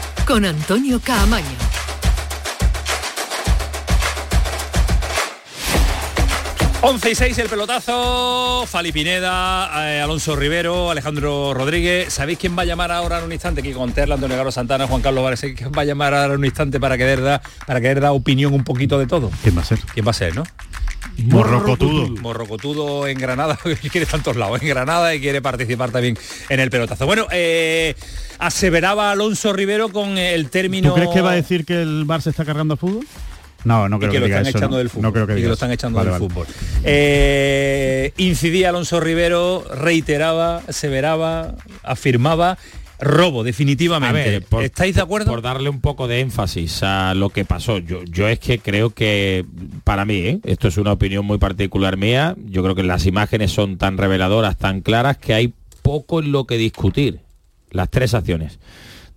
con 0.25 0.45
Antonio 0.45 0.99
Caamaño. 0.99 1.45
Once 6.83 7.11
y 7.11 7.15
6 7.15 7.37
el 7.37 7.47
pelotazo, 7.47 8.65
Fali 8.65 8.91
Pineda, 8.91 9.69
eh, 9.87 10.01
Alonso 10.01 10.35
Rivero, 10.35 10.89
Alejandro 10.89 11.53
Rodríguez. 11.53 12.11
¿Sabéis 12.11 12.39
quién 12.39 12.57
va 12.57 12.63
a 12.63 12.65
llamar 12.65 12.91
ahora 12.91 13.19
en 13.19 13.25
un 13.25 13.31
instante? 13.31 13.61
Aquí 13.61 13.71
con 13.71 13.93
Terla, 13.93 14.15
Antonio 14.15 14.35
Carlos 14.35 14.55
Santana, 14.55 14.87
Juan 14.87 15.01
Carlos 15.01 15.23
Vares. 15.23 15.41
¿Quién 15.41 15.71
va 15.77 15.83
a 15.83 15.85
llamar 15.85 16.15
ahora 16.15 16.33
en 16.33 16.39
un 16.39 16.45
instante 16.45 16.79
para 16.79 16.97
que 16.97 17.15
da, 17.15 17.41
para 17.67 17.79
que 17.79 17.93
da 17.93 18.11
opinión 18.11 18.53
un 18.53 18.63
poquito 18.63 18.97
de 18.97 19.05
todo? 19.05 19.29
¿Quién 19.43 19.55
va 19.55 19.61
a 19.61 19.65
ser? 19.65 19.79
¿Quién 19.93 20.07
va 20.07 20.11
a 20.11 20.15
ser, 20.15 20.35
no? 20.35 20.43
Morrocotudo. 21.17 22.07
Morrocotudo 22.21 23.07
en 23.07 23.17
Granada, 23.17 23.57
que 23.81 23.89
quiere 23.89 24.05
tantos 24.05 24.35
lados, 24.35 24.61
en 24.61 24.67
Granada 24.67 25.13
y 25.13 25.21
quiere 25.21 25.41
participar 25.41 25.91
también 25.91 26.17
en 26.49 26.59
el 26.59 26.69
pelotazo. 26.69 27.05
Bueno, 27.05 27.27
eh, 27.31 27.95
aseveraba 28.41 29.11
Alonso 29.11 29.53
Rivero 29.53 29.89
con 29.89 30.17
el 30.17 30.49
término... 30.49 30.89
¿Tú 30.89 30.95
crees 30.95 31.11
que 31.11 31.21
va 31.21 31.31
a 31.31 31.35
decir 31.35 31.63
que 31.63 31.81
el 31.81 32.05
Bar 32.05 32.23
se 32.23 32.31
está 32.31 32.43
cargando 32.43 32.73
al 32.73 32.79
fútbol? 32.79 33.05
No, 33.63 33.87
no 33.87 33.99
creo 33.99 34.09
que, 34.09 34.15
que, 34.15 34.19
lo 34.19 34.25
diga 34.25 34.37
están 34.39 34.49
eso, 34.49 34.57
echando 34.57 34.75
no. 34.75 34.77
del 34.79 34.89
fútbol. 34.89 35.03
No 35.03 35.13
creo 35.13 35.27
que 35.27 35.33
y 35.33 35.35
diga 35.35 35.47
lo 35.49 35.53
están 35.53 35.71
echando 35.71 35.97
Vale, 35.97 36.09
del 36.09 36.19
vale. 36.19 36.33
fútbol. 36.33 36.47
Eh, 36.83 38.11
incidía 38.17 38.69
Alonso 38.69 38.99
Rivero, 38.99 39.63
reiteraba, 39.75 40.63
aseveraba, 40.67 41.53
afirmaba 41.83 42.57
robo, 42.99 43.43
definitivamente. 43.43 44.19
A 44.19 44.23
ver, 44.23 44.43
por- 44.45 44.63
¿Estáis 44.63 44.95
de 44.95 45.01
acuerdo? 45.01 45.29
Por 45.29 45.43
darle 45.43 45.69
un 45.69 45.79
poco 45.79 46.07
de 46.07 46.21
énfasis 46.21 46.81
a 46.81 47.13
lo 47.13 47.29
que 47.29 47.45
pasó. 47.45 47.77
Yo, 47.77 48.03
yo 48.05 48.27
es 48.27 48.39
que 48.39 48.57
creo 48.57 48.89
que, 48.89 49.45
para 49.83 50.05
mí, 50.05 50.15
¿eh? 50.15 50.39
esto 50.45 50.67
es 50.67 50.77
una 50.77 50.93
opinión 50.93 51.25
muy 51.25 51.37
particular 51.37 51.95
mía, 51.95 52.35
yo 52.47 52.63
creo 52.63 52.73
que 52.73 52.81
las 52.83 53.05
imágenes 53.05 53.51
son 53.51 53.77
tan 53.77 53.99
reveladoras, 53.99 54.57
tan 54.57 54.81
claras, 54.81 55.17
que 55.17 55.35
hay 55.35 55.53
poco 55.83 56.19
en 56.21 56.31
lo 56.31 56.45
que 56.45 56.57
discutir. 56.57 57.19
Las 57.71 57.89
tres 57.89 58.13
acciones. 58.13 58.59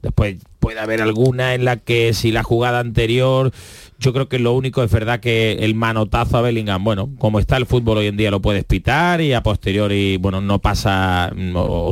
Después 0.02 0.36
puede 0.60 0.80
haber 0.80 1.00
alguna 1.00 1.54
en 1.54 1.64
la 1.64 1.76
que 1.76 2.12
si 2.12 2.30
la 2.30 2.42
jugada 2.42 2.78
anterior, 2.78 3.52
yo 3.98 4.12
creo 4.12 4.28
que 4.28 4.38
lo 4.38 4.52
único 4.52 4.82
es 4.82 4.90
verdad 4.90 5.20
que 5.20 5.52
el 5.60 5.74
manotazo 5.74 6.36
a 6.36 6.42
Bellingham, 6.42 6.84
bueno, 6.84 7.10
como 7.18 7.38
está 7.38 7.56
el 7.56 7.66
fútbol 7.66 7.98
hoy 7.98 8.08
en 8.08 8.16
día 8.16 8.30
lo 8.30 8.40
puedes 8.40 8.64
pitar 8.64 9.20
y 9.22 9.32
a 9.32 9.42
posteriori, 9.42 10.18
bueno, 10.18 10.40
no 10.42 10.58
pasa, 10.58 11.32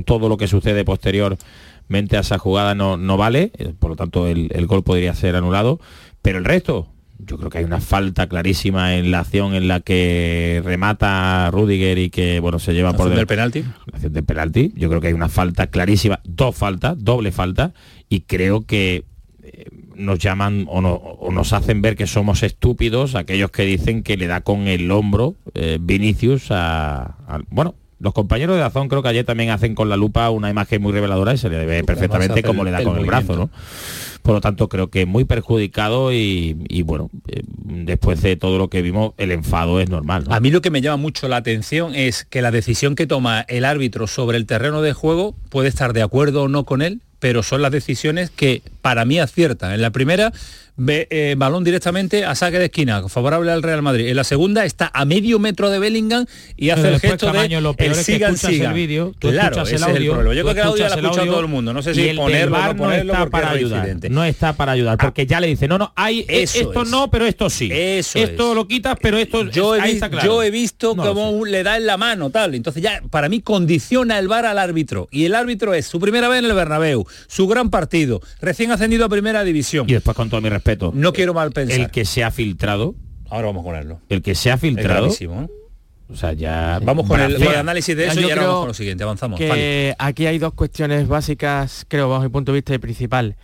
todo 0.05 0.29
lo 0.29 0.37
que 0.37 0.47
sucede 0.47 0.85
posteriormente 0.85 2.17
a 2.17 2.21
esa 2.21 2.39
jugada 2.39 2.75
no, 2.75 2.99
no 2.99 3.17
vale, 3.17 3.51
eh, 3.57 3.73
por 3.79 3.91
lo 3.91 3.97
tanto 3.97 4.27
el 4.27 4.67
gol 4.67 4.83
podría 4.83 5.15
ser 5.15 5.35
anulado, 5.35 5.81
pero 6.21 6.39
el 6.39 6.45
resto, 6.45 6.89
yo 7.27 7.39
creo 7.39 7.51
que 7.51 7.59
hay 7.59 7.65
una 7.65 7.81
falta 7.81 8.29
clarísima 8.29 8.97
en 8.97 9.11
la 9.11 9.21
acción 9.21 9.55
en 9.55 9.69
la 9.69 9.81
que 9.81 10.61
remata 10.65 11.51
Rudiger 11.51 11.99
y 11.99 12.11
que 12.11 12.41
bueno 12.41 12.59
se 12.59 12.73
lleva 12.75 12.93
por 12.95 13.09
del 13.09 13.17
del- 13.19 13.27
penalti. 13.27 13.63
la 13.63 13.73
acción 13.95 14.13
del 14.13 14.25
penalti. 14.25 14.73
Yo 14.77 14.89
creo 14.89 15.01
que 15.01 15.09
hay 15.09 15.13
una 15.13 15.29
falta 15.29 15.69
clarísima, 15.69 16.21
dos 16.25 16.57
faltas, 16.57 17.03
doble 17.03 17.33
falta, 17.33 17.73
y 18.09 18.21
creo 18.23 18.67
que 18.67 19.05
eh, 19.43 19.67
nos 19.95 20.19
llaman 20.19 20.67
o, 20.69 20.81
no- 20.81 20.95
o 20.95 21.31
nos 21.33 21.53
hacen 21.53 21.83
ver 21.83 21.97
que 21.97 22.07
somos 22.07 22.43
estúpidos 22.43 23.15
aquellos 23.15 23.51
que 23.51 23.65
dicen 23.65 24.03
que 24.03 24.17
le 24.17 24.27
da 24.27 24.41
con 24.41 24.67
el 24.69 24.91
hombro 24.91 25.37
eh, 25.55 25.79
Vinicius 25.81 26.51
a, 26.51 27.03
a- 27.27 27.41
bueno. 27.51 27.75
Los 28.03 28.15
compañeros 28.15 28.57
de 28.57 28.63
Azón 28.65 28.89
creo 28.89 29.01
que 29.01 29.09
ayer 29.11 29.25
también 29.25 29.51
hacen 29.51 29.77
con 29.77 29.89
la 29.89 29.97
lupa 29.97 30.29
una 30.31 30.51
imagen 30.51 30.83
muy 30.83 30.91
reveladora 30.91 31.35
y 31.35 31.39
se 31.39 31.49
le 31.49 31.65
ve 31.65 31.85
perfectamente 31.85 32.43
cómo 32.43 32.65
le 32.65 32.73
da 32.73 32.79
el 32.79 32.85
con 32.85 32.99
el 32.99 33.07
brazo. 33.07 33.37
¿no? 33.37 33.49
Por 34.23 34.35
lo 34.35 34.41
tanto, 34.41 34.69
creo 34.69 34.91
que 34.91 35.07
muy 35.07 35.25
perjudicado 35.25 36.13
y, 36.13 36.57
y, 36.69 36.83
bueno, 36.83 37.11
eh, 37.29 37.43
después 37.45 38.21
de 38.21 38.35
todo 38.35 38.59
lo 38.59 38.69
que 38.69 38.83
vimos, 38.83 39.13
el 39.19 39.31
enfado 39.31 39.81
es 39.81 39.89
normal. 39.89 40.25
¿no? 40.27 40.35
A 40.35 40.41
mí 40.41 40.51
lo 40.51 40.61
que 40.61 40.71
me 40.71 40.81
llama 40.81 40.97
mucho 40.97 41.29
la 41.29 41.37
atención 41.37 41.95
es 41.95 42.25
que 42.25 42.43
la 42.43 42.51
decisión 42.51 42.97
que 42.97 43.07
toma 43.07 43.43
el 43.43 43.65
árbitro 43.65 44.09
sobre 44.09 44.37
el 44.37 44.47
terreno 44.47 44.83
de 44.83 44.95
juego 44.95 45.37
puede 45.49 45.69
estar 45.69 45.93
de 45.93 46.03
acuerdo 46.03 46.43
o 46.43 46.49
no 46.49 46.65
con 46.65 46.83
él, 46.83 47.03
pero 47.21 47.45
son 47.45 47.63
las 47.63 47.71
decisiones 47.71 48.31
que 48.31 48.63
para 48.81 49.05
mí 49.05 49.21
aciertan. 49.21 49.73
En 49.73 49.81
la 49.81 49.91
primera, 49.91 50.33
eh, 50.87 51.35
balón 51.37 51.65
directamente 51.65 52.25
a 52.25 52.35
saque 52.35 52.59
de 52.59 52.67
esquina, 52.67 53.07
favorable 53.09 53.53
al 53.53 53.63
Real 53.63 53.83
Madrid. 53.83 54.09
En 54.09 54.17
la 54.17 54.25
segunda 54.25 54.65
está 54.65 54.91
a 54.95 55.05
medio 55.05 55.39
metro 55.39 55.71
de 55.71 55.79
Bellingham 55.79 56.27
y 56.57 56.71
hace 56.71 56.83
Pero 56.83 56.95
el 56.95 57.01
gesto 57.01 57.27
Camaño, 57.27 57.59
de 57.59 57.63
lo 57.63 57.75
peor 57.75 57.93
el 57.93 57.99
es 57.99 58.07
que 58.07 58.13
sigan, 58.37 58.71
el 58.71 58.73
vídeo, 58.75 59.15
claro, 59.19 59.63
ese 59.63 59.77
el 59.77 59.83
es 59.83 59.83
el 59.89 59.97
audio, 59.97 60.13
problema. 60.15 60.35
Yo 60.35 60.43
creo 60.43 60.55
que 60.55 60.61
el 60.61 60.67
audio 60.67 60.79
ya 60.79 60.89
lo 60.89 60.93
ha 60.95 60.97
escuchado 60.97 61.21
audio 61.21 61.33
todo 61.33 61.41
el 61.41 61.49
mundo. 61.49 61.73
No 61.73 61.83
sé 61.83 61.95
si 61.95 62.09
ponerlo 62.15 62.59
no 62.63 62.77
ponerlo 62.77 63.13
está 63.13 63.27
para 63.31 63.51
ayudar 63.51 63.97
no 64.11 64.25
está 64.25 64.53
para 64.55 64.73
ayudar 64.73 64.99
porque 64.99 65.27
ya 65.27 65.41
le 65.41 65.47
dice 65.47 65.69
no 65.69 65.79
no 65.79 65.93
hay 65.97 66.21
e- 66.29 66.43
Eso 66.43 66.59
esto 66.61 66.83
es. 66.83 66.89
no 66.91 67.11
pero 67.11 67.27
esto 67.27 67.51
sí 67.51 67.69
Eso 67.73 68.19
esto 68.19 68.51
es. 68.51 68.57
lo 68.57 68.67
quitas 68.67 68.97
pero 69.01 69.19
esto 69.19 69.45
yo 69.51 69.75
he, 69.77 69.81
ahí 69.81 69.91
vi- 69.91 69.95
está 69.97 70.09
claro. 70.11 70.27
yo 70.27 70.43
he 70.43 70.51
visto 70.51 70.95
No 70.95 71.13
un- 71.13 71.51
le 71.51 71.63
da 71.63 71.77
en 71.77 71.87
la 71.87 71.97
mano 71.97 72.31
tal 72.31 72.55
entonces 72.55 72.83
ya 72.83 73.03
para 73.11 73.29
mí 73.29 73.41
condiciona 73.41 74.19
el 74.19 74.29
VAR 74.29 74.47
al 74.47 74.59
árbitro 74.59 75.09
y 75.11 75.25
el 75.25 75.35
árbitro 75.35 75.75
es 75.75 75.87
su 75.87 76.01
primera 76.01 76.29
vez 76.29 76.39
en 76.41 76.47
el 76.47 76.53
Bernabéu 76.55 77.05
su 77.27 77.47
gran 77.47 77.71
partido 77.71 78.21
recién 78.41 78.71
ascendido 78.73 79.05
a 79.05 79.09
primera 79.09 79.45
división 79.45 79.89
y 79.89 79.93
después 79.95 80.17
con 80.17 80.31
todo 80.31 80.41
mi 80.41 80.49
respeto 80.49 80.62
no 80.95 81.13
quiero 81.13 81.35
mal 81.35 81.53
pensar. 81.53 81.81
El 81.81 81.91
que 81.91 82.05
se 82.05 82.25
ha 82.25 82.31
filtrado. 82.31 82.95
Ahora 83.31 83.47
vamos 83.47 83.63
a 83.63 83.65
ponerlo 83.65 84.01
el 84.09 84.23
que 84.23 84.35
se 84.35 84.51
ha 84.51 84.59
filtrado. 84.59 85.09
O 86.09 86.17
sea 86.17 86.35
ya 86.35 86.79
vamos 86.83 87.09
con 87.09 87.19
el, 87.21 87.29
bracea. 87.29 87.47
con 87.47 87.55
el 87.55 87.61
análisis 87.61 87.97
de 87.97 88.07
eso 88.07 88.21
Yo 88.21 88.29
y 88.29 88.31
ahora 88.31 88.43
vamos 88.47 88.61
con 88.61 88.69
lo 88.69 88.75
siguiente. 88.75 89.05
Avanzamos 89.05 89.39
que 89.39 89.95
aquí 89.99 90.27
hay 90.27 90.39
dos 90.39 90.53
cuestiones 90.53 91.09
básicas, 91.09 91.87
creo, 91.89 92.09
bajo 92.09 92.23
mi 92.23 92.29
punto 92.29 92.53
de 92.53 92.57
vista 92.57 92.75
y 92.75 92.79
principal. 92.79 93.37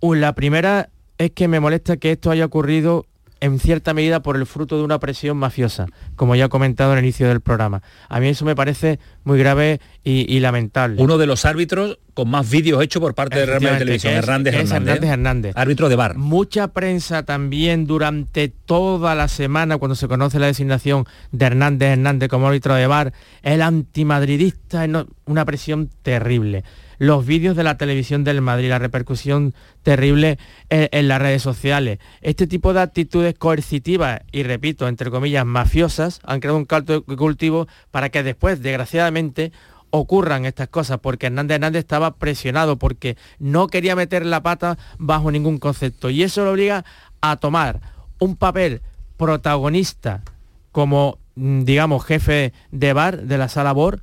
La 0.00 0.34
primera 0.34 0.88
es 1.18 1.32
que 1.32 1.48
me 1.48 1.60
molesta 1.60 1.98
que 1.98 2.12
esto 2.12 2.30
haya 2.30 2.46
ocurrido 2.46 3.04
en 3.40 3.58
cierta 3.58 3.94
medida 3.94 4.20
por 4.22 4.36
el 4.36 4.44
fruto 4.46 4.76
de 4.76 4.84
una 4.84 4.98
presión 5.00 5.36
mafiosa, 5.36 5.86
como 6.16 6.34
ya 6.36 6.44
he 6.44 6.48
comentado 6.48 6.92
en 6.92 6.98
el 6.98 7.04
inicio 7.04 7.26
del 7.28 7.40
programa. 7.40 7.82
A 8.08 8.20
mí 8.20 8.28
eso 8.28 8.44
me 8.44 8.54
parece 8.54 8.98
muy 9.24 9.38
grave 9.38 9.80
y, 10.04 10.30
y 10.34 10.40
lamentable. 10.40 11.02
uno 11.02 11.16
de 11.18 11.26
los 11.26 11.44
árbitros 11.44 11.98
con 12.14 12.28
más 12.28 12.50
vídeos 12.50 12.82
hechos 12.82 13.00
por 13.00 13.14
parte 13.14 13.38
de 13.38 13.46
Real 13.46 13.62
Madrid 13.62 13.78
Televisión 13.78 14.12
es- 14.12 14.18
Hernández 14.18 14.54
es 14.54 14.60
Hernández, 14.60 14.88
Hernández 14.96 15.10
Hernández. 15.10 15.52
árbitro 15.56 15.88
de 15.88 15.96
VAR 15.96 16.16
Mucha 16.18 16.68
prensa 16.68 17.22
también 17.22 17.86
durante 17.86 18.48
toda 18.48 19.14
la 19.14 19.28
semana, 19.28 19.78
cuando 19.78 19.94
se 19.94 20.06
conoce 20.08 20.38
la 20.38 20.46
designación 20.46 21.04
de 21.32 21.46
Hernández 21.46 21.90
Hernández 21.92 22.28
como 22.28 22.46
árbitro 22.48 22.74
de 22.74 22.86
VAR, 22.86 23.12
el 23.42 23.62
antimadridista, 23.62 24.86
una 25.24 25.44
presión 25.44 25.88
terrible. 26.02 26.64
Los 27.00 27.24
vídeos 27.24 27.56
de 27.56 27.64
la 27.64 27.78
televisión 27.78 28.24
del 28.24 28.42
Madrid, 28.42 28.68
la 28.68 28.78
repercusión 28.78 29.54
terrible 29.82 30.38
en, 30.68 30.90
en 30.92 31.08
las 31.08 31.18
redes 31.18 31.40
sociales. 31.40 31.98
Este 32.20 32.46
tipo 32.46 32.74
de 32.74 32.82
actitudes 32.82 33.34
coercitivas 33.38 34.20
y, 34.32 34.42
repito, 34.42 34.86
entre 34.86 35.10
comillas, 35.10 35.46
mafiosas, 35.46 36.20
han 36.24 36.40
creado 36.40 36.58
un 36.58 36.66
caldo 36.66 37.00
de 37.00 37.16
cultivo 37.16 37.68
para 37.90 38.10
que 38.10 38.22
después, 38.22 38.60
desgraciadamente, 38.60 39.50
ocurran 39.88 40.44
estas 40.44 40.68
cosas, 40.68 40.98
porque 41.00 41.28
Hernández 41.28 41.54
Hernández 41.54 41.80
estaba 41.80 42.16
presionado, 42.16 42.76
porque 42.76 43.16
no 43.38 43.68
quería 43.68 43.96
meter 43.96 44.26
la 44.26 44.42
pata 44.42 44.76
bajo 44.98 45.30
ningún 45.30 45.56
concepto. 45.56 46.10
Y 46.10 46.22
eso 46.22 46.44
lo 46.44 46.52
obliga 46.52 46.84
a 47.22 47.36
tomar 47.36 47.80
un 48.18 48.36
papel 48.36 48.82
protagonista 49.16 50.22
como, 50.70 51.16
mm, 51.34 51.62
digamos, 51.64 52.04
jefe 52.04 52.52
de 52.72 52.92
bar 52.92 53.22
de 53.22 53.38
la 53.38 53.48
sala 53.48 53.72
BOR, 53.72 54.02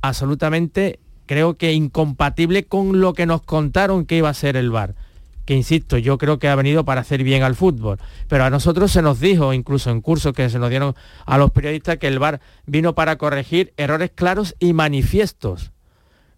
absolutamente, 0.00 1.00
creo 1.26 1.56
que 1.56 1.72
incompatible 1.72 2.64
con 2.64 3.00
lo 3.00 3.12
que 3.12 3.26
nos 3.26 3.42
contaron 3.42 4.06
que 4.06 4.16
iba 4.16 4.28
a 4.28 4.34
ser 4.34 4.56
el 4.56 4.70
bar. 4.70 4.94
Que 5.44 5.54
insisto, 5.54 5.96
yo 5.98 6.18
creo 6.18 6.38
que 6.38 6.48
ha 6.48 6.56
venido 6.56 6.84
para 6.84 7.02
hacer 7.02 7.22
bien 7.22 7.44
al 7.44 7.54
fútbol. 7.54 7.98
Pero 8.28 8.44
a 8.44 8.50
nosotros 8.50 8.90
se 8.90 9.02
nos 9.02 9.20
dijo, 9.20 9.52
incluso 9.52 9.90
en 9.90 10.00
cursos 10.00 10.32
que 10.32 10.50
se 10.50 10.58
nos 10.58 10.70
dieron 10.70 10.94
a 11.24 11.38
los 11.38 11.52
periodistas, 11.52 11.98
que 11.98 12.08
el 12.08 12.18
bar 12.18 12.40
vino 12.66 12.94
para 12.94 13.16
corregir 13.16 13.72
errores 13.76 14.10
claros 14.12 14.56
y 14.58 14.72
manifiestos. 14.72 15.70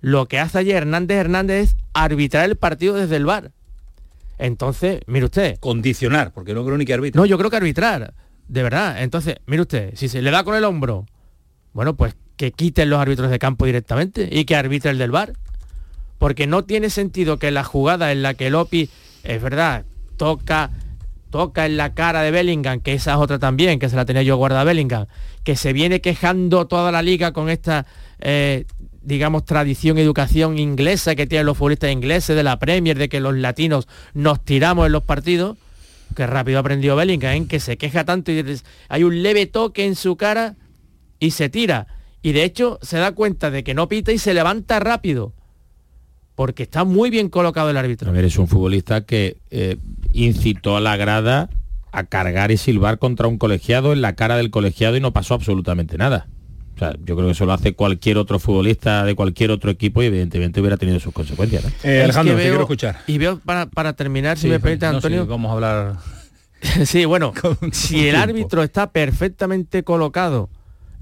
Lo 0.01 0.27
que 0.27 0.39
hace 0.39 0.59
ayer 0.59 0.77
Hernández 0.77 1.19
Hernández 1.19 1.71
es 1.71 1.77
arbitrar 1.95 2.45
el 2.45 2.57
partido 2.57 2.95
desde 2.95 3.17
el 3.17 3.25
bar. 3.25 3.53
Entonces, 4.39 5.01
mire 5.07 5.25
usted. 5.25 5.59
condicionar 5.59 6.33
porque 6.33 6.55
no 6.55 6.65
creo 6.65 6.79
ni 6.79 6.85
que 6.85 6.95
arbitro 6.95 7.21
No, 7.21 7.27
yo 7.27 7.39
creo 7.39 7.51
que 7.51 7.57
arbitrar, 7.57 8.15
de 8.47 8.63
verdad. 8.63 9.03
Entonces, 9.03 9.37
mire 9.47 9.63
usted, 9.63 9.95
si 9.97 10.09
se 10.09 10.23
le 10.23 10.31
da 10.31 10.45
con 10.45 10.55
el 10.55 10.65
hombro, 10.65 11.07
bueno, 11.79 11.95
pues 11.95 12.17
que 12.37 12.51
quiten 12.51 12.91
los 12.91 12.99
árbitros 12.99 13.31
de 13.31 13.39
campo 13.39 13.65
directamente 13.65 14.29
y 14.33 14.47
que 14.47 14.57
arbitre 14.57 14.91
el 14.91 14.99
del 14.99 15.13
bar. 15.13 15.35
Porque 16.19 16.49
no 16.49 16.65
tiene 16.65 16.91
sentido 16.91 17.39
que 17.39 17.53
la 17.53 17.63
jugada 17.63 18.11
en 18.11 18.21
la 18.21 18.35
que 18.35 18.51
Lopi, 18.51 18.91
es 19.23 19.41
verdad, 19.41 19.85
toca, 20.17 20.73
toca 21.31 21.67
en 21.67 21.77
la 21.77 21.95
cara 21.95 22.23
de 22.23 22.33
Bellingham, 22.33 22.81
que 22.81 22.95
esa 22.95 23.13
es 23.13 23.19
otra 23.19 23.39
también, 23.39 23.79
que 23.79 23.89
se 23.89 23.95
la 23.95 24.05
tenía 24.05 24.23
yo 24.23 24.37
guardada 24.37 24.65
Bellingham, 24.65 25.07
que 25.45 25.55
se 25.55 25.73
viene 25.73 26.01
quejando 26.01 26.67
toda 26.67 26.91
la 26.91 27.01
liga 27.01 27.31
con 27.31 27.49
esta, 27.49 27.87
eh, 28.19 28.65
digamos, 29.03 29.45
tradición, 29.45 29.99
educación 29.99 30.59
inglesa 30.59 31.15
que 31.15 31.29
tienen 31.29 31.47
los 31.47 31.57
futbolistas 31.57 31.93
ingleses 31.93 32.35
de 32.35 32.43
la 32.43 32.59
Premier, 32.59 32.99
de 32.99 33.09
que 33.09 33.21
los 33.21 33.37
latinos 33.37 33.87
nos 34.15 34.45
tiramos 34.45 34.87
en 34.87 34.91
los 34.91 35.05
partidos, 35.05 35.57
que 36.17 36.27
rápido 36.27 36.59
aprendió 36.59 36.97
Bellingham, 36.97 37.45
¿eh? 37.45 37.47
que 37.47 37.61
se 37.61 37.77
queja 37.77 38.05
tanto 38.05 38.33
y 38.33 38.45
hay 38.89 39.05
un 39.05 39.23
leve 39.23 39.47
toque 39.47 39.87
en 39.87 39.95
su 39.95 40.17
cara 40.17 40.57
y 41.19 41.31
se 41.33 41.49
tira. 41.49 41.87
Y 42.23 42.33
de 42.33 42.45
hecho 42.45 42.79
se 42.83 42.99
da 42.99 43.13
cuenta 43.13 43.51
de 43.51 43.63
que 43.65 43.75
no 43.75 43.89
pita 43.89 44.13
y 44.13 44.19
se 44.19 44.35
levanta 44.35 44.81
rápido. 44.81 45.33
Porque 46.35 46.63
está 46.63 46.85
muy 46.85 47.11
bien 47.11 47.29
colocado 47.29 47.71
el 47.71 47.77
árbitro. 47.77 48.09
A 48.11 48.13
ver, 48.13 48.25
es 48.25 48.39
un 48.39 48.47
futbolista 48.49 49.05
que 49.05 49.39
eh, 49.51 49.77
incitó 50.13 50.77
a 50.77 50.81
la 50.81 50.97
grada 50.97 51.51
a 51.91 52.05
cargar 52.05 52.51
y 52.51 52.57
silbar 52.57 52.99
contra 52.99 53.27
un 53.27 53.39
colegiado 53.39 53.93
en 53.93 54.03
la 54.03 54.15
cara 54.15 54.37
del 54.37 54.51
colegiado 54.51 54.97
y 54.97 55.01
no 55.01 55.13
pasó 55.13 55.35
absolutamente 55.35 55.97
nada. 55.99 56.29
O 56.77 56.79
sea, 56.79 56.93
yo 57.05 57.17
creo 57.17 57.27
que 57.27 57.33
eso 57.33 57.45
lo 57.45 57.53
hace 57.55 57.73
cualquier 57.73 58.19
otro 58.19 58.39
futbolista 58.39 59.05
de 59.05 59.17
cualquier 59.17 59.51
otro 59.51 59.69
equipo 59.71 60.01
y 60.01 60.07
evidentemente 60.07 60.61
hubiera 60.61 60.77
tenido 60.77 61.01
sus 61.01 61.13
consecuencias. 61.13 61.65
¿no? 61.65 61.71
Eh, 61.83 61.99
Es 61.99 62.05
Alejandro 62.05 62.37
te 62.37 62.43
quiero 62.43 62.61
escuchar 62.61 62.99
Y 63.09 63.19
veo, 63.19 63.41
para, 63.41 63.67
para 63.67 63.95
terminar, 63.95 64.39
si 64.39 64.47
me 64.47 64.61
permite, 64.61 64.87
no, 64.87 64.93
sí, 64.93 64.97
Antonio, 64.97 65.27
vamos 65.27 65.51
a 65.51 65.55
hablar 65.55 65.97
sí, 66.85 67.05
bueno, 67.05 67.33
si 67.73 67.97
el 67.97 68.03
tiempo. 68.15 68.21
árbitro 68.23 68.63
está 68.63 68.91
perfectamente 68.93 69.83
colocado 69.83 70.51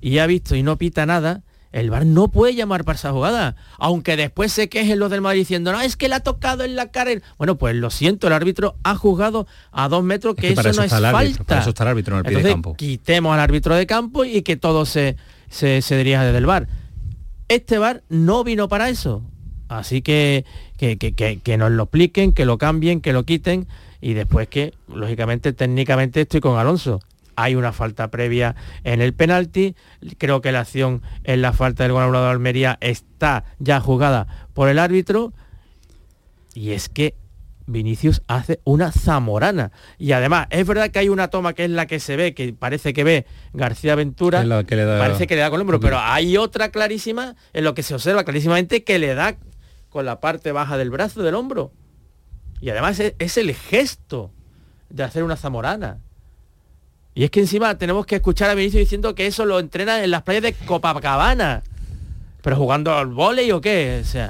y 0.08 0.18
ha 0.18 0.26
visto 0.26 0.54
y 0.54 0.62
no 0.62 0.76
pita 0.76 1.04
nada, 1.06 1.42
el 1.72 1.90
VAR 1.90 2.06
no 2.06 2.28
puede 2.28 2.54
llamar 2.54 2.84
para 2.84 2.96
esa 2.96 3.10
jugada. 3.12 3.56
Aunque 3.78 4.16
después 4.16 4.52
se 4.52 4.68
quejen 4.68 4.98
los 4.98 5.10
del 5.10 5.20
Madrid 5.20 5.40
diciendo, 5.40 5.72
no, 5.72 5.80
es 5.80 5.96
que 5.96 6.08
le 6.08 6.14
ha 6.14 6.20
tocado 6.20 6.64
en 6.64 6.76
la 6.76 6.90
cara. 6.90 7.10
Bueno, 7.38 7.56
pues 7.58 7.74
lo 7.74 7.90
siento, 7.90 8.26
el 8.28 8.32
árbitro 8.32 8.76
ha 8.84 8.94
juzgado 8.94 9.46
a 9.72 9.88
dos 9.88 10.02
metros 10.04 10.34
que, 10.36 10.48
Es 10.50 10.54
que 10.54 10.60
eso, 10.60 10.70
eso 10.70 10.80
no 10.80 10.84
está 10.84 10.96
es 10.96 11.00
el 11.00 11.04
árbitro, 11.06 11.36
falta. 11.38 11.44
para 11.48 11.60
eso 11.60 11.70
está 11.70 11.82
el 11.84 11.88
árbitro 11.90 12.14
en 12.14 12.18
el 12.18 12.22
pie 12.24 12.32
de 12.32 12.38
Entonces, 12.38 12.54
campo. 12.54 12.76
quitemos 12.76 13.34
al 13.34 13.40
árbitro 13.40 13.74
de 13.74 13.86
campo 13.86 14.24
y 14.24 14.42
que 14.42 14.56
todo 14.56 14.86
se, 14.86 15.16
se, 15.50 15.82
se 15.82 15.96
dirija 15.98 16.24
desde 16.24 16.38
el 16.38 16.46
VAR. 16.46 16.68
Este 17.48 17.78
VAR 17.78 18.02
no 18.08 18.42
vino 18.44 18.68
para 18.68 18.88
eso. 18.88 19.22
Así 19.68 20.02
que 20.02 20.44
que, 20.78 20.96
que- 20.98 21.12
que- 21.14 21.40
que 21.40 21.56
nos 21.56 21.70
lo 21.72 21.82
expliquen, 21.84 22.32
que 22.32 22.44
lo 22.44 22.58
cambien, 22.58 23.00
que 23.00 23.12
lo 23.12 23.24
quiten 23.24 23.66
y 24.00 24.14
después 24.14 24.46
que, 24.48 24.72
lógicamente, 24.94 25.52
técnicamente 25.52 26.20
estoy 26.22 26.40
con 26.40 26.58
Alonso. 26.58 27.00
Hay 27.36 27.54
una 27.54 27.72
falta 27.72 28.10
previa 28.10 28.56
en 28.84 29.00
el 29.02 29.14
penalti. 29.14 29.74
Creo 30.18 30.40
que 30.40 30.52
la 30.52 30.60
acción 30.60 31.02
en 31.24 31.42
la 31.42 31.52
falta 31.52 31.82
del 31.84 31.96
anulado 31.96 32.24
de 32.24 32.30
Almería 32.32 32.78
está 32.80 33.44
ya 33.58 33.78
jugada 33.80 34.48
por 34.54 34.68
el 34.68 34.78
árbitro. 34.78 35.32
Y 36.54 36.70
es 36.70 36.88
que 36.88 37.14
Vinicius 37.66 38.22
hace 38.28 38.60
una 38.64 38.92
zamorana. 38.92 39.72
Y 39.98 40.12
además, 40.12 40.46
es 40.50 40.66
verdad 40.66 40.90
que 40.90 41.00
hay 41.00 41.08
una 41.08 41.28
toma 41.28 41.52
que 41.52 41.64
es 41.64 41.70
la 41.70 41.86
que 41.86 41.98
se 42.00 42.16
ve, 42.16 42.32
que 42.34 42.52
parece 42.52 42.92
que 42.92 43.04
ve 43.04 43.26
García 43.52 43.94
Ventura, 43.96 44.44
la 44.44 44.64
que 44.64 44.76
le 44.76 44.84
da- 44.84 44.98
parece 44.98 45.26
que 45.26 45.34
le 45.34 45.40
da 45.40 45.50
con 45.50 45.56
el 45.58 45.62
hombro, 45.62 45.80
pero 45.80 45.98
hay 45.98 46.36
otra 46.36 46.70
clarísima 46.70 47.34
en 47.52 47.64
lo 47.64 47.74
que 47.74 47.82
se 47.82 47.94
observa 47.94 48.24
clarísimamente 48.24 48.84
que 48.84 48.98
le 48.98 49.14
da 49.14 49.36
con 49.90 50.04
la 50.06 50.20
parte 50.20 50.52
baja 50.52 50.76
del 50.78 50.90
brazo, 50.90 51.22
del 51.22 51.34
hombro. 51.34 51.72
Y 52.60 52.70
además 52.70 53.00
es, 53.00 53.14
es 53.18 53.36
el 53.36 53.52
gesto 53.54 54.30
de 54.88 55.02
hacer 55.02 55.24
una 55.24 55.36
zamorana. 55.36 55.98
Y 57.16 57.24
es 57.24 57.30
que 57.30 57.40
encima 57.40 57.78
tenemos 57.78 58.04
que 58.04 58.16
escuchar 58.16 58.50
a 58.50 58.54
Vinicius 58.54 58.80
diciendo 58.80 59.14
que 59.14 59.26
eso 59.26 59.46
lo 59.46 59.58
entrena 59.58 60.04
en 60.04 60.10
las 60.10 60.20
playas 60.20 60.42
de 60.42 60.52
Copacabana. 60.52 61.62
Pero 62.42 62.56
jugando 62.56 62.92
al 62.94 63.06
vóley 63.06 63.50
o 63.52 63.60
qué, 63.62 64.02
o 64.02 64.06
sea, 64.06 64.28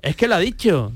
es 0.00 0.16
que 0.16 0.26
lo 0.26 0.36
ha 0.36 0.38
dicho. 0.38 0.92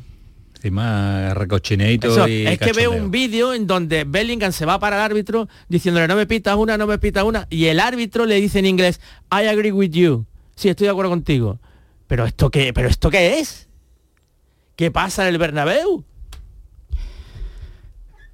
Encima 0.54 1.34
recochineito 1.34 2.08
Eso, 2.08 2.26
y 2.26 2.46
es 2.46 2.58
que 2.58 2.72
veo 2.72 2.92
un 2.92 3.10
vídeo 3.10 3.52
en 3.52 3.66
donde 3.66 4.04
Bellingham 4.04 4.50
se 4.50 4.64
va 4.64 4.78
para 4.80 4.96
el 4.96 5.02
árbitro 5.02 5.46
diciéndole 5.68 6.08
no 6.08 6.16
me 6.16 6.24
pitas 6.24 6.56
una, 6.56 6.78
no 6.78 6.86
me 6.86 6.98
pitas 6.98 7.24
una, 7.24 7.46
y 7.50 7.66
el 7.66 7.80
árbitro 7.80 8.24
le 8.24 8.36
dice 8.36 8.58
en 8.58 8.64
inglés, 8.64 8.98
I 9.30 9.46
agree 9.46 9.72
with 9.72 9.90
you. 9.90 10.24
Sí, 10.56 10.70
estoy 10.70 10.86
de 10.86 10.92
acuerdo 10.92 11.10
contigo. 11.10 11.60
Pero 12.06 12.24
esto 12.24 12.50
qué, 12.50 12.72
pero 12.72 12.88
esto 12.88 13.10
qué 13.10 13.40
es? 13.40 13.68
¿Qué 14.74 14.90
pasa 14.90 15.28
en 15.28 15.34
el 15.34 15.38
Bernabéu? 15.38 16.02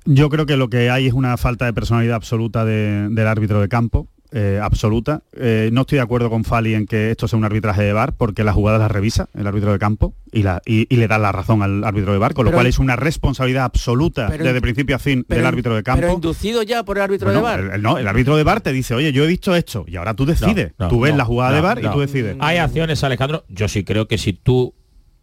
Yo 0.06 0.28
creo 0.30 0.46
que 0.46 0.56
lo 0.56 0.68
que 0.70 0.88
hay 0.90 1.06
es 1.06 1.12
una 1.12 1.36
falta 1.36 1.66
de 1.66 1.72
personalidad 1.72 2.16
absoluta 2.16 2.64
de- 2.64 3.08
del 3.10 3.26
árbitro 3.26 3.60
de 3.60 3.68
campo. 3.68 4.08
eh, 4.32 4.58
absoluta. 4.60 5.22
Eh, 5.38 5.70
no 5.72 5.82
estoy 5.82 5.96
de 5.96 6.02
acuerdo 6.02 6.28
con 6.28 6.42
Fali 6.44 6.74
en 6.74 6.86
que 6.86 7.12
esto 7.12 7.28
sea 7.28 7.38
un 7.38 7.44
arbitraje 7.44 7.82
de 7.84 7.92
VAR 7.92 8.12
porque 8.16 8.42
las 8.42 8.56
jugadas 8.56 8.80
las 8.80 8.90
revisa 8.90 9.28
el 9.34 9.46
árbitro 9.46 9.70
de 9.72 9.78
campo 9.78 10.14
y, 10.32 10.42
la, 10.42 10.60
y, 10.66 10.92
y 10.92 10.96
le 10.98 11.06
da 11.06 11.16
la 11.18 11.30
razón 11.30 11.62
al 11.62 11.84
árbitro 11.84 12.12
de 12.12 12.18
VAR, 12.18 12.34
con 12.34 12.44
lo 12.44 12.50
Pero- 12.50 12.56
cual 12.58 12.66
es 12.66 12.80
una 12.80 12.96
responsabilidad 12.96 13.64
absoluta 13.64 14.26
Pero- 14.28 14.44
desde 14.44 14.60
principio 14.60 14.96
a 14.96 14.98
fin 14.98 15.24
Pero- 15.26 15.38
del 15.38 15.46
árbitro 15.46 15.76
de 15.76 15.84
campo. 15.84 16.00
Pero 16.00 16.12
inducido 16.14 16.62
ya 16.64 16.82
por 16.84 16.98
el 16.98 17.04
árbitro 17.04 17.30
Bueno, 17.32 17.46
de 17.46 17.54
el- 17.68 17.70
el- 17.76 17.82
no, 17.82 17.98
el 17.98 18.06
árbitro 18.08 18.36
de 18.36 18.42
VAR 18.42 18.60
te 18.60 18.72
dice, 18.72 18.94
oye, 18.94 19.12
yo 19.12 19.22
he 19.24 19.26
visto 19.28 19.54
esto 19.54 19.84
y 19.86 19.94
ahora 19.96 20.12
tú 20.14 20.26
decides. 20.26 20.72
No, 20.76 20.86
no, 20.86 20.88
tú 20.90 21.00
ves 21.00 21.12
no, 21.12 21.18
la 21.18 21.24
jugada 21.24 21.52
de 21.52 21.56
no, 21.58 21.62
VAR 21.62 21.78
y 21.78 21.88
tú 21.88 22.00
decides. 22.00 22.36
Hay 22.40 22.58
acciones, 22.58 23.04
Alejandro. 23.04 23.44
Yo 23.48 23.68
sí 23.68 23.84
creo 23.84 24.08
que 24.08 24.18
si 24.18 24.32
tú 24.32 24.74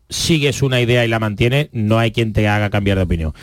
sigues 0.10 0.62
una 0.64 0.80
idea 0.80 1.04
y 1.06 1.10
la 1.10 1.20
mantienes, 1.20 1.70
no 1.74 2.00
hay 2.00 2.12
quien 2.12 2.32
te 2.32 2.48
haga 2.48 2.70
cambiar 2.70 2.98
de 2.98 3.04
opinión. 3.04 3.34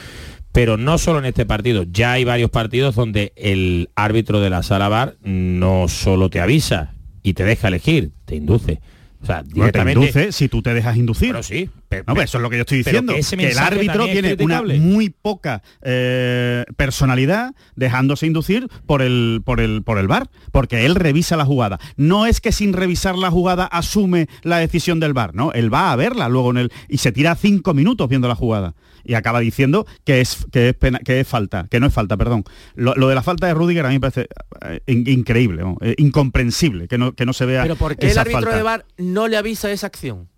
Pero 0.52 0.76
no 0.76 0.98
solo 0.98 1.20
en 1.20 1.26
este 1.26 1.46
partido, 1.46 1.84
ya 1.90 2.12
hay 2.12 2.24
varios 2.24 2.50
partidos 2.50 2.94
donde 2.96 3.32
el 3.36 3.90
árbitro 3.94 4.40
de 4.40 4.50
la 4.50 4.62
sala 4.62 4.88
VAR 4.88 5.16
no 5.22 5.86
solo 5.88 6.28
te 6.28 6.40
avisa 6.40 6.94
y 7.22 7.34
te 7.34 7.44
deja 7.44 7.68
elegir, 7.68 8.10
te 8.24 8.34
induce. 8.36 8.80
O 9.22 9.26
sea, 9.26 9.42
Bueno, 9.42 9.48
te 9.50 9.54
directamente... 9.54 10.00
induce 10.00 10.32
si 10.32 10.48
tú 10.48 10.62
te 10.62 10.72
dejas 10.72 10.96
inducir. 10.96 11.28
Bueno, 11.28 11.42
sí. 11.42 11.68
No, 12.06 12.14
pues 12.14 12.30
eso 12.30 12.38
es 12.38 12.42
lo 12.42 12.48
que 12.50 12.56
yo 12.56 12.62
estoy 12.62 12.82
pero 12.82 13.02
diciendo. 13.02 13.44
que 13.44 13.50
el 13.52 13.58
árbitro 13.58 14.06
tiene 14.06 14.36
una 14.40 14.62
muy 14.62 15.10
poca 15.10 15.62
eh, 15.82 16.64
personalidad 16.76 17.52
dejándose 17.76 18.26
inducir 18.26 18.68
por 18.86 19.02
el, 19.02 19.42
por, 19.44 19.60
el, 19.60 19.82
por 19.82 19.98
el 19.98 20.08
VAR, 20.08 20.30
porque 20.52 20.86
él 20.86 20.94
revisa 20.94 21.36
la 21.36 21.44
jugada. 21.44 21.78
No 21.96 22.26
es 22.26 22.40
que 22.40 22.50
sin 22.50 22.72
revisar 22.72 23.16
la 23.16 23.30
jugada 23.30 23.66
asume 23.66 24.26
la 24.42 24.58
decisión 24.58 25.00
del 25.00 25.12
VAR, 25.12 25.34
¿no? 25.34 25.52
Él 25.52 25.72
va 25.72 25.92
a 25.92 25.96
verla 25.96 26.28
luego 26.30 26.50
en 26.52 26.56
el. 26.56 26.72
y 26.88 26.98
se 26.98 27.12
tira 27.12 27.34
cinco 27.34 27.74
minutos 27.74 28.08
viendo 28.08 28.26
la 28.26 28.34
jugada. 28.34 28.74
Y 29.04 29.14
acaba 29.14 29.40
diciendo 29.40 29.86
que 30.04 30.20
es, 30.20 30.46
que 30.52 30.70
es, 30.70 30.74
pena- 30.74 31.00
que 31.00 31.20
es 31.20 31.28
falta, 31.28 31.66
que 31.70 31.80
no 31.80 31.86
es 31.86 31.92
falta, 31.92 32.16
perdón. 32.16 32.44
Lo, 32.74 32.94
lo 32.94 33.08
de 33.08 33.14
la 33.14 33.22
falta 33.22 33.46
de 33.46 33.54
Rudiger 33.54 33.84
a 33.84 33.88
mí 33.90 33.96
me 33.96 34.00
parece 34.00 34.28
eh, 34.62 34.80
in- 34.86 35.06
increíble, 35.08 35.62
¿no? 35.62 35.76
Eh, 35.82 35.94
incomprensible 35.98 36.88
que 36.88 36.96
no, 36.96 37.12
que 37.12 37.26
no 37.26 37.32
se 37.32 37.44
vea. 37.44 37.62
Pero 37.62 37.76
¿por 37.76 37.96
qué 37.96 38.10
el 38.10 38.16
árbitro 38.18 38.40
falta. 38.42 38.56
de 38.56 38.62
VAR 38.62 38.86
no 38.96 39.28
le 39.28 39.36
avisa 39.36 39.70
esa 39.70 39.86
acción? 39.88 40.28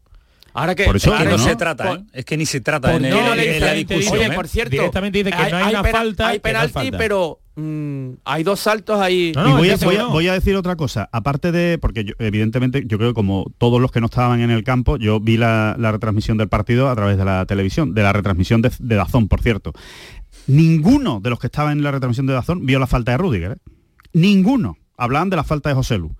Ahora 0.54 0.74
que 0.74 0.84
Por 0.84 0.96
eso, 0.96 1.10
Es 1.10 1.16
que 1.16 1.18
ahora 1.24 1.30
no, 1.36 1.42
¿no? 1.42 1.44
se 1.50 1.56
trata, 1.56 1.92
¿eh? 1.94 2.04
Es 2.12 2.24
que 2.24 2.36
ni 2.36 2.44
se 2.46 2.60
trata 2.60 2.92
Por 2.92 3.02
en, 3.04 3.10
no 3.10 3.32
el- 3.32 3.36
le 3.38 3.56
en 3.56 3.64
la 3.64 3.72
discusión. 3.72 4.14
Oye, 4.18 4.26
¿eh? 4.26 4.30
por 4.32 4.48
cierto, 4.48 4.70
Directamente 4.72 5.18
dice 5.18 5.30
que 5.30 5.50
no 5.50 5.56
hay 5.56 5.70
una 5.72 5.82
pena- 5.82 5.98
falta, 5.98 6.28
Hay 6.28 6.38
penalti, 6.40 6.72
falta. 6.74 6.98
pero 6.98 7.40
mm, 7.56 8.08
hay 8.24 8.42
dos 8.44 8.60
saltos 8.60 9.00
ahí. 9.00 9.32
No, 9.34 9.48
y 9.48 9.52
voy 9.52 9.68
a, 9.70 9.72
dice 9.72 9.84
voy 9.86 9.94
que 9.94 10.00
a- 10.00 10.04
no. 10.04 10.10
voy 10.10 10.28
a 10.28 10.32
decir 10.34 10.54
otra 10.56 10.76
cosa, 10.76 11.08
aparte 11.10 11.52
de, 11.52 11.78
porque 11.78 12.04
yo, 12.04 12.12
evidentemente 12.18 12.84
yo 12.86 12.98
creo 12.98 13.10
que 13.10 13.14
como 13.14 13.46
todos 13.56 13.80
los 13.80 13.90
que 13.90 14.00
no 14.00 14.06
estaban 14.06 14.40
en 14.42 14.50
el 14.50 14.62
campo, 14.62 14.98
yo 14.98 15.20
vi 15.20 15.36
la, 15.38 15.74
la 15.78 15.90
retransmisión 15.92 16.36
del 16.36 16.48
partido 16.48 16.90
a 16.90 16.94
través 16.96 17.16
de 17.16 17.24
la 17.24 17.46
televisión, 17.46 17.94
de 17.94 18.02
la 18.02 18.12
retransmisión 18.12 18.60
de, 18.62 18.70
de 18.78 18.94
Dazón, 18.96 19.28
por 19.28 19.40
cierto. 19.40 19.72
Ninguno 20.46 21.20
de 21.20 21.30
los 21.30 21.38
que 21.38 21.46
estaban 21.46 21.78
en 21.78 21.84
la 21.84 21.92
retransmisión 21.92 22.26
de 22.26 22.32
Dazón 22.34 22.66
vio 22.66 22.78
la 22.78 22.86
falta 22.86 23.12
de 23.12 23.18
Rudiger. 23.18 23.52
¿eh? 23.52 23.56
Ninguno. 24.12 24.76
Hablaban 24.96 25.30
de 25.30 25.36
la 25.36 25.44
falta 25.44 25.68
de 25.68 25.74
José 25.74 25.98
Lu. 25.98 26.14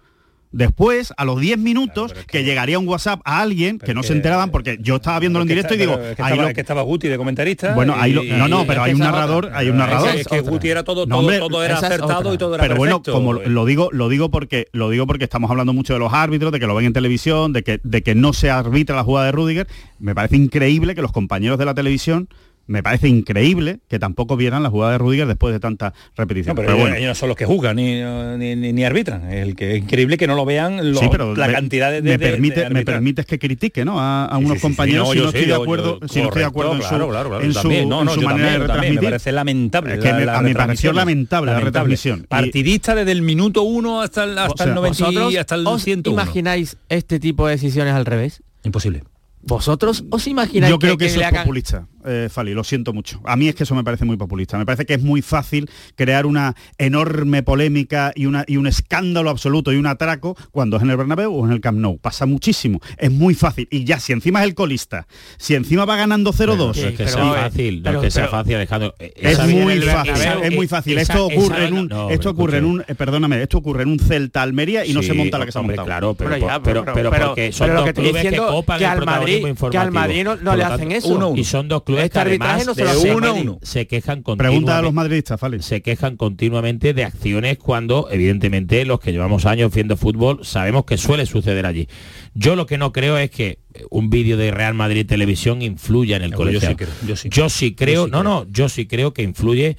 Después, 0.53 1.13
a 1.17 1.25
los 1.25 1.41
10 1.41 1.59
minutos, 1.59 2.13
que, 2.27 2.45
llegaría 2.45 2.79
un 2.79 2.87
WhatsApp 2.87 3.21
a 3.25 3.41
alguien 3.41 3.79
que 3.79 3.95
no 3.95 4.03
se 4.03 4.13
enteraban, 4.13 4.51
porque 4.51 4.79
yo 4.81 4.97
estaba 4.97 5.19
viéndolo 5.19 5.45
en 5.45 5.49
Es 5.49 5.51
que 5.51 5.55
directo 5.55 5.75
y 5.75 5.79
digo, 5.79 5.93
es 5.95 5.99
que 6.17 6.23
ahí 6.23 6.29
estaba, 6.33 6.43
lo- 6.43 6.49
es 6.49 6.55
que 6.55 6.61
estaba 6.61 6.83
Guti 6.83 7.09
de 7.09 7.17
comentarista. 7.17 7.75
bueno, 7.75 7.95
ahí 7.99 8.13
lo- 8.13 8.23
y- 8.23 8.29
no, 8.31 8.49
no, 8.49 8.67
pero 8.67 8.83
hay 8.83 8.93
un 8.93 8.99
narrador, 9.01 9.47
otra. 9.47 9.59
hay 9.59 9.69
un 9.71 9.79
narrador. 9.79 10.15
Es 10.15 10.27
que 10.27 10.41
Guti 10.41 10.69
era 10.69 10.85
todo, 10.85 11.07
No, 11.07 11.17
todo, 11.17 11.19
hombre, 11.21 11.39
todo 11.39 11.65
era 11.65 11.79
acertado 11.79 12.35
y 12.35 12.39
todo 12.39 12.55
era 12.55 12.63
pero 12.63 12.77
bueno, 12.77 13.03
como 13.03 13.33
lo 13.33 13.65
digo, 13.65 13.89
lo 13.93 14.09
digo 14.09 14.31
porque 14.31 14.69
lo 14.73 14.91
digo 14.91 15.07
porque 15.07 15.25
estamos 15.25 15.51
hablando 15.51 15.73
mucho 15.73 15.95
de 15.95 15.99
los 15.99 16.13
árbitros, 16.13 16.53
de 16.53 16.61
que 16.61 16.67
lo 16.67 16.75
ven 16.75 16.87
en 16.87 16.93
televisión, 16.93 17.53
de 17.53 17.63
que 17.63 17.81
de 17.83 18.03
que 18.03 18.15
no 18.15 18.33
se 18.33 18.51
arbitra 18.51 18.95
la 18.97 19.05
jugada 19.05 19.27
de 19.27 19.33
Rudiger. 19.33 19.67
Me 19.99 20.15
parece 20.15 20.37
increíble 20.37 20.95
que 20.95 21.03
los 21.03 21.13
compañeros 21.13 21.59
de 21.59 21.65
la 21.65 21.75
televisión 21.75 22.29
me 22.67 22.83
parece 22.83 23.09
increíble 23.09 23.81
que 23.89 23.99
tampoco 23.99 24.37
vieran 24.37 24.63
la 24.63 24.71
jugada 24.71 24.93
de 24.93 24.99
Rudiger 24.99 25.27
después 25.27 25.53
de 25.53 25.61
tanta 25.61 25.93
repetición. 26.17 26.55
No, 26.55 26.63
pero, 26.63 26.67
pero 26.69 26.77
ellos, 26.79 26.83
bueno, 26.85 26.97
ellos 26.97 27.09
no 27.09 27.15
son 27.17 27.29
los 27.29 27.37
que 27.37 27.45
juzgan 27.45 27.77
ni, 27.77 28.01
ni, 28.39 28.57
ni- 28.57 28.73
ni 28.73 28.85
arbitran. 28.85 29.31
El 29.33 29.55
que 29.57 29.73
es 29.77 29.79
increíble 29.83 30.17
que 30.17 30.27
no 30.27 30.35
lo 30.35 30.45
vean 30.45 30.93
lo- 30.93 30.99
sí, 31.01 31.07
pero 31.11 31.35
la 31.35 31.49
me, 31.49 31.53
cantidad 31.55 31.91
de, 31.91 32.03
de- 32.03 32.11
me 32.11 32.19
permite, 32.19 32.55
de 32.61 32.61
me 32.63 32.67
arbitrar. 32.79 32.97
permites 32.97 33.27
que 33.27 33.39
critique 33.39 33.85
¿no? 33.85 34.01
a, 34.01 34.27
a 34.27 34.39
unos 34.39 34.53
sí, 34.53 34.57
sí, 34.59 34.63
compañeros 34.63 35.09
sí, 35.09 35.13
si 35.15 35.19
no, 35.19 35.25
no 35.25 35.25
yo 35.25 35.29
estoy 35.29 35.41
sí, 35.43 35.47
de 35.47 35.53
yo- 35.57 35.63
acuerdo, 35.63 36.01
yo- 36.01 36.09
si 36.09 36.19
no 36.21 36.25
estoy 36.29 36.41
de 36.41 36.47
acuerdo 36.47 36.73
en 36.75 36.83
su, 36.83 36.89
claro, 36.89 37.09
claro, 37.09 37.29
claro, 37.31 37.45
en 37.45 37.53
su, 37.53 37.61
también, 37.61 37.89
no, 37.89 37.99
en 38.01 38.05
no, 38.07 38.15
su 38.15 38.21
yo 38.21 38.27
manera 38.27 38.47
también, 38.49 38.61
de 38.61 38.67
yo 38.67 38.73
también, 38.73 38.93
retransmitir. 38.95 39.01
me 39.01 39.07
parece 39.11 39.33
lamentable 39.33 39.95
Es 39.95 40.01
que 40.01 40.09
la- 40.11 40.17
me- 40.19 40.25
la 40.27 40.39
a 40.39 40.43
mí 40.43 40.49
me 40.49 40.55
pareció 40.55 40.91
retransmisión. 40.91 40.97
lamentable, 40.97 41.53
la 41.53 41.61
retransmisión. 41.61 42.21
Y- 42.21 42.27
Partidista 42.29 42.95
desde 42.95 43.13
el 43.13 43.23
minuto 43.23 43.63
1 43.63 44.01
hasta 44.03 44.25
el, 44.25 44.39
hasta 44.39 44.53
O 44.53 44.57
sea, 44.57 44.67
el 44.67 44.75
90 44.75 44.99
y 45.03 45.05
¿Vosotros 45.05 45.37
hasta 45.37 45.55
el 45.57 45.67
os 45.67 45.83
101. 45.83 46.23
imagináis 46.23 46.77
este 46.89 47.19
tipo 47.21 47.47
de 47.47 47.53
decisiones 47.55 47.95
al 47.95 48.07
revés? 48.07 48.43
Imposible. 48.65 49.03
¿Vosotros 49.45 50.05
os 50.11 50.27
imagináis 50.29 50.71
Yo 50.71 50.79
creo 50.79 50.97
que, 50.97 51.07
eso 51.07 51.17
le 51.19 51.23
es 51.25 51.29
hagan- 51.33 51.43
populista, 51.43 51.87
eh, 52.07 52.29
Fali, 52.31 52.55
lo 52.55 52.65
siento 52.65 52.93
mucho. 52.93 53.21
A 53.25 53.37
mí 53.37 53.49
es 53.49 53.55
que 53.55 53.65
eso 53.65 53.75
me 53.75 53.85
parece 53.85 54.05
muy 54.05 54.17
populista. 54.17 54.59
Me 54.59 54.67
parece 54.67 54.85
que 54.87 54.95
es 54.95 55.03
muy 55.03 55.23
fácil 55.23 55.69
crear 55.95 56.27
una 56.27 56.55
enorme 56.79 57.43
polémica 57.43 58.13
y, 58.15 58.27
una, 58.27 58.45
y 58.47 58.57
un 58.57 58.67
escándalo 58.67 59.31
absoluto 59.31 59.73
y 59.73 59.77
un 59.77 59.87
atraco 59.87 60.37
cuando 60.51 60.77
es 60.77 60.83
en 60.83 60.91
el 60.91 60.97
Bernabéu 60.97 61.33
o 61.35 61.47
en 61.47 61.53
el 61.53 61.61
Camp 61.61 61.79
Nou. 61.79 61.99
Pasa 61.99 62.27
muchísimo. 62.27 62.81
Es 62.99 63.11
muy 63.11 63.35
fácil. 63.35 63.69
Y 63.71 63.85
ya, 63.85 63.99
si 64.01 64.13
encima 64.13 64.41
es 64.41 64.47
el 64.47 64.55
colista, 64.55 65.07
si 65.39 65.55
encima 65.55 65.85
va 65.85 65.97
ganando 65.97 66.33
0-2... 66.33 66.57
No 66.57 66.71
es 66.73 66.77
que 66.97 67.05
pero, 67.05 67.09
sea 67.09 67.25
eh, 67.25 67.35
fácil, 67.43 67.77
no 67.79 67.83
pero- 67.85 67.99
es 68.01 68.05
que 68.05 68.11
sea 68.11 68.23
pero- 68.25 68.31
fácil, 68.31 68.55
Alejandro. 68.57 68.95
Eh, 68.99 69.13
Es 69.17 69.39
muy 69.39 69.81
fácil, 69.81 70.13
es 70.43 70.53
muy 70.55 70.67
fácil. 70.69 70.99
esto 70.99 71.27
ocurre 71.27 71.57
esa- 71.57 71.69
en 71.69 71.75
un, 71.75 71.89
no, 71.89 72.11
esto 72.11 72.31
ocurre 72.31 72.59
en 72.59 72.65
un, 72.65 72.81
eh, 72.87 72.95
perdóname, 72.95 73.43
esto 73.43 73.59
ocurre 73.59 73.83
en 73.85 73.91
un 73.91 73.99
Celta 73.99 74.43
Almería 74.43 74.85
y 74.85 74.93
no 74.93 75.03
se 75.03 75.13
monta 75.15 75.39
la 75.39 75.47
que 75.47 75.53
se 75.53 75.59
ha 75.59 75.63
montado. 75.63 75.87
Claro, 75.87 76.15
pero, 76.15 76.31
Pero 76.31 76.47
ya, 76.47 76.63
pero, 76.63 76.85
pero, 76.93 77.11
porque 77.11 77.53
son 77.53 77.69
dos 77.75 77.83
que 77.85 77.89
estoy 77.91 78.05
clubes 78.05 78.23
diciendo 78.23 78.47
que 78.47 78.53
copan 78.53 78.79
que 78.79 78.85
el 78.85 78.91
al 78.91 79.05
Madrid- 79.05 79.43
que 79.71 79.79
al. 79.79 79.93
Madrid 79.93 80.25
no- 80.25 80.57
le 80.57 80.65
hacen 80.65 80.93
eso. 80.93 81.09
uno, 81.09 81.29
uno. 81.31 81.39
Y 81.41 81.45
son 81.45 81.69
dos 81.69 81.83
clubes 81.83 81.92
Este 81.99 82.11
que 82.15 82.19
además 82.21 82.67
no 82.67 82.75
se 82.75 82.85
de 82.85 83.13
uno 83.13 83.35
Se- 83.35 83.41
uno 83.43 83.59
se 83.63 83.87
quejan 83.87 84.23
Pregunta 84.23 84.39
a 84.79 84.83
los 84.83 84.91
continuamente 84.91 84.93
madridistas, 84.93 85.41
Fali. 85.41 85.63
se 85.63 85.83
quejan 85.83 86.17
continuamente 86.17 86.95
de 86.95 87.05
acciones 87.05 87.59
cuando 87.59 88.09
evidentemente 88.11 88.85
los 88.85 89.01
que 89.01 89.13
llevamos 89.13 89.47
años 89.47 89.73
viendo 89.75 89.97
fútbol 89.97 90.45
sabemos 90.45 90.85
que 90.85 90.97
suele 90.97 91.27
suceder 91.27 91.67
allí. 91.67 91.89
Yo 92.35 92.57
lo 92.57 92.67
que 92.67 92.79
no 92.79 92.93
creo 92.93 93.19
es 93.19 93.31
que 93.31 93.59
un 93.91 94.11
vídeo 94.11 94.37
de 94.37 94.51
Real 94.51 94.75
Madrid 94.75 95.07
Televisión 95.07 95.63
influya 95.63 96.17
en 96.17 96.23
el 96.23 96.31
Yo 96.33 96.37
colegio. 96.37 96.69
sí 96.69 96.75
creo, 96.77 96.89
yo 97.07 97.17
sí. 97.17 97.29
Yo 97.31 97.49
sí 97.49 97.75
creo, 97.75 98.05
sí 98.07 98.11
no, 98.11 98.21
creo. 98.21 98.33
no, 98.33 98.47
yo 98.51 98.69
sí 98.69 98.87
creo 98.87 99.13
que 99.15 99.23
influye. 99.23 99.77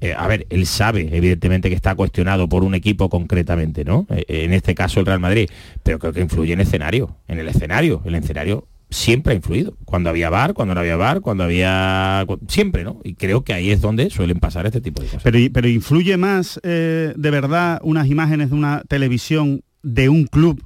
eh, 0.00 0.14
a 0.16 0.26
ver, 0.28 0.46
él 0.50 0.66
sabe, 0.66 1.08
evidentemente, 1.12 1.70
que 1.70 1.74
está 1.74 1.94
cuestionado 1.94 2.46
por 2.48 2.62
un 2.64 2.74
equipo 2.74 3.08
concretamente, 3.08 3.84
¿no? 3.84 4.06
Eh, 4.10 4.24
en 4.44 4.52
este 4.52 4.74
caso 4.74 5.00
el 5.00 5.06
Real 5.06 5.20
Madrid, 5.20 5.48
pero 5.82 5.98
creo 5.98 6.12
que 6.12 6.20
influye 6.20 6.52
en 6.52 6.60
el 6.60 6.66
escenario, 6.66 7.16
en 7.28 7.38
el 7.38 7.48
escenario, 7.48 8.02
el 8.04 8.14
escenario 8.14 8.66
siempre 8.94 9.32
ha 9.32 9.36
influido. 9.36 9.76
Cuando 9.84 10.10
había 10.10 10.30
bar, 10.30 10.54
cuando 10.54 10.74
no 10.74 10.80
había 10.80 10.96
bar, 10.96 11.20
cuando 11.20 11.44
había 11.44 12.24
siempre, 12.48 12.84
¿no? 12.84 13.00
Y 13.04 13.14
creo 13.14 13.42
que 13.44 13.52
ahí 13.52 13.70
es 13.70 13.80
donde 13.80 14.10
suelen 14.10 14.38
pasar 14.38 14.66
este 14.66 14.80
tipo 14.80 15.02
de 15.02 15.08
cosas. 15.08 15.22
Pero, 15.22 15.38
pero 15.52 15.68
influye 15.68 16.16
más 16.16 16.60
eh, 16.62 17.12
de 17.16 17.30
verdad 17.30 17.80
unas 17.82 18.08
imágenes 18.08 18.50
de 18.50 18.56
una 18.56 18.82
televisión 18.88 19.62
de 19.82 20.08
un 20.08 20.24
club 20.26 20.62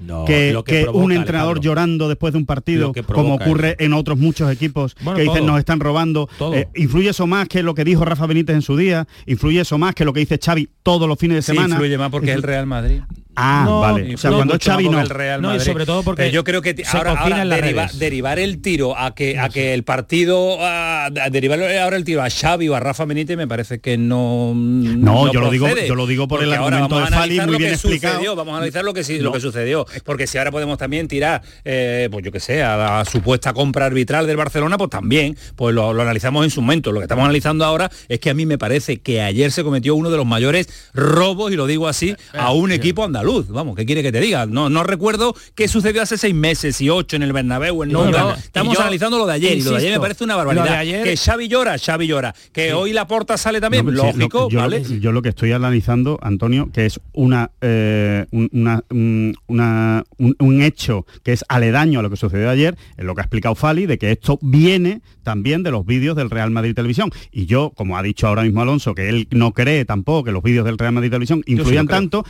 No, 0.00 0.24
que, 0.24 0.52
lo 0.52 0.64
que 0.64 0.72
que 0.78 0.82
provoca, 0.84 1.04
un 1.04 1.12
entrenador 1.12 1.50
Alejandro. 1.58 1.62
llorando 1.70 2.08
después 2.08 2.32
de 2.32 2.38
un 2.38 2.46
partido, 2.46 2.92
como 3.06 3.34
ocurre 3.34 3.68
eso. 3.70 3.76
en 3.80 3.92
otros 3.92 4.18
muchos 4.18 4.50
equipos 4.50 4.96
Bueno, 5.02 5.16
que 5.16 5.22
dicen 5.24 5.38
todo. 5.40 5.46
nos 5.48 5.58
están 5.58 5.78
robando. 5.80 6.28
Todo. 6.38 6.54
Eh, 6.54 6.68
¿Influye 6.74 7.10
eso 7.10 7.26
más 7.26 7.46
que 7.48 7.62
lo 7.62 7.74
que 7.74 7.84
dijo 7.84 8.04
Rafa 8.04 8.26
Benítez 8.26 8.56
en 8.56 8.62
su 8.62 8.76
día? 8.76 9.06
¿Influye 9.26 9.60
eso 9.60 9.76
más 9.78 9.94
que 9.94 10.04
lo 10.06 10.12
que 10.14 10.20
dice 10.20 10.38
Xavi 10.42 10.68
todos 10.82 11.06
los 11.06 11.18
fines 11.18 11.36
de 11.36 11.42
Sí, 11.42 11.52
semana? 11.52 11.74
influye 11.74 11.98
más 11.98 12.10
porque 12.10 12.30
es 12.30 12.36
el 12.36 12.42
Real 12.42 12.66
Madrid. 12.66 13.02
Ah, 13.42 13.62
No, 13.64 13.80
vale. 13.80 14.14
O 14.14 14.18
sea, 14.18 14.30
no, 14.30 14.36
cuando 14.36 14.56
Xavi 14.62 14.88
no. 14.88 15.00
el 15.00 15.08
Real 15.08 15.40
No, 15.40 15.48
y 15.48 15.58
Madrid. 15.58 15.72
sobre 15.72 15.86
todo 15.86 16.02
porque 16.02 16.22
Pero 16.24 16.32
yo 16.34 16.44
creo 16.44 16.60
que 16.62 16.74
se 16.84 16.96
ahora, 16.96 17.14
deriva- 17.44 17.90
derivar 17.94 18.38
el 18.38 18.60
tiro 18.60 18.96
a 18.98 19.14
que 19.14 19.38
a 19.38 19.48
que 19.48 19.72
el 19.74 19.82
partido 19.84 20.58
a, 20.60 21.06
a 21.06 21.30
derivar 21.30 21.60
ahora 21.78 21.96
el 21.96 22.04
tiro 22.04 22.22
a 22.22 22.28
Xavi 22.30 22.68
o 22.68 22.74
a 22.74 22.80
Rafa 22.80 23.04
Benítez 23.06 23.36
me 23.36 23.48
parece 23.48 23.80
que 23.80 23.96
no 23.96 24.52
No, 24.54 25.32
yo 25.32 25.40
lo 25.40 25.50
digo- 25.50 25.68
yo 25.68 25.94
lo 25.94 26.06
digo 26.06 26.28
por 26.28 26.40
el 26.42 26.46
Porque 26.50 26.56
argumento 26.56 26.88
vamos 26.96 27.10
de 27.10 27.16
a 27.16 27.18
Fali, 27.18 27.38
analizar 27.38 27.46
muy 27.46 27.52
lo 27.52 27.58
bien 27.58 27.70
que 27.70 27.74
explicado. 27.74 28.14
sucedió, 28.14 28.36
vamos 28.36 28.54
a 28.54 28.56
analizar 28.58 28.84
lo 28.84 28.92
que 28.94 29.04
sí, 29.04 29.18
lo 29.18 29.32
que 29.32 29.40
sucedió 29.40 29.86
porque 30.04 30.26
si 30.26 30.38
ahora 30.38 30.50
podemos 30.50 30.76
también 30.78 31.08
tirar 31.08 31.42
eh, 31.64 32.08
pues 32.10 32.24
yo 32.24 32.32
que 32.32 32.40
sé 32.40 32.62
a 32.62 32.76
la 32.76 33.04
supuesta 33.04 33.52
compra 33.52 33.86
arbitral 33.86 34.26
del 34.26 34.36
Barcelona 34.36 34.76
pues 34.78 34.90
también 34.90 35.36
pues 35.56 35.74
lo, 35.74 35.92
lo 35.92 36.02
analizamos 36.02 36.44
en 36.44 36.50
su 36.50 36.60
momento 36.60 36.92
lo 36.92 37.00
que 37.00 37.04
estamos 37.04 37.24
analizando 37.24 37.64
ahora 37.64 37.90
es 38.08 38.20
que 38.20 38.30
a 38.30 38.34
mí 38.34 38.46
me 38.46 38.58
parece 38.58 38.98
que 39.00 39.22
ayer 39.22 39.50
se 39.52 39.62
cometió 39.64 39.94
uno 39.94 40.10
de 40.10 40.16
los 40.16 40.26
mayores 40.26 40.68
robos 40.94 41.52
y 41.52 41.56
lo 41.56 41.66
digo 41.66 41.88
así 41.88 42.14
a 42.34 42.52
un 42.52 42.72
equipo 42.72 43.04
andaluz 43.04 43.29
vamos 43.48 43.76
qué 43.76 43.86
quiere 43.86 44.02
que 44.02 44.12
te 44.12 44.20
diga 44.20 44.46
no 44.46 44.68
no 44.68 44.82
recuerdo 44.82 45.34
qué 45.54 45.68
sucedió 45.68 46.02
hace 46.02 46.18
seis 46.18 46.34
meses 46.34 46.80
y 46.80 46.90
ocho 46.90 47.16
en 47.16 47.22
el 47.22 47.32
Bernabéu 47.32 47.82
en 47.82 47.90
No, 47.92 48.34
estamos 48.34 48.74
yo 48.74 48.80
analizando 48.80 49.18
lo 49.18 49.26
de 49.26 49.34
ayer 49.34 49.58
y 49.58 49.62
lo 49.62 49.70
de 49.72 49.76
ayer 49.78 49.92
me 49.92 50.00
parece 50.00 50.24
una 50.24 50.36
barbaridad. 50.36 50.68
ayer- 50.78 51.04
que 51.04 51.16
Xavi 51.16 51.48
llora 51.48 51.78
Xavi 51.78 52.06
llora. 52.06 52.34
Que 52.52 52.72
hoy 52.72 52.92
la 52.92 53.06
porta 53.06 53.36
sale 53.36 53.60
también 53.60 53.84
No, 53.86 53.92
lógico 53.92 54.48
yo, 54.50 54.58
vale 54.60 54.82
yo 55.00 55.12
lo 55.12 55.22
que 55.22 55.28
estoy 55.30 55.52
analizando, 55.52 56.18
Antonio, 56.22 56.70
que 56.72 56.86
es 56.86 57.00
una, 57.12 57.50
eh, 57.60 58.26
un, 58.30 58.48
una- 58.52 58.82
un- 58.90 59.34
una- 59.46 60.04
un- 60.18 60.36
un 60.38 60.62
hecho 60.62 61.06
que 61.22 61.32
es 61.32 61.44
aledaño 61.48 62.00
a 62.00 62.02
lo 62.02 62.10
que 62.10 62.16
sucedió 62.16 62.50
ayer, 62.50 62.76
es 62.96 63.04
lo 63.04 63.14
que 63.14 63.20
ha 63.20 63.24
explicado 63.24 63.54
Fali, 63.54 63.86
de 63.86 63.98
que 63.98 64.10
esto 64.12 64.38
viene 64.42 65.02
también 65.22 65.62
de 65.62 65.70
los 65.70 65.84
vídeos 65.86 66.16
del 66.16 66.30
Real 66.30 66.50
Madrid 66.50 66.74
Televisión. 66.74 67.10
Y 67.30 67.46
yo, 67.46 67.72
como 67.76 67.96
ha 67.96 68.02
dicho 68.02 68.26
ahora 68.26 68.42
mismo 68.42 68.62
Alonso, 68.62 68.94
que 68.94 69.08
él 69.08 69.28
no 69.30 69.52
cree 69.52 69.84
tampoco 69.84 70.24
que 70.24 70.32
los 70.32 70.42
vídeos 70.42 70.64
del 70.64 70.78
Real 70.78 70.92
Madrid 70.92 71.10
Televisión 71.10 71.42
influyan 71.46 71.86
tanto, 71.86 72.24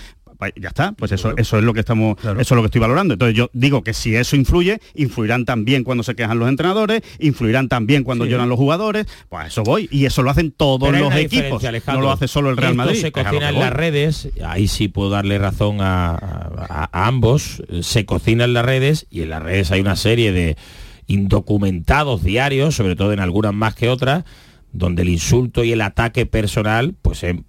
ya 0.56 0.68
está, 0.68 0.92
pues 0.92 1.12
eso, 1.12 1.34
eso 1.36 1.58
es 1.58 1.64
lo 1.64 1.74
que 1.74 1.80
estamos, 1.80 2.16
eso 2.22 2.40
es 2.40 2.50
lo 2.50 2.60
que 2.62 2.66
estoy 2.66 2.80
valorando. 2.80 3.14
Entonces 3.14 3.36
yo 3.36 3.50
digo 3.52 3.82
que 3.82 3.94
si 3.94 4.14
eso 4.16 4.36
influye, 4.36 4.80
influirán 4.94 5.44
también 5.44 5.84
cuando 5.84 6.02
se 6.02 6.14
quejan 6.14 6.38
los 6.38 6.48
entrenadores, 6.48 7.02
influirán 7.18 7.68
también 7.68 8.04
cuando 8.04 8.24
Sí. 8.24 8.30
lloran 8.30 8.48
los 8.48 8.58
jugadores, 8.58 9.06
pues 9.28 9.44
a 9.44 9.46
eso 9.46 9.62
voy. 9.62 9.88
Y 9.92 10.04
eso 10.06 10.22
lo 10.22 10.30
hacen 10.30 10.50
todos 10.52 10.90
los 10.92 11.14
equipos. 11.14 11.62
No 11.88 12.00
lo 12.00 12.10
hace 12.12 12.28
solo 12.28 12.50
el 12.50 12.56
Real 12.56 12.74
Madrid. 12.74 13.00
se 13.00 13.06
Es 13.08 13.12
cocina 13.12 13.48
en 13.50 13.58
las 13.58 13.72
redes, 13.72 14.28
ahí 14.44 14.68
sí 14.68 14.88
puedo 14.88 15.10
darle 15.10 15.38
razón 15.38 15.80
a, 15.80 16.10
a- 16.12 16.88
a 16.92 17.06
ambos, 17.06 17.62
se 17.82 18.04
cocina 18.06 18.44
en 18.44 18.52
las 18.54 18.64
redes 18.64 19.06
y 19.10 19.22
en 19.22 19.30
las 19.30 19.42
redes 19.42 19.70
hay 19.70 19.80
una 19.80 19.96
serie 19.96 20.32
de 20.32 20.56
indocumentados 21.06 22.22
diarios, 22.24 22.74
sobre 22.74 22.96
todo 22.96 23.12
en 23.12 23.20
algunas 23.20 23.52
más 23.52 23.74
que 23.74 23.88
otras, 23.88 24.24
donde 24.72 25.02
el 25.02 25.08
insulto 25.08 25.64
y 25.64 25.72
el 25.72 25.80
ataque 25.80 26.26
personal, 26.26 26.94
pues 27.02 27.22
eh, 27.24 27.40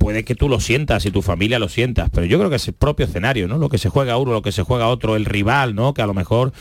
puede 0.00 0.24
que 0.24 0.34
tú 0.34 0.48
lo 0.48 0.60
sientas 0.60 1.04
y 1.04 1.10
tu 1.10 1.20
familia 1.20 1.58
lo 1.58 1.68
sientas, 1.68 2.08
pero 2.10 2.24
yo 2.24 2.38
creo 2.38 2.48
que 2.48 2.56
es 2.56 2.66
el 2.66 2.74
propio 2.74 3.04
escenario, 3.04 3.46
¿no? 3.46 3.58
Lo 3.58 3.68
que 3.68 3.76
se 3.76 3.90
juega 3.90 4.16
uno, 4.16 4.32
lo 4.32 4.40
que 4.40 4.50
se 4.50 4.62
juega 4.62 4.88
otro, 4.88 5.14
el 5.14 5.26
rival, 5.26 5.74
¿no? 5.74 5.92
Que 5.92 6.00
a 6.00 6.06
lo 6.06 6.14
mejor 6.14 6.52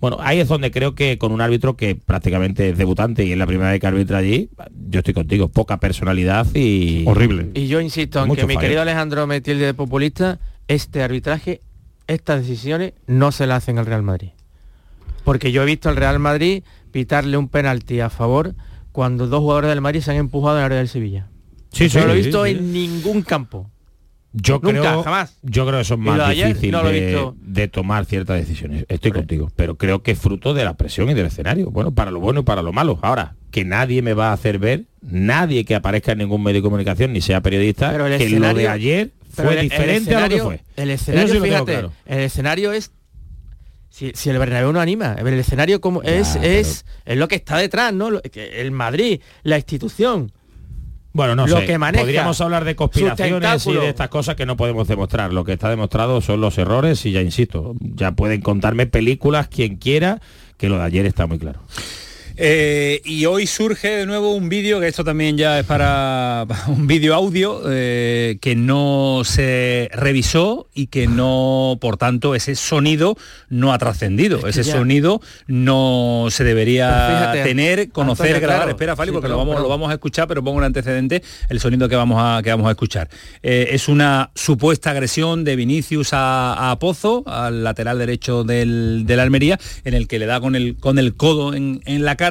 bueno, 0.00 0.18
ahí 0.20 0.38
es 0.38 0.48
donde 0.48 0.70
creo 0.70 0.94
que 0.94 1.16
con 1.16 1.32
un 1.32 1.40
árbitro 1.40 1.78
que 1.78 1.94
prácticamente 1.94 2.68
es 2.68 2.76
debutante 2.76 3.24
y 3.24 3.32
es 3.32 3.38
la 3.38 3.46
primera 3.46 3.70
vez 3.70 3.80
que 3.80 3.86
arbitra 3.86 4.18
allí, 4.18 4.50
yo 4.90 4.98
estoy 4.98 5.14
contigo, 5.14 5.48
poca 5.48 5.78
personalidad 5.78 6.46
y... 6.54 7.04
Horrible. 7.06 7.48
Y 7.54 7.68
yo 7.68 7.80
insisto, 7.80 8.20
aunque 8.20 8.42
Mucho 8.42 8.46
mi 8.46 8.54
fallo. 8.54 8.64
querido 8.64 8.82
Alejandro 8.82 9.26
me 9.26 9.40
tilde 9.40 9.64
de 9.64 9.72
populista, 9.72 10.40
este 10.68 11.02
arbitraje, 11.02 11.62
estas 12.06 12.42
decisiones 12.42 12.92
no 13.06 13.32
se 13.32 13.46
las 13.46 13.62
hacen 13.62 13.78
al 13.78 13.86
Real 13.86 14.02
Madrid. 14.02 14.30
Porque 15.24 15.52
yo 15.52 15.62
he 15.62 15.66
visto 15.66 15.88
al 15.88 15.96
Real 15.96 16.18
Madrid 16.18 16.64
pitarle 16.92 17.38
un 17.38 17.48
penalti 17.48 18.00
a 18.00 18.10
favor 18.10 18.54
cuando 18.92 19.26
dos 19.26 19.40
jugadores 19.40 19.70
del 19.70 19.80
Madrid 19.80 20.02
se 20.02 20.10
han 20.10 20.18
empujado 20.18 20.56
en 20.56 20.60
el 20.60 20.66
área 20.66 20.78
del 20.78 20.88
Sevilla. 20.88 21.28
Sí, 21.74 21.84
Eso 21.84 22.00
no 22.00 22.06
lo 22.06 22.12
he 22.14 22.16
sí, 22.18 22.22
visto 22.24 22.44
sí. 22.44 22.50
en 22.52 22.72
ningún 22.72 23.22
campo. 23.22 23.70
Yo 24.36 24.54
Nunca, 24.54 24.68
creo, 24.80 25.02
jamás. 25.04 25.36
Yo 25.42 25.64
creo 25.64 25.78
que 25.78 25.82
eso 25.82 25.94
es 25.94 26.00
Y 26.00 26.02
lo 26.04 26.10
más 26.10 26.18
de 26.18 26.24
ayer 26.24 26.48
difícil 26.48 26.70
no 26.72 26.82
lo 26.82 26.90
he 26.90 27.32
de, 27.40 27.68
tomar 27.68 28.04
ciertas 28.04 28.36
decisiones. 28.36 28.84
Estoy 28.88 29.12
contigo. 29.12 29.50
Pero 29.54 29.76
creo 29.76 30.02
que 30.02 30.10
es 30.10 30.18
fruto 30.18 30.54
de 30.54 30.64
la 30.64 30.74
presión 30.76 31.08
y 31.08 31.14
del 31.14 31.26
escenario. 31.26 31.70
Bueno, 31.70 31.92
para 31.94 32.10
lo 32.10 32.18
bueno 32.18 32.40
y 32.40 32.42
para 32.42 32.60
lo 32.60 32.72
malo. 32.72 32.98
Ahora, 33.02 33.36
que 33.52 33.64
nadie 33.64 34.02
me 34.02 34.12
va 34.12 34.30
a 34.30 34.32
hacer 34.32 34.58
ver, 34.58 34.86
nadie 35.02 35.64
que 35.64 35.76
aparezca 35.76 36.12
en 36.12 36.18
ningún 36.18 36.42
medio 36.42 36.56
de 36.60 36.62
comunicación, 36.64 37.12
ni 37.12 37.20
sea 37.20 37.40
periodista, 37.42 37.92
Pero 37.92 38.06
el 38.08 38.18
que 38.18 38.28
lo 38.30 38.52
de 38.54 38.68
ayer 38.68 39.10
fue 39.30 39.52
el- 39.52 39.58
el 39.58 39.62
diferente 39.68 40.14
a 40.16 40.20
lo 40.22 40.28
que 40.28 40.42
fue. 40.42 40.60
El 40.76 40.90
escenario, 40.90 41.34
sí 41.34 41.40
fíjate, 41.40 41.72
claro. 41.72 41.92
el 42.06 42.18
escenario 42.18 42.72
es 42.72 42.90
si, 43.90 44.10
si 44.14 44.30
el 44.30 44.38
Bernabéu 44.38 44.72
no 44.72 44.80
anima, 44.80 45.14
el 45.14 45.28
escenario 45.34 45.80
como 45.80 46.02
es, 46.02 46.34
es 46.42 46.84
es 47.04 47.16
lo 47.16 47.28
que 47.28 47.36
está 47.36 47.58
detrás, 47.58 47.92
¿no? 47.94 48.08
El 48.34 48.70
Madrid, 48.72 49.20
la 49.44 49.56
institución. 49.58 50.32
Bueno, 51.14 51.36
no 51.36 51.46
lo 51.46 51.60
sé. 51.60 51.66
que 51.66 51.78
maneja, 51.78 52.02
Podríamos 52.02 52.40
hablar 52.40 52.64
de 52.64 52.74
conspiraciones 52.74 53.66
y 53.68 53.72
de 53.72 53.88
estas 53.88 54.08
cosas 54.08 54.34
que 54.34 54.46
no 54.46 54.56
podemos 54.56 54.88
demostrar. 54.88 55.32
Lo 55.32 55.44
que 55.44 55.52
está 55.52 55.70
demostrado 55.70 56.20
son 56.20 56.40
los 56.40 56.58
errores 56.58 57.06
y 57.06 57.12
ya 57.12 57.22
insisto, 57.22 57.76
ya 57.80 58.12
pueden 58.12 58.42
contarme 58.42 58.86
películas 58.86 59.46
quien 59.46 59.76
quiera, 59.76 60.20
que 60.56 60.68
lo 60.68 60.76
de 60.76 60.82
ayer 60.82 61.06
está 61.06 61.28
muy 61.28 61.38
claro. 61.38 61.60
Eh, 62.36 63.00
y 63.04 63.26
hoy 63.26 63.46
surge 63.46 63.88
de 63.88 64.06
nuevo 64.06 64.34
un 64.34 64.48
vídeo, 64.48 64.80
que 64.80 64.88
esto 64.88 65.04
también 65.04 65.36
ya 65.36 65.60
es 65.60 65.66
para, 65.66 66.44
para 66.48 66.66
un 66.66 66.86
vídeo 66.86 67.14
audio, 67.14 67.62
eh, 67.68 68.38
que 68.40 68.56
no 68.56 69.22
se 69.24 69.88
revisó 69.92 70.68
y 70.74 70.88
que 70.88 71.06
no, 71.06 71.78
por 71.80 71.96
tanto, 71.96 72.34
ese 72.34 72.56
sonido 72.56 73.16
no 73.50 73.72
ha 73.72 73.78
trascendido. 73.78 74.42
que 74.42 74.50
Ese 74.50 74.64
ya- 74.64 74.72
sonido 74.72 75.20
no 75.46 76.26
se 76.30 76.42
debería 76.44 76.88
fíjate, 77.08 77.42
tener, 77.44 77.90
conocer, 77.90 78.26
Antonio, 78.26 78.40
grabar. 78.40 78.58
claro. 78.62 78.70
Espera, 78.72 78.96
Fali, 78.96 79.10
Sí, 79.10 79.12
porque 79.12 79.28
lo, 79.28 79.36
vamos, 79.36 79.52
lo 79.54 79.60
perdón. 79.62 79.70
vamos 79.70 79.90
a 79.90 79.94
escuchar, 79.94 80.26
pero 80.26 80.42
pongo 80.42 80.58
un 80.58 80.64
antecedente, 80.64 81.22
el 81.48 81.60
sonido 81.60 81.88
que 81.88 81.94
vamos 81.96 82.18
a, 82.20 82.42
que 82.42 82.50
vamos 82.50 82.66
a 82.66 82.70
escuchar. 82.72 83.08
Eh, 83.42 83.68
es 83.70 83.86
una 83.88 84.30
supuesta 84.34 84.90
agresión 84.90 85.44
de 85.44 85.54
Vinicius 85.56 86.08
a, 86.12 86.70
a 86.72 86.78
Pozo, 86.80 87.22
al 87.26 87.62
lateral 87.62 87.98
derecho 87.98 88.42
del, 88.42 89.04
del 89.06 89.20
Almería, 89.20 89.58
en 89.84 89.94
el 89.94 90.08
que 90.08 90.18
le 90.18 90.26
da 90.26 90.40
con 90.40 90.56
el, 90.56 90.76
con 90.76 90.98
el 90.98 91.14
codo 91.14 91.54
en, 91.54 91.80
en 91.84 92.04
la 92.04 92.16
cara 92.16 92.23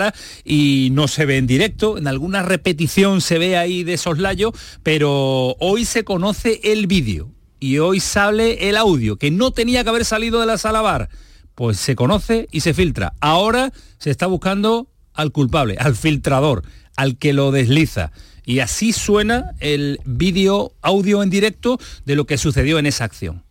y 0.44 0.90
no 0.92 1.08
se 1.08 1.26
ve 1.26 1.38
en 1.38 1.48
directo, 1.48 1.98
en 1.98 2.08
alguna 2.08 2.42
repetición 2.42 3.22
se 3.22 3.38
ve 3.38 3.58
ahí 3.58 3.84
de 3.84 3.98
soslayo, 3.98 4.52
pero 4.82 5.56
hoy 5.60 5.86
se 5.86 6.04
conoce 6.04 6.60
el 6.64 6.88
vídeo 6.88 7.32
y 7.60 7.80
hoy 7.80 8.00
sale 8.00 8.70
el 8.70 8.78
audio, 8.78 9.18
que 9.18 9.32
no 9.32 9.52
tenía 9.52 9.84
que 9.84 9.90
haber 9.90 10.06
salido 10.06 10.40
de 10.40 10.46
la 10.46 10.58
sala 10.58 10.82
bar, 10.82 11.10
pues 11.56 11.78
se 11.78 11.96
conoce 11.96 12.48
y 12.52 12.62
se 12.62 12.74
filtra. 12.74 13.14
Ahora 13.22 13.72
se 14.00 14.10
está 14.10 14.28
buscando 14.28 14.90
al 15.14 15.32
culpable, 15.32 15.78
al 15.80 15.96
filtrador, 15.96 16.64
al 16.96 17.18
que 17.18 17.34
lo 17.34 17.52
desliza. 17.52 18.12
Y 18.46 18.60
así 18.60 18.92
suena 18.92 19.52
el 19.60 20.00
vídeo 20.06 20.74
audio 20.82 21.24
en 21.24 21.30
directo 21.30 21.80
de 22.06 22.16
lo 22.16 22.26
que 22.26 22.38
sucedió 22.38 22.80
en 22.80 22.86
esa 22.86 23.06
acción. 23.06 23.44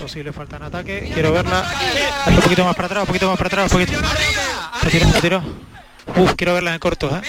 Posible 0.00 0.32
falta 0.32 0.56
en 0.56 0.62
ataque. 0.64 1.10
Quiero 1.12 1.32
verla. 1.32 1.64
Un 2.26 2.36
poquito 2.36 2.64
más 2.64 2.74
para 2.74 2.86
atrás, 2.86 3.02
un 3.02 3.06
poquito 3.06 3.28
más 3.28 3.38
para 3.38 3.48
atrás, 3.48 3.72
un 3.72 3.78
poquito. 3.78 3.98
Retiro, 4.82 5.10
retiro. 5.12 5.42
Uf, 6.16 6.34
quiero 6.34 6.54
verla 6.54 6.72
en 6.74 6.78
corto, 6.78 7.08
¿eh? 7.08 7.20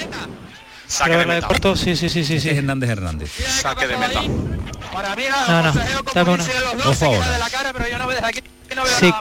Quiero 1.04 1.18
verla 1.18 1.36
de 1.36 1.42
corto, 1.42 1.76
sí, 1.76 1.96
sí, 1.96 2.10
sí, 2.10 2.24
sí, 2.24 2.40
sí. 2.40 2.50
Es 2.50 2.58
Hernández 2.58 2.90
Hernández. 2.90 3.32
Saque 3.62 3.88
de 3.88 3.98
meta. 3.98 4.22
No, 4.22 5.64
no, 5.64 5.74
dame 6.14 6.32
una. 6.32 6.46
Ojo 6.86 7.06
ahora. 7.06 7.40
Sí, 9.00 9.14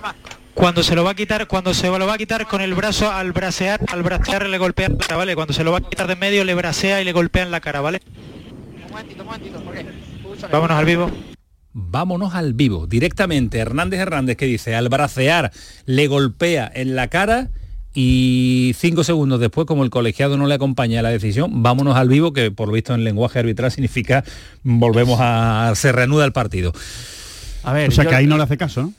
cuando 0.55 0.83
se 0.83 0.95
lo 0.95 1.05
va 1.05 1.11
a 1.11 1.15
quitar, 1.15 1.47
cuando 1.47 1.75
se 1.75 1.87
lo 1.89 2.07
va 2.07 2.15
a 2.15 2.19
quitar 2.19 2.47
con 2.47 2.61
el 2.61 2.75
brazo 2.75 3.11
al 3.11 3.33
bracear, 3.33 3.81
al 3.93 4.03
bracear 4.03 4.47
le 4.47 4.59
golpea 4.59 4.89
la 4.89 4.97
cara, 4.97 5.17
¿vale? 5.17 5.35
Cuando 5.35 5.53
se 5.53 5.65
lo 5.65 5.73
va 5.73 5.79
a 5.79 5.81
quitar 5.83 6.07
de 6.07 6.17
medio 6.17 6.45
le 6.45 6.55
bracea 6.55 7.01
y 7.01 7.05
le 7.05 7.13
golpea 7.13 7.43
en 7.43 7.51
la 7.51 7.61
cara, 7.61 7.81
¿vale? 7.81 8.01
Vámonos 10.51 10.79
al 10.79 10.85
vivo. 10.85 11.11
Vámonos 11.79 12.35
al 12.35 12.55
vivo, 12.55 12.87
directamente. 12.87 13.59
Hernández 13.59 14.01
Hernández 14.01 14.39
que 14.39 14.47
dice, 14.47 14.75
al 14.75 14.89
bracear 14.89 15.53
le 15.85 16.07
golpea 16.07 16.73
en 16.75 16.97
la 16.97 17.09
cara 17.09 17.51
y 17.93 18.73
cinco 18.79 19.05
segundos 19.05 19.41
después, 19.41 19.67
como 19.67 19.85
el 19.85 19.91
colegiado 19.91 20.39
no 20.39 20.47
le 20.47 20.55
acompaña 20.55 21.01
a 21.01 21.03
la 21.03 21.11
decisión, 21.11 21.63
vámonos 21.63 21.95
al 21.97 22.09
vivo, 22.09 22.33
que 22.33 22.51
por 22.51 22.69
lo 22.69 22.75
visto 22.75 22.95
en 22.95 23.05
lenguaje 23.05 23.41
arbitral 23.41 23.71
significa 23.73 24.25
volvemos 24.63 25.19
a... 25.21 25.71
se 25.77 25.93
reanuda 25.93 26.25
el 26.25 26.33
partido. 26.33 26.73
A 27.63 27.75
ver, 27.75 27.91
O 27.91 27.93
sea 27.93 28.05
yo- 28.05 28.11
que 28.11 28.17
ahí 28.17 28.27
no 28.27 28.39
le 28.39 28.45
hace 28.45 28.57
caso, 28.57 28.81
¿no? 28.83 28.95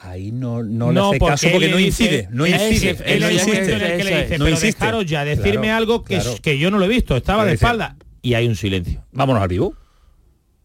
Ahí 0.00 0.30
no, 0.30 0.62
no, 0.62 0.88
le 0.88 0.94
No, 0.94 1.08
hace 1.10 1.18
porque 1.18 1.32
caso 1.32 1.48
porque 1.50 1.66
le 1.66 1.72
no 1.72 1.78
dice- 1.78 2.04
incide, 2.04 2.28
no 2.30 2.46
incide, 2.46 2.68
dice- 2.68 2.90
él 3.06 3.12
él 3.14 3.20
no 3.20 3.30
insiste. 3.30 3.72
en 3.74 3.80
el 3.80 3.96
que 3.96 4.04
le 4.04 4.22
dice, 4.22 4.38
No 4.38 4.44
pero 4.44 4.56
insiste. 4.56 4.78
dejaros 4.84 5.06
ya, 5.06 5.24
decirme 5.24 5.66
Claro, 5.68 5.76
algo 5.78 6.04
que, 6.04 6.14
claro. 6.20 6.34
que 6.42 6.58
yo 6.58 6.70
no 6.70 6.78
lo 6.78 6.84
he 6.84 6.88
visto, 6.88 7.16
estaba 7.16 7.46
de 7.46 7.54
espalda. 7.54 7.96
Y 8.20 8.34
hay 8.34 8.46
un 8.46 8.56
silencio. 8.56 9.02
Vámonos 9.12 9.42
al 9.42 9.48
vivo. 9.48 9.74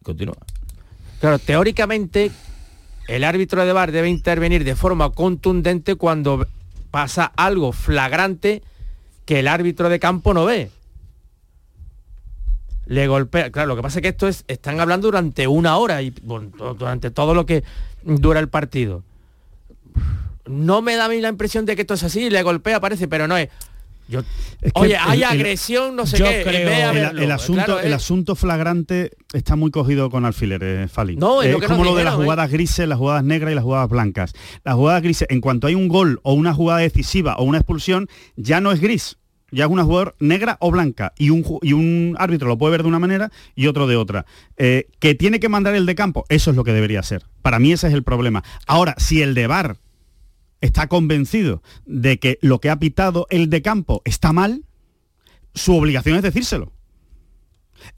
Continúa. 0.02 0.36
Claro, 1.24 1.38
teóricamente 1.38 2.30
el 3.08 3.24
árbitro 3.24 3.64
de 3.64 3.72
bar 3.72 3.92
debe 3.92 4.10
intervenir 4.10 4.62
de 4.62 4.76
forma 4.76 5.08
contundente 5.08 5.94
cuando 5.94 6.46
pasa 6.90 7.32
algo 7.34 7.72
flagrante 7.72 8.62
que 9.24 9.38
el 9.38 9.48
árbitro 9.48 9.88
de 9.88 9.98
campo 9.98 10.34
no 10.34 10.44
ve. 10.44 10.70
Le 12.84 13.08
golpea. 13.08 13.50
Claro, 13.50 13.68
lo 13.68 13.76
que 13.76 13.80
pasa 13.80 14.00
es 14.00 14.02
que 14.02 14.08
esto 14.08 14.28
es. 14.28 14.44
Están 14.48 14.80
hablando 14.80 15.08
durante 15.08 15.46
una 15.46 15.78
hora 15.78 16.02
y 16.02 16.10
durante 16.10 17.10
todo 17.10 17.32
lo 17.32 17.46
que 17.46 17.64
dura 18.02 18.38
el 18.38 18.50
partido. 18.50 19.02
No 20.44 20.82
me 20.82 20.94
da 20.94 21.06
a 21.06 21.08
mí 21.08 21.22
la 21.22 21.30
impresión 21.30 21.64
de 21.64 21.74
que 21.74 21.80
esto 21.80 21.94
es 21.94 22.02
así, 22.02 22.28
le 22.28 22.42
golpea, 22.42 22.80
parece, 22.80 23.08
pero 23.08 23.26
no 23.26 23.38
es. 23.38 23.48
Es 24.08 24.72
que 24.72 24.80
Oye, 24.80 24.96
hay 24.96 25.18
el- 25.18 25.24
agresión, 25.24 25.96
no 25.96 26.06
sé 26.06 26.18
yo 26.18 26.24
qué. 26.26 26.42
creo- 26.44 26.90
el, 27.10 27.30
asunto, 27.32 27.64
Claro, 27.64 27.80
el 27.80 27.92
eh. 27.92 27.94
asunto 27.94 28.34
flagrante 28.34 29.10
está 29.32 29.56
muy 29.56 29.70
cogido 29.70 30.10
con 30.10 30.24
alfileres, 30.24 30.90
Fali. 30.92 31.16
No, 31.16 31.42
es 31.42 31.50
lo 31.52 31.60
que 31.60 31.66
como 31.66 31.84
lo 31.84 31.94
de 31.94 32.04
las 32.04 32.14
¿eh? 32.14 32.16
jugadas 32.18 32.50
grises, 32.50 32.86
las 32.88 32.98
jugadas 32.98 33.24
negras 33.24 33.52
y 33.52 33.54
las 33.54 33.64
jugadas 33.64 33.88
blancas. 33.88 34.32
Las 34.64 34.74
jugadas 34.74 35.02
grises, 35.02 35.26
en 35.30 35.40
cuanto 35.40 35.66
hay 35.66 35.74
un 35.74 35.88
gol 35.88 36.20
o 36.22 36.34
una 36.34 36.52
jugada 36.54 36.80
decisiva 36.80 37.36
o 37.36 37.44
una 37.44 37.58
expulsión, 37.58 38.08
ya 38.36 38.60
no 38.60 38.72
es 38.72 38.80
gris. 38.80 39.16
Ya 39.50 39.66
es 39.66 39.70
una 39.70 39.84
jugada 39.84 40.14
negra 40.18 40.56
o 40.60 40.72
blanca 40.72 41.12
y 41.16 41.30
un, 41.30 41.44
ju- 41.44 41.60
y 41.62 41.74
un 41.74 42.16
árbitro 42.18 42.48
lo 42.48 42.58
puede 42.58 42.72
ver 42.72 42.82
de 42.82 42.88
una 42.88 42.98
manera 42.98 43.30
y 43.54 43.68
otro 43.68 43.86
de 43.86 43.94
otra. 43.94 44.26
Eh, 44.56 44.88
que 44.98 45.14
tiene 45.14 45.38
que 45.38 45.48
mandar 45.48 45.76
el 45.76 45.86
de 45.86 45.94
campo, 45.94 46.24
eso 46.28 46.50
es 46.50 46.56
lo 46.56 46.64
que 46.64 46.72
debería 46.72 47.04
ser. 47.04 47.22
Para 47.40 47.60
mí 47.60 47.70
ese 47.72 47.86
es 47.86 47.94
el 47.94 48.02
problema. 48.02 48.42
Ahora, 48.66 48.96
si 48.98 49.22
el 49.22 49.34
de 49.34 49.46
VAR 49.46 49.76
está 50.64 50.88
convencido 50.88 51.62
de 51.84 52.18
que 52.18 52.38
lo 52.40 52.60
que 52.60 52.70
ha 52.70 52.78
pitado 52.78 53.26
el 53.30 53.50
de 53.50 53.62
campo 53.62 54.02
está 54.04 54.32
mal, 54.32 54.64
su 55.54 55.76
obligación 55.76 56.16
es 56.16 56.22
decírselo. 56.22 56.72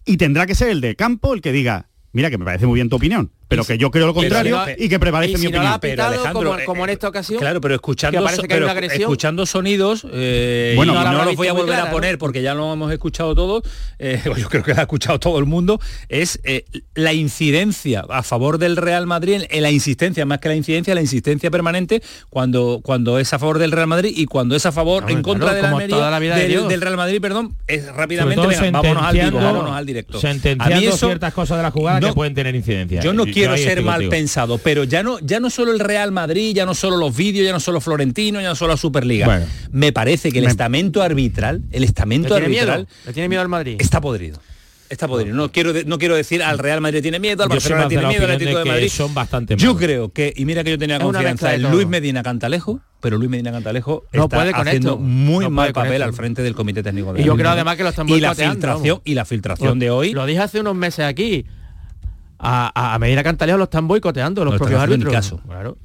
Y 0.04 0.16
tendrá 0.16 0.46
que 0.46 0.54
ser 0.54 0.68
el 0.70 0.80
de 0.80 0.96
campo 0.96 1.32
el 1.32 1.40
que 1.40 1.52
diga, 1.52 1.90
mira 2.12 2.28
que 2.28 2.38
me 2.38 2.44
parece 2.44 2.66
muy 2.66 2.74
bien 2.74 2.88
tu 2.88 2.96
opinión, 2.96 3.32
pero 3.48 3.64
que 3.64 3.78
yo 3.78 3.90
creo 3.90 4.06
lo 4.06 4.14
contrario 4.14 4.60
Pero- 4.64 4.82
y 4.84 4.88
que 4.88 4.98
prevalece 4.98 5.32
y 5.32 5.36
mi 5.36 5.46
si 5.46 5.52
no 5.52 5.62
la 5.62 5.76
opinión. 5.76 5.96
pitado, 5.96 6.32
como, 6.32 6.56
como 6.64 6.84
en 6.84 6.90
esta 6.90 7.08
ocasión. 7.08 7.38
Claro, 7.38 7.60
pero 7.60 7.74
escuchando, 7.74 8.24
que 8.26 8.42
que 8.42 8.48
pero 8.48 8.68
escuchando 8.92 9.46
sonidos, 9.46 10.06
eh, 10.12 10.72
Bueno, 10.76 10.92
y 11.00 11.04
no 11.04 11.24
los 11.24 11.36
voy 11.36 11.48
a 11.48 11.52
volver 11.52 11.74
clara, 11.76 11.90
a 11.90 11.92
poner 11.92 12.12
¿no? 12.12 12.18
porque 12.18 12.42
ya 12.42 12.54
lo 12.54 12.72
hemos 12.72 12.92
escuchado 12.92 13.34
todos, 13.34 13.62
eh, 13.98 14.20
yo 14.36 14.48
creo 14.48 14.62
que 14.62 14.72
lo 14.74 14.78
ha 14.78 14.82
escuchado 14.82 15.20
todo 15.20 15.38
el 15.38 15.44
mundo, 15.46 15.80
es 16.08 16.40
eh, 16.44 16.64
la 16.94 17.12
incidencia 17.12 18.04
a 18.08 18.22
favor 18.22 18.58
del 18.58 18.76
Real 18.76 19.06
Madrid, 19.06 19.42
en 19.48 19.62
la 19.62 19.70
insistencia, 19.70 20.26
más 20.26 20.38
que 20.40 20.48
la 20.48 20.56
incidencia, 20.56 20.94
la 20.94 21.00
insistencia 21.02 21.50
permanente 21.50 22.02
cuando, 22.30 22.80
cuando 22.82 23.18
es 23.18 23.32
a 23.32 23.38
favor 23.38 23.58
del 23.58 23.72
Real 23.72 23.86
Madrid 23.86 24.12
y 24.16 24.26
cuando 24.26 24.56
es 24.56 24.66
a 24.66 24.72
favor 24.72 25.04
en 25.10 25.22
contra 25.22 25.50
claro, 25.50 25.56
de 25.56 25.62
la 25.62 25.68
como 25.68 25.76
Almería, 25.78 25.96
toda 25.96 26.10
la 26.10 26.18
vida 26.18 26.34
de 26.36 26.42
del, 26.42 26.50
Dios. 26.50 26.68
del 26.68 26.80
Real 26.80 26.96
Madrid, 26.96 27.20
perdón, 27.20 27.54
es 27.66 27.86
rápidamente, 27.86 28.46
venga, 28.46 28.80
vámonos 28.80 29.02
al 29.04 29.12
vivo, 29.12 29.24
sentenciando- 29.26 29.44
vámonos 29.44 29.72
al 29.72 29.86
directo. 29.86 30.20
sentenciando 30.20 30.76
A 30.76 30.80
mí 30.80 30.86
eso- 30.86 31.06
ciertas 31.06 31.32
cosas 31.32 31.58
de 31.58 31.62
la 31.62 31.70
jugada 31.70 32.00
no- 32.00 32.08
que 32.08 32.12
pueden 32.14 32.34
tener 32.34 32.54
incidencia. 32.54 33.00
yo 33.00 33.12
no 33.12 33.24
quiero 33.40 33.56
ser 33.56 33.68
estoy 33.68 33.84
mal 33.84 33.94
contigo. 33.94 34.10
pensado, 34.10 34.58
pero 34.58 34.84
ya 34.84 35.02
no, 35.02 35.18
ya 35.20 35.40
no 35.40 35.50
solo 35.50 35.72
el 35.72 35.80
Real 35.80 36.12
Madrid, 36.12 36.54
ya 36.54 36.66
no 36.66 36.74
solo 36.74 36.96
los 36.96 37.16
vídeos, 37.16 37.44
ya 37.46 37.52
no 37.52 37.60
solo 37.60 37.80
Florentino, 37.80 38.40
ya 38.40 38.48
no 38.48 38.54
solo 38.56 38.72
la 38.72 38.76
Superliga. 38.76 39.26
Bueno. 39.26 39.46
Me 39.72 39.92
parece 39.92 40.32
que 40.32 40.38
el 40.38 40.44
Me- 40.44 40.50
estamento 40.50 41.02
arbitral, 41.02 41.62
el 41.72 41.80
¿Le 41.80 41.86
estamento 41.86 42.28
tiene 42.28 42.44
arbitral 42.46 42.78
miedo? 42.80 42.88
¿Le 43.06 43.12
tiene 43.12 43.28
miedo 43.28 43.42
al 43.42 43.48
Madrid? 43.48 43.76
está 43.78 44.00
podrido. 44.00 44.40
Está 44.88 45.08
podrido. 45.08 45.34
No 45.34 45.50
quiero, 45.50 45.72
de- 45.72 45.84
no 45.84 45.98
quiero 45.98 46.14
decir 46.14 46.44
al 46.44 46.60
Real 46.60 46.80
Madrid 46.80 47.02
tiene 47.02 47.18
miedo, 47.18 47.42
al 47.42 47.48
Barcelona 47.48 47.88
tiene 47.88 48.06
miedo, 48.06 48.24
al 48.24 48.30
Atlético 48.30 48.58
de 48.58 48.64
de 48.64 48.70
que 48.70 48.70
Madrid. 48.70 48.88
son 48.88 49.12
bastante 49.14 49.56
Yo 49.56 49.76
creo 49.76 50.12
que, 50.12 50.32
y 50.36 50.44
mira 50.44 50.62
que 50.62 50.70
yo 50.70 50.78
tenía 50.78 51.00
confianza 51.00 51.54
en. 51.56 51.62
Luis 51.72 51.88
Medina 51.88 52.22
Cantalejo, 52.22 52.78
pero 53.00 53.16
Luis 53.18 53.28
Medina 53.28 53.50
Cantalejo 53.50 54.04
No 54.12 54.24
está 54.26 54.36
puede 54.36 54.52
con 54.52 54.68
haciendo 54.68 54.90
esto. 54.92 55.02
muy 55.02 55.44
No 55.44 55.50
mal 55.50 55.72
papel 55.72 55.94
esto. 55.94 56.04
al 56.04 56.12
frente 56.12 56.42
del 56.44 56.54
Comité 56.54 56.84
Técnico 56.84 57.12
de 57.12 57.20
Y 57.20 57.24
yo 57.24 57.34
creo 57.36 57.50
además 57.50 57.76
que 57.76 57.82
lo 57.82 57.88
están 57.88 58.08
y 58.08 58.20
la 58.20 58.32
filtración 58.36 58.84
vamos. 58.84 59.00
y 59.04 59.14
la 59.14 59.24
filtración 59.24 59.78
de 59.80 59.90
hoy 59.90 60.12
Lo 60.12 60.24
dije 60.24 60.38
hace 60.38 60.60
unos 60.60 60.76
meses 60.76 61.04
aquí. 61.04 61.44
A, 62.38 62.70
a, 62.74 62.94
a 62.94 62.98
Medina 62.98 63.22
Cantalejo 63.22 63.58
lo 63.58 63.64
están 63.64 63.88
boicoteando 63.88 64.44
los 64.44 64.54
propios 64.56 64.80
árbitros. 64.80 65.12
caso. 65.12 65.40
Claro. 65.46 65.76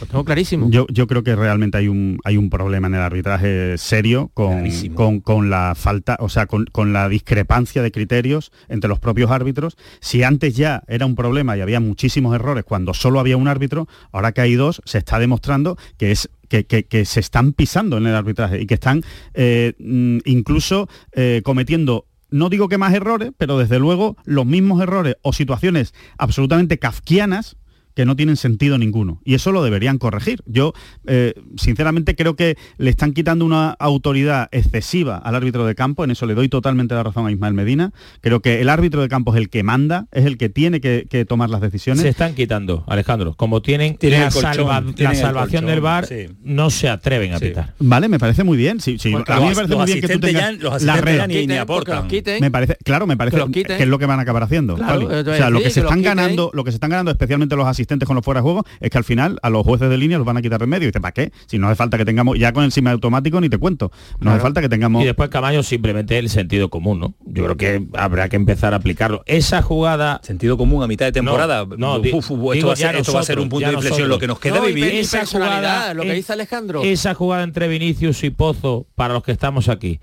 Lo 0.00 0.06
tengo 0.06 0.24
clarísimo. 0.24 0.68
Yo, 0.70 0.86
yo 0.90 1.06
creo 1.06 1.22
que 1.22 1.34
realmente 1.36 1.78
hay 1.78 1.88
un, 1.88 2.18
hay 2.24 2.36
un 2.36 2.50
problema 2.50 2.86
en 2.88 2.94
el 2.94 3.00
arbitraje 3.00 3.76
serio 3.78 4.30
con, 4.34 4.64
con, 4.94 5.20
con 5.20 5.50
la 5.50 5.74
falta, 5.76 6.16
o 6.20 6.28
sea, 6.28 6.46
con, 6.46 6.66
con 6.66 6.92
la 6.92 7.08
discrepancia 7.08 7.82
de 7.82 7.90
criterios 7.92 8.52
entre 8.68 8.88
los 8.88 8.98
propios 9.00 9.30
árbitros. 9.30 9.76
Si 10.00 10.22
antes 10.22 10.54
ya 10.56 10.82
era 10.88 11.06
un 11.06 11.14
problema 11.16 11.56
y 11.56 11.60
había 11.60 11.80
muchísimos 11.80 12.34
errores 12.34 12.64
cuando 12.64 12.94
solo 12.94 13.18
había 13.20 13.36
un 13.36 13.48
árbitro, 13.48 13.88
ahora 14.12 14.32
que 14.32 14.40
hay 14.40 14.54
dos, 14.54 14.82
se 14.84 14.98
está 14.98 15.18
demostrando 15.18 15.76
que 15.98 16.10
es 16.12 16.30
que, 16.48 16.64
que- 16.66 16.84
que 16.84 17.04
se 17.04 17.20
están 17.20 17.52
pisando 17.52 17.96
en 17.96 18.06
el 18.06 18.14
arbitraje 18.14 18.60
y 18.60 18.66
que 18.66 18.74
están 18.74 19.02
eh, 19.34 19.72
mm, 19.78 20.18
incluso 20.26 20.88
eh, 21.12 21.40
cometiendo 21.44 22.06
no 22.32 22.48
digo 22.48 22.68
que 22.68 22.78
más 22.78 22.92
errores, 22.94 23.32
pero 23.38 23.58
desde 23.58 23.78
luego 23.78 24.16
los 24.24 24.46
mismos 24.46 24.82
errores 24.82 25.16
o 25.22 25.32
situaciones 25.32 25.94
absolutamente 26.18 26.78
kafkianas 26.78 27.56
que 27.94 28.04
no 28.04 28.16
tienen 28.16 28.36
sentido 28.36 28.78
ninguno. 28.78 29.20
Y 29.24 29.34
eso 29.34 29.52
lo 29.52 29.62
deberían 29.62 29.98
corregir. 29.98 30.42
Yo, 30.46 30.72
eh, 31.06 31.34
sinceramente, 31.56 32.14
creo 32.16 32.36
que 32.36 32.56
le 32.78 32.90
están 32.90 33.12
quitando 33.12 33.44
una 33.44 33.70
autoridad 33.70 34.48
excesiva 34.52 35.16
al 35.18 35.34
árbitro 35.34 35.66
de 35.66 35.74
campo. 35.74 36.04
En 36.04 36.10
eso 36.10 36.26
le 36.26 36.34
doy 36.34 36.48
totalmente 36.48 36.94
la 36.94 37.02
razón 37.02 37.26
a 37.26 37.32
Ismael 37.32 37.54
Medina. 37.54 37.92
Creo 38.20 38.40
que 38.40 38.60
el 38.60 38.68
árbitro 38.68 39.02
de 39.02 39.08
campo 39.08 39.34
es 39.34 39.40
el 39.40 39.50
que 39.50 39.62
manda, 39.62 40.06
es 40.12 40.24
el 40.24 40.38
que 40.38 40.48
tiene 40.48 40.80
que, 40.80 41.06
que 41.08 41.24
tomar 41.24 41.50
las 41.50 41.60
decisiones. 41.60 42.02
Se 42.02 42.08
están 42.08 42.34
quitando, 42.34 42.84
Alejandro. 42.88 43.34
Como 43.34 43.62
tienen, 43.62 43.96
Tienen 43.96 44.20
la, 44.20 44.26
el 44.28 44.32
colchón, 44.32 44.52
salva- 44.54 44.80
tienen 44.94 45.04
la 45.04 45.10
el 45.10 45.16
salvación 45.16 45.62
colchón, 45.62 45.66
del 45.66 45.80
bar, 45.80 46.06
sí. 46.06 46.26
no 46.42 46.70
se 46.70 46.88
atreven 46.88 47.34
a 47.34 47.38
Sí. 47.38 47.46
pitar. 47.48 47.74
Vale, 47.78 48.08
me 48.08 48.18
parece 48.18 48.44
muy 48.44 48.56
bien. 48.56 48.80
Sí, 48.80 48.98
sí, 48.98 49.10
Porque 49.12 49.32
a 49.32 49.40
mí 49.40 49.46
me 49.48 49.54
parece 49.54 49.74
muy 49.76 49.86
bien 49.86 50.00
que 50.00 50.08
tú 50.08 50.20
tengas 50.20 50.42
ya- 50.58 50.62
los 50.70 50.82
la 50.82 50.96
red. 50.96 51.16
ya 51.18 51.26
ni- 51.26 51.46
ni 51.46 51.56
aportan. 51.56 51.96
porque 51.96 52.14
los 52.16 52.24
quiten. 52.24 52.40
Me 52.40 52.50
parece, 52.50 52.76
claro, 52.84 53.06
me 53.06 53.16
parece 53.16 53.36
Que 53.52 53.82
es 53.82 53.86
lo 53.88 53.98
que 53.98 54.06
van 54.06 54.18
a 54.18 54.22
acabar 54.22 54.42
haciendo. 54.42 54.76
Claro, 54.76 55.06
o 55.06 55.24
sea, 55.36 55.50
lo 55.50 55.60
que 55.60 55.70
se 55.70 55.80
están 55.80 56.02
ganando, 56.02 56.50
lo 56.54 56.64
que 56.64 56.70
se 56.70 56.76
están 56.76 56.90
ganando, 56.90 57.10
especialmente 57.10 57.54
los 57.56 57.66
asistentes 57.66 57.81
con 58.06 58.16
los 58.16 58.24
fuera 58.24 58.40
de 58.40 58.42
juego, 58.42 58.64
es 58.80 58.90
que 58.90 58.98
al 58.98 59.04
final 59.04 59.38
a 59.42 59.50
los 59.50 59.64
jueces 59.64 59.88
de 59.90 59.96
línea 59.98 60.18
los 60.18 60.26
van 60.26 60.36
a 60.36 60.42
quitar 60.42 60.58
de 60.58 60.64
en 60.64 60.70
medio. 60.70 60.84
Y 60.84 60.86
dice, 60.88 61.00
¿para 61.00 61.12
qué? 61.12 61.32
Si 61.46 61.58
no 61.58 61.66
hace 61.68 61.76
falta 61.76 61.98
que 61.98 62.04
tengamos, 62.04 62.38
ya 62.38 62.52
con 62.52 62.64
el 62.64 62.72
semi 62.72 62.90
automático 62.90 63.40
ni 63.40 63.48
te 63.48 63.58
cuento. 63.58 63.90
No 64.20 64.30
hace 64.30 64.40
falta 64.40 64.60
que 64.60 64.68
tengamos. 64.68 65.02
Y 65.02 65.06
después 65.06 65.28
Camaño 65.30 65.62
simplemente 65.62 66.18
el 66.18 66.28
sentido 66.28 66.68
común, 66.70 67.00
¿no? 67.00 67.14
Yo 67.26 67.44
creo 67.44 67.56
que 67.56 67.86
habrá 67.94 68.28
que 68.28 68.36
empezar 68.36 68.72
a 68.74 68.76
aplicarlo. 68.76 69.22
Esa 69.26 69.62
jugada 69.62 70.20
sentido 70.22 70.56
común 70.56 70.82
a 70.82 70.86
mitad 70.86 71.06
de 71.06 71.12
temporada. 71.12 71.64
No, 71.76 71.98
no, 71.98 71.98
Uf, 71.98 72.30
uf, 72.30 72.30
esto, 72.30 72.52
digo 72.52 72.66
va 72.68 72.72
a 72.74 72.76
ser, 72.76 72.92
ya 72.92 72.98
esto 72.98 73.12
va 73.12 73.20
a 73.20 73.22
ser 73.24 73.38
un 73.38 73.48
nosotros, 73.48 73.50
punto 73.50 73.66
de 73.66 73.72
inflexión. 73.74 73.90
nosotros. 73.90 74.08
Lo 74.08 74.18
que 74.18 74.26
nos 74.26 74.38
queda 74.40 74.56
No, 74.60 74.66
vivir. 74.66 74.84
esa 74.94 75.24
jugada, 75.26 75.94
lo 75.94 76.02
que 76.02 76.10
es- 76.10 76.16
dice 76.16 76.32
Alejandro. 76.32 76.82
Esa 76.82 77.14
jugada 77.14 77.42
entre 77.44 77.68
Vinicius 77.68 78.22
y 78.24 78.30
Pozo, 78.30 78.86
para 78.94 79.14
los 79.14 79.22
que 79.22 79.32
estamos 79.32 79.68
aquí, 79.68 80.00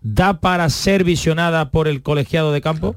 ¿da 0.00 0.40
para 0.40 0.68
ser 0.70 1.04
visionada 1.04 1.70
por 1.70 1.88
el 1.88 2.02
colegiado 2.02 2.52
de 2.52 2.60
campo? 2.60 2.96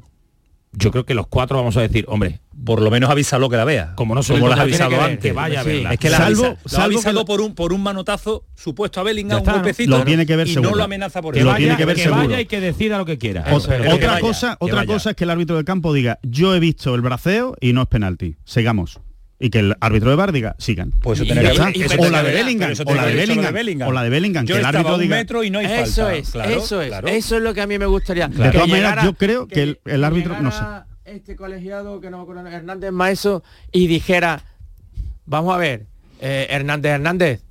Yo 0.78 0.92
creo 0.92 1.06
que 1.06 1.14
los 1.14 1.28
cuatro 1.28 1.58
vamos 1.58 1.78
a 1.78 1.82
decir, 1.82 2.06
hombre, 2.08 2.42
por 2.66 2.82
lo 2.82 2.92
menos 2.92 3.10
avísalo 3.10 3.50
que 3.50 3.58
la 3.58 3.66
vea. 3.66 3.94
Como 3.96 4.14
no 4.16 4.24
se 4.24 4.34
como 4.34 4.48
lo 4.48 4.54
has 4.54 4.58
que 4.60 4.64
avisado 4.64 4.92
ver, 4.92 5.00
antes. 5.00 5.20
que 5.20 5.32
vaya 5.32 5.60
a 5.62 5.64
verla. 5.64 5.94
Es 5.94 6.00
que 6.00 6.10
la 6.10 6.18
Salvo- 6.18 6.46
avisa- 6.46 6.58
salvo 6.70 6.90
que 6.90 6.96
avisado 6.96 7.26
por 7.26 7.42
un 7.42 7.56
por 7.56 7.74
un 7.74 7.82
manotazo 7.84 8.44
supuesto 8.56 9.00
a 9.00 9.04
Bellingham, 9.04 9.38
está, 9.40 9.52
un 9.52 9.58
golpecito. 9.60 9.98
Lo 9.98 10.04
tiene 10.04 10.26
que 10.26 10.36
ver 10.36 10.48
y 10.48 10.54
seguro. 10.54 10.72
no 10.72 10.76
lo 10.78 10.84
amenaza 10.84 11.22
por 11.22 11.34
que 11.34 11.40
eso. 11.40 11.46
Lo 11.46 11.52
vaya, 11.54 11.64
tiene 11.66 11.78
que 11.78 11.86
ver 11.86 11.96
que 11.96 12.04
seguro. 12.04 12.22
vaya 12.24 12.42
y 12.42 12.46
que 12.46 12.60
decida 12.60 12.98
lo 12.98 13.06
que 13.06 13.18
quiera. 13.18 13.44
Pero 13.46 13.60
que 13.84 13.90
otra 13.90 14.08
vaya, 14.08 14.20
cosa, 14.20 14.58
que 14.60 14.66
otra 14.66 14.86
cosa 14.86 15.10
es 15.12 15.16
que 15.16 15.24
el 15.24 15.30
árbitro 15.30 15.56
del 15.56 15.66
campo 15.66 15.94
diga, 15.94 16.20
yo 16.24 16.54
he 16.56 16.60
visto 16.60 16.94
el 16.96 17.02
braceo 17.02 17.56
y 17.62 17.74
no 17.74 17.82
es 17.84 17.88
penalti. 17.88 18.36
Sigamos. 18.44 19.00
Y 19.38 19.50
que 19.50 19.60
el 19.60 19.76
árbitro 19.82 20.10
de 20.10 20.16
bar 20.16 20.32
diga, 20.32 20.56
sigan. 20.60 20.92
Pues 20.92 21.20
eso 21.20 21.26
tiene 21.26 21.42
que 21.42 21.48
eso 21.84 21.96
o 22.00 22.10
la 22.10 22.24
de 22.24 22.32
Bellingham, 22.32 22.72
o 22.72 22.76
tiene 22.86 22.96
la 22.96 23.06
de 23.08 23.16
Bellingham, 23.16 23.44
lo 23.44 23.48
de 23.48 23.52
Bellingham. 23.52 23.90
o 23.90 23.92
la 23.92 24.04
de 24.04 24.10
Bellingham, 24.10 24.46
Yo 24.46 24.56
que 24.56 24.60
el 24.62 24.66
árbitro 24.66 24.98
diga. 24.98 25.16
metro 25.18 25.44
y 25.44 25.50
no 25.50 25.60
hay 25.60 25.66
eso 25.66 26.04
falta. 26.04 26.16
es, 26.16 26.30
Claro, 26.32 26.50
eso 26.52 26.82
es, 26.82 26.88
claro. 26.88 27.08
eso 27.10 27.36
es 27.38 27.44
lo 27.44 27.54
que 27.54 27.62
a 27.62 27.68
mí 27.68 27.78
me 27.78 27.86
gustaría. 27.86 28.28
De 28.30 28.52
todas 28.52 28.68
maneras, 28.68 29.04
yo 29.04 29.14
creo 29.14 29.48
que 29.48 29.64
el, 29.64 29.80
el 29.86 30.04
árbitro, 30.06 30.40
no 30.42 30.52
sé. 30.52 30.64
Este 31.04 31.36
colegiado 31.36 32.00
que 32.00 32.10
no 32.10 32.18
me 32.18 32.24
acuerdo, 32.24 32.48
Hernández 32.48 32.92
Maeso, 32.92 33.44
y 33.74 33.88
dijera, 33.88 34.42
vamos 35.26 35.54
a 35.54 35.58
ver, 35.58 35.86
eh, 36.22 36.48
Hernández 36.50 36.94
Hernández, 36.94 37.42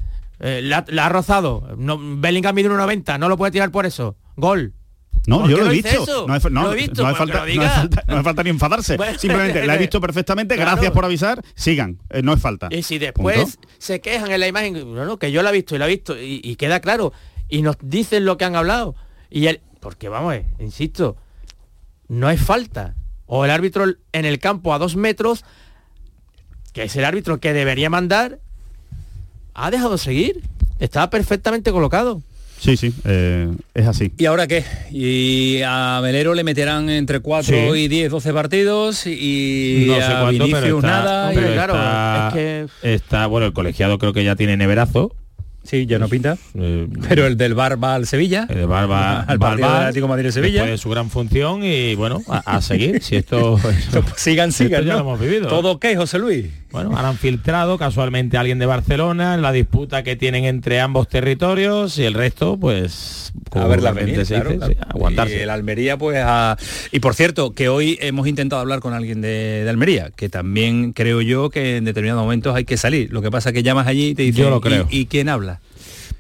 eh, 0.41 0.61
la, 0.65 0.85
la 0.89 1.07
ha 1.07 1.09
rozado, 1.11 1.75
no, 1.77 1.99
Bellingham 2.19 2.55
mide 2.55 2.69
1,90, 2.71 3.19
no 3.19 3.29
lo 3.29 3.37
puede 3.37 3.53
tirar 3.53 3.71
por 3.71 3.85
eso. 3.87 4.17
Gol. 4.37 4.73
No, 5.27 5.41
¿Por 5.41 5.51
yo 5.51 5.57
lo 5.57 5.71
he 5.71 5.81
no 5.83 5.89
eso? 5.89 6.27
No, 6.27 6.39
no, 6.51 6.63
Lo 6.65 6.73
he 6.73 6.77
visto, 6.77 7.03
no 7.03 7.09
que 7.09 7.15
falta, 7.15 7.47
no 8.07 8.23
no 8.23 8.43
ni 8.43 8.51
enfadarse. 8.51 8.97
Bueno, 8.99 9.19
Simplemente 9.19 9.67
la 9.67 9.75
he 9.75 9.79
visto 9.79 10.01
perfectamente, 10.01 10.55
Claro. 10.57 10.73
gracias 10.73 10.93
por 10.93 11.05
avisar, 11.05 11.43
sigan, 11.55 11.99
eh, 12.11 12.21
no 12.23 12.35
es 12.35 12.41
falta. 12.41 12.69
Y 12.71 12.83
si 12.83 12.99
después 12.99 13.57
Punto. 13.57 13.69
se 13.79 14.01
quejan 14.01 14.31
en 14.33 14.41
la 14.41 14.49
imagen, 14.49 14.75
bueno, 14.95 15.19
que 15.19 15.33
yo 15.33 15.43
la 15.43 15.51
he 15.51 15.53
visto 15.55 15.75
y 15.75 15.79
la 15.79 15.87
he 15.87 15.89
visto, 15.89 16.21
y, 16.21 16.41
y 16.45 16.57
queda 16.57 16.81
claro, 16.81 17.13
y 17.49 17.63
nos 17.63 17.77
dicen 17.81 18.25
lo 18.27 18.37
que 18.37 18.45
han 18.45 18.55
hablado. 18.57 18.95
Y 19.31 19.47
el, 19.47 19.61
porque 19.81 20.09
vamos, 20.09 20.31
ver, 20.33 20.45
insisto, 20.59 21.17
no 22.09 22.29
es 22.31 22.41
falta. 22.41 22.95
O 23.27 23.45
el 23.47 23.51
árbitro 23.51 23.87
en 24.13 24.25
el 24.27 24.39
campo 24.39 24.75
a 24.75 24.79
dos 24.79 24.97
metros, 24.97 25.45
que 26.75 26.83
es 26.83 26.97
el 26.97 27.05
árbitro 27.05 27.41
que 27.41 27.53
debería 27.55 27.89
mandar, 27.89 28.41
ha 29.55 29.71
dejado 29.71 29.97
seguir. 29.97 30.43
Estaba 30.79 31.09
perfectamente 31.09 31.73
colocado. 31.73 32.23
Sí, 32.65 32.77
sí, 32.77 32.93
eh, 33.05 33.49
es 33.75 33.87
así. 33.87 34.13
¿Y 34.17 34.25
ahora 34.27 34.47
qué? 34.47 34.65
Y 34.91 35.61
a 35.67 36.01
Melero 36.03 36.35
le 36.35 36.45
meterán 36.45 36.89
entre 36.89 37.21
4 37.21 37.75
Sí. 37.75 37.81
y 37.81 37.89
10, 37.89 38.11
12 38.11 38.33
partidos 38.33 39.07
y 39.07 39.85
no 39.87 39.97
sé 39.97 40.03
a 40.05 40.21
cuánto, 40.23 40.45
pero 40.47 40.57
Vinicius 40.61 40.85
está, 40.85 40.89
nada. 40.89 41.31
pero 41.35 41.51
y- 41.51 41.53
claro, 41.53 41.75
está- 41.75 42.29
es 42.29 42.35
que- 42.35 42.95
está, 42.95 43.27
bueno, 43.27 43.47
el 43.47 43.53
colegiado 43.53 43.99
creo 43.99 44.13
que 44.13 44.25
ya 44.25 44.35
tiene 44.37 44.57
neverazo. 44.57 45.15
Sí, 45.63 45.87
ya 45.87 45.99
no 45.99 46.09
pinta. 46.09 46.37
Eh, 46.57 46.87
Pero 47.09 47.27
el 47.27 47.39
del 47.39 47.55
Bar 47.55 47.83
va 47.83 47.95
al 47.95 48.07
Sevilla. 48.07 48.47
el 48.51 48.67
Bar 48.67 48.91
va 48.91 49.21
al 49.23 49.39
partido 49.39 49.67
Bar, 49.67 49.79
del 49.79 49.89
Atlético 49.89 50.09
Madrid 50.09 50.31
Sevilla. 50.31 50.77
su 50.77 50.91
gran 50.91 51.09
función 51.09 51.65
y 51.65 51.95
bueno, 51.95 52.21
a, 52.29 52.57
a 52.57 52.61
seguir. 52.61 53.03
Si 53.03 53.17
esto, 53.17 53.59
Pues 53.63 53.75
sigan, 54.17 54.51
esto 54.51 54.65
sigan. 54.65 54.85
ya 54.85 54.93
¿no? 54.93 54.99
lo 54.99 55.01
hemos 55.01 55.21
vivido. 55.21 55.49
Todo 55.49 55.71
ok, 55.73 55.87
José 55.97 56.19
Luis. 56.19 56.47
Bueno, 56.75 56.97
han 56.97 57.17
filtrado 57.17 57.79
casualmente 57.79 58.37
a 58.37 58.41
alguien 58.41 58.59
de 58.59 58.67
Barcelona 58.67 59.35
en 59.35 59.43
la 59.43 59.53
disputa 59.53 60.03
que 60.03 60.17
tienen 60.17 60.45
entre 60.45 60.81
ambos 60.81 61.09
territorios 61.09 61.97
y 61.99 62.05
el 62.05 62.15
resto, 62.15 62.57
pues, 62.57 63.33
a 63.53 63.67
verla 63.69 63.91
comúnmente 63.91 64.13
venir, 64.13 64.27
se 64.27 64.35
claro, 64.35 64.51
dice, 64.51 64.59
claro. 64.59 64.75
sí, 64.75 64.81
aguantarse. 64.89 65.37
Y 65.37 65.41
el 65.41 65.51
Almería, 65.51 65.97
pues 65.97 66.19
a... 66.21 66.57
Y 66.91 66.99
por 66.99 67.15
cierto, 67.15 67.53
que 67.53 67.69
hoy 67.69 67.97
hemos 68.01 68.27
intentado 68.27 68.61
hablar 68.61 68.81
con 68.81 68.93
alguien 68.93 69.21
de, 69.21 69.63
de 69.63 69.71
Almería, 69.71 70.11
que 70.17 70.29
también 70.29 70.93
creo 70.93 71.21
yo 71.21 71.49
que 71.49 71.77
en 71.77 71.85
determinados 71.85 72.23
momentos 72.25 72.57
hay 72.57 72.65
que 72.65 72.77
salir. 72.77 73.13
Lo 73.13 73.23
que 73.23 73.31
pasa 73.31 73.53
que 73.53 73.63
llamas 73.63 73.87
allí 73.87 74.09
y 74.09 74.15
te 74.17 74.23
dicen, 74.23 74.43
Yo 74.43 74.51
lo 74.51 74.61
creo. 74.61 74.89
¿y, 74.91 75.03
y 75.03 75.07
quién 75.07 75.29
habla? 75.29 75.61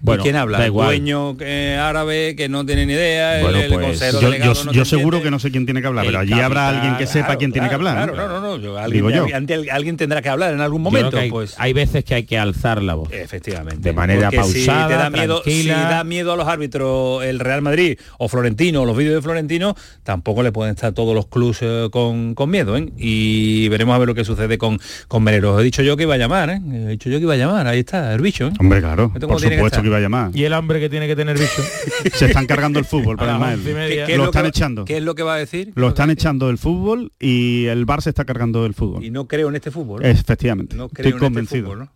Bueno, 0.04 0.22
¿Quién 0.22 0.36
habla? 0.36 0.66
El 0.66 0.72
dueño 0.72 1.34
eh, 1.40 1.78
árabe 1.80 2.36
que 2.36 2.50
no 2.50 2.66
tiene 2.66 2.84
ni 2.84 2.92
idea, 2.92 3.40
bueno, 3.40 3.58
el, 3.58 3.72
pues, 3.72 4.00
yo, 4.12 4.20
delegado 4.20 4.52
yo, 4.52 4.64
no 4.64 4.72
yo 4.72 4.84
seguro 4.84 5.22
que 5.22 5.30
no 5.30 5.38
sé 5.38 5.50
quién 5.50 5.64
tiene 5.64 5.80
que 5.80 5.86
hablar, 5.86 6.04
pero 6.04 6.18
allí 6.18 6.34
habrá 6.34 6.68
alguien 6.68 6.98
que 6.98 7.06
sepa 7.06 7.36
quién 7.36 7.52
tiene 7.52 7.70
que 7.70 7.74
hablar. 7.74 8.12
Claro, 8.12 8.14
no, 8.14 8.28
no, 8.28 8.40
no, 8.40 8.56
yo, 8.58 8.76
alguien, 8.76 9.06
Digo 9.06 9.08
yo. 9.08 9.24
alguien, 9.72 9.96
tendrá 9.96 10.20
que 10.20 10.28
hablar 10.28 10.52
en 10.52 10.60
algún 10.60 10.82
momento. 10.82 11.16
Hay, 11.16 11.30
pues 11.30 11.54
hay 11.58 11.72
veces 11.72 12.04
que 12.04 12.14
hay 12.14 12.24
que 12.24 12.36
alzar 12.36 12.82
la 12.82 12.94
voz. 12.94 13.10
Efectivamente. 13.12 13.80
De 13.80 13.94
manera 13.94 14.30
pausada, 14.30 14.88
si 14.88 14.92
te 14.92 14.98
da 14.98 15.08
miedo, 15.08 15.42
Si 15.42 15.68
da 15.68 16.04
miedo 16.04 16.32
a 16.32 16.36
los 16.36 16.48
árbitros 16.48 17.24
el 17.24 17.40
Real 17.40 17.62
Madrid 17.62 17.98
o 18.18 18.28
Florentino, 18.28 18.84
los 18.84 18.96
vídeos 18.98 19.14
de 19.14 19.22
Florentino, 19.22 19.74
tampoco 20.02 20.42
le 20.42 20.52
pueden 20.52 20.74
estar 20.74 20.92
todos 20.92 21.14
los 21.14 21.28
clubes 21.28 21.58
eh, 21.62 21.88
con, 21.90 22.34
con, 22.34 22.50
miedo, 22.50 22.76
¿eh? 22.76 22.92
Y 22.98 23.68
veremos 23.68 23.94
a 23.94 23.98
ver 23.98 24.08
lo 24.08 24.14
que 24.14 24.24
sucede 24.24 24.58
con, 24.58 24.78
con 25.08 25.22
Melero. 25.22 25.58
He 25.58 25.64
dicho 25.64 25.82
yo 25.82 25.96
que 25.96 26.02
iba 26.02 26.14
a 26.14 26.18
llamar, 26.18 26.50
¿eh? 26.50 26.60
He 26.72 26.88
dicho 26.88 27.08
yo 27.08 27.16
que 27.18 27.22
iba 27.22 27.34
a 27.34 27.38
llamar, 27.38 27.66
ahí 27.66 27.78
está, 27.78 28.12
el 28.12 28.20
bicho, 28.20 28.48
¿eh? 28.48 28.52
Hombre, 28.60 28.80
claro, 28.80 29.10
por 29.10 29.40
supuesto 29.40 29.82
que, 29.82 29.93
iba 29.94 29.98
a 29.98 30.02
llamar. 30.02 30.30
Y 30.34 30.44
el 30.44 30.52
hambre 30.52 30.80
que 30.80 30.88
tiene 30.88 31.06
que 31.06 31.16
tener 31.16 31.38
bicho. 31.38 31.62
Se 32.14 32.26
están 32.26 32.46
cargando 32.46 32.78
el 32.78 32.84
fútbol 32.84 33.16
para 33.16 33.38
¿Qué, 33.56 34.16
lo, 34.16 34.26
están 34.26 34.46
echando. 34.46 34.84
¿Qué 34.84 34.98
es 34.98 35.02
lo 35.02 35.14
que 35.14 35.22
va 35.22 35.34
a 35.34 35.38
decir? 35.38 35.72
Lo 35.74 35.88
están 35.88 36.10
echando 36.10 36.48
del 36.48 36.58
fútbol 36.58 37.12
y 37.18 37.66
el 37.66 37.84
Bar 37.84 38.02
se 38.02 38.10
está 38.10 38.24
cargando 38.24 38.62
del 38.62 38.74
fútbol. 38.74 39.04
Y 39.04 39.10
no 39.10 39.26
creo 39.26 39.48
en 39.48 39.56
este 39.56 39.70
fútbol. 39.70 40.04
Efectivamente. 40.04 40.76
Estoy 40.76 41.06
este 41.06 41.18
convencido. 41.18 41.74
¿no? 41.76 41.88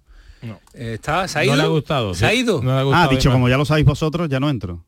¿Está, 0.72 1.26
¿Se 1.28 1.40
ha 1.40 1.44
ido? 1.44 1.56
No 1.56 1.62
le 1.62 1.66
ha 1.66 1.70
gustado. 1.70 2.14
¿Se 2.14 2.26
ha 2.26 2.34
ido? 2.34 2.62
ah, 2.64 3.08
dicho, 3.10 3.30
como 3.30 3.48
ya 3.48 3.56
lo 3.56 3.64
sabéis 3.64 3.86
vosotros, 3.86 4.28
ya 4.28 4.40
no 4.40 4.48
entro. 4.50 4.84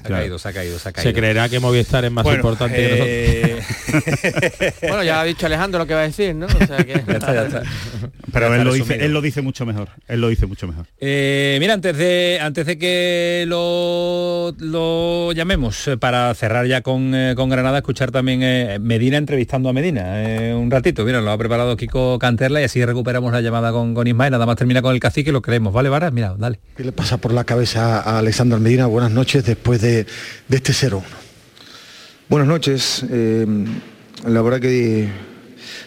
Se 0.00 0.06
ha 0.06 0.16
caído, 0.16 0.38
se 0.38 0.48
ha 0.48 0.52
caído, 0.52 0.78
se 0.78 0.88
ha 0.88 0.92
caído. 0.92 1.10
Se 1.10 1.14
creerá 1.14 1.48
que 1.48 1.60
Movistar 1.60 2.04
es 2.06 2.10
más 2.10 2.26
importante 2.26 2.76
que 2.76 3.92
nosotros. 3.92 4.24
Eh, 4.24 4.72
bueno, 4.88 5.02
ya 5.02 5.20
ha 5.20 5.24
dicho 5.24 5.44
Alejandro 5.44 5.80
lo 5.80 5.86
que 5.86 5.94
va 5.94 6.00
a 6.00 6.04
decir, 6.04 6.34
¿no? 6.34 6.46
O 6.46 6.66
sea 6.66 6.78
que... 6.78 6.92
ya 7.06 7.12
está, 7.12 7.34
ya 7.34 7.46
está. 7.46 7.62
Pero 8.32 8.54
él 8.54 8.64
lo, 8.64 8.72
dice, 8.72 9.04
él 9.04 9.12
lo 9.12 9.20
dice 9.20 9.42
mucho 9.42 9.66
mejor. 9.66 9.90
Él 10.08 10.20
lo 10.20 10.28
dice 10.28 10.46
mucho 10.46 10.66
mejor. 10.66 10.86
Eh, 11.00 11.58
mira, 11.60 11.74
antes 11.74 11.96
de 11.96 12.38
antes 12.40 12.64
de 12.64 12.78
que 12.78 13.44
lo, 13.46 14.54
lo 14.58 15.32
llamemos 15.32 15.86
eh, 15.88 15.98
para 15.98 16.32
cerrar 16.34 16.66
ya 16.66 16.80
con, 16.80 17.14
con 17.36 17.50
Granada, 17.50 17.78
escuchar 17.78 18.10
también 18.10 18.82
Medina 18.82 19.18
entrevistando 19.18 19.68
a 19.68 19.72
Medina. 19.74 20.14
un 20.56 20.70
ratito, 20.70 21.04
mira, 21.04 21.20
lo 21.20 21.30
ha 21.30 21.36
preparado 21.38 21.76
Kiko 21.76 22.18
Canterla 22.18 22.62
y 22.62 22.64
así 22.64 22.82
recuperamos 22.84 23.32
la 23.32 23.42
llamada 23.42 23.70
con, 23.72 23.94
con 23.94 24.06
Ismael. 24.06 24.32
Nada 24.32 24.46
más 24.46 24.56
termina 24.56 24.80
con 24.80 24.94
el 24.94 25.00
cacique 25.00 25.28
y 25.28 25.32
lo 25.32 25.42
creemos. 25.42 25.74
¿Vale, 25.74 25.90
Vara? 25.90 26.10
Mira, 26.10 26.34
dale. 26.38 26.60
¿Qué 26.76 26.84
le 26.84 26.92
pasa 26.92 27.18
por 27.18 27.34
la 27.34 27.44
cabeza 27.44 28.00
a 28.00 28.18
Alexander 28.18 28.58
Medina? 28.58 28.86
Buenas 28.86 29.10
noches 29.10 29.44
después 29.44 29.80
de 29.82 29.89
de, 29.90 30.06
este 30.50 30.72
0-1. 30.72 31.02
Buenas 32.28 32.48
noches. 32.48 33.04
Eh, 33.10 33.46
la 34.26 34.42
verdad 34.42 34.60
que 34.60 35.08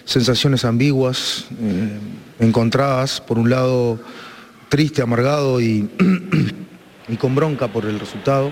sensaciones 0.05 0.65
ambiguas, 0.65 1.45
eh, 1.61 1.99
encontradas, 2.39 3.21
por 3.21 3.38
un 3.38 3.49
lado 3.49 3.99
triste, 4.69 5.01
amargado 5.01 5.61
y, 5.61 5.89
y, 7.07 7.15
con 7.15 7.35
bronca 7.35 7.67
por 7.67 7.85
el 7.85 7.99
resultado, 7.99 8.51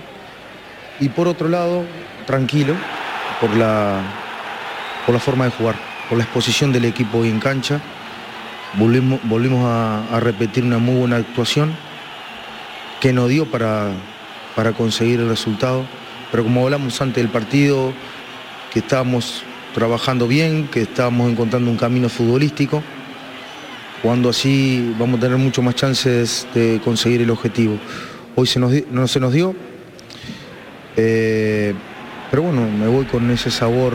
y 1.00 1.08
por 1.08 1.28
otro 1.28 1.48
lado 1.48 1.84
tranquilo 2.26 2.74
por 3.40 3.54
la, 3.56 4.00
por 5.04 5.14
la 5.14 5.20
forma 5.20 5.44
de 5.46 5.50
jugar, 5.50 5.76
por 6.08 6.16
la 6.16 6.24
exposición 6.24 6.72
del 6.72 6.84
equipo 6.84 7.18
hoy 7.18 7.28
en 7.28 7.40
cancha. 7.40 7.80
Volvimos, 8.74 9.20
volvimos 9.24 9.64
a, 9.66 10.16
a 10.16 10.20
repetir 10.20 10.64
una 10.64 10.78
muy 10.78 10.94
buena 10.94 11.16
actuación 11.16 11.76
que 13.00 13.12
nos 13.12 13.28
dio 13.28 13.50
para, 13.50 13.90
para 14.54 14.72
conseguir 14.72 15.20
el 15.20 15.28
resultado. 15.28 15.84
Pero 16.30 16.44
como 16.44 16.64
hablamos 16.64 17.00
antes 17.00 17.22
del 17.22 17.30
partido, 17.30 17.92
que 18.72 18.78
estábamos 18.80 19.42
trabajando 19.74 20.26
bien, 20.26 20.68
que 20.68 20.82
estábamos 20.82 21.30
encontrando 21.30 21.70
un 21.70 21.76
camino 21.76 22.08
futbolístico, 22.08 22.82
cuando 24.02 24.30
así 24.30 24.94
vamos 24.98 25.18
a 25.18 25.20
tener 25.20 25.38
mucho 25.38 25.62
más 25.62 25.74
chances 25.74 26.46
de 26.54 26.80
conseguir 26.84 27.22
el 27.22 27.30
objetivo. 27.30 27.78
Hoy 28.34 28.46
se 28.46 28.58
nos, 28.58 28.72
no 28.90 29.06
se 29.06 29.20
nos 29.20 29.32
dio. 29.32 29.54
Eh, 30.96 31.74
pero 32.32 32.44
bueno, 32.44 32.66
me 32.66 32.88
voy 32.88 33.04
con 33.04 33.30
ese 33.30 33.50
sabor 33.50 33.94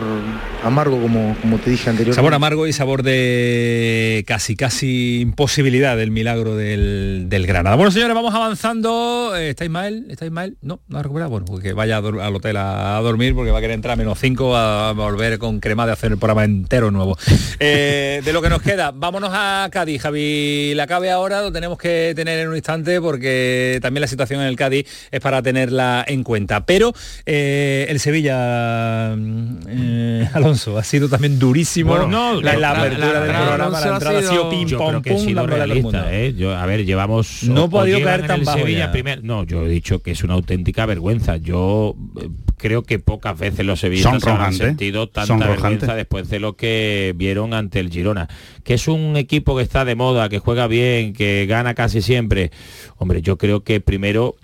amargo 0.62 1.02
como, 1.02 1.36
como 1.40 1.58
te 1.58 1.70
dije 1.70 1.90
anteriormente. 1.90 2.14
Sabor 2.14 2.34
amargo 2.34 2.68
y 2.68 2.72
sabor 2.72 3.02
de 3.02 4.22
casi 4.28 4.54
casi 4.54 5.18
imposibilidad 5.22 5.96
del 5.96 6.12
milagro 6.12 6.54
del, 6.54 7.26
Granada. 7.48 7.74
Bueno 7.74 7.90
señores, 7.90 8.14
vamos 8.14 8.32
avanzando. 8.32 9.32
Eh, 9.36 9.50
¿Está 9.50 9.64
Ismael? 9.64 10.06
¿Está 10.08 10.24
Ismael? 10.24 10.56
No, 10.62 10.78
no 10.86 10.98
ha 10.98 11.02
recuperado. 11.02 11.32
Bueno, 11.32 11.46
pues 11.46 11.64
que 11.64 11.72
vaya 11.72 11.96
al 11.96 12.36
hotel 12.36 12.58
a, 12.58 13.00
dormir 13.02 13.34
porque 13.34 13.50
va 13.50 13.58
a 13.58 13.60
querer 13.60 13.74
entrar 13.74 13.94
a 13.94 13.96
menos 13.96 14.20
5 14.20 14.56
a, 14.56 14.92
volver 14.92 15.38
con 15.38 15.58
crema 15.58 15.84
de 15.84 15.92
hacer 15.94 16.12
el 16.12 16.18
programa 16.18 16.44
entero 16.44 16.92
nuevo. 16.92 17.18
Eh, 17.60 18.22
de 18.24 18.32
lo 18.32 18.40
que 18.40 18.50
nos 18.50 18.62
queda, 18.62 18.92
vámonos 18.92 19.30
a 19.32 19.68
Cádiz. 19.72 20.02
Javi, 20.02 20.74
la 20.76 20.86
cabe 20.86 21.10
ahora 21.10 21.42
lo 21.42 21.50
tenemos 21.50 21.76
que 21.76 22.12
tener 22.14 22.38
en 22.38 22.48
un 22.48 22.54
instante 22.54 23.00
porque 23.00 23.80
también 23.82 24.02
la 24.02 24.06
situación 24.06 24.40
en 24.40 24.46
el 24.46 24.54
Cádiz 24.54 24.86
es 25.10 25.20
para 25.20 25.42
tenerla 25.42 26.04
en 26.06 26.22
cuenta. 26.22 26.64
Pero 26.64 26.92
eh, 27.26 27.86
el 27.88 27.98
Sevilla 27.98 28.27
eh, 28.36 30.28
Alonso, 30.32 30.78
ha 30.78 30.84
sido 30.84 31.08
también 31.08 31.38
durísimo 31.38 31.96
la, 31.96 32.70
apertura 32.70 33.20
del 33.20 33.34
programa, 33.34 33.80
la 33.80 33.88
entrada 33.94 34.18
ha 34.18 34.22
sido 34.22 34.50
pim 34.50 34.68
pom 34.70 35.02
pum, 35.02 35.46
realista, 35.46 36.14
¿eh? 36.14 36.34
yo, 36.34 36.56
a 36.56 36.66
ver, 36.66 36.84
llevamos 36.84 37.44
no 37.44 37.64
ha 37.64 37.70
podido 37.70 38.02
caer 38.02 38.26
tan 38.26 38.44
bajo 38.44 38.58
Sevilla 38.58 38.92
primer, 38.92 39.24
no, 39.24 39.44
yo 39.44 39.66
he 39.66 39.68
dicho 39.68 40.00
que 40.00 40.12
es 40.12 40.24
una 40.24 40.34
auténtica 40.34 40.86
vergüenza. 40.86 41.36
Yo 41.36 41.96
eh, 42.20 42.28
creo 42.56 42.82
que 42.82 42.98
pocas 42.98 43.38
veces 43.38 43.64
los 43.64 43.80
sevillistas 43.80 44.26
han 44.26 44.52
sentido 44.52 45.08
tanta 45.08 45.36
vergüenza 45.48 45.94
después 45.94 46.28
de 46.28 46.40
lo 46.40 46.56
que 46.56 47.14
vieron 47.16 47.54
ante 47.54 47.80
el 47.80 47.90
Girona, 47.90 48.28
que 48.64 48.74
es 48.74 48.88
un 48.88 49.16
equipo 49.16 49.56
que 49.56 49.62
está 49.62 49.84
de 49.84 49.94
moda, 49.94 50.28
que 50.28 50.38
juega 50.38 50.66
bien, 50.66 51.12
que 51.12 51.46
gana 51.46 51.74
casi 51.74 52.02
siempre. 52.02 52.50
Hombre, 52.96 53.22
yo 53.22 53.38
creo 53.38 53.62
que 53.62 53.80
primero 53.80 54.36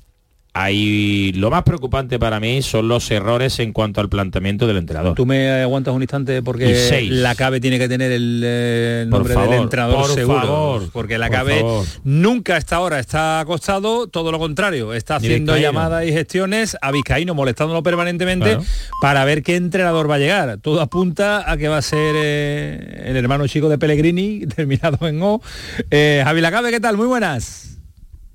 hay 0.56 1.32
lo 1.32 1.51
más 1.51 1.64
preocupante 1.64 2.20
para 2.20 2.39
mí 2.39 2.62
son 2.62 2.86
los 2.86 3.10
errores 3.10 3.59
en 3.59 3.72
cuanto 3.72 4.01
al 4.01 4.09
planteamiento 4.09 4.68
del 4.68 4.76
entrenador. 4.76 5.16
Tú 5.16 5.26
me 5.26 5.51
aguantas 5.51 5.93
un 5.93 6.02
instante 6.02 6.43
porque 6.43 7.09
la 7.10 7.35
CABE 7.35 7.60
tiene 7.60 7.76
que 7.76 7.89
tener 7.89 8.12
el, 8.12 8.40
eh, 8.44 9.05
nombre 9.09 9.35
del 9.35 9.52
entrenador 9.55 10.09
seguro. 10.14 10.89
porque 10.93 11.18
la 11.18 11.28
CABE 11.28 11.64
nunca 12.05 12.56
hasta 12.56 12.76
ahora 12.76 13.01
está 13.01 13.40
acostado, 13.40 14.06
todo 14.06 14.31
lo 14.31 14.39
contrario, 14.39 14.94
está 14.94 15.16
haciendo 15.16 15.56
llamadas 15.56 16.06
y 16.06 16.12
gestiones 16.12 16.76
a 16.81 16.93
Vizcaíno, 16.93 17.35
molestándolo 17.35 17.82
permanentemente 17.82 18.59
para 19.01 19.24
ver 19.24 19.43
qué 19.43 19.56
entrenador 19.56 20.09
va 20.09 20.14
a 20.14 20.18
llegar. 20.18 20.59
Todo 20.62 20.81
apunta 20.81 21.51
a 21.51 21.56
que 21.56 21.66
va 21.66 21.78
a 21.78 21.82
ser 21.82 22.14
eh, 22.16 23.02
el 23.06 23.16
hermano 23.16 23.48
chico 23.48 23.68
de 23.68 23.76
Pellegrini, 23.76 24.47
terminado 24.55 25.09
en 25.09 25.20
O. 25.20 25.43
Eh, 25.90 26.22
Javi 26.24 26.40
Lacabe, 26.40 26.70
¿qué 26.70 26.78
tal? 26.78 26.97
Muy 26.97 27.09
buenas. 27.09 27.74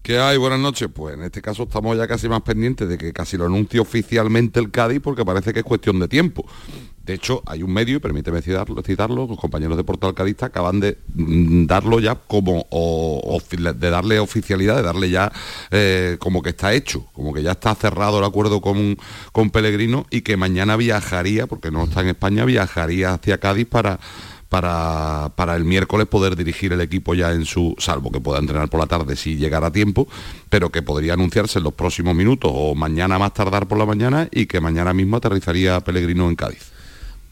¿Qué 0.09 0.17
hay? 0.17 0.37
Buenas 0.37 0.59
noches. 0.59 0.89
Pues 0.91 1.13
en 1.13 1.21
este 1.21 1.39
caso 1.39 1.61
estamos 1.61 1.95
ya 1.95 2.07
casi 2.07 2.27
más 2.27 2.41
pendientes 2.41 2.89
de 2.89 2.97
que 2.97 3.13
casi 3.13 3.37
lo 3.37 3.45
anuncie 3.45 3.79
oficialmente 3.79 4.59
el 4.59 4.71
Cádiz 4.71 5.01
porque 5.03 5.23
parece 5.23 5.53
que 5.53 5.59
es 5.59 5.63
cuestión 5.63 5.99
de 5.99 6.07
tiempo. 6.07 6.47
De 7.03 7.13
hecho, 7.13 7.43
hay 7.45 7.61
un 7.61 7.71
medio, 7.71 7.97
y 7.97 7.99
permíteme 7.99 8.41
citarlo, 8.41 8.81
citarlo, 8.81 9.27
los 9.27 9.37
compañeros 9.37 9.77
de 9.77 9.83
Portal 9.83 10.15
Cadista 10.15 10.47
acaban 10.47 10.79
de 10.79 10.97
mm, 11.13 11.67
darlo 11.67 11.99
ya 11.99 12.15
como, 12.15 12.65
de 13.53 13.89
darle 13.91 14.19
oficialidad, 14.19 14.77
de 14.77 14.81
darle 14.81 15.11
ya 15.11 15.31
eh, 15.69 16.17
como 16.17 16.41
que 16.41 16.49
está 16.49 16.73
hecho, 16.73 17.05
como 17.13 17.31
que 17.31 17.43
ya 17.43 17.51
está 17.51 17.75
cerrado 17.75 18.17
el 18.17 18.25
acuerdo 18.25 18.61
con, 18.61 18.97
con 19.31 19.51
Pellegrino 19.51 20.07
y 20.09 20.21
que 20.21 20.37
mañana 20.37 20.75
viajaría, 20.75 21.45
porque 21.45 21.69
no 21.69 21.83
está 21.83 22.01
en 22.01 22.07
España, 22.07 22.45
viajaría 22.45 23.13
hacia 23.13 23.37
Cádiz 23.37 23.67
para 23.67 23.99
para, 24.49 25.31
para, 25.35 25.55
el 25.55 25.63
miércoles 25.63 26.07
poder 26.07 26.35
dirigir 26.35 26.73
el 26.73 26.81
equipo 26.81 27.13
ya 27.13 27.31
en 27.31 27.45
su, 27.45 27.75
salvo 27.77 28.11
que 28.11 28.19
pueda 28.19 28.39
entrenar 28.39 28.67
por 28.67 28.79
la 28.79 28.87
tarde 28.87 29.15
si 29.15 29.37
llegara 29.37 29.67
a 29.67 29.71
tiempo, 29.71 30.07
pero 30.49 30.71
que 30.71 30.81
podría 30.81 31.13
anunciarse 31.13 31.59
en 31.59 31.65
los 31.65 31.73
próximos 31.73 32.15
minutos 32.15 32.51
o 32.53 32.73
mañana 32.73 33.19
más 33.19 33.33
tardar 33.33 33.67
por 33.67 33.77
la 33.77 33.85
mañana 33.85 34.27
y 34.31 34.47
que 34.47 34.59
mañana 34.59 34.93
mismo 34.93 35.17
aterrizaría 35.17 35.79
Pellegrino 35.81 36.27
en 36.27 36.35
Cádiz. 36.35 36.71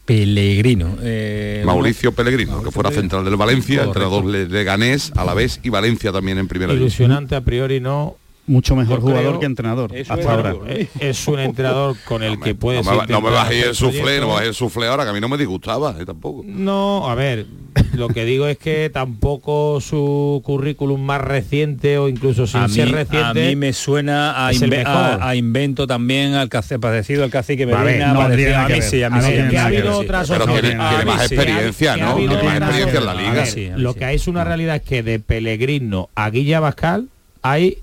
Pellegrino. 0.06 0.96
Eh, 1.02 1.64
Mauricio 1.66 2.14
Pellegrino, 2.14 2.64
que 2.64 2.72
fuera 2.72 2.92
central 2.92 3.26
del 3.26 3.36
Valencia, 3.36 3.84
entrenador 3.84 4.26
de 4.32 4.64
Ganés, 4.64 5.12
a 5.18 5.26
la 5.26 5.34
vez 5.34 5.60
y 5.64 5.70
Valencia 5.70 6.14
también 6.14 6.38
en 6.38 6.48
primera 6.48 6.72
Ilusionante 6.72 7.36
a 7.36 7.42
priori 7.42 7.82
no 7.82 8.16
mucho 8.48 8.76
mejor 8.76 9.02
jugador 9.02 9.40
que 9.40 9.46
entrenador 9.46 9.92
hasta 9.96 10.32
ahora. 10.32 10.56
Es 11.00 11.28
un 11.28 11.40
entrenador 11.40 11.96
con 12.06 12.24
el 12.24 12.40
que 12.40 12.56
puede 12.56 12.82
no, 12.82 13.06
no 13.06 13.22
me 13.22 13.30
bajé 13.30 13.68
el 13.68 13.76
suflé, 13.76 14.20
no 14.20 14.30
bajé 14.30 14.48
el 14.48 14.54
suflé 14.54 14.88
ahora, 14.88 15.04
que 15.04 15.10
a 15.10 15.14
mí 15.14 15.20
no 15.20 15.30
me 15.30 15.38
disgustaba, 15.38 15.96
eh, 16.00 16.06
tampoco. 16.06 16.44
No, 16.46 17.10
a 17.10 17.16
ver, 17.16 17.46
lo 17.94 18.08
que 18.08 18.26
digo 18.26 18.48
es 18.48 18.58
que 18.58 18.90
tampoco 18.90 19.82
su 19.82 20.42
currículum 20.46 21.02
más 21.02 21.22
reciente 21.22 21.98
o 21.98 22.08
incluso 22.08 22.48
sin 22.48 22.68
ser 22.70 22.92
reciente. 22.92 23.18
A 23.18 23.34
mí 23.34 23.56
me 23.56 23.74
suena 23.74 24.32
a, 24.32 24.48
a, 24.48 25.36
invento 25.36 25.86
también 25.86 26.34
al 26.34 26.50
cacique, 26.50 26.80
parecido 26.80 27.24
al 27.24 27.30
cacique 27.30 27.66
Medina, 27.66 28.14
no, 28.14 28.22
a, 28.22 28.30
mí 28.30 28.82
sí, 28.82 29.04
a 29.04 29.10
mí 29.10 29.22
sí. 29.22 29.32
Que 29.50 29.58
ha 29.58 29.66
habido 29.66 29.98
otras 29.98 30.30
Pero 30.30 30.46
tiene, 30.46 30.76
más 30.76 31.32
experiencia, 31.32 31.98
¿no? 31.98 32.16
Tiene 32.16 32.36
más 32.44 32.58
experiencia 32.58 33.00
en 33.00 33.06
la 33.06 33.14
liga. 33.14 33.78
Lo 33.78 33.94
que 33.94 34.06
hay 34.06 34.16
es 34.16 34.28
una 34.28 34.44
realidad 34.44 34.78
es 34.78 34.82
que 34.84 35.04
de 35.04 35.20
Pellegrino 35.20 36.10
a 36.16 36.30
Guilla 36.30 36.60
Bascal 36.60 37.08
hay 37.42 37.80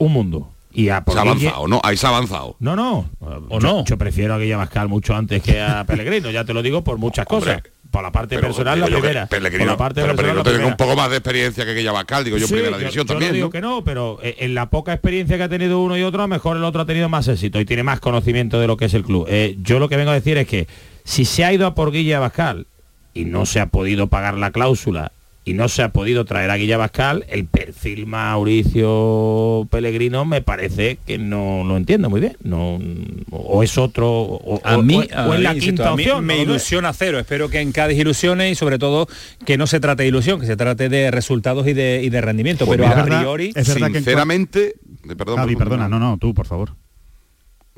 un 0.00 0.12
mundo. 0.12 0.50
Y 0.72 0.88
a 0.88 1.02
Se 1.06 1.18
ha 1.18 1.22
avanzado, 1.22 1.66
¿no? 1.68 1.80
Ahí 1.82 1.96
se 1.96 2.06
ha 2.06 2.10
avanzado. 2.10 2.56
No, 2.60 2.76
no. 2.76 3.08
¿O 3.20 3.58
yo, 3.58 3.60
no? 3.60 3.84
Yo 3.84 3.98
prefiero 3.98 4.34
a 4.34 4.38
Guilla 4.38 4.56
Bascal 4.56 4.88
mucho 4.88 5.14
antes 5.16 5.42
que 5.42 5.60
a 5.60 5.84
Pellegrino, 5.86 6.30
ya 6.30 6.44
te 6.44 6.52
lo 6.54 6.62
digo 6.62 6.82
por 6.84 6.98
muchas 6.98 7.26
cosas. 7.26 7.62
Por 7.90 8.04
la 8.04 8.12
parte 8.12 8.36
Pero, 8.36 8.46
personal 8.48 8.78
la 8.78 8.86
que 8.86 8.92
primera. 8.92 9.26
Pellegrino, 9.26 9.64
por 9.64 9.72
la 9.72 9.76
parte 9.76 10.00
pero 10.00 10.14
personal 10.14 10.16
Pellegrino 10.16 10.38
la 10.38 10.42
tiene 10.44 10.58
primera. 10.58 10.74
un 10.74 10.76
poco 10.76 10.96
más 10.96 11.10
de 11.10 11.16
experiencia 11.16 11.64
que 11.64 11.74
Guilla 11.74 11.90
Bascal, 11.90 12.22
digo 12.22 12.36
yo, 12.36 12.44
en 12.44 12.48
Sí, 12.48 12.54
primera 12.54 12.70
yo- 12.76 12.78
división 12.78 13.04
yo 13.04 13.14
no 13.14 13.18
también, 13.18 13.32
digo 13.34 13.46
¿no? 13.46 13.50
que 13.50 13.60
no, 13.60 13.82
pero 13.82 14.18
en 14.22 14.54
la 14.54 14.70
poca 14.70 14.92
experiencia 14.92 15.36
que 15.36 15.42
ha 15.42 15.48
tenido 15.48 15.80
uno 15.82 15.98
y 15.98 16.02
otro, 16.04 16.20
a 16.22 16.24
lo 16.24 16.28
mejor 16.28 16.56
el 16.56 16.62
otro 16.62 16.82
ha 16.82 16.86
tenido 16.86 17.08
más 17.08 17.26
éxito 17.26 17.58
y 17.58 17.64
tiene 17.64 17.82
más 17.82 17.98
conocimiento 17.98 18.60
de 18.60 18.68
lo 18.68 18.76
que 18.76 18.84
es 18.84 18.94
el 18.94 19.02
club. 19.02 19.26
Eh, 19.28 19.56
yo 19.60 19.80
lo 19.80 19.88
que 19.88 19.96
vengo 19.96 20.12
a 20.12 20.14
decir 20.14 20.38
es 20.38 20.46
que 20.46 20.68
si 21.02 21.24
se 21.24 21.44
ha 21.44 21.52
ido 21.52 21.66
a 21.66 21.74
por 21.74 21.90
Guilla 21.90 22.20
Bascal 22.20 22.68
y 23.12 23.24
no 23.24 23.44
se 23.44 23.58
ha 23.58 23.66
podido 23.66 24.06
pagar 24.06 24.34
la 24.38 24.52
cláusula 24.52 25.10
y 25.50 25.54
no 25.54 25.68
se 25.68 25.82
ha 25.82 25.88
podido 25.92 26.24
traer 26.24 26.50
a 26.50 26.56
Guilla 26.56 26.76
Bascal, 26.76 27.24
el 27.28 27.44
perfil 27.46 28.06
Mauricio 28.06 29.66
Pellegrino 29.70 30.24
me 30.24 30.42
parece 30.42 30.98
que 31.06 31.18
no 31.18 31.64
lo 31.64 31.76
entiendo 31.76 32.08
muy 32.10 32.20
bien. 32.20 32.36
No, 32.42 32.78
o 33.30 33.62
es 33.62 33.76
otro, 33.78 34.08
o, 34.10 34.60
A 34.64 34.76
o- 34.78 34.82
mí, 34.82 34.96
o- 34.96 35.28
o 35.28 35.32
a 35.32 35.36
es 35.36 35.42
la 35.42 35.54
insisto, 35.54 35.66
quinta 35.82 35.88
a 35.90 35.96
mí 35.96 36.02
opción. 36.04 36.24
me 36.24 36.36
no 36.36 36.42
ilusiona 36.42 36.92
cero. 36.92 37.18
Espero 37.18 37.48
que 37.48 37.60
en 37.60 37.72
Cádiz 37.72 37.98
ilusione 37.98 38.50
y 38.50 38.54
sobre 38.54 38.78
todo 38.78 39.08
que 39.44 39.56
no 39.58 39.66
se 39.66 39.80
trate 39.80 40.02
de 40.04 40.08
ilusión, 40.08 40.40
que 40.40 40.46
se 40.46 40.56
trate 40.56 40.88
de 40.88 41.10
resultados 41.10 41.66
y 41.66 41.72
de, 41.72 42.00
y 42.04 42.10
de 42.10 42.20
rendimiento. 42.20 42.66
Pues 42.66 42.78
pero 42.78 42.88
mira, 42.88 43.02
a 43.02 43.04
priori, 43.04 43.52
es 43.54 43.68
verdad 43.68 43.88
que 43.90 43.98
en 43.98 44.04
sinceramente, 44.04 44.74
perdón, 45.16 45.36
Javi, 45.38 45.56
perdona, 45.56 45.88
no, 45.88 45.98
no, 45.98 46.16
tú, 46.18 46.32
por 46.34 46.46
favor. 46.46 46.74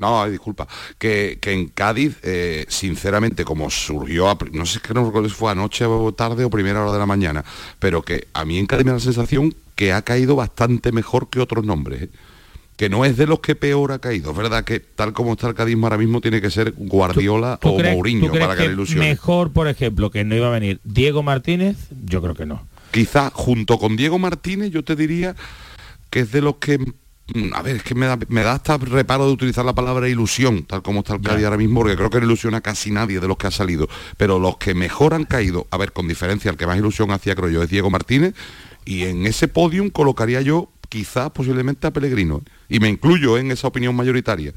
No, 0.03 0.29
disculpa. 0.29 0.67
Que, 0.97 1.37
que 1.39 1.53
en 1.53 1.67
Cádiz, 1.69 2.17
eh, 2.23 2.65
sinceramente, 2.67 3.45
como 3.45 3.69
surgió, 3.69 4.29
a 4.29 4.37
no 4.51 4.65
sé 4.65 4.81
qué 4.81 4.93
no 4.93 5.09
fue 5.29 5.51
anoche 5.51 5.85
o 5.85 6.11
tarde 6.13 6.43
o 6.43 6.49
primera 6.49 6.81
hora 6.81 6.91
de 6.91 6.99
la 6.99 7.05
mañana, 7.05 7.45
pero 7.79 8.01
que 8.01 8.27
a 8.33 8.43
mí 8.43 8.57
en 8.57 8.65
Cádiz 8.65 8.83
me 8.83 8.91
da 8.91 8.97
la 8.97 9.03
sensación 9.03 9.55
que 9.75 9.93
ha 9.93 10.01
caído 10.01 10.35
bastante 10.35 10.91
mejor 10.91 11.29
que 11.29 11.39
otros 11.39 11.63
nombres. 11.63 12.03
¿eh? 12.03 12.09
Que 12.75 12.89
no 12.89 13.05
es 13.05 13.15
de 13.15 13.27
los 13.27 13.39
que 13.39 13.55
peor 13.55 13.93
ha 13.93 13.99
caído. 13.99 14.31
Es 14.31 14.37
verdad 14.37 14.65
que 14.65 14.81
tal 14.81 15.13
como 15.13 15.31
está 15.33 15.47
el 15.47 15.53
cadismo 15.55 15.85
ahora 15.85 15.97
mismo 15.97 16.19
tiene 16.19 16.41
que 16.41 16.51
ser 16.51 16.73
Guardiola 16.75 17.57
¿Tú 17.61 17.69
o 17.69 17.77
crees- 17.77 17.95
Mourinho 17.95 18.29
crees 18.29 18.45
para 18.45 18.57
que, 18.59 18.67
le 18.67 18.73
ilusione. 18.73 19.07
Mejor, 19.07 19.51
por 19.53 19.69
ejemplo, 19.69 20.11
que 20.11 20.25
no 20.25 20.35
iba 20.35 20.47
a 20.47 20.51
venir 20.51 20.81
Diego 20.83 21.23
Martínez, 21.23 21.77
yo 22.03 22.21
creo 22.21 22.35
que 22.35 22.45
no. 22.45 22.67
Quizá 22.91 23.31
junto 23.33 23.79
con 23.79 23.95
Diego 23.95 24.19
Martínez 24.19 24.71
yo 24.71 24.83
te 24.83 24.97
diría 24.97 25.35
que 26.09 26.19
es 26.19 26.31
de 26.33 26.41
los 26.41 26.57
que 26.57 26.79
a 27.53 27.61
ver, 27.61 27.77
es 27.77 27.83
que 27.83 27.95
me 27.95 28.05
da, 28.05 28.19
me 28.27 28.43
da 28.43 28.53
hasta 28.53 28.77
reparo 28.77 29.25
de 29.25 29.31
utilizar 29.31 29.63
la 29.63 29.73
palabra 29.73 30.09
ilusión, 30.09 30.63
tal 30.65 30.81
como 30.81 30.99
está 30.99 31.15
el 31.15 31.21
Cádiz 31.21 31.45
ahora 31.45 31.57
mismo, 31.57 31.79
porque 31.79 31.95
creo 31.95 32.09
que 32.09 32.19
no 32.19 32.25
ilusiona 32.25 32.57
a 32.57 32.61
casi 32.61 32.91
nadie 32.91 33.19
de 33.19 33.27
los 33.27 33.37
que 33.37 33.47
ha 33.47 33.51
salido. 33.51 33.87
Pero 34.17 34.39
los 34.39 34.57
que 34.57 34.73
mejor 34.73 35.13
han 35.13 35.23
caído, 35.23 35.65
a 35.71 35.77
ver, 35.77 35.93
con 35.93 36.07
diferencia, 36.07 36.51
el 36.51 36.57
que 36.57 36.67
más 36.67 36.77
ilusión 36.77 37.11
hacía, 37.11 37.35
creo 37.35 37.49
yo, 37.49 37.63
es 37.63 37.69
Diego 37.69 37.89
Martínez, 37.89 38.35
y 38.85 39.03
en 39.03 39.25
ese 39.25 39.47
podium 39.47 39.89
colocaría 39.89 40.41
yo 40.41 40.69
quizás 40.89 41.31
posiblemente 41.31 41.87
a 41.87 41.91
Pellegrino. 41.91 42.43
Y 42.67 42.79
me 42.79 42.89
incluyo 42.89 43.37
en 43.37 43.51
esa 43.51 43.67
opinión 43.67 43.95
mayoritaria. 43.95 44.53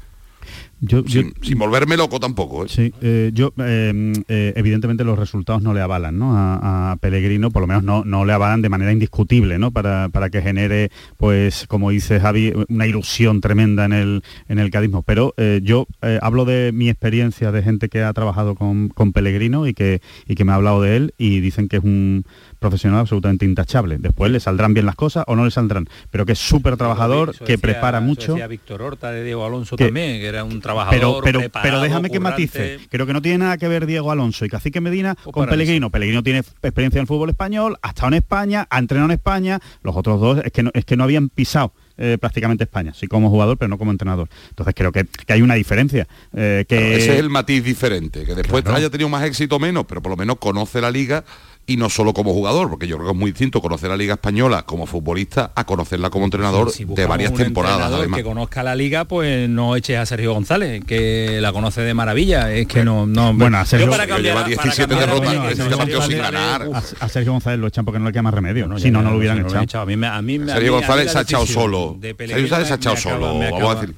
Yo, 0.79 1.03
yo- 1.05 1.23
Sin, 1.41 1.57
volverme 1.57 1.97
loco 1.97 2.19
tampoco. 2.19 2.65
¿eh? 2.65 2.67
Sí, 2.69 2.93
eh, 3.01 3.31
yo 3.33 3.51
eh, 3.57 4.13
eh, 4.27 4.53
evidentemente 4.55 5.03
los 5.03 5.17
resultados 5.17 5.63
no 5.63 5.73
le 5.73 5.81
avalan 5.81 6.19
¿no? 6.19 6.37
a, 6.37 6.91
a 6.91 6.95
Pellegrino, 6.97 7.49
por 7.49 7.61
lo 7.63 7.67
menos 7.67 7.83
no, 7.83 8.03
no 8.05 8.25
le 8.25 8.33
avalan 8.33 8.61
de 8.61 8.69
manera 8.69 8.91
indiscutible, 8.91 9.57
¿no? 9.57 9.71
Para, 9.71 10.09
para 10.09 10.29
que 10.29 10.41
genere, 10.41 10.91
pues, 11.17 11.65
como 11.67 11.89
dice 11.89 12.19
Javi, 12.19 12.53
una 12.69 12.85
ilusión 12.85 13.41
tremenda 13.41 13.85
en 13.85 13.93
el, 13.93 14.23
en 14.49 14.59
el 14.59 14.69
cadismo. 14.69 15.01
Pero 15.01 15.33
yo 15.63 15.87
hablo 16.21 16.45
de 16.45 16.71
mi 16.73 16.89
experiencia 16.89 17.51
de 17.51 17.63
gente 17.63 17.89
que 17.89 18.03
ha 18.03 18.13
trabajado 18.13 18.55
con, 18.55 18.89
con 18.89 19.13
Pellegrino 19.13 19.65
y 19.67 19.73
que, 19.73 20.01
y 20.27 20.35
que 20.35 20.45
me 20.45 20.51
ha 20.51 20.55
hablado 20.55 20.81
de 20.81 20.95
él 20.95 21.13
y 21.17 21.39
dicen 21.39 21.67
que 21.69 21.77
es 21.77 21.83
un 21.83 22.23
profesional 22.59 22.99
absolutamente 23.01 23.45
intachable. 23.45 23.97
Después 23.99 24.31
le 24.31 24.39
saldrán 24.39 24.73
bien 24.73 24.85
las 24.85 24.95
cosas 24.95 25.23
o 25.27 25.35
no 25.35 25.45
le 25.45 25.51
saldrán, 25.51 25.87
pero 26.11 26.25
que 26.25 26.31
es 26.33 26.39
súper 26.39 26.77
trabajador, 26.77 27.29
Eso 27.31 27.45
que 27.45 27.53
decía- 27.53 27.61
prepara 27.73 27.99
eso 27.99 28.07
mucho. 28.07 28.31
decía 28.33 28.47
Víctor 28.47 28.81
Horta 28.81 29.11
de 29.11 29.23
Diego 29.23 29.45
Alonso 29.45 29.75
Que- 29.75 29.85
también, 29.85 30.19
que 30.19 30.25
era 30.27 30.43
un 30.43 30.49
pero, 30.49 30.61
trabajador 30.61 31.23
pero, 31.23 31.39
preparado, 31.39 31.69
pero 31.71 31.81
déjame 31.81 32.09
que 32.09 32.19
matice. 32.19 32.79
Creo 32.89 33.05
que 33.05 33.13
no 33.13 33.21
tiene 33.21 33.39
nada 33.39 33.57
que 33.57 33.67
ver 33.67 33.85
Diego 33.85 34.11
Alonso 34.11 34.45
y 34.45 34.49
Cacique 34.49 34.81
Medina 34.81 35.15
con 35.31 35.47
Pellegrino. 35.47 35.89
Pellegrino 35.89 36.23
tiene 36.23 36.39
experiencia 36.39 36.99
en 36.99 37.03
el 37.03 37.07
fútbol 37.07 37.29
español, 37.29 37.77
ha 37.81 37.89
estado 37.89 38.07
en 38.09 38.13
España, 38.15 38.67
ha 38.69 38.79
entrenado 38.79 39.09
en 39.11 39.13
España. 39.15 39.59
Los 39.83 39.95
otros 39.95 40.19
dos 40.19 40.39
es 40.43 40.51
que 40.51 40.63
no, 40.63 40.71
es 40.73 40.85
que 40.85 40.97
no 40.97 41.03
habían 41.03 41.29
pisado 41.29 41.73
eh, 41.99 42.17
prácticamente 42.19 42.63
España, 42.63 42.93
sí 42.93 43.07
como 43.07 43.31
jugador, 43.31 43.57
pero 43.57 43.69
no 43.69 43.79
como 43.79 43.89
entrenador. 43.89 44.29
Entonces 44.49 44.75
creo 44.77 44.91
que, 44.91 45.05
que 45.05 45.33
hay 45.33 45.41
una 45.41 45.55
diferencia. 45.55 46.07
eh, 46.31 46.63
que 46.69 46.77
Claro, 46.77 46.91
ese 46.95 47.13
es 47.13 47.19
el 47.19 47.31
matiz 47.31 47.63
diferente, 47.63 48.23
que 48.23 48.35
después 48.35 48.61
Claro. 48.63 48.77
haya 48.77 48.89
tenido 48.91 49.09
más 49.09 49.23
éxito 49.23 49.55
o 49.55 49.59
menos, 49.59 49.85
pero 49.87 49.99
por 50.03 50.11
lo 50.11 50.15
menos 50.15 50.37
conoce 50.37 50.79
la 50.79 50.91
liga 50.91 51.23
y 51.69 51.75
no 51.75 51.89
solo 51.89 52.13
como 52.13 52.33
jugador, 52.33 52.69
porque 52.69 52.87
yo 52.87 52.95
creo 52.95 53.09
que 53.09 53.13
es 53.13 53.19
muy 53.19 53.31
distinto 53.31 53.61
conocer 53.61 53.89
la 53.89 53.97
liga 53.97 54.13
española 54.13 54.63
como 54.63 54.85
futbolista 54.85 55.51
a 55.53 55.65
conocerla 55.65 56.09
como 56.09 56.23
entrenador 56.23 56.71
Si 56.71 56.85
de 56.85 57.05
varias 57.05 57.31
un 57.31 57.37
temporadas 57.37 57.75
entrenador 57.77 57.99
además. 57.99 58.17
que 58.19 58.23
conozca 58.23 58.63
la 58.63 58.73
liga 58.73 59.03
pues 59.05 59.49
no 59.49 59.75
eches 59.75 59.97
a 59.99 60.05
Sergio 60.05 60.33
González 60.33 60.81
que 60.85 61.39
la 61.41 61.51
conoce 61.51 61.81
de 61.81 61.93
maravilla 61.93 62.53
es 62.53 62.67
que 62.67 62.85
no 62.85 63.05
no 63.05 63.33
Bueno, 63.33 63.57
a 63.57 63.65
Sergio- 63.65 63.89
para 63.89 64.05
que 64.05 64.13
cambiar- 64.13 64.23
lleva 64.23 64.35
para 64.35 64.47
17 64.47 64.87
cambiar- 64.95 64.99
derrotas, 65.09 65.27
Bueno, 65.27 65.41
17 65.41 65.61
Sergio 65.63 65.77
partidos 65.77 66.05
sin 66.05 66.17
González, 66.17 66.41
ganar. 66.41 66.67
uf, 66.69 67.01
a, 67.01 67.05
a 67.05 67.09
Sergio 67.09 67.31
González 67.33 67.59
lo 67.59 67.67
echan 67.67 67.83
porque 67.85 67.99
no 67.99 68.05
le 68.05 68.11
queda 68.13 68.21
más 68.23 68.33
remedio. 68.33 68.67
no, 68.67 68.79
si 68.79 68.89
no, 68.89 69.01
no 69.01 69.11
lo 69.11 69.17
hubieran 69.17 69.39
echado. 69.45 69.61
echado. 69.63 69.83
A 69.83 69.85
mí, 69.85 69.97
me- 69.97 70.07
a 70.07 70.21
mí, 70.21 70.37
Sergio 70.37 70.45
mí- 70.47 70.51
a 70.57 70.61
mí 70.61 70.69
González 70.69 71.11
se 71.11 71.17
ha 71.17 71.21
echado 71.21 71.45
solo. 71.45 71.97
Sergio 72.01 72.37
González 72.37 72.67
se 72.67 72.73
ha 72.73 72.77
me 72.77 72.79
echado 72.79 72.95
acaba- 72.95 73.17
solo, 73.17 73.35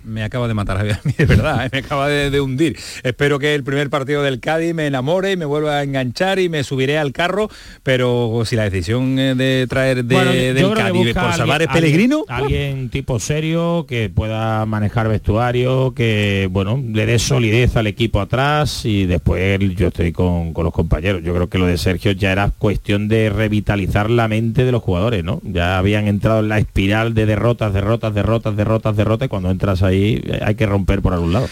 me 0.05 0.23
acaba- 0.23 0.47
de 0.47 0.53
matar, 0.55 0.77
a 0.79 0.83
mí, 1.03 1.13
de 1.15 1.25
verdad, 1.25 1.65
eh, 1.67 1.69
me 1.71 1.77
acaba 1.79 2.07
de 2.07 2.41
hundir. 2.41 2.79
Espero 3.03 3.37
que 3.37 3.53
el 3.53 3.63
primer 3.63 3.91
partido 3.91 4.23
del 4.23 4.39
Cádiz 4.39 4.73
me 4.73 4.87
enamore 4.87 5.33
y 5.33 5.37
me 5.37 5.45
vuelva 5.45 5.77
a 5.77 5.83
enganchar 5.83 6.39
y 6.39 6.49
me 6.49 6.63
subiré 6.63 6.97
al 6.97 7.11
carro, 7.11 7.49
pero 7.84 8.44
si 8.45 8.56
la 8.56 8.64
decisión 8.69 9.15
de 9.15 9.65
traer 9.69 10.03
de, 10.06 10.15
Bueno, 10.15 10.31
del 10.31 10.73
Cádiz 10.73 11.14
por 11.14 11.34
salvar 11.34 11.61
alguien- 11.61 11.61
es 11.61 11.68
Pellegrino, 11.81 12.26
Alguien, 12.27 12.61
alguien 12.61 12.90
tipo 12.90 13.19
serio 13.19 13.86
que 13.88 14.10
pueda 14.10 14.65
manejar 14.65 15.07
vestuario, 15.07 15.94
que 15.95 16.48
bueno, 16.52 16.81
le 16.91 17.06
dé 17.06 17.19
solidez 17.19 17.76
al 17.76 17.88
equipo 17.88 18.19
atrás 18.22 18.86
y 18.86 19.06
después 19.06 19.60
yo 19.76 19.88
estoy 19.88 20.11
con, 20.11 20.53
con 20.53 20.65
los 20.65 20.73
compañeros. 20.73 21.22
Yo 21.23 21.34
creo 21.34 21.49
que 21.49 21.57
lo 21.57 21.65
de 21.65 21.77
Sergio 21.77 22.11
ya 22.11 22.31
era 22.31 22.52
cuestión 22.57 23.07
de 23.07 23.30
revitalizar 23.30 24.10
la 24.10 24.27
mente 24.27 24.65
de 24.65 24.72
los 24.72 24.84
jugadores, 24.84 25.23
¿no? 25.23 25.41
Ya 25.44 25.77
habían 25.77 26.07
entrado 26.07 26.40
en 26.41 26.49
la 26.49 26.60
espiral 26.60 27.14
de 27.14 27.26
derrotas, 27.26 27.73
derrotas, 27.73 28.14
derrotas, 28.14 28.56
derrotas, 28.56 28.95
derrotas, 28.95 29.26
y 29.26 29.30
cuando 29.30 29.49
entras 29.52 29.84
ahí 29.84 30.22
eh, 30.26 30.40
hay 30.41 30.56
que 30.56 30.65
romper 30.65 31.02
por 31.02 31.14
algún 31.14 31.34
lado. 31.34 31.48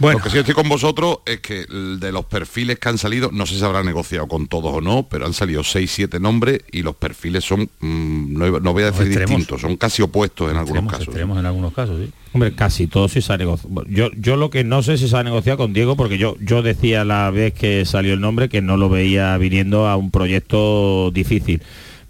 Lo 0.00 0.18
que 0.18 0.30
sí 0.30 0.38
estoy 0.38 0.54
con 0.54 0.68
vosotros 0.68 1.18
es 1.26 1.40
que 1.40 1.66
de 1.66 2.10
los 2.12 2.24
perfiles 2.24 2.78
que 2.78 2.88
han 2.88 2.96
salido, 2.98 3.30
no 3.32 3.44
sé 3.46 3.58
si 3.58 3.64
habrá 3.64 3.82
negociado 3.82 4.26
con 4.28 4.46
todos 4.46 4.72
o 4.74 4.80
no, 4.80 5.06
pero 5.10 5.26
han 5.26 5.34
salido 5.34 5.62
6, 5.62 5.90
7 5.90 6.18
nombres 6.20 6.60
y 6.72 6.82
los 6.82 6.96
perfiles 6.96 7.44
son, 7.44 7.68
mm, 7.80 8.32
no, 8.38 8.60
no 8.60 8.72
voy 8.72 8.82
a 8.84 8.86
decir 8.86 9.06
extremos. 9.06 9.30
distintos, 9.36 9.60
son 9.60 9.76
casi 9.76 10.00
opuestos 10.02 10.50
en 10.50 10.56
algunos 10.56 10.84
Extremos, 10.84 10.92
casos. 10.92 11.06
extremos 11.08 11.38
en 11.38 11.46
algunos 11.46 11.74
casos, 11.74 12.00
sí. 12.02 12.10
Hombre, 12.32 12.54
casi 12.54 12.86
todo 12.86 13.08
sí 13.08 13.20
se 13.20 13.32
ha 13.32 13.36
negociado. 13.36 13.84
Yo, 13.88 14.08
yo 14.16 14.36
lo 14.36 14.50
que 14.50 14.64
no 14.64 14.82
sé 14.82 14.96
si 14.96 15.08
se 15.08 15.16
ha 15.16 15.22
negociado 15.22 15.58
con 15.58 15.72
Diego, 15.72 15.96
porque 15.96 16.16
yo, 16.16 16.36
yo 16.40 16.62
decía 16.62 17.04
la 17.04 17.30
vez 17.30 17.52
que 17.52 17.84
salió 17.84 18.14
el 18.14 18.20
nombre 18.20 18.48
que 18.48 18.62
no 18.62 18.76
lo 18.76 18.88
veía 18.88 19.36
viniendo 19.36 19.86
a 19.86 19.96
un 19.96 20.10
proyecto 20.10 21.10
difícil. 21.10 21.62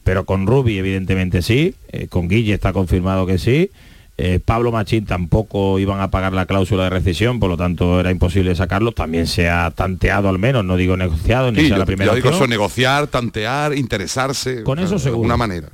Pero 0.05 0.25
con 0.25 0.47
Rubi, 0.47 0.79
evidentemente 0.79 1.43
sí, 1.43 1.75
eh, 1.93 2.07
con 2.09 2.29
Guille 2.29 2.55
está 2.55 2.73
confirmado 2.73 3.27
que 3.27 3.39
sí. 3.39 3.71
Eh, 4.23 4.41
Pablo 4.45 4.71
Machín 4.73 5.05
tampoco 5.07 5.79
iban 5.79 6.01
a 6.01 6.11
pagar 6.11 6.33
la 6.33 6.47
cláusula 6.47 6.85
de 6.85 6.91
rescisión, 6.91 7.41
por 7.41 7.49
lo 7.51 7.57
tanto 7.57 7.99
era 8.01 8.11
imposible 8.11 8.55
sacarlo. 8.55 8.93
También 8.93 9.27
se 9.27 9.49
ha 9.49 9.71
tanteado 9.71 10.29
al 10.29 10.39
menos, 10.39 10.65
no 10.65 10.77
digo 10.77 10.97
negociado, 10.97 11.51
ni 11.53 11.61
Sí, 11.61 11.67
sea 11.69 11.77
yo, 11.77 11.79
la 11.81 11.87
primera 11.87 12.11
yo 12.13 12.17
digo 12.17 12.31
eso, 12.31 12.47
negociar, 12.47 13.07
tantear, 13.07 13.75
interesarse. 13.77 14.63
Con 14.63 14.79
eso 14.79 14.95
De 14.95 14.99
seguro. 15.01 15.17
alguna 15.19 15.37
manera. 15.37 15.69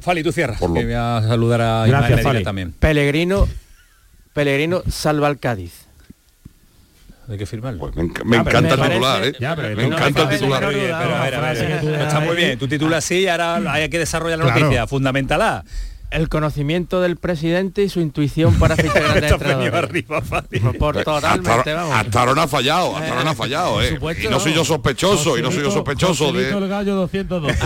Fali, 0.00 0.22
tú 0.22 0.32
cierras, 0.32 0.58
Por 0.58 0.70
lo- 0.70 0.74
que 0.76 0.84
voy 0.84 0.94
a 0.94 1.22
saludar 1.26 1.60
a 1.60 1.86
Gracias, 1.86 2.22
Fali. 2.22 2.42
también. 2.42 2.72
Pellegrino, 2.72 3.46
Pellegrino 4.32 4.82
salva 4.88 5.28
al 5.28 5.38
Cádiz. 5.38 5.86
Hay 7.28 7.38
que 7.38 7.46
firmarlo. 7.46 7.78
Pues 7.78 7.94
me, 7.94 8.02
enc- 8.02 8.24
me 8.24 8.36
Ah, 8.38 8.44
pero 8.44 8.58
encanta 8.58 8.76
me 8.76 8.82
el 8.86 8.90
titular, 8.90 9.18
parece- 9.20 9.36
¿eh? 9.36 9.40
Ya, 9.40 9.54
pero 9.56 9.68
me 9.76 9.82
no 9.88 9.96
encanta 9.96 10.22
el 10.22 10.28
titular. 10.28 10.60
pero 10.68 12.02
está 12.02 12.20
muy 12.20 12.36
bien. 12.36 12.58
Tú 12.58 12.66
titulas 12.66 13.04
así 13.04 13.20
y 13.20 13.28
ahora 13.28 13.72
hay 13.72 13.88
que 13.88 13.98
desarrollar 14.00 14.38
la 14.38 14.44
Claro. 14.46 14.60
noticia. 14.60 14.86
Fundamental 14.88 15.40
A. 15.42 15.64
El 16.12 16.28
conocimiento 16.28 17.00
del 17.00 17.16
presidente 17.16 17.82
y 17.82 17.88
su 17.88 18.00
intuición 18.00 18.54
para 18.58 18.76
fichar 18.76 19.02
grandes 19.02 19.32
entrenadores. 19.32 20.02
Por 20.78 20.98
Hasta, 20.98 21.04
totalmente, 21.04 21.72
vamos. 21.72 21.96
hasta 21.96 22.20
ahora 22.20 22.34
no 22.34 22.42
ha 22.42 22.48
fallado, 22.48 22.96
hasta 22.96 23.08
ahora 23.10 23.24
no 23.24 23.30
ha 23.30 23.34
fallado, 23.34 23.72
por 23.74 23.84
¿eh? 23.84 23.88
supuesto, 23.90 24.22
Y 24.26 24.30
no 24.30 24.38
soy 24.40 24.52
yo 24.54 24.64
sospechoso, 24.64 25.38
y 25.38 25.42
no 25.42 25.50
soy 25.50 25.62
yo 25.62 25.70
sospechoso 25.70 26.32
de... 26.32 26.50
el 26.50 26.68
gallo 26.68 26.94
212. 27.08 27.58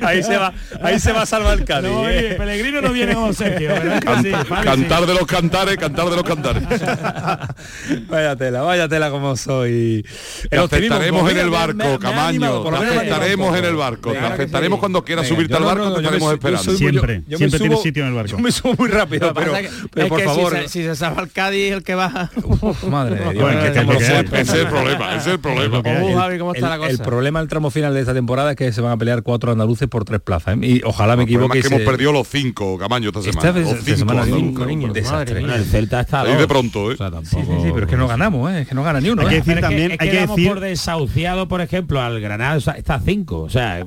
ahí 0.00 0.22
se 0.22 0.36
va, 0.36 0.52
ahí 0.82 0.98
se 1.00 1.12
va 1.12 1.22
a 1.22 1.26
salvar 1.26 1.58
el 1.58 1.64
Cádiz. 1.64 1.90
No, 1.90 2.08
¿eh? 2.08 2.34
Pellegrino 2.36 2.80
no 2.80 2.92
viene 2.92 3.14
como 3.14 3.32
Sergio, 3.32 3.68
¿verdad 3.68 4.00
que 4.00 4.06
Can- 4.06 4.22
sí? 4.22 4.30
Vale, 4.30 4.64
cantar 4.64 5.00
sí. 5.00 5.06
de 5.06 5.14
los 5.14 5.26
cantares, 5.26 5.76
cantar 5.76 6.10
de 6.10 6.16
los 6.16 6.24
cantares. 6.24 6.62
Vaya 8.08 8.36
tela, 8.36 8.62
vaya 8.62 8.88
tela 8.88 9.10
como 9.10 9.36
soy. 9.36 10.04
Te 10.50 10.58
aceptaremos 10.58 11.22
pues 11.22 11.34
en 11.34 11.40
el 11.40 11.50
barco, 11.50 11.98
Camaño. 11.98 12.62
Te 12.62 12.76
aceptaremos 12.76 13.56
en 13.56 13.64
el 13.64 13.76
barco. 13.76 14.12
Que 14.20 14.26
aceptaremos 14.26 14.76
sí. 14.76 14.80
cuando 14.80 15.04
quieras 15.04 15.24
Venga, 15.24 15.36
subirte 15.36 15.54
al 15.56 15.60
no, 15.62 15.66
barco, 15.66 15.84
no, 15.84 15.90
te 15.90 15.96
me 15.96 16.02
estaremos 16.06 16.28
yo 16.28 16.34
esperando. 16.34 16.76
Siempre, 16.76 17.22
yo- 17.28 17.38
siempre 17.38 17.58
tiene 17.60 17.76
sitio 17.76 18.02
en 18.02 18.08
el 18.10 18.14
barco. 18.14 18.30
Yo 18.30 18.38
me 18.38 18.50
subo 18.52 18.74
muy 18.78 18.88
rápido, 18.88 19.32
pero, 19.34 19.52
que- 19.54 19.68
por 20.08 20.18
que 20.18 20.22
si 20.24 20.28
favor. 20.28 20.52
se- 20.56 20.68
Si 20.68 20.82
se, 20.82 20.94
salva 20.96 21.22
al 21.22 21.30
Cádiz, 21.30 21.72
el 21.72 21.82
que 21.82 21.94
baja. 21.94 22.30
Madre 22.90 23.16
de 23.16 23.22
Dios, 23.32 23.42
Bueno, 23.42 23.60
es 23.60 23.70
que 23.72 23.86
que-. 23.86 24.40
Ese 24.40 24.40
es 24.40 24.54
el 24.54 24.66
problema, 24.68 25.10
ese 25.16 25.18
es 25.18 25.26
el 25.34 25.38
problema. 25.40 25.82
que 25.82 25.88
hay. 25.90 26.14
Uh, 26.14 26.16
Javi, 26.18 26.38
¿cómo 26.38 26.54
está 26.54 26.74
El, 26.76 26.82
el 26.90 26.98
problema 26.98 27.38
del 27.40 27.48
tramo 27.48 27.70
final 27.70 27.94
de 27.94 28.00
esta 28.00 28.14
temporada 28.14 28.50
es 28.52 28.56
que 28.56 28.72
se 28.72 28.80
van 28.80 28.92
a 28.92 28.96
pelear 28.96 29.22
cuatro 29.22 29.52
andaluces 29.52 29.88
por 29.88 30.04
tres 30.04 30.20
plazas. 30.20 30.56
¿eh? 30.56 30.58
Y 30.66 30.80
ojalá 30.84 31.16
me 31.16 31.22
El 31.24 31.28
equivoque. 31.28 31.58
es 31.58 31.68
que 31.68 31.74
hemos 31.74 31.86
perdido 31.86 32.12
los 32.12 32.28
cinco, 32.28 32.78
Camaño, 32.78 33.08
esta 33.08 33.22
semana. 33.22 33.52
El 35.56 35.64
Celta 35.64 36.00
está 36.00 36.22
Ahí 36.22 36.36
de 36.36 36.46
pronto, 36.48 36.92
¿eh? 36.92 36.96
Sí, 36.96 37.36
sí, 37.36 37.40
sí, 37.62 37.70
pero 37.72 37.84
es 37.86 37.90
que 37.90 37.96
no 37.96 38.08
ganamos, 38.08 38.50
¿eh? 38.52 38.62
es 38.62 38.68
que 38.68 38.74
no 38.74 38.82
gana 38.82 39.00
ni 39.00 39.08
uno. 39.10 39.22
Hay 39.22 39.28
que 39.28 39.36
¿eh? 39.36 39.40
decir 39.40 39.60
también- 39.60 39.92
hay 39.98 40.10
que 40.10 40.26
decir- 40.26 40.48
por 40.48 40.60
desahuciado, 40.60 41.48
por 41.48 41.60
ejemplo, 41.60 42.00
al 42.00 42.20
Granada 42.20 42.56
está 42.76 42.94
a 42.94 43.00
cinco. 43.00 43.40
O 43.42 43.50
sea, 43.50 43.84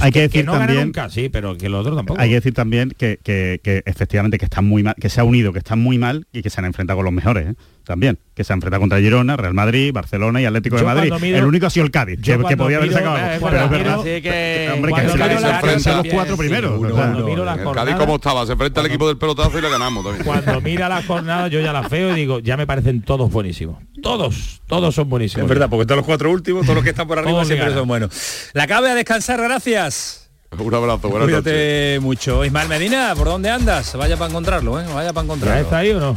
Hay 0.00 0.12
que 0.12 0.20
decir 0.22 0.44
no 0.44 0.52
gana 0.52 0.66
también- 0.66 0.86
nunca, 0.88 1.08
sí, 1.10 1.28
pero 1.28 1.56
que 1.56 1.68
los 1.68 1.80
otros 1.80 1.96
tampoco. 1.96 2.20
Hay 2.20 2.28
que 2.30 2.36
decir 2.36 2.54
también 2.54 2.92
que, 2.96 3.18
que- 3.22 3.60
que 3.62 3.82
efectivamente 3.86 4.38
que 4.38 4.44
están 4.44 4.64
muy 4.64 4.82
mal, 4.82 4.94
que 5.00 5.08
se 5.08 5.20
ha 5.20 5.24
unido, 5.24 5.52
que 5.52 5.58
están 5.58 5.78
muy 5.80 5.98
mal 5.98 6.26
y 6.32 6.42
que 6.42 6.50
se 6.50 6.60
han 6.60 6.64
enfrentado 6.66 6.98
con 6.98 7.04
los 7.04 7.14
mejores, 7.14 7.48
¿eh? 7.50 7.54
También, 7.84 8.18
que 8.34 8.44
se 8.44 8.52
han 8.52 8.58
enfrentado 8.58 8.80
contra 8.80 8.98
Girona, 9.00 9.36
Real 9.36 9.54
Madrid, 9.54 9.92
Barcelona 9.92 10.40
y 10.40 10.44
Atlético 10.46 10.76
Yo 10.76 10.80
de 10.80 10.86
Madrid. 10.86 11.12
miro- 11.20 11.38
el 11.38 11.44
único 11.44 11.66
ha 11.66 11.70
sido 11.70 11.84
el 11.86 11.90
Cádiz, 11.92 12.20
que, 12.22 12.36
podía 12.56 12.76
haber 12.78 12.92
sacado 12.92 13.16
eh, 13.16 13.20
algo. 13.20 13.40
cuando 13.40 13.58
Pero 13.58 13.64
es 13.64 13.70
miro- 13.70 13.84
verdad. 13.84 14.00
Así 14.00 14.22
que 14.22 14.70
hombre, 14.74 14.92
que 14.94 15.00
el 15.00 15.18
Cádiz 15.18 15.40
la 15.40 15.48
se 15.48 15.54
enfrenta 15.54 15.92
a 15.92 15.96
los 16.02 16.06
cuatro 16.12 16.34
sí, 16.34 16.38
primeros. 16.40 16.78
uno, 16.78 16.88
o 16.88 16.92
sea, 16.92 16.96
cuando 17.06 17.26
miro 17.26 17.44
la 17.44 17.54
El 17.54 17.72
Cádiz 17.72 17.94
como 17.96 18.14
estaba, 18.16 18.46
se 18.46 18.52
enfrenta 18.52 18.80
al 18.80 18.86
equipo 18.86 19.08
del 19.08 19.18
pelotazo 19.18 19.58
y 19.58 19.62
le 19.62 19.70
ganamos 19.70 20.04
también. 20.04 20.24
Cuando 20.24 20.60
mira 20.60 20.88
la 20.88 21.02
jornada 21.02 21.48
yo 21.48 21.60
ya 21.60 21.72
la 21.72 21.82
veo 21.88 22.12
y 22.12 22.14
digo, 22.20 22.38
ya 22.40 22.56
me 22.56 22.66
parecen 22.66 23.02
todos 23.02 23.30
buenísimos. 23.30 23.76
Todos, 24.02 24.62
todos 24.66 24.94
son 24.94 25.08
buenísimos. 25.08 25.42
Es 25.44 25.48
verdad, 25.48 25.68
porque 25.68 25.84
todos 25.86 25.96
los 25.98 26.06
cuatro 26.06 26.30
últimos, 26.30 26.62
todos 26.62 26.76
los 26.76 26.84
que 26.84 26.90
están 26.90 27.06
por 27.06 27.18
arriba 27.20 27.44
siempre 27.44 27.72
son 27.74 27.86
buenos. 27.86 28.50
La 28.54 28.66
cabe 28.66 28.90
a 28.90 28.94
descansar, 28.94 29.40
gracias. 29.42 30.19
Un 30.58 30.74
abrazo, 30.74 31.08
buenas 31.08 31.28
noches. 31.28 31.42
Cuídate 31.44 32.00
mucho. 32.00 32.44
Ismael 32.44 32.68
Medina, 32.68 33.14
¿por 33.16 33.28
dónde 33.28 33.48
andas? 33.48 33.94
Vaya 33.96 34.16
para 34.16 34.30
encontrarlo, 34.30 34.80
¿eh? 34.80 34.84
Vaya 34.92 35.12
para 35.12 35.24
encontrarlo. 35.24 35.62
está 35.62 35.78
ahí 35.78 35.90
o 35.92 36.00
no? 36.00 36.16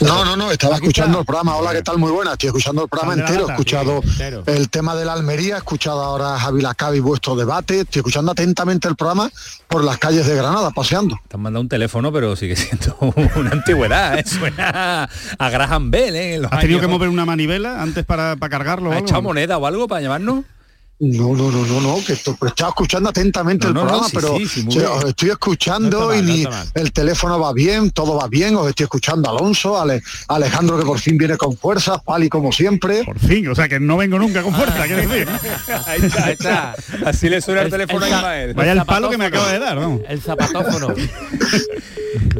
No, 0.00 0.24
no, 0.24 0.36
no, 0.36 0.50
estaba 0.50 0.74
escuchando 0.76 1.20
el 1.20 1.24
programa. 1.24 1.56
Hola, 1.56 1.72
¿qué 1.72 1.82
tal? 1.82 1.96
Muy 1.98 2.12
buena. 2.12 2.32
Estoy 2.32 2.48
escuchando 2.48 2.82
el 2.82 2.88
programa 2.88 3.14
entero. 3.14 3.48
He 3.48 3.52
escuchado 3.52 4.02
sí, 4.02 4.10
entero. 4.10 4.42
el 4.46 4.68
tema 4.68 4.94
de 4.94 5.04
la 5.06 5.14
Almería, 5.14 5.54
he 5.54 5.58
escuchado 5.58 6.02
ahora 6.02 6.34
a 6.34 6.38
Javi 6.38 6.60
Lacabi 6.60 7.00
vuestro 7.00 7.34
debate. 7.36 7.80
Estoy 7.80 8.00
escuchando 8.00 8.32
atentamente 8.32 8.86
el 8.86 8.96
programa 8.96 9.30
por 9.66 9.82
las 9.82 9.96
calles 9.98 10.26
de 10.26 10.36
Granada, 10.36 10.70
paseando. 10.72 11.18
Te 11.26 11.36
han 11.36 11.42
mandado 11.42 11.62
un 11.62 11.68
teléfono, 11.68 12.12
pero 12.12 12.36
sigue 12.36 12.56
siendo 12.56 12.96
una 13.36 13.50
antigüedad, 13.50 14.18
¿eh? 14.18 14.24
Suena 14.26 15.08
a 15.38 15.50
Graham 15.50 15.90
Bell, 15.90 16.14
¿eh? 16.16 16.34
En 16.34 16.42
los 16.42 16.52
¿Has 16.52 16.60
tenido 16.60 16.80
que 16.80 16.86
mover 16.86 17.08
una 17.08 17.24
manivela 17.24 17.80
antes 17.82 18.04
para, 18.04 18.36
para 18.36 18.50
cargarlo? 18.50 18.90
o 18.90 18.92
¿Ha 18.92 18.96
algo? 18.96 19.06
echado 19.08 19.22
moneda 19.22 19.56
o 19.56 19.66
algo 19.66 19.88
para 19.88 20.02
llamarnos? 20.02 20.44
No, 21.02 21.34
no, 21.34 21.50
no, 21.50 21.64
no, 21.64 21.80
no, 21.80 22.04
que 22.04 22.12
esto, 22.12 22.36
pero 22.38 22.50
estaba 22.50 22.68
escuchando 22.70 23.08
atentamente 23.08 23.64
No, 23.64 23.68
el 23.70 23.74
no, 23.74 23.80
no, 23.84 23.86
programa, 23.88 24.08
sí, 24.10 24.16
pero 24.16 24.36
sí, 24.36 24.46
sí, 24.46 24.62
muy 24.64 24.76
o 24.76 24.80
sea, 24.80 24.88
bien. 24.90 24.98
os 25.02 25.04
estoy 25.08 25.30
escuchando 25.30 26.00
No 26.00 26.06
mal, 26.08 26.18
y 26.18 26.42
no 26.44 26.50
ni 26.50 26.56
el 26.74 26.92
teléfono 26.92 27.40
va 27.40 27.52
bien, 27.54 27.90
todo 27.90 28.16
va 28.18 28.28
bien, 28.28 28.54
os 28.56 28.68
estoy 28.68 28.84
escuchando 28.84 29.30
a 29.30 29.32
Alonso, 29.32 29.80
Ale- 29.80 30.02
Alejandro 30.28 30.78
que 30.78 30.84
por 30.84 30.98
fin 30.98 31.16
viene 31.16 31.38
con 31.38 31.56
fuerzas, 31.56 32.02
Pali 32.04 32.28
como 32.28 32.52
siempre. 32.52 33.02
Por 33.04 33.18
fin, 33.18 33.48
o 33.48 33.54
sea 33.54 33.66
que 33.66 33.80
no 33.80 33.96
vengo 33.96 34.18
nunca 34.18 34.42
con 34.42 34.54
fuerza, 34.54 34.86
quiero 34.86 35.08
decir. 35.08 35.26
Ahí 35.86 36.00
está, 36.02 36.24
ahí 36.26 36.32
está. 36.32 36.74
Así 37.06 37.30
le 37.30 37.40
suena 37.40 37.60
el, 37.62 37.66
El- 37.68 37.72
teléfono 37.72 38.04
el 38.04 38.12
a 38.12 38.16
Ismael. 38.18 38.54
Vaya 38.54 38.72
el 38.72 38.84
palo 38.84 39.08
que 39.08 39.16
me 39.16 39.24
acaba 39.24 39.50
de 39.52 39.58
dar, 39.58 39.76
vamos. 39.78 40.02
El 40.06 40.20
zapatófono. 40.20 40.88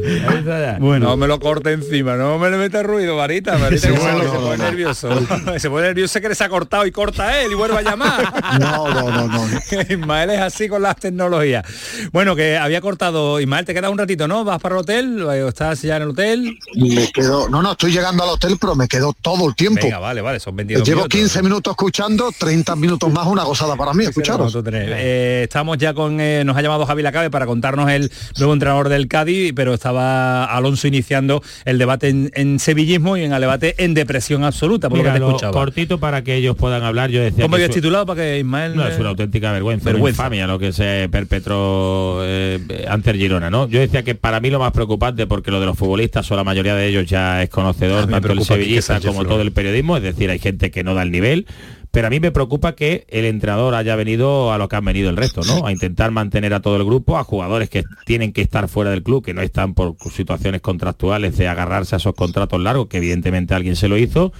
Ahí 0.03 0.37
está 0.39 0.59
ya. 0.73 0.77
Bueno, 0.79 1.07
No 1.09 1.17
me 1.17 1.27
lo 1.27 1.39
corte 1.39 1.71
encima, 1.71 2.15
no 2.15 2.37
me 2.39 2.49
le 2.49 2.57
mete 2.57 2.81
ruido, 2.83 3.17
Sí, 3.27 3.41
que 3.69 3.77
se, 3.77 3.91
bueno, 3.91 4.19
se 4.19 4.25
no, 4.25 4.33
pone 4.41 4.57
no. 4.57 4.63
nervioso. 4.65 5.09
se 5.57 5.69
pone 5.69 5.87
nervioso 5.87 6.19
que 6.21 6.29
le 6.29 6.35
se 6.35 6.43
ha 6.43 6.49
cortado 6.49 6.85
y 6.85 6.91
corta 6.91 7.41
él 7.41 7.51
y 7.51 7.55
vuelve 7.55 7.77
a 7.77 7.81
llamar. 7.81 8.33
No, 8.59 8.93
no, 8.93 9.11
no, 9.11 9.27
no. 9.27 9.47
Ismael 9.89 10.29
es 10.31 10.39
así 10.39 10.67
con 10.67 10.81
las 10.81 10.95
tecnologías. 10.97 11.65
Bueno, 12.11 12.35
que 12.35 12.57
había 12.57 12.81
cortado. 12.81 13.39
Ismael, 13.39 13.65
te 13.65 13.73
queda 13.73 13.89
un 13.89 13.97
ratito, 13.97 14.27
¿no? 14.27 14.43
¿Vas 14.43 14.59
para 14.59 14.75
el 14.75 14.81
hotel? 14.81 15.21
¿O 15.23 15.31
¿Estás 15.47 15.81
ya 15.81 15.97
en 15.97 16.03
el 16.03 16.09
hotel? 16.09 16.57
Me 16.75 17.11
quedo, 17.11 17.49
no, 17.49 17.61
no, 17.61 17.71
estoy 17.73 17.91
llegando 17.91 18.23
al 18.23 18.29
hotel, 18.29 18.57
pero 18.59 18.75
me 18.75 18.87
quedo 18.87 19.13
todo 19.21 19.47
el 19.47 19.55
tiempo. 19.55 19.81
Venga, 19.83 19.99
vale, 19.99 20.21
vale, 20.21 20.39
son 20.39 20.55
22 20.55 20.87
Llevo 20.87 21.01
minutos. 21.01 21.19
15 21.19 21.43
minutos 21.43 21.71
escuchando, 21.71 22.31
30 22.37 22.75
minutos 22.75 23.11
más, 23.11 23.27
una 23.27 23.43
gozada 23.43 23.75
para 23.75 23.93
mí, 23.93 24.03
escucharos. 24.05 24.55
Eh, 24.73 25.41
estamos 25.43 25.77
ya 25.77 25.93
con, 25.93 26.19
eh, 26.19 26.43
nos 26.45 26.55
ha 26.57 26.61
llamado 26.61 26.85
Javi 26.85 27.01
Lacabe 27.01 27.29
para 27.29 27.45
contarnos 27.45 27.89
el 27.89 28.11
nuevo 28.37 28.53
entrenador 28.53 28.89
del 28.89 29.07
Cádiz, 29.07 29.53
pero 29.55 29.73
estaba 29.73 30.45
Alonso 30.45 30.87
iniciando 30.87 31.41
el 31.65 31.77
debate 31.77 32.09
en, 32.09 32.31
en 32.33 32.59
sevillismo 32.59 33.17
y 33.17 33.23
en 33.23 33.33
el 33.33 33.41
debate 33.41 33.75
en 33.83 33.93
depresión 33.93 34.43
absoluta, 34.43 34.89
por 34.89 34.97
Mira, 34.99 35.09
lo 35.09 35.13
que 35.13 35.19
te 35.19 35.19
lo 35.21 35.27
escuchaba. 35.29 35.53
cortito 35.53 35.99
para 35.99 36.23
que 36.23 36.35
ellos 36.35 36.55
puedan 36.55 36.83
hablar. 36.83 37.09
Yo 37.09 37.21
decía 37.21 37.43
¿Cómo 37.43 37.55
habías 37.55 37.71
titulado 37.71 38.05
para 38.05 38.21
que 38.21 38.40
Ismael... 38.41 38.75
No, 38.75 38.87
es 38.87 38.97
eh, 38.97 38.99
una 38.99 39.09
auténtica 39.09 39.51
vergüenza, 39.51 39.85
una 39.85 39.93
Vergüenza. 39.93 40.23
infamia 40.23 40.47
lo 40.47 40.59
que 40.59 40.73
se 40.73 41.07
perpetró 41.09 42.19
eh, 42.23 42.85
ante 42.87 43.11
el 43.11 43.17
Girona, 43.17 43.49
¿no? 43.49 43.67
Yo 43.67 43.79
decía 43.79 44.03
que 44.03 44.15
para 44.15 44.39
mí 44.39 44.49
lo 44.49 44.59
más 44.59 44.71
preocupante, 44.71 45.27
porque 45.27 45.51
lo 45.51 45.59
de 45.59 45.65
los 45.65 45.77
futbolistas 45.77 46.29
o 46.31 46.35
la 46.35 46.43
mayoría 46.43 46.75
de 46.75 46.87
ellos 46.87 47.05
ya 47.05 47.41
es 47.41 47.49
conocedor, 47.49 48.07
tanto 48.07 48.31
el 48.31 48.43
sevillista 48.43 48.99
como 48.99 49.25
todo 49.25 49.41
el 49.41 49.51
periodismo, 49.51 49.97
es 49.97 50.03
decir, 50.03 50.29
hay 50.29 50.39
gente 50.39 50.71
que 50.71 50.83
no 50.83 50.93
da 50.93 51.03
el 51.03 51.11
nivel. 51.11 51.47
Pero 51.91 52.07
a 52.07 52.09
mí 52.09 52.21
me 52.21 52.31
preocupa 52.31 52.73
que 52.73 53.05
el 53.09 53.25
entrenador 53.25 53.75
haya 53.75 53.97
venido 53.97 54.53
a 54.53 54.57
lo 54.57 54.69
que 54.69 54.77
han 54.77 54.85
venido 54.85 55.09
el 55.09 55.17
resto, 55.17 55.41
¿no? 55.45 55.67
A 55.67 55.73
intentar 55.73 56.09
mantener 56.11 56.53
a 56.53 56.61
todo 56.61 56.77
el 56.77 56.85
grupo, 56.85 57.17
a 57.17 57.25
jugadores 57.25 57.69
que 57.69 57.83
tienen 58.05 58.31
que 58.31 58.41
estar 58.41 58.69
fuera 58.69 58.91
del 58.91 59.03
club, 59.03 59.25
que 59.25 59.33
no 59.33 59.41
están 59.41 59.73
por 59.73 59.97
situaciones 60.09 60.61
contractuales 60.61 61.37
de 61.37 61.49
agarrarse 61.49 61.95
a 61.95 61.97
esos 61.97 62.15
contratos 62.15 62.61
largos, 62.61 62.87
que 62.87 62.97
evidentemente 62.97 63.53
alguien 63.53 63.75
se 63.75 63.89
lo 63.89 63.97
hizo, 63.97 64.31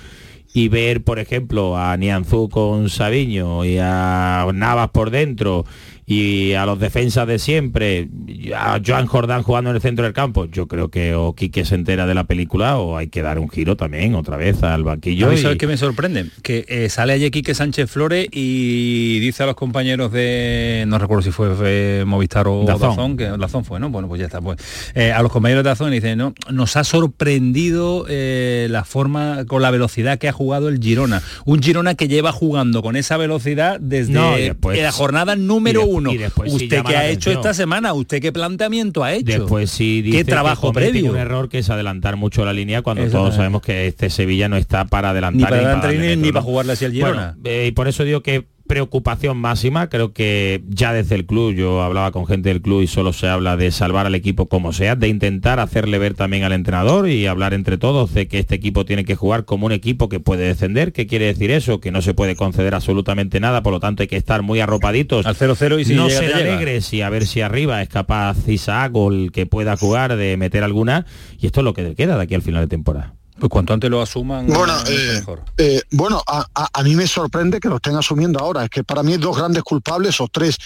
y 0.54 0.68
ver, 0.68 1.04
por 1.04 1.20
ejemplo, 1.20 1.78
a 1.78 1.96
Nianzú 1.98 2.50
con 2.50 2.90
Sabiño 2.90 3.64
y 3.64 3.78
a 3.80 4.46
Navas 4.54 4.90
por 4.90 5.10
dentro 5.10 5.66
y 6.06 6.54
a 6.54 6.66
los 6.66 6.80
defensas 6.80 7.28
de 7.28 7.40
siempre, 7.40 8.10
a 8.56 8.80
Joan 8.86 9.06
Jordán 9.06 9.44
jugando 9.44 9.70
en 9.70 9.76
el 9.78 9.82
centro 9.82 10.04
del 10.06 10.14
campo, 10.14 10.46
yo 10.46 10.68
creo 10.68 10.90
que 10.90 11.16
o 11.16 11.34
Quique 11.36 11.64
se 11.66 11.76
entera 11.76 12.06
de 12.06 12.14
la 12.14 12.24
película 12.26 12.78
o 12.78 12.98
hay 12.98 13.08
que 13.08 13.22
dar 13.22 13.40
un 13.40 13.50
giro 13.50 13.76
también 13.78 14.16
otra 14.16 14.38
vez 14.38 14.62
al 14.64 14.84
banquillo. 14.84 15.32
Y- 15.32 15.38
¿sabes 15.38 15.58
qué 15.58 15.68
me 15.68 15.78
sorprende? 15.78 16.26
Que 16.44 16.66
eh, 16.68 16.90
sale 16.90 17.14
allí 17.14 17.32
Quique 17.32 17.54
Sánchez 17.54 17.90
Flores 17.90 18.28
y 18.32 19.20
dice 19.20 19.44
a 19.44 19.46
los 19.46 19.56
compañeros 19.56 20.12
de, 20.12 20.86
no 20.88 20.98
recuerdo 20.98 21.22
si 21.24 21.32
fue, 21.32 21.56
fue 21.56 22.04
Movistar 22.06 22.48
o 22.48 22.64
Dazón. 22.66 22.90
Dazón, 22.90 23.18
que 23.18 23.26
Dazón 23.26 23.64
fue, 23.66 23.80
¿no? 23.80 23.90
Bueno, 23.90 24.08
pues 24.08 24.20
ya 24.20 24.26
está. 24.26 24.42
Pues, 24.42 24.58
Eh, 24.96 25.12
a 25.12 25.22
los 25.22 25.32
compañeros 25.32 25.64
de 25.64 25.70
Dazón 25.70 25.92
y 25.94 25.96
dice, 25.98 26.16
no, 26.16 26.34
nos 26.50 26.76
ha 26.76 26.84
sorprendido 26.84 28.06
eh, 28.10 28.68
la 28.70 28.84
forma, 28.84 29.46
con 29.48 29.62
la 29.62 29.72
velocidad 29.72 30.18
que 30.20 30.28
ha 30.28 30.34
jugado 30.34 30.70
el 30.70 30.80
Girona. 30.80 31.22
Un 31.46 31.62
Girona 31.62 31.96
que 31.96 32.08
lleva 32.08 32.32
jugando 32.32 32.82
con 32.82 32.96
esa 32.96 33.18
velocidad 33.18 33.80
desde 33.80 34.14
No, 34.14 34.38
y 34.38 34.44
después- 34.44 34.82
la 34.82 34.92
jornada 34.92 35.36
número 35.36 35.84
uno. 35.92 36.12
y 36.12 36.18
después 36.18 36.52
sí 36.52 36.64
¿Usted 36.64 36.84
qué 36.84 36.98
ha 36.98 37.08
hecho 37.10 37.32
esta 37.32 37.54
semana? 37.54 37.94
¿Usted 37.94 38.22
qué 38.22 38.32
planteamiento 38.32 39.04
ha 39.04 39.14
hecho? 39.14 39.26
Después 39.40 39.70
sí 39.70 40.02
dice 40.02 40.18
¿Qué 40.18 40.24
trabajo 40.26 40.72
que 40.72 40.76
previo? 40.80 41.12
un 41.12 41.18
error 41.18 41.50
que 41.50 41.60
es 41.60 41.70
adelantar 41.70 42.16
mucho 42.18 42.44
la 42.46 42.54
línea 42.54 42.82
cuando 42.82 43.06
todos 43.08 43.36
sabemos 43.36 43.62
que 43.62 43.88
este 43.88 44.10
Sevilla 44.10 44.50
no 44.50 44.58
está 44.58 44.86
para 44.86 45.10
adelantar 45.12 45.38
Ni 45.38 45.44
para 45.44 45.58
ni 45.58 45.64
adelantar 45.64 45.92
ni- 45.94 45.98
metro, 46.00 46.22
ni 46.22 46.32
para 46.32 46.44
jugarle 46.44 46.74
así 46.74 46.86
al 46.86 46.92
Girona. 46.94 47.36
Bueno, 47.38 47.50
eh, 47.56 47.68
y 47.68 47.72
por 47.72 47.88
eso 47.88 48.04
digo 48.04 48.22
que 48.22 48.46
preocupación 48.72 49.36
máxima, 49.36 49.90
creo 49.90 50.14
que 50.14 50.64
ya 50.70 50.94
desde 50.94 51.16
el 51.16 51.26
club, 51.26 51.54
yo 51.54 51.82
hablaba 51.82 52.12
con 52.12 52.26
gente 52.26 52.48
del 52.48 52.62
club 52.62 52.84
y 52.84 52.88
solo 52.88 53.12
se 53.12 53.28
habla 53.28 53.58
de 53.58 53.70
salvar 53.70 54.06
al 54.06 54.16
equipo 54.16 54.46
como 54.46 54.72
sea, 54.72 54.96
de 54.96 55.10
intentar 55.10 55.60
hacerle 55.60 56.00
ver 56.00 56.14
también 56.14 56.46
al 56.46 56.54
entrenador 56.54 57.10
y 57.10 57.28
hablar 57.28 57.54
entre 57.54 57.78
todos 57.78 58.14
de 58.14 58.30
que 58.30 58.40
este 58.40 58.56
equipo 58.56 58.86
tiene 58.86 59.04
que 59.04 59.16
jugar 59.16 59.44
como 59.44 59.66
un 59.66 59.74
equipo 59.74 60.08
que 60.08 60.22
puede 60.22 60.46
descender, 60.46 60.94
¿qué 60.94 61.06
quiere 61.06 61.26
decir 61.26 61.52
eso? 61.52 61.82
Que 61.82 61.92
no 61.92 62.02
se 62.02 62.14
puede 62.14 62.38
conceder 62.38 62.74
absolutamente 62.74 63.42
nada, 63.42 63.62
por 63.62 63.74
lo 63.74 63.82
tanto 63.82 64.04
hay 64.04 64.08
que 64.08 64.16
estar 64.16 64.42
muy 64.42 64.62
arropaditos. 64.62 65.26
Al 65.26 65.36
0-0 65.36 65.82
y 65.82 65.84
si 65.84 65.94
no 65.94 66.08
llega, 66.08 66.22
ser 66.22 66.34
alegres 66.36 66.94
y 66.94 67.02
a 67.02 67.10
ver 67.10 67.26
si 67.26 67.42
arriba 67.42 67.82
es 67.82 67.90
capaz 67.90 68.48
Isaac 68.48 68.96
o 68.96 69.12
el 69.12 69.34
que 69.34 69.48
pueda 69.48 69.76
jugar 69.76 70.16
de 70.16 70.38
meter 70.38 70.64
alguna 70.64 71.06
y 71.42 71.48
esto 71.48 71.60
es 71.60 71.66
lo 71.66 71.74
que 71.74 71.84
le 71.84 71.96
queda 71.96 72.16
de 72.16 72.24
aquí 72.24 72.36
al 72.36 72.42
final 72.42 72.62
de 72.62 72.68
temporada. 72.70 73.16
Pues 73.42 73.50
cuanto 73.50 73.74
antes 73.74 73.90
lo 73.90 74.04
asuman, 74.04 74.46
Bueno, 74.46 74.72
eh, 74.88 75.14
mejor. 75.16 75.42
eh, 75.58 75.82
bueno, 75.90 76.22
a, 76.28 76.46
a- 76.54 76.70
a 76.72 76.84
mí 76.84 76.96
me 76.96 77.08
sorprende 77.08 77.60
que 77.60 77.70
lo 77.70 77.78
estén 77.78 77.96
asumiendo 77.96 78.38
ahora. 78.40 78.64
Es 78.66 78.70
que 78.70 78.84
para 78.84 79.02
mí 79.02 79.14
hay 79.14 79.18
dos 79.18 79.36
grandes 79.36 79.64
culpables 79.64 80.22
o 80.22 80.28
tres 80.28 80.58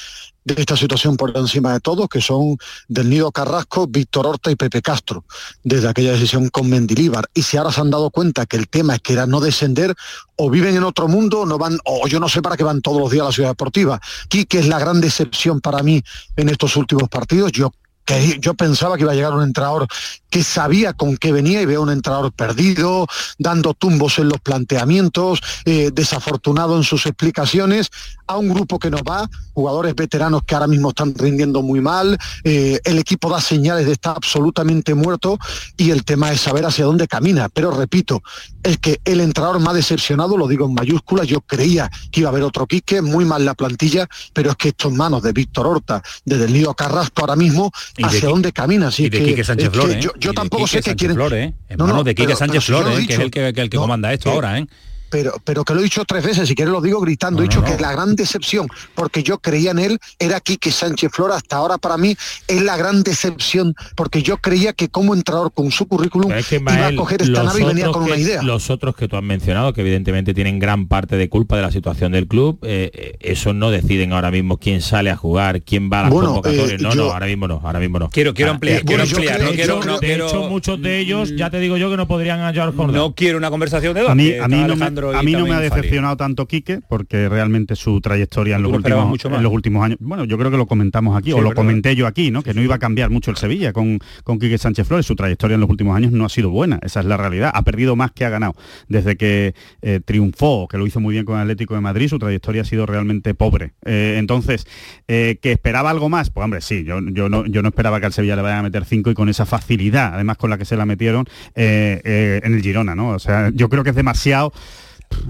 de 0.43 0.55
esta 0.57 0.75
situación 0.75 1.15
por 1.15 1.35
encima 1.37 1.71
de 1.71 1.79
todos, 1.79 2.09
que 2.09 2.19
son 2.19 2.57
Del 2.89 3.09
Nido 3.09 3.31
Carrasco, 3.31 3.87
Víctor 3.87 4.27
Horta 4.27 4.51
y 4.51 4.57
Pepe 4.57 4.81
Castro, 4.81 5.23
desde 5.63 5.87
aquella 5.87 6.11
decisión 6.11 6.49
con 6.49 6.69
Mendilíbar. 6.69 7.29
Y 7.33 7.43
si 7.43 7.55
ahora 7.55 7.71
se 7.71 7.79
han 7.79 7.91
dado 7.91 8.09
cuenta 8.09 8.45
que 8.45 8.57
el 8.57 8.67
tema 8.67 8.95
es 8.95 8.99
que 9.01 9.13
era 9.13 9.25
no 9.25 9.39
descender, 9.39 9.95
o 10.35 10.49
viven 10.49 10.75
en 10.75 10.83
otro 10.83 11.07
mundo, 11.07 11.39
o 11.39 11.45
no 11.45 11.57
van, 11.57 11.79
o 11.85 12.07
yo 12.09 12.19
no 12.19 12.27
sé 12.27 12.41
para 12.41 12.57
qué 12.57 12.65
van 12.65 12.81
todos 12.81 12.99
los 12.99 13.09
días 13.09 13.23
a 13.23 13.27
la 13.27 13.31
ciudad 13.31 13.49
deportiva. 13.51 14.01
Quique 14.27 14.59
es 14.59 14.67
la 14.67 14.79
gran 14.79 14.99
decepción 14.99 15.61
para 15.61 15.81
mí 15.81 16.03
en 16.35 16.49
estos 16.49 16.75
últimos 16.75 17.07
partidos. 17.07 17.53
Yo 17.53 17.71
que 18.03 18.37
yo 18.39 18.53
pensaba 18.53 18.97
que 18.97 19.01
iba 19.01 19.13
a 19.13 19.15
llegar 19.15 19.33
un 19.33 19.41
entrenador 19.41 19.87
que 20.35 20.43
sabía 20.43 20.91
con 20.91 21.15
qué 21.15 21.31
venía 21.31 21.61
y 21.61 21.65
veo 21.65 21.81
un 21.81 21.89
entrenador 21.89 22.33
perdido, 22.33 23.07
dando 23.39 23.73
tumbos 23.73 24.19
en 24.19 24.27
los 24.27 24.41
planteamientos, 24.41 25.39
eh, 25.63 25.91
desafortunado 25.93 26.75
en 26.75 26.83
sus 26.83 27.05
explicaciones, 27.05 27.89
a 28.27 28.35
un 28.37 28.49
grupo 28.49 28.77
que 28.77 28.89
no 28.89 28.97
va, 28.97 29.29
jugadores 29.53 29.95
veteranos 29.95 30.43
que 30.43 30.55
ahora 30.55 30.67
mismo 30.67 30.89
están 30.89 31.13
rindiendo 31.15 31.61
muy 31.61 31.79
mal, 31.79 32.17
eh, 32.43 32.81
el 32.83 32.97
equipo 32.97 33.29
da 33.29 33.39
señales 33.39 33.85
de 33.85 33.93
estar 33.93 34.17
absolutamente 34.17 34.93
muerto 34.93 35.39
y 35.77 35.91
el 35.91 36.03
tema 36.03 36.33
es 36.33 36.41
saber 36.41 36.65
hacia 36.65 36.83
dónde 36.83 37.07
camina. 37.07 37.47
Pero 37.47 37.71
repito, 37.71 38.21
es 38.61 38.77
que 38.79 38.99
el 39.05 39.21
entrenador 39.21 39.59
más 39.59 39.75
decepcionado, 39.75 40.37
lo 40.37 40.47
digo 40.47 40.65
en 40.65 40.73
mayúsculas, 40.73 41.27
yo 41.27 41.41
creía 41.41 41.89
que 42.11 42.21
iba 42.21 42.29
a 42.29 42.31
haber 42.31 42.43
otro 42.43 42.67
Quique, 42.67 43.01
muy 43.01 43.23
mal 43.23 43.45
la 43.45 43.53
plantilla, 43.53 44.09
pero 44.33 44.51
es 44.51 44.57
que 44.57 44.69
esto 44.69 44.89
en 44.89 44.97
manos 44.97 45.21
de 45.23 45.31
Víctor 45.31 45.67
Horta, 45.67 46.03
de 46.25 46.37
Del 46.37 46.51
Nido 46.51 46.73
Carrasco 46.73 47.21
ahora 47.21 47.35
mismo, 47.35 47.71
de 47.95 48.05
hacia 48.05 48.27
dónde 48.27 48.51
camina. 48.51 48.87
Así 48.87 49.05
y 49.05 49.09
de 49.09 49.19
que, 49.19 49.25
Quique 49.25 49.43
Sánchez 49.43 49.65
es 49.65 49.69
que 49.69 49.77
Flores, 49.77 50.05
¿eh? 50.05 50.09
yo, 50.19 50.24
yo 50.25 50.33
tampoco 50.33 50.67
sé 50.67 50.81
qué 50.81 50.95
quieren. 50.95 51.15
Flores, 51.15 51.49
¿eh? 51.49 51.53
No, 51.71 51.77
no, 51.77 51.83
Hermano 51.85 52.03
de 52.03 52.15
Quique 52.15 52.27
pero- 52.27 52.37
Sánchez 52.37 52.65
Flores, 52.65 52.99
¿eh? 52.99 53.07
que 53.07 53.13
es 53.13 53.19
el 53.19 53.31
que, 53.31 53.53
que 53.53 53.61
el 53.61 53.69
que 53.69 53.77
comanda 53.77 54.11
esto 54.13 54.29
que- 54.29 54.35
ahora, 54.35 54.57
¿eh? 54.59 54.67
Pero, 55.09 55.33
pero 55.43 55.63
que 55.63 55.73
lo 55.73 55.79
he 55.79 55.83
dicho 55.83 56.03
tres 56.05 56.23
veces, 56.23 56.47
si 56.47 56.55
quieres 56.55 56.71
lo 56.71 56.81
digo 56.81 56.99
gritando, 56.99 57.41
he 57.41 57.43
dicho 57.43 57.63
que 57.63 57.77
la 57.77 57.91
gran 57.91 58.15
decepción, 58.15 58.67
porque 58.93 59.23
yo 59.23 59.39
creía 59.39 59.71
en 59.71 59.79
él, 59.79 59.99
era 60.19 60.39
Quique 60.39 60.71
Sánchez 60.71 61.11
Flora, 61.13 61.35
hasta 61.35 61.57
ahora 61.57 61.77
para 61.77 61.97
mí 61.97 62.15
es 62.47 62.61
la 62.61 62.77
gran 62.77 63.03
decepción, 63.03 63.75
porque 63.95 64.21
yo 64.23 64.37
creía 64.37 64.73
que 64.73 64.89
como 64.89 65.13
entrenador 65.13 65.51
con 65.51 65.71
su 65.71 65.87
currículum 65.87 66.31
iba 66.31 66.87
a 66.87 66.95
coger 66.95 67.21
esta 67.21 67.43
nave 67.43 67.61
y 67.61 67.65
venía 67.65 67.91
con 67.91 68.03
una 68.03 68.17
idea. 68.17 68.41
Los 68.41 68.69
otros 68.69 68.95
que 68.95 69.07
tú 69.07 69.17
has 69.17 69.23
mencionado, 69.23 69.73
que 69.73 69.81
evidentemente 69.81 70.33
tienen 70.33 70.59
gran 70.59 70.87
parte 70.87 71.17
de 71.17 71.29
culpa 71.29 71.55
de 71.55 71.61
la 71.61 71.71
situación 71.71 72.11
del 72.11 72.27
club, 72.27 72.59
eh, 72.63 72.91
eh, 72.93 73.17
eso 73.19 73.53
no 73.53 73.71
deciden 73.71 74.13
ahora 74.13 74.31
mismo 74.31 74.57
quién 74.57 74.81
sale 74.81 75.09
a 75.09 75.15
jugar, 75.15 75.61
quién 75.61 75.89
va 75.91 75.99
a 75.99 76.03
las 76.03 76.11
convocatorias. 76.11 76.71
Eh, 76.71 76.77
no, 76.79 76.95
no, 76.95 77.03
ahora 77.11 77.27
mismo 77.27 77.47
no, 77.47 77.61
ahora 77.63 77.79
mismo 77.79 77.99
no. 77.99 78.09
Quiero, 78.09 78.33
quiero 78.33 78.51
ah, 78.51 78.55
ampliar, 78.55 78.83
quiero 78.83 79.03
ampliar. 79.03 79.41
no 79.41 79.51
quiero, 79.51 79.83
no 79.83 79.99
de 79.99 80.15
hecho, 80.15 80.49
muchos 80.49 80.81
de 80.81 80.99
ellos, 80.99 81.35
ya 81.35 81.49
te 81.49 81.59
digo 81.59 81.77
yo 81.77 81.89
que 81.89 81.97
no 81.97 82.07
podrían 82.07 82.39
hallar 82.39 82.73
No 82.73 83.13
quiero 83.13 83.37
una 83.37 83.49
conversación 83.49 83.93
de 83.93 84.01
dos. 84.01 84.09
A 84.09 84.15
mí, 84.15 84.33
a 84.33 84.47
mí 84.47 84.63
no 84.67 84.75
me, 84.75 84.85
a 85.15 85.23
mí 85.23 85.33
no 85.33 85.45
me 85.45 85.53
ha 85.53 85.59
decepcionado 85.59 86.17
tanto 86.17 86.47
Quique, 86.47 86.79
porque 86.87 87.29
realmente 87.29 87.75
su 87.75 88.01
trayectoria 88.01 88.55
en 88.55 88.63
los, 88.63 88.73
últimos, 88.73 89.25
en 89.25 89.43
los 89.43 89.51
últimos 89.51 89.83
años, 89.83 89.97
bueno, 90.01 90.25
yo 90.25 90.37
creo 90.37 90.51
que 90.51 90.57
lo 90.57 90.65
comentamos 90.65 91.17
aquí, 91.17 91.33
o 91.33 91.41
lo 91.41 91.53
comenté 91.53 91.95
yo 91.95 92.07
aquí, 92.07 92.31
¿no? 92.31 92.43
que 92.43 92.53
no 92.53 92.61
iba 92.61 92.75
a 92.75 92.79
cambiar 92.79 93.09
mucho 93.09 93.31
el 93.31 93.37
Sevilla 93.37 93.73
con, 93.73 93.99
con 94.23 94.39
Quique 94.39 94.57
Sánchez 94.57 94.87
Flores, 94.87 95.05
su 95.05 95.15
trayectoria 95.15 95.55
en 95.55 95.61
los 95.61 95.69
últimos 95.69 95.95
años 95.95 96.11
no 96.11 96.25
ha 96.25 96.29
sido 96.29 96.49
buena, 96.49 96.79
esa 96.81 96.99
es 96.99 97.05
la 97.05 97.17
realidad, 97.17 97.51
ha 97.53 97.61
perdido 97.63 97.95
más 97.95 98.11
que 98.11 98.25
ha 98.25 98.29
ganado. 98.29 98.55
Desde 98.87 99.15
que 99.17 99.53
eh, 99.81 99.99
triunfó, 100.03 100.67
que 100.67 100.77
lo 100.77 100.87
hizo 100.87 100.99
muy 100.99 101.13
bien 101.13 101.25
con 101.25 101.35
el 101.35 101.41
Atlético 101.41 101.75
de 101.75 101.81
Madrid, 101.81 102.07
su 102.07 102.19
trayectoria 102.19 102.61
ha 102.61 102.65
sido 102.65 102.85
realmente 102.85 103.33
pobre. 103.33 103.73
Eh, 103.85 104.15
entonces, 104.17 104.67
eh, 105.07 105.39
que 105.41 105.51
esperaba 105.51 105.89
algo 105.89 106.09
más, 106.09 106.29
pues 106.29 106.43
hombre, 106.43 106.61
sí, 106.61 106.83
yo, 106.83 106.99
yo, 107.11 107.29
no, 107.29 107.45
yo 107.45 107.61
no 107.61 107.69
esperaba 107.69 107.99
que 107.99 108.05
al 108.07 108.13
Sevilla 108.13 108.35
le 108.35 108.41
vaya 108.41 108.59
a 108.59 108.63
meter 108.63 108.85
cinco 108.85 109.09
y 109.09 109.13
con 109.13 109.29
esa 109.29 109.45
facilidad, 109.45 110.13
además 110.13 110.37
con 110.37 110.49
la 110.49 110.57
que 110.57 110.65
se 110.65 110.75
la 110.75 110.85
metieron 110.85 111.25
en 111.55 112.53
el 112.53 112.61
Girona, 112.61 112.95
¿no? 112.95 113.09
O 113.09 113.19
sea, 113.19 113.49
yo 113.53 113.69
creo 113.69 113.83
que 113.83 113.91
es 113.91 113.95
demasiado 113.95 114.53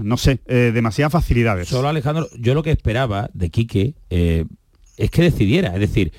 no 0.02 0.16
sé, 0.16 0.40
eh, 0.46 0.70
demasiadas 0.74 1.12
facilidades. 1.12 1.68
Solo 1.68 1.88
Alejandro, 1.88 2.28
yo 2.38 2.54
lo 2.54 2.62
que 2.62 2.70
esperaba 2.70 3.30
de 3.34 3.50
Quique 3.50 3.94
eh, 4.10 4.44
es 4.96 5.10
que 5.10 5.22
decidiera, 5.22 5.74
es 5.74 5.80
decir, 5.80 6.12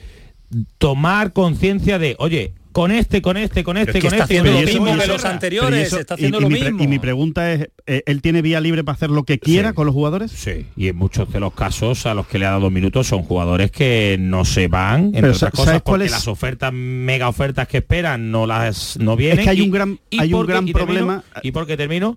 tomar 0.77 1.33
conciencia 1.33 1.99
de, 1.99 2.15
oye, 2.19 2.53
con 2.77 2.91
este, 2.91 3.23
con 3.23 3.37
este, 3.37 3.63
con 3.63 3.75
este, 3.75 3.99
con 3.99 4.13
este. 4.13 4.43
lo 4.43 4.61
mismo 4.61 4.85
que 4.99 5.07
los 5.07 5.25
anteriores, 5.25 5.91
está 5.91 6.13
haciendo 6.13 6.39
lo 6.39 6.47
mismo. 6.47 6.83
y 6.83 6.87
mi 6.87 6.99
pregunta 6.99 7.51
es, 7.51 7.69
eh, 7.87 8.03
¿él 8.05 8.21
tiene 8.21 8.43
vía 8.43 8.61
libre 8.61 8.83
para 8.83 8.95
hacer 8.95 9.09
lo 9.09 9.23
que 9.23 9.39
quiera 9.39 9.73
con 9.73 9.87
los 9.87 9.95
jugadores? 9.95 10.31
Sí, 10.31 10.67
y 10.75 10.89
en 10.89 10.95
muchos 10.95 11.33
de 11.33 11.39
los 11.39 11.53
casos 11.53 12.05
a 12.05 12.13
los 12.13 12.27
que 12.27 12.37
le 12.37 12.45
ha 12.45 12.51
dado 12.51 12.69
minutos 12.69 13.07
son 13.07 13.23
jugadores 13.23 13.71
que 13.71 14.17
no 14.19 14.45
se 14.45 14.67
van, 14.67 15.05
entre 15.15 15.31
otras 15.31 15.51
cosas, 15.53 15.81
porque 15.81 16.07
las 16.07 16.27
ofertas, 16.27 16.71
mega 16.71 17.27
ofertas 17.27 17.67
que 17.67 17.77
esperan 17.77 18.29
no 18.29 18.45
las 18.45 18.99
no 18.99 19.15
vienen. 19.15 19.39
Es 19.39 19.45
que 19.45 19.49
hay 19.49 19.61
un 19.61 19.71
gran, 19.71 19.99
hay 20.15 20.31
un 20.35 20.45
gran 20.45 20.67
problema. 20.67 21.23
y 21.41 21.51
porque 21.53 21.77
termino, 21.77 22.15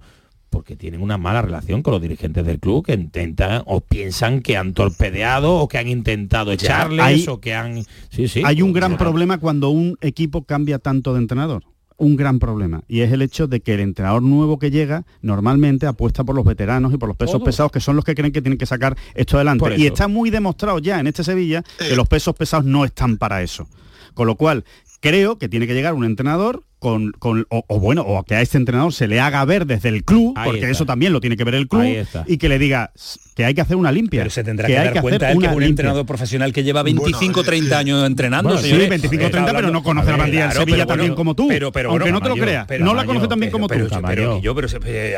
porque 0.51 0.77
tienen 0.77 1.01
una 1.01 1.16
mala 1.16 1.43
relación 1.43 1.82
con 1.82 1.93
los 1.93 2.02
dirigentes 2.02 2.44
del 2.44 2.59
club 2.59 2.85
que 2.85 2.94
intentan 2.94 3.62
o 3.66 3.81
piensan 3.81 4.43
que 4.43 4.56
han 4.56 4.74
torpedeado 4.74 5.55
o 5.56 5.68
que 5.68 5.78
han 5.78 5.89
intentado 5.89 6.52
echarles 6.52 7.28
o 7.28 7.40
que 7.40 7.55
han 7.55 7.85
sí, 8.10 8.28
sí, 8.28 8.43
hay 8.44 8.60
un 8.60 8.72
gran 8.72 8.98
problema 8.98 9.39
cuando 9.39 9.70
un 9.70 9.97
equipo 10.01 10.44
cambia 10.44 10.78
tanto 10.78 11.14
de 11.14 11.20
entrenador 11.20 11.62
un 12.01 12.16
gran 12.16 12.39
problema 12.39 12.82
y 12.89 13.01
es 13.01 13.12
el 13.12 13.22
hecho 13.22 13.47
de 13.47 13.60
que 13.60 13.74
el 13.74 13.81
entrenador 13.81 14.22
nuevo 14.22 14.59
que 14.59 14.70
llega 14.70 15.05
normalmente 15.20 15.86
apuesta 15.86 16.24
por 16.24 16.35
los 16.35 16.44
veteranos 16.44 16.93
y 16.94 16.97
por 16.97 17.09
los 17.09 17.16
pesos 17.16 17.43
pesados 17.43 17.70
que 17.70 17.81
son 17.81 17.94
los 17.94 18.05
que 18.05 18.14
creen 18.14 18.32
que 18.32 18.40
tienen 18.40 18.59
que 18.59 18.66
sacar 18.66 18.97
esto 19.14 19.36
adelante 19.36 19.77
y 19.77 19.86
está 19.86 20.09
muy 20.09 20.31
demostrado 20.31 20.78
ya 20.78 20.98
en 20.98 21.06
este 21.06 21.22
Sevilla 21.22 21.62
que 21.78 21.94
los 21.94 22.09
pesos 22.09 22.35
pesados 22.35 22.64
no 22.64 22.85
están 22.85 23.18
para 23.18 23.43
eso. 23.43 23.68
Con 24.14 24.27
lo 24.27 24.36
cual 24.36 24.64
creo 25.01 25.39
que 25.39 25.48
tiene 25.48 25.66
que 25.66 25.74
llegar 25.74 25.94
un 25.94 26.05
entrenador 26.05 26.64
con, 26.81 27.12
con 27.12 27.47
o, 27.51 27.78
bueno, 27.78 28.02
o 28.02 28.24
que 28.24 28.35
a 28.35 28.40
este 28.40 28.57
entrenador 28.57 28.93
se 28.93 29.07
le 29.07 29.20
haga 29.20 29.44
ver 29.44 29.66
desde 29.66 29.90
el 29.90 30.02
club, 30.02 30.35
porque 30.43 30.70
eso 30.70 30.86
también 30.86 31.12
lo 31.12 31.20
tiene 31.20 31.36
que 31.36 31.44
ver 31.44 31.55
el 31.55 31.69
club, 31.69 31.85
y 32.27 32.39
que 32.39 32.48
le 32.48 32.59
diga 32.59 32.90
que 33.36 33.44
hay 33.44 33.55
que 33.55 33.61
hacer 33.61 33.77
una 33.77 33.93
limpia. 33.93 34.20
Pero 34.20 34.31
se 34.31 34.43
tendrá 34.43 34.66
que, 34.66 34.74
dar 34.74 35.01
cuenta 35.01 35.31
él 35.31 35.39
que 35.39 35.47
es 35.47 35.52
un 35.52 35.62
entrenador 35.62 36.07
profesional 36.07 36.52
que 36.52 36.65
lleva 36.65 36.82
25 36.82 37.44
30 37.44 37.78
años 37.78 38.07
entrenando. 38.07 38.59
sí, 38.59 38.73
25 38.73 39.31
30, 39.31 39.52
pero 39.52 39.70
no 39.70 39.82
conoce 39.82 40.11
la 40.11 40.16
bandilla 40.16 40.48
del 40.48 40.57
Sevilla 40.57 40.86
tan 40.86 40.98
bien 40.98 41.15
como 41.15 41.35
tú. 41.35 41.48
Pero, 41.48 41.70
pero, 41.70 41.90
aunque 41.90 42.11
no 42.11 42.20
te 42.20 42.28
lo 42.31 42.36
creas, 42.36 42.66
no 42.81 42.94
la 42.94 43.05
conoce 43.05 43.28
tan 43.28 43.39
bien 43.39 43.52
como 43.52 43.69
tú. 43.69 43.74
Pero, 44.07 44.40
yo, 44.40 44.55
pero 44.55 44.69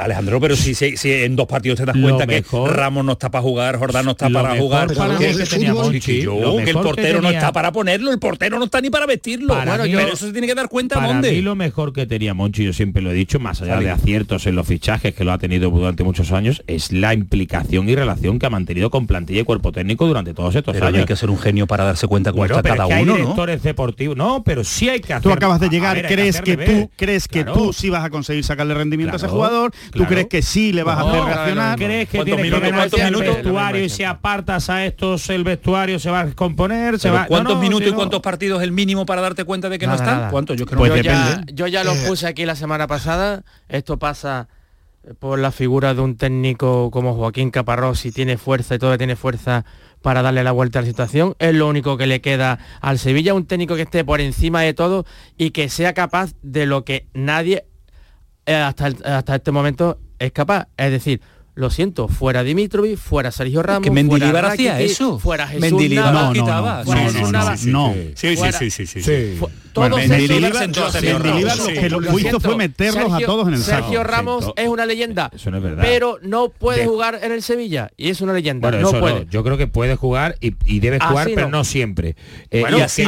Alejandro, 0.03 0.41
pero 0.41 0.57
si, 0.57 0.75
si, 0.75 1.13
en 1.13 1.37
dos 1.37 1.47
partidos 1.47 1.79
te 1.79 1.87
das 1.87 1.97
cuenta 1.97 2.27
que 2.27 2.45
Ramos 2.67 3.05
no 3.05 3.13
está 3.13 3.31
para 3.31 3.43
jugar, 3.43 3.79
Jordán 3.79 4.05
no 4.05 4.11
está 4.13 4.29
para 4.29 4.57
jugar, 4.57 4.89
que 5.19 6.71
el 6.71 6.75
portero 6.75 7.23
no 7.23 7.31
está 7.31 7.53
para 7.53 7.71
ponerlo, 7.71 8.11
el 8.11 8.19
portero 8.19 8.59
no 8.59 8.65
está 8.65 8.81
ni 8.81 8.91
para 8.91 9.07
vestirlo. 9.07 9.57
Pero 9.65 10.13
eso 10.13 10.27
se 10.27 10.33
tiene 10.33 10.49
que 10.49 10.55
dar 10.55 10.69
cuenta 10.69 11.01
dónde. 11.01 11.52
Lo 11.53 11.57
mejor 11.57 11.93
que 11.93 12.07
tenía 12.07 12.33
Monchi, 12.33 12.65
yo 12.65 12.73
siempre 12.73 13.03
lo 13.03 13.11
he 13.11 13.15
dicho, 13.15 13.39
más 13.39 13.61
allá 13.61 13.79
de 13.79 13.91
aciertos 13.91 14.47
en 14.47 14.55
los 14.55 14.67
fichajes 14.67 15.15
que 15.15 15.23
lo 15.23 15.33
ha 15.33 15.39
tenido 15.39 15.69
durante 15.69 16.03
muchos 16.03 16.33
años, 16.33 16.65
es 16.67 16.93
la 16.93 17.13
implicación 17.13 17.91
y 17.91 17.95
relación 17.95 18.39
que 18.39 18.47
ha 18.47 18.51
mantenido 18.51 18.89
con 18.89 19.07
plantilla 19.07 19.43
y 19.43 19.45
cuerpo 19.45 19.71
técnico 19.71 20.07
durante 20.07 20.33
todos 20.33 20.55
estos 20.55 20.81
años. 20.81 21.01
hay 21.01 21.05
que 21.05 21.15
ser 21.15 21.29
un 21.29 21.39
genio 21.39 21.67
para 21.67 21.85
darse 21.85 22.07
cuenta 22.07 22.33
cómo 22.33 22.47
está 22.47 22.63
cada 22.63 22.87
uno, 22.87 22.95
hay 22.97 23.21
directores 23.21 23.63
deportivos, 23.63 24.17
no, 24.17 24.43
pero 24.43 24.65
sí 24.65 24.89
hay 24.89 25.01
que 25.01 25.13
hacer. 25.13 25.25
Tú 25.25 25.31
acabas 25.31 25.61
de 25.61 25.69
llegar, 25.69 26.07
crees 26.07 26.41
que, 26.41 26.57
tú 26.57 26.91
crees 26.97 27.29
que 27.29 27.45
tú 27.45 27.75
sí 27.75 27.91
vas 27.91 28.03
a 28.03 28.09
conseguir 28.09 28.45
sacarle 28.45 28.73
rendimiento 28.73 29.13
a 29.13 29.19
ese 29.19 29.29
jugador, 29.29 29.73
tú 29.93 30.07
crees 30.07 30.29
que 30.29 30.41
sí 30.41 30.73
le 30.73 30.85
vas 30.85 30.97
a 30.97 31.01
hacer 31.03 31.23
reaccionar, 31.23 31.79
crees 31.79 32.09
que 32.09 32.25
tienes 32.25 32.51
que 32.51 32.61
ganarte 32.61 33.03
el 33.03 33.15
vestuario 33.15 33.85
y 33.85 33.91
si 33.91 34.05
apartas 34.05 34.71
a 34.71 34.87
estos 34.87 35.29
el 35.29 35.45
vestuario 35.45 35.99
se 35.99 36.11
va 36.11 36.21
a 36.21 36.25
descomponer, 36.25 36.99
se 36.99 37.11
va 37.11 37.27
¿Cuántos 37.27 37.61
minutos 37.61 37.91
y 37.91 37.93
cuántos 37.93 38.21
partidos 38.21 38.63
el 38.63 38.73
mínimo 38.73 39.05
para 39.05 39.21
darte 39.21 39.45
cuenta 39.45 39.69
de 39.69 39.79
que 39.79 39.87
no 39.87 39.95
están? 39.95 40.31
¿Cuántos? 40.31 40.57
Yo 40.57 40.65
creo 40.65 40.79
pues 40.79 40.93
que 41.03 41.42
ya, 41.47 41.55
yo 41.55 41.67
ya 41.67 41.85
lo 41.85 41.95
puse 42.07 42.27
aquí 42.27 42.45
la 42.45 42.57
semana 42.57 42.87
pasada, 42.87 43.45
esto 43.69 43.99
pasa 43.99 44.49
por 45.19 45.39
la 45.39 45.51
figura 45.51 45.95
de 45.95 46.01
un 46.01 46.17
técnico 46.17 46.91
como 46.91 47.15
Joaquín 47.15 47.51
Caparrós, 47.51 47.99
si 47.99 48.13
tiene 48.13 48.39
fuerza 48.39 48.75
y 48.75 48.79
todavía 48.79 48.99
tiene 48.99 49.17
fuerza 49.17 49.65
para 50.01 50.23
darle 50.23 50.45
la 50.45 50.53
vuelta 50.53 50.79
a 50.79 50.83
la 50.83 50.89
situación, 50.89 51.35
es 51.39 51.55
lo 51.55 51.69
único 51.69 51.97
que 51.97 52.07
le 52.07 52.21
queda 52.21 52.59
al 52.81 52.99
Sevilla, 52.99 53.35
un 53.35 53.47
técnico 53.47 53.75
que 53.77 53.83
esté 53.83 54.05
por 54.05 54.21
encima 54.21 54.63
de 54.63 54.75
todo 54.75 55.05
y 55.37 55.51
que 55.51 55.69
sea 55.69 55.93
capaz 55.93 56.35
de 56.43 56.67
lo 56.67 56.85
que 56.85 57.07
nadie 57.15 57.65
eh, 58.47 58.55
hasta, 58.55 58.87
hasta 59.05 59.37
este 59.37 59.53
momento 59.53 59.99
es 60.19 60.33
capaz, 60.33 60.69
es 60.77 60.91
decir, 60.91 61.21
lo 61.55 61.69
siento, 61.71 62.09
fuera 62.09 62.43
Dimitrovic, 62.43 62.97
fuera 62.97 63.31
Sergio 63.31 63.63
Ramos, 63.63 63.83
que 63.83 63.91
Mendilibar 63.91 64.47
hacía 64.47 64.81
eso. 64.81 65.19
Fuera 65.19 65.47
Jesús 65.47 65.61
Mendilibar. 65.61 66.13
No, 66.13 66.33
no, 66.33 66.47
no, 67.31 67.57
no, 67.67 67.95
Sí, 68.15 68.37
sí, 68.37 68.71
sí, 68.71 68.87
sí, 68.87 69.03
sí. 69.03 69.39
Mendilibar, 69.75 70.69
lo 71.57 71.67
que 71.67 71.91
lo 71.91 72.19
hizo 72.19 72.41
fue 72.41 72.57
meterlos 72.57 73.13
a 73.13 73.21
todos 73.21 73.49
en 73.49 73.55
el 73.55 73.61
saco. 73.61 73.83
Sergio 73.83 74.05
Ramos 74.05 74.53
es 74.57 74.69
una 74.69 74.87
leyenda, 74.87 75.31
eso 75.35 75.51
no 75.51 75.59
es 75.59 75.63
verdad. 75.63 75.83
pero 75.83 76.19
no 76.23 76.49
puede 76.49 76.87
jugar 76.87 77.21
en 77.23 77.33
el 77.33 77.43
Sevilla 77.43 77.91
y 77.97 78.09
es 78.11 78.21
una 78.21 78.33
leyenda. 78.33 78.71
no 78.71 78.91
puede. 78.91 79.27
Yo 79.31 79.45
creo 79.45 79.59
que 79.59 79.67
puede 79.67 79.97
jugar 79.97 80.37
y, 80.41 80.55
y 80.65 80.81
debe 80.81 80.99
jugar, 81.01 81.29
pero 81.35 81.49
no 81.49 81.65
siempre. 81.65 82.17
Eh, 82.51 82.65
y 82.71 82.81
así, 82.81 83.05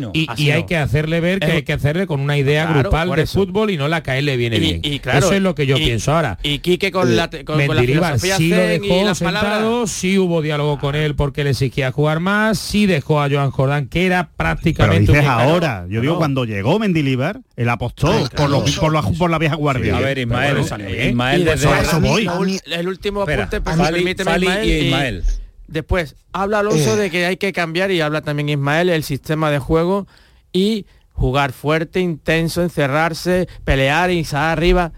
no, 0.00 0.10
y, 0.14 0.50
hay 0.50 0.64
que 0.64 0.76
hacerle 0.76 1.20
ver 1.20 1.40
que 1.40 1.46
hay 1.46 1.62
que 1.62 1.72
hacerle 1.72 2.06
con 2.06 2.20
una 2.20 2.38
idea 2.38 2.66
grupal 2.66 3.14
de 3.14 3.26
fútbol 3.26 3.70
y 3.70 3.76
no 3.76 3.88
la 3.88 4.02
caerle 4.02 4.36
viene 4.36 4.58
bien. 4.58 4.80
Eso 4.82 5.32
es 5.32 5.42
lo 5.42 5.54
que 5.54 5.66
yo 5.66 5.76
pienso 5.76 6.14
ahora. 6.14 6.38
Y 6.42 6.60
Quique 6.60 6.90
con 6.90 7.14
la 7.16 7.28
filosofía 7.74 8.36
sí 8.36 8.50
lo 8.50 8.56
dejó 8.56 9.14
sentado, 9.14 9.86
sí 9.86 10.18
hubo 10.18 10.42
diálogo 10.42 10.78
con 10.78 10.94
él 10.94 11.14
porque 11.14 11.44
le 11.44 11.50
exigía 11.50 11.92
jugar 11.92 12.20
más, 12.20 12.58
sí 12.58 12.86
dejó 12.86 13.20
a 13.20 13.28
Joan 13.30 13.50
Jordán, 13.50 13.88
que 13.88 14.06
era 14.06 14.30
prácticamente... 14.36 15.12
Pero 15.12 15.20
dices 15.20 15.28
ahora, 15.28 15.86
yo 15.88 16.00
digo 16.00 16.18
cuando 16.18 16.44
llegó 16.44 16.78
Mendilibar, 16.78 17.40
él 17.56 17.68
apostó 17.68 18.08
por, 18.08 18.30
por, 18.78 18.92
la, 18.92 19.02
por, 19.02 19.30
la, 19.30 19.38
vieja 19.38 19.56
guardia. 19.56 19.96
a 19.96 20.00
ver, 20.00 20.18
Ismael, 20.18 20.58
Ismael 20.58 21.44
desde... 21.44 21.80
Eso 21.80 22.00
voy. 22.00 22.28
El 22.66 22.88
último 22.88 23.22
apunte, 23.22 23.60
pues, 23.60 23.76
permíteme 23.76 24.66
Ismael. 24.66 25.24
Después, 25.68 26.16
habla 26.32 26.60
Alonso 26.60 26.94
eh. 26.94 26.96
de 26.96 27.10
que 27.10 27.26
hay 27.26 27.36
que 27.36 27.52
cambiar 27.52 27.90
y 27.90 28.00
habla 28.00 28.22
también 28.22 28.48
Ismael 28.48 28.88
el 28.88 29.02
sistema 29.02 29.50
de 29.50 29.58
juego 29.58 30.06
y 30.52 30.86
jugar 31.12 31.52
fuerte, 31.52 32.00
intenso, 32.00 32.62
encerrarse, 32.62 33.48
pelear 33.64 34.10
y 34.10 34.24
salir 34.24 34.52
arriba. 34.52 34.92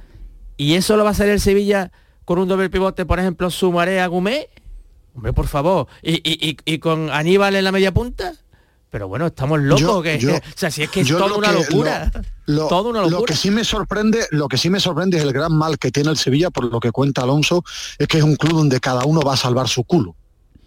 Y 0.57 0.75
eso 0.75 0.97
lo 0.97 1.05
va 1.05 1.11
a 1.11 1.13
hacer 1.13 1.29
el 1.29 1.41
Sevilla 1.41 1.93
con 2.29 2.39
un 2.39 2.47
doble 2.47 2.69
pivote, 2.69 3.07
por 3.07 3.19
ejemplo, 3.19 3.51
Sumaré 3.51 4.03
a 4.03 4.07
Gumé? 4.07 4.51
Hombre, 5.15 5.33
por 5.33 5.47
favor. 5.47 5.87
¿Y, 6.03 6.79
con 6.79 7.09
Aníbal 7.09 7.57
en 7.57 7.65
la 7.65 7.73
media 7.73 7.95
punta? 7.95 8.35
Pero 8.91 9.09
bueno, 9.09 9.29
estamos 9.29 9.59
locos. 9.61 10.03
que, 10.03 10.19
o 10.37 10.41
sea, 10.55 10.71
si 10.71 10.83
es 10.83 10.91
que 10.91 11.01
es 11.01 11.09
toda 11.09 11.35
una 11.35 11.53
locura. 11.53 12.13
Lo, 12.45 12.67
una 12.83 13.01
locura. 13.01 13.21
Lo 13.21 13.25
que 13.25 13.35
sí 13.35 13.51
me 13.51 13.65
sorprende, 13.65 14.27
lo 14.31 14.47
que 14.47 14.59
sí 14.59 14.69
me 14.69 14.79
sorprende 14.79 15.17
es 15.17 15.23
el 15.23 15.33
gran 15.33 15.57
mal 15.57 15.79
que 15.79 15.91
tiene 15.91 16.11
el 16.11 16.19
Sevilla, 16.19 16.51
por 16.51 16.65
lo 16.65 16.81
que 16.81 16.93
cuenta 16.93 17.23
Alonso, 17.23 17.65
es 17.97 18.07
que 18.07 18.19
es 18.19 18.25
un 18.25 18.37
club 18.37 18.59
donde 18.59 18.79
cada 18.79 19.07
uno 19.07 19.23
va 19.23 19.33
a 19.33 19.39
salvar 19.39 19.67
su 19.67 19.85
culo. 19.85 20.15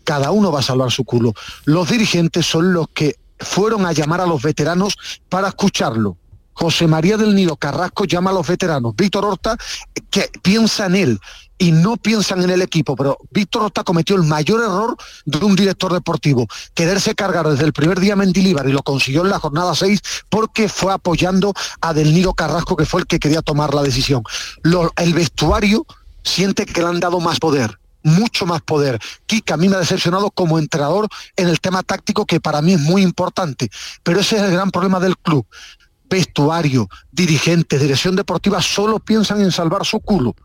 Cada 0.04 0.32
uno 0.32 0.52
va 0.52 0.62
a 0.62 0.64
salvar 0.64 0.90
su 0.90 1.04
culo. 1.04 1.36
Los 1.66 1.92
dirigentes 1.92 2.44
son 2.44 2.74
los 2.74 2.88
que 2.88 3.18
fueron 3.38 3.86
a 3.86 3.92
llamar 3.92 4.20
a 4.20 4.26
los 4.26 4.42
veteranos 4.42 4.98
para 5.30 5.50
escucharlo. 5.50 6.18
José 6.54 6.88
María 6.88 7.18
del 7.18 7.36
Nido 7.36 7.56
Carrasco 7.56 8.06
llama 8.06 8.32
a 8.32 8.34
los 8.34 8.48
veteranos. 8.48 8.96
Víctor 8.96 9.26
Horta, 9.26 9.56
que 10.10 10.30
piensa 10.42 10.88
en 10.88 10.96
él 10.96 11.20
y 11.62 11.72
no 11.72 11.96
piensan 11.96 12.42
en 12.42 12.50
el 12.50 12.64
equipo, 12.64 12.96
pero 12.96 13.20
Víctor 13.30 13.62
Horta 13.62 13.84
cometió 13.84 14.16
el 14.16 14.24
mayor 14.24 14.64
error 14.64 14.98
de 15.26 15.46
un 15.46 15.56
director 15.56 15.94
deportivo, 15.94 16.48
quererse 16.74 17.14
cargar 17.14 17.48
desde 17.48 17.66
el 17.66 17.72
primer 17.72 18.00
día 18.00 18.16
Mendilíbar 18.16 18.68
y 18.68 18.72
lo 18.72 18.82
consiguió 18.82 19.22
en 19.22 19.30
la 19.30 19.38
jornada 19.38 19.76
6 19.76 20.02
porque 20.28 20.68
fue 20.68 20.92
apoyando 20.92 21.54
a 21.80 21.94
Del 21.94 22.16
Nido 22.16 22.34
Carrasco, 22.34 22.76
que 22.76 22.88
fue 22.88 23.02
el 23.02 23.06
que 23.06 23.20
quería 23.20 23.44
tomar 23.44 23.76
la 23.76 23.84
decisión. 23.84 24.24
el 24.98 25.14
vestuario 25.14 25.86
siente 26.24 26.66
que 26.66 26.82
le 26.82 26.88
han 26.88 27.00
dado 27.00 27.20
más 27.20 27.40
poder, 27.40 27.78
mucho 28.02 28.48
más 28.48 28.64
poder. 28.64 29.00
Kika 29.28 29.54
a 29.54 29.58
mí 29.58 29.70
me 29.70 29.76
ha 29.76 29.80
decepcionado 29.80 30.32
como 30.32 30.58
entrenador 30.58 31.10
en 31.36 31.48
el 31.48 31.60
tema 31.60 31.84
táctico 31.84 32.26
que 32.26 32.40
para 32.40 32.64
mí 32.64 32.74
es 32.74 32.80
muy 32.80 33.04
importante, 33.04 33.70
pero 34.02 34.20
ese 34.20 34.38
es 34.38 34.42
el 34.42 34.52
gran 34.52 34.72
problema 34.72 35.00
del 35.00 35.16
club. 35.16 35.46
Vestuario, 36.10 36.90
dirigentes, 37.12 37.80
dirección 37.80 38.16
deportiva 38.16 38.64
solo 38.64 38.98
piensan 38.98 39.42
en 39.42 39.52
salvar 39.52 39.86
su 39.86 40.00
culo 40.00 40.36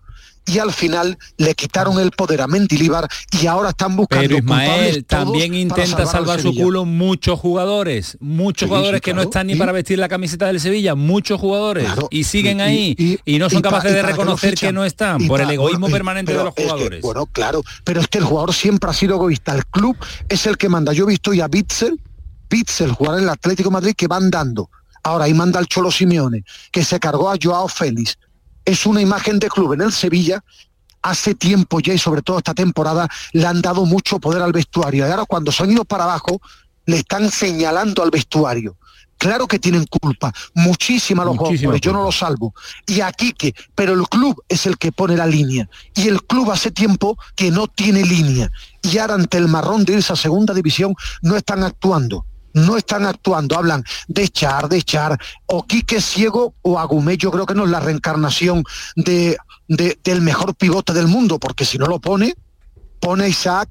y 0.46 0.58
al 0.58 0.72
final 0.72 1.18
le 1.38 1.54
quitaron 1.54 1.98
el 1.98 2.12
poder 2.12 2.40
a 2.40 2.46
Mendilibar 2.46 3.08
y 3.32 3.46
ahora 3.46 3.70
están 3.70 3.96
buscando 3.96 4.22
Pero 4.28 4.38
Ismael 4.38 5.04
también 5.04 5.54
intenta 5.54 6.06
salvar 6.06 6.36
al 6.38 6.42
su 6.42 6.54
culo 6.54 6.84
muchos 6.84 7.38
jugadores, 7.40 8.16
muchos 8.20 8.66
Sí, 8.66 8.68
jugadores 8.68 8.98
sí, 8.98 9.02
que 9.02 9.14
no 9.14 9.22
están 9.22 9.48
ni 9.48 9.54
¿Y? 9.54 9.56
para 9.56 9.72
vestir 9.72 9.98
la 9.98 10.08
camiseta 10.08 10.46
del 10.46 10.60
Sevilla, 10.60 10.94
muchos 10.94 11.40
jugadores 11.40 11.84
Claro. 11.84 12.08
y 12.10 12.24
siguen 12.24 12.58
Y- 12.58 12.62
ahí 12.62 12.94
y- 12.96 13.18
y, 13.24 13.38
no 13.38 13.50
son 13.50 13.60
pa- 13.62 13.70
capaces 13.70 13.92
de 13.92 14.00
que 14.00 14.06
reconocer 14.06 14.54
que 14.54 14.72
no 14.72 14.84
están 14.84 15.26
por 15.26 15.40
el 15.40 15.50
egoísmo 15.50 15.80
bueno, 15.80 15.88
y- 15.88 15.98
permanente 15.98 16.32
de 16.32 16.38
los 16.38 16.48
es 16.48 16.54
que, 16.54 16.62
jugadores. 16.64 17.02
bueno, 17.02 17.26
claro, 17.26 17.62
pero 17.84 18.00
es 18.00 18.08
que 18.08 18.18
el 18.18 18.24
jugador 18.24 18.54
siempre 18.54 18.88
ha 18.90 18.92
sido 18.94 19.16
egoísta. 19.16 19.52
El 19.54 19.66
club 19.66 19.96
es 20.28 20.46
el 20.46 20.56
que 20.56 20.68
manda. 20.68 20.92
Yo 20.92 21.04
he 21.04 21.08
visto 21.08 21.34
ya 21.34 21.46
a 21.46 21.48
Bitzel, 21.48 22.00
Bitzel 22.48 22.92
jugar 22.92 23.18
en 23.18 23.24
el 23.24 23.28
Atlético 23.30 23.68
de 23.70 23.72
Madrid 23.74 23.94
que 23.96 24.06
van 24.06 24.30
dando. 24.30 24.70
Ahora 25.02 25.24
ahí 25.24 25.34
manda 25.34 25.58
al 25.58 25.66
Cholo 25.66 25.90
Simeone, 25.90 26.44
que 26.70 26.84
se 26.84 26.98
cargó 27.00 27.30
a 27.30 27.36
Joao 27.40 27.68
Félix. 27.68 28.16
Es 28.66 28.84
una 28.84 29.00
imagen 29.00 29.38
de 29.38 29.48
club 29.48 29.72
en 29.72 29.80
el 29.80 29.92
Sevilla. 29.92 30.44
Hace 31.00 31.34
tiempo 31.34 31.80
ya 31.80 31.94
y 31.94 31.98
sobre 31.98 32.20
todo 32.20 32.36
esta 32.36 32.52
temporada 32.52 33.08
le 33.32 33.46
han 33.46 33.62
dado 33.62 33.86
mucho 33.86 34.18
poder 34.18 34.42
al 34.42 34.52
vestuario. 34.52 35.06
Y 35.06 35.10
ahora 35.10 35.24
cuando 35.24 35.52
se 35.52 35.62
han 35.62 35.70
ido 35.70 35.84
para 35.84 36.04
abajo, 36.04 36.42
le 36.84 36.98
están 36.98 37.30
señalando 37.30 38.02
al 38.02 38.10
vestuario. 38.10 38.76
Claro 39.18 39.46
que 39.46 39.58
tienen 39.58 39.86
culpa, 39.86 40.32
muchísima 40.54 41.24
los 41.24 41.38
jugadores, 41.38 41.80
yo 41.80 41.92
no 41.92 42.02
lo 42.02 42.12
salvo. 42.12 42.54
Y 42.86 43.00
aquí 43.00 43.32
que, 43.32 43.54
pero 43.74 43.94
el 43.94 44.06
club 44.08 44.42
es 44.48 44.66
el 44.66 44.76
que 44.76 44.92
pone 44.92 45.16
la 45.16 45.26
línea. 45.26 45.68
Y 45.94 46.08
el 46.08 46.22
club 46.24 46.50
hace 46.50 46.70
tiempo 46.70 47.16
que 47.34 47.50
no 47.50 47.66
tiene 47.66 48.04
línea. 48.04 48.50
Y 48.82 48.98
ahora 48.98 49.14
ante 49.14 49.38
el 49.38 49.48
marrón 49.48 49.84
de 49.84 49.96
esa 49.96 50.16
segunda 50.16 50.52
división 50.52 50.94
no 51.22 51.36
están 51.36 51.62
actuando. 51.62 52.26
No 52.56 52.78
están 52.78 53.04
actuando, 53.04 53.54
hablan 53.56 53.84
de 54.08 54.22
echar, 54.22 54.68
de 54.70 54.78
echar, 54.78 55.18
o 55.44 55.66
Quique 55.66 56.00
Ciego 56.00 56.54
o 56.62 56.78
Agumé, 56.78 57.18
yo 57.18 57.30
creo 57.30 57.44
que 57.44 57.54
no 57.54 57.64
es 57.64 57.70
la 57.70 57.80
reencarnación 57.80 58.64
de, 58.96 59.36
de- 59.68 59.98
del 60.02 60.22
mejor 60.22 60.54
pivote 60.54 60.94
del 60.94 61.06
mundo, 61.06 61.38
porque 61.38 61.66
si 61.66 61.76
no 61.76 61.86
lo 61.86 62.00
pone, 62.00 62.34
pone 62.98 63.24
a 63.24 63.28
Isaac, 63.28 63.68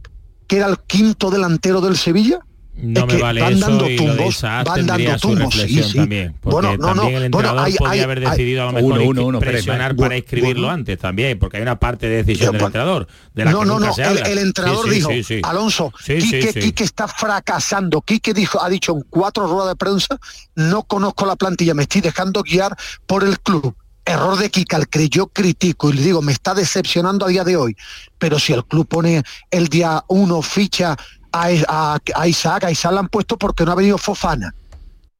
que 0.47 0.57
era 0.57 0.67
el 0.67 0.77
quinto 0.81 1.31
delantero 1.31 1.81
del 1.81 1.97
Sevilla, 1.97 2.44
No 2.77 3.01
Es 3.07 3.13
me 3.13 3.21
vale 3.21 3.41
van 3.41 3.53
eso 3.53 3.67
dando 3.67 3.89
y 3.89 3.97
lo 3.97 4.03
de 4.03 4.15
tumbos, 4.17 4.35
Isaac 4.35 4.67
van 4.67 4.85
dando 4.85 5.11
su 5.13 5.27
tumbos, 5.29 5.53
sí, 5.53 5.59
reflexión 5.61 5.89
sí. 5.89 5.97
también. 5.97 6.35
Porque 6.41 6.53
Bueno, 6.53 6.71
no, 6.71 6.77
no, 6.77 7.01
también 7.01 7.05
el 7.07 7.13
bueno, 7.13 7.25
entrenador 7.25 7.65
hay- 7.65 7.73
podía 7.75 7.91
hay- 7.91 7.99
haber 8.01 8.17
hay- 8.19 8.29
decidido 8.31 8.61
a 8.61 8.65
lo 8.65 8.71
mejor 8.73 8.99
Uno, 9.25 9.39
presionar 9.39 9.93
bueno, 9.93 10.05
para 10.09 10.17
inscribirlo 10.17 10.61
bueno. 10.63 10.73
antes 10.73 10.99
también, 10.99 11.39
porque 11.39 11.57
hay 11.57 11.63
una 11.63 11.79
parte 11.79 12.09
de 12.09 12.17
decisión 12.17 12.51
del 12.51 12.61
Bueno, 12.61 12.65
entrenador. 12.67 13.07
De 13.33 13.45
la 13.45 13.51
no, 13.51 13.59
que 13.61 13.65
no, 13.65 13.73
nunca 13.75 13.87
no. 13.87 13.93
se 13.93 14.03
El, 14.31 14.37
entrenador 14.39 14.85
Sí, 14.89 14.95
dijo. 14.95 15.09
Alonso, 15.47 15.93
Quique. 16.05 16.53
Quique 16.53 16.83
está 16.83 17.07
fracasando. 17.07 18.01
Quique 18.01 18.33
dijo, 18.33 18.61
ha 18.61 18.69
dicho 18.69 18.91
en 18.93 19.03
cuatro 19.09 19.47
ruedas 19.47 19.69
de 19.69 19.75
prensa, 19.77 20.19
no 20.55 20.83
conozco 20.83 21.25
la 21.25 21.35
plantilla, 21.37 21.73
me 21.73 21.83
estoy 21.83 22.01
dejando 22.01 22.43
guiar 22.43 22.75
por 23.05 23.23
el 23.23 23.39
club. 23.39 23.73
Error 24.07 24.37
de 24.37 24.51
Kika, 24.51 24.75
al 24.77 24.87
que 24.87 25.09
yo 25.09 25.25
critico 25.27 25.89
y 25.89 25.93
le 25.93 26.03
digo, 26.03 26.21
me 26.21 26.31
está 26.31 26.53
decepcionando 26.53 27.25
a 27.25 27.29
día 27.29 27.43
de 27.43 27.57
hoy. 27.57 27.75
Pero 28.19 28.37
si 28.37 28.53
el 28.53 28.63
club 28.63 28.87
pone 28.87 29.23
el 29.49 29.67
día 29.67 30.03
uno 30.09 30.43
ficha 30.43 30.95
a, 31.35 31.97
a- 32.15 32.27
Isaac, 32.27 32.63
a 32.65 32.71
Isaac 32.71 32.93
la 32.93 32.99
han 33.01 33.09
puesto 33.09 33.37
porque 33.37 33.65
no 33.65 33.71
ha 33.71 33.75
venido 33.75 33.97
Fofana. 33.97 34.53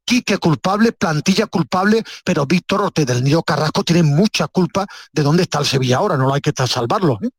Quique 0.05 0.37
culpable, 0.37 0.91
plantilla 0.91 1.47
culpable, 1.47 2.03
pero 2.23 2.45
Víctor 2.45 2.81
Ortega 2.81 3.13
del 3.13 3.23
Nido 3.23 3.41
Carrasco 3.43 3.83
tiene 3.83 4.03
mucha 4.03 4.47
culpa 4.47 4.85
de 5.11 5.23
dónde 5.23 5.43
está 5.43 5.59
el 5.59 5.65
Sevilla 5.65 5.97
ahora, 5.97 6.15
no 6.15 6.27
lo 6.27 6.33
hay 6.33 6.41
que 6.41 6.53
salvarlo. 6.67 7.17
¿eh? 7.23 7.29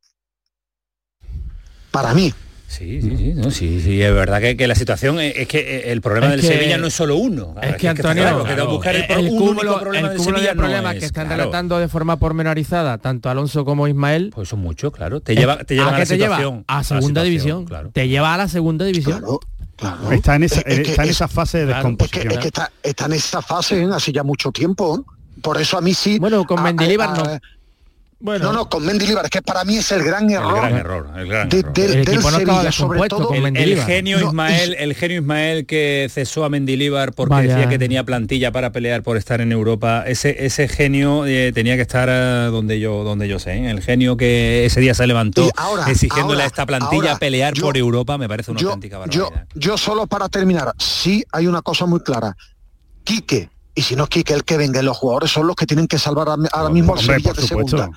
Para 1.91 2.13
mí. 2.13 2.35
Sí, 2.69 3.01
sí, 3.01 3.17
sí, 3.17 3.33
no, 3.35 3.51
sí, 3.51 3.81
sí, 3.81 4.03
es 4.03 4.13
verdad 4.13 4.41
que, 4.41 4.57
que 4.57 4.67
la 4.67 4.75
situación 4.75 5.21
es, 5.21 5.35
es 5.37 5.49
que 5.49 5.91
el 5.93 6.01
problema 6.03 6.27
Es 6.27 6.33
del 6.33 6.41
que- 6.43 6.47
Sevilla 6.59 6.77
no 6.79 6.89
es 6.89 6.95
solo 6.95 7.17
uno. 7.17 7.55
Es 7.63 7.77
que 7.77 7.87
está 7.89 8.11
Antonio, 8.11 8.45
claro, 8.45 8.69
buscar 8.69 8.97
el, 8.97 9.03
el, 9.03 9.07
pro- 9.09 9.21
un 9.21 9.29
cúmulo, 9.29 9.61
único 9.61 9.81
problema 9.81 10.09
el 10.09 10.13
del 10.13 10.19
cúmulo 10.19 10.37
Sevilla 10.37 10.51
de 10.51 10.55
no 10.57 10.63
problemas 10.63 10.95
es, 10.95 11.01
que 11.01 11.07
están 11.07 11.27
claro. 11.27 11.43
relatando 11.45 11.79
de 11.79 11.89
forma 11.89 12.17
pormenorizada 12.19 12.99
tanto 12.99 13.31
Alonso 13.31 13.65
como 13.65 13.87
Ismael. 13.89 14.31
Pues 14.35 14.49
son 14.49 14.59
muchos, 14.61 14.93
claro. 14.93 15.21
Te 15.21 15.37
lleva, 15.37 15.59
te 15.65 15.75
lleva 15.75 15.89
¿A 15.95 15.99
la 15.99 16.05
te 16.05 16.19
lleva? 16.19 16.37
situación. 16.37 16.65
A 16.67 16.77
la 16.79 16.83
segunda 16.85 17.07
situación, 17.23 17.25
división. 17.25 17.65
Claro. 17.67 17.91
Te 17.93 18.09
lleva 18.09 18.35
a 18.35 18.37
la 18.37 18.49
segunda 18.49 18.85
división. 18.85 19.25
Está 20.11 20.37
en 20.37 20.43
esa, 20.43 20.61
Es 20.61 20.81
que 20.81 20.91
está 20.91 21.03
en 21.05 21.09
es- 21.11 21.17
esa 21.17 21.29
fase 21.29 21.59
de 21.59 21.67
claro, 21.67 21.79
Es 21.79 21.83
que, 22.11 22.21
descomposición. 22.21 22.33
es 22.33 22.39
que 22.39 22.47
está, 22.49 22.73
está 22.83 23.07
en 23.07 23.13
esa 23.13 23.43
fase 23.43 23.83
¿eh? 23.83 23.89
hace 23.95 24.13
ya 24.13 24.23
mucho 24.23 24.51
tiempo. 24.51 25.05
Por 25.41 25.61
eso 25.61 25.79
a 25.79 25.81
mí 25.83 25.95
sí. 25.95 26.19
Bueno, 26.19 26.45
con 26.45 26.63
Mendilibar 26.63 27.11
a- 27.11 27.15
no. 27.15 27.39
Bueno, 28.19 28.47
No, 28.47 28.53
no, 28.55 28.69
con 28.71 28.83
Mendilibar, 28.87 29.27
es 29.27 29.31
que 29.31 29.43
para 29.43 29.63
mí 29.65 29.77
es 29.77 29.93
el 29.93 30.03
gran 30.03 30.25
El 30.31 30.37
error. 30.37 30.55
gran 30.57 30.75
error, 30.75 31.11
el 31.19 31.29
gran 31.29 31.49
de- 31.51 31.59
error. 31.59 31.73
del- 31.75 31.95
El 31.97 32.05
del 32.07 32.15
no 32.17 32.73
sobre 32.73 33.09
todo. 33.11 33.27
con 33.29 33.37
El, 33.37 33.43
Mendilibar. 33.43 33.87
genio 33.87 34.19
No, 34.19 34.29
Ismael, 34.29 34.75
el 34.79 34.95
genio 34.95 35.21
Ismael 35.21 35.67
que 35.67 36.09
cesó 36.11 36.45
a 36.47 36.49
Mendilibar 36.49 37.13
porque 37.13 37.35
Vaya. 37.35 37.55
decía 37.57 37.69
que 37.69 37.79
tenía 37.79 38.05
plantilla 38.05 38.53
para 38.53 38.73
pelear 38.73 39.03
por 39.03 39.19
estar 39.19 39.43
en 39.43 39.53
Europa. 39.53 40.05
Ese, 40.07 40.47
ese 40.47 40.67
genio 40.67 41.27
eh, 41.27 41.53
tenía 41.55 41.77
que 41.77 41.83
estar 41.83 42.09
eh, 42.11 42.49
donde 42.51 42.81
yo, 42.81 43.05
donde 43.05 43.29
yo 43.29 43.39
sé. 43.39 43.53
¿eh? 43.53 43.71
El 43.71 43.83
genio 43.83 44.17
que 44.17 44.65
ese 44.65 44.81
día 44.81 44.95
se 44.95 45.07
levantó 45.07 45.51
ahora, 45.55 45.85
exigiéndole 45.91 46.37
ahora, 46.37 46.45
a 46.45 46.47
esta 46.47 46.65
plantilla 46.65 47.09
ahora, 47.11 47.19
pelear 47.19 47.53
yo- 47.53 47.65
por 47.67 47.77
Europa 47.77 48.17
me 48.17 48.29
parece 48.29 48.51
una 48.51 48.61
yo, 48.61 48.69
auténtica 48.69 48.97
yo, 49.11 49.25
barbaridad. 49.25 49.47
yo 49.55 49.77
solo 49.77 50.07
para 50.07 50.31
terminar, 50.31 50.73
sí 50.79 51.23
hay 51.33 51.47
una 51.49 51.61
cosa 51.61 51.85
muy 51.85 52.01
clara. 52.01 52.35
Quique, 53.05 53.51
y 53.77 53.83
si 53.83 53.95
no 53.95 54.05
es 54.05 54.09
Quique 54.09 54.33
el 54.33 54.43
que 54.43 54.57
venga, 54.57 54.83
los 54.83 54.97
jugadores 54.97 55.31
son 55.31 55.47
los 55.47 55.55
que 55.55 55.67
tienen 55.67 55.87
que 55.87 55.99
salvar 55.99 56.29
ahora 56.29 56.49
ahora 56.53 56.71
mismo 56.71 56.95
al 56.95 57.01
Sevilla 57.01 57.33
de 57.33 57.43
segunda. 57.43 57.91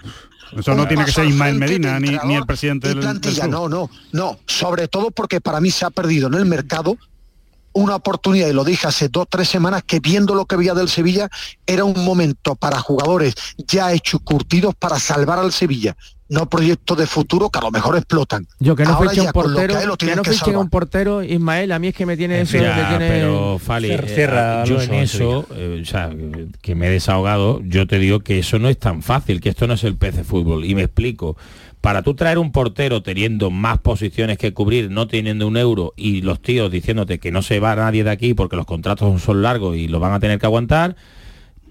Eso 0.56 0.76
no 0.76 0.88
tiene 0.88 1.06
que 1.06 1.12
ser 1.12 1.26
Ismael 1.26 1.56
Medina 1.56 2.00
ni, 2.00 2.18
ni 2.26 2.36
el 2.36 2.46
presidente 2.46 2.88
y 2.88 2.90
del, 2.90 3.00
del 3.00 3.06
plantilla. 3.06 3.44
club. 3.44 3.52
No, 3.52 3.70
no, 3.70 3.90
no. 4.12 4.40
Sobre 4.46 4.88
todo 4.88 5.10
porque 5.10 5.40
para 5.42 5.62
mí 5.62 5.72
se 5.72 5.86
ha 5.86 5.90
perdido 5.90 6.28
en 6.28 6.34
el 6.36 6.46
mercado 6.46 6.98
una 7.74 7.96
oportunidad, 7.96 8.48
y 8.48 8.54
lo 8.54 8.64
dije 8.64 8.88
hace 8.88 9.10
dos, 9.10 9.28
tres 9.30 9.48
semanas, 9.50 9.84
que 9.86 10.00
viendo 10.00 10.36
lo 10.36 10.46
que 10.46 10.56
veía 10.56 10.74
del 10.74 10.90
Sevilla, 10.90 11.30
era 11.66 11.84
un 11.84 12.04
momento 12.04 12.56
para 12.56 12.80
jugadores 12.80 13.36
ya 13.68 13.94
hechos, 13.94 14.22
curtidos, 14.24 14.76
para 14.76 15.00
salvar 15.00 15.40
al 15.40 15.52
Sevilla. 15.52 15.96
No 16.32 16.48
proyectos 16.48 16.96
de 16.96 17.08
futuro 17.08 17.50
que 17.50 17.58
a 17.58 17.62
lo 17.64 17.72
mejor 17.72 17.98
explotan. 17.98 18.46
yo 18.60 18.76
que 18.76 18.84
no 18.84 18.94
Ahora 18.94 19.10
fiche 19.10 19.22
un 19.22 19.26
lo 19.28 19.34
que 19.34 19.34
portero, 19.34 19.74
lo 19.88 19.92
que 19.98 20.06
tienen 20.06 20.18
no 20.18 20.22
que 20.22 20.56
un 20.56 20.70
portero, 20.70 21.24
Ismael, 21.24 21.72
a 21.72 21.80
mí 21.80 21.88
es 21.88 21.96
que 21.96 22.06
me 22.06 22.16
tiene 22.18 22.42
eso, 22.42 22.58
Ya, 22.60 22.76
me 22.76 22.88
tiene... 22.98 23.10
pero 23.10 23.58
Fali, 23.58 23.88
Cierra- 23.88 24.64
eh, 24.64 24.68
yo 24.68 24.80
en 24.80 24.94
eso, 24.94 25.48
eh, 25.56 25.80
o 25.82 25.86
sea, 25.86 26.12
que 26.62 26.76
me 26.76 26.86
he 26.88 26.92
desahogado, 26.92 27.62
yo 27.64 27.88
te 27.88 27.98
digo 27.98 28.20
que 28.20 28.38
eso 28.38 28.60
no 28.60 28.70
es 28.70 28.78
tan 28.78 29.02
fácil, 29.02 29.42
que 29.42 29.50
esto 29.50 29.66
no 29.66 29.74
es 29.74 29.84
el 29.84 29.96
PC 29.96 30.24
fútbol. 30.24 30.66
Y 30.66 30.76
me 30.76 30.84
explico. 30.84 31.36
Para 31.82 32.02
tú 32.02 32.14
traer 32.14 32.38
un 32.40 32.52
portero 32.52 33.02
teniendo 33.02 33.52
más 33.52 33.80
posiciones 33.80 34.38
que 34.38 34.54
cubrir, 34.54 34.92
no 34.92 35.08
teniendo 35.08 35.48
un 35.48 35.56
euro, 35.56 35.94
y 35.96 36.22
los 36.22 36.42
tíos 36.42 36.70
diciéndote 36.70 37.20
que 37.20 37.32
no 37.32 37.42
se 37.42 37.60
va 37.60 37.76
nadie 37.76 38.04
de 38.04 38.10
aquí 38.10 38.34
porque 38.34 38.58
los 38.58 38.66
contratos 38.66 39.22
son 39.22 39.42
largos 39.42 39.78
y 39.78 39.88
lo 39.88 40.00
van 40.00 40.12
a 40.12 40.20
tener 40.20 40.40
que 40.40 40.46
aguantar, 40.46 40.98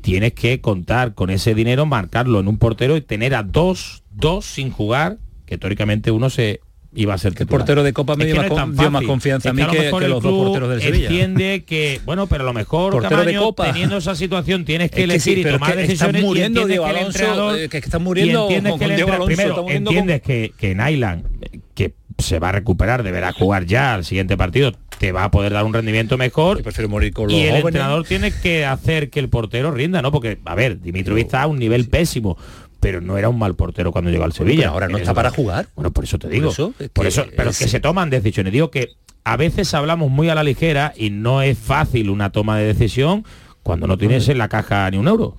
tienes 0.01 0.32
que 0.32 0.60
contar 0.62 1.14
con 1.14 1.28
ese 1.28 1.55
dinero, 1.55 1.85
marcarlo 1.85 2.40
en 2.40 2.48
un 2.48 2.56
portero 2.56 2.97
y 2.97 3.02
tener 3.02 3.35
a 3.35 3.43
dos, 3.43 4.02
dos 4.10 4.47
sin 4.47 4.70
jugar, 4.70 5.18
que 5.44 5.59
teóricamente 5.59 6.10
uno 6.10 6.30
se 6.30 6.60
iba 6.94 7.15
a 7.15 7.19
ser 7.19 7.35
El 7.39 7.47
portero 7.47 7.82
de 7.82 7.93
Copa 7.93 8.16
me 8.16 8.24
dio, 8.24 8.35
que 8.35 8.40
más, 8.40 8.48
no 8.48 8.55
con- 8.55 8.65
tan 8.74 8.77
dio 8.77 8.90
más 8.90 9.05
confianza 9.05 9.51
a 9.51 9.52
Es 9.52 9.56
mí 9.56 9.62
a 9.62 9.66
lo 9.66 9.73
que, 9.73 9.78
mejor 9.78 9.98
que 10.01 10.05
el 10.06 10.10
los 10.12 10.23
dos 10.23 10.32
porteros 10.32 10.70
del 10.70 10.81
Sevilla. 10.81 11.09
Entiende 11.09 11.65
que, 11.65 12.01
bueno, 12.05 12.27
pero 12.27 12.44
a 12.44 12.47
lo 12.47 12.52
mejor, 12.55 12.93
Portero 12.93 13.16
de 13.19 13.24
Camaño, 13.24 13.40
Copa. 13.43 13.65
teniendo 13.66 13.98
esa 13.98 14.15
situación, 14.15 14.65
tienes 14.65 14.86
Es 14.86 14.90
que 14.93 15.06
que 15.06 15.20
sí, 15.20 15.32
elegir 15.32 15.47
y 15.47 15.51
tomar 15.52 15.73
que 15.74 15.82
decisiones 15.82 16.23
muriendo 16.23 16.66
Diego 16.66 16.85
que 16.85 16.90
Alonso, 16.90 17.56
eh, 17.56 17.69
que 17.69 17.78
están 17.78 18.02
muriendo 18.02 18.47
con- 18.47 18.55
que 18.62 18.70
con 18.70 18.78
Diego 18.94 19.09
Alonso, 19.12 19.27
primero, 19.27 19.62
muriendo 19.62 19.90
entiendes 19.90 20.23
que, 20.23 20.52
que 20.56 20.74
Nyland, 20.74 21.24
eh, 21.43 21.60
que 21.74 21.94
se 22.19 22.39
va 22.40 22.48
a 22.48 22.52
recuperar, 22.52 23.02
deberá 23.02 23.32
jugar 23.32 23.66
ya 23.66 23.94
al 23.94 24.05
siguiente 24.05 24.36
partido, 24.36 24.73
te 24.98 25.12
va 25.12 25.23
a 25.24 25.31
poder 25.31 25.52
dar 25.52 25.65
un 25.65 25.73
rendimiento 25.74 26.19
mejor. 26.19 26.56
Yo 26.56 26.65
prefiero 26.65 26.89
morir 26.89 27.12
con 27.12 27.24
los 27.27 27.32
Y 27.35 27.43
el 27.43 27.48
jóvenes. 27.51 27.65
entrenador 27.66 28.05
tiene 28.05 28.32
que 28.32 28.65
hacer 28.66 29.10
que 29.10 29.20
el 29.20 29.28
portero 29.28 29.70
rinda, 29.70 30.02
¿no? 30.02 30.10
Porque, 30.10 30.39
a 30.44 30.55
ver, 30.56 30.81
Dimitrovic 30.81 31.27
está 31.27 31.43
a 31.43 31.47
un 31.47 31.59
nivel 31.60 31.86
pésimo, 31.89 32.36
pero 32.81 33.01
no 33.01 33.19
era 33.19 33.29
un 33.29 33.39
mal 33.39 33.55
portero 33.57 33.91
cuando 33.93 34.11
llegó 34.11 34.25
al 34.25 34.33
Sevilla. 34.33 34.63
pero 34.63 34.73
ahora 34.73 34.89
no 34.89 34.99
está 34.99 35.15
para 35.15 35.31
jugar. 35.31 35.69
Bueno, 35.75 35.91
por 35.91 36.05
eso 36.05 36.19
te 36.19 36.29
digo. 36.29 36.51
eso, 36.51 36.73
es 36.79 36.89
por 36.91 37.05
que 37.05 37.09
eso, 37.09 37.25
pero 37.37 37.51
es- 37.51 37.59
que 37.59 37.69
se 37.69 37.81
toman 37.81 38.11
decisiones. 38.11 38.53
Digo 38.53 38.71
que 38.71 38.89
a 39.25 39.37
veces 39.37 39.75
hablamos 39.75 40.11
muy 40.11 40.29
a 40.31 40.35
la 40.35 40.43
ligera 40.45 40.93
y 40.97 41.11
no 41.11 41.43
es 41.43 41.59
fácil 41.59 42.09
una 42.11 42.31
toma 42.31 42.57
de 42.59 42.67
decisión 42.67 43.25
cuando 43.63 43.87
no 43.87 43.99
tienes 43.99 44.29
en 44.29 44.39
la 44.39 44.49
caja 44.49 44.91
ni 44.91 44.97
un 44.97 45.09
euro. 45.09 45.37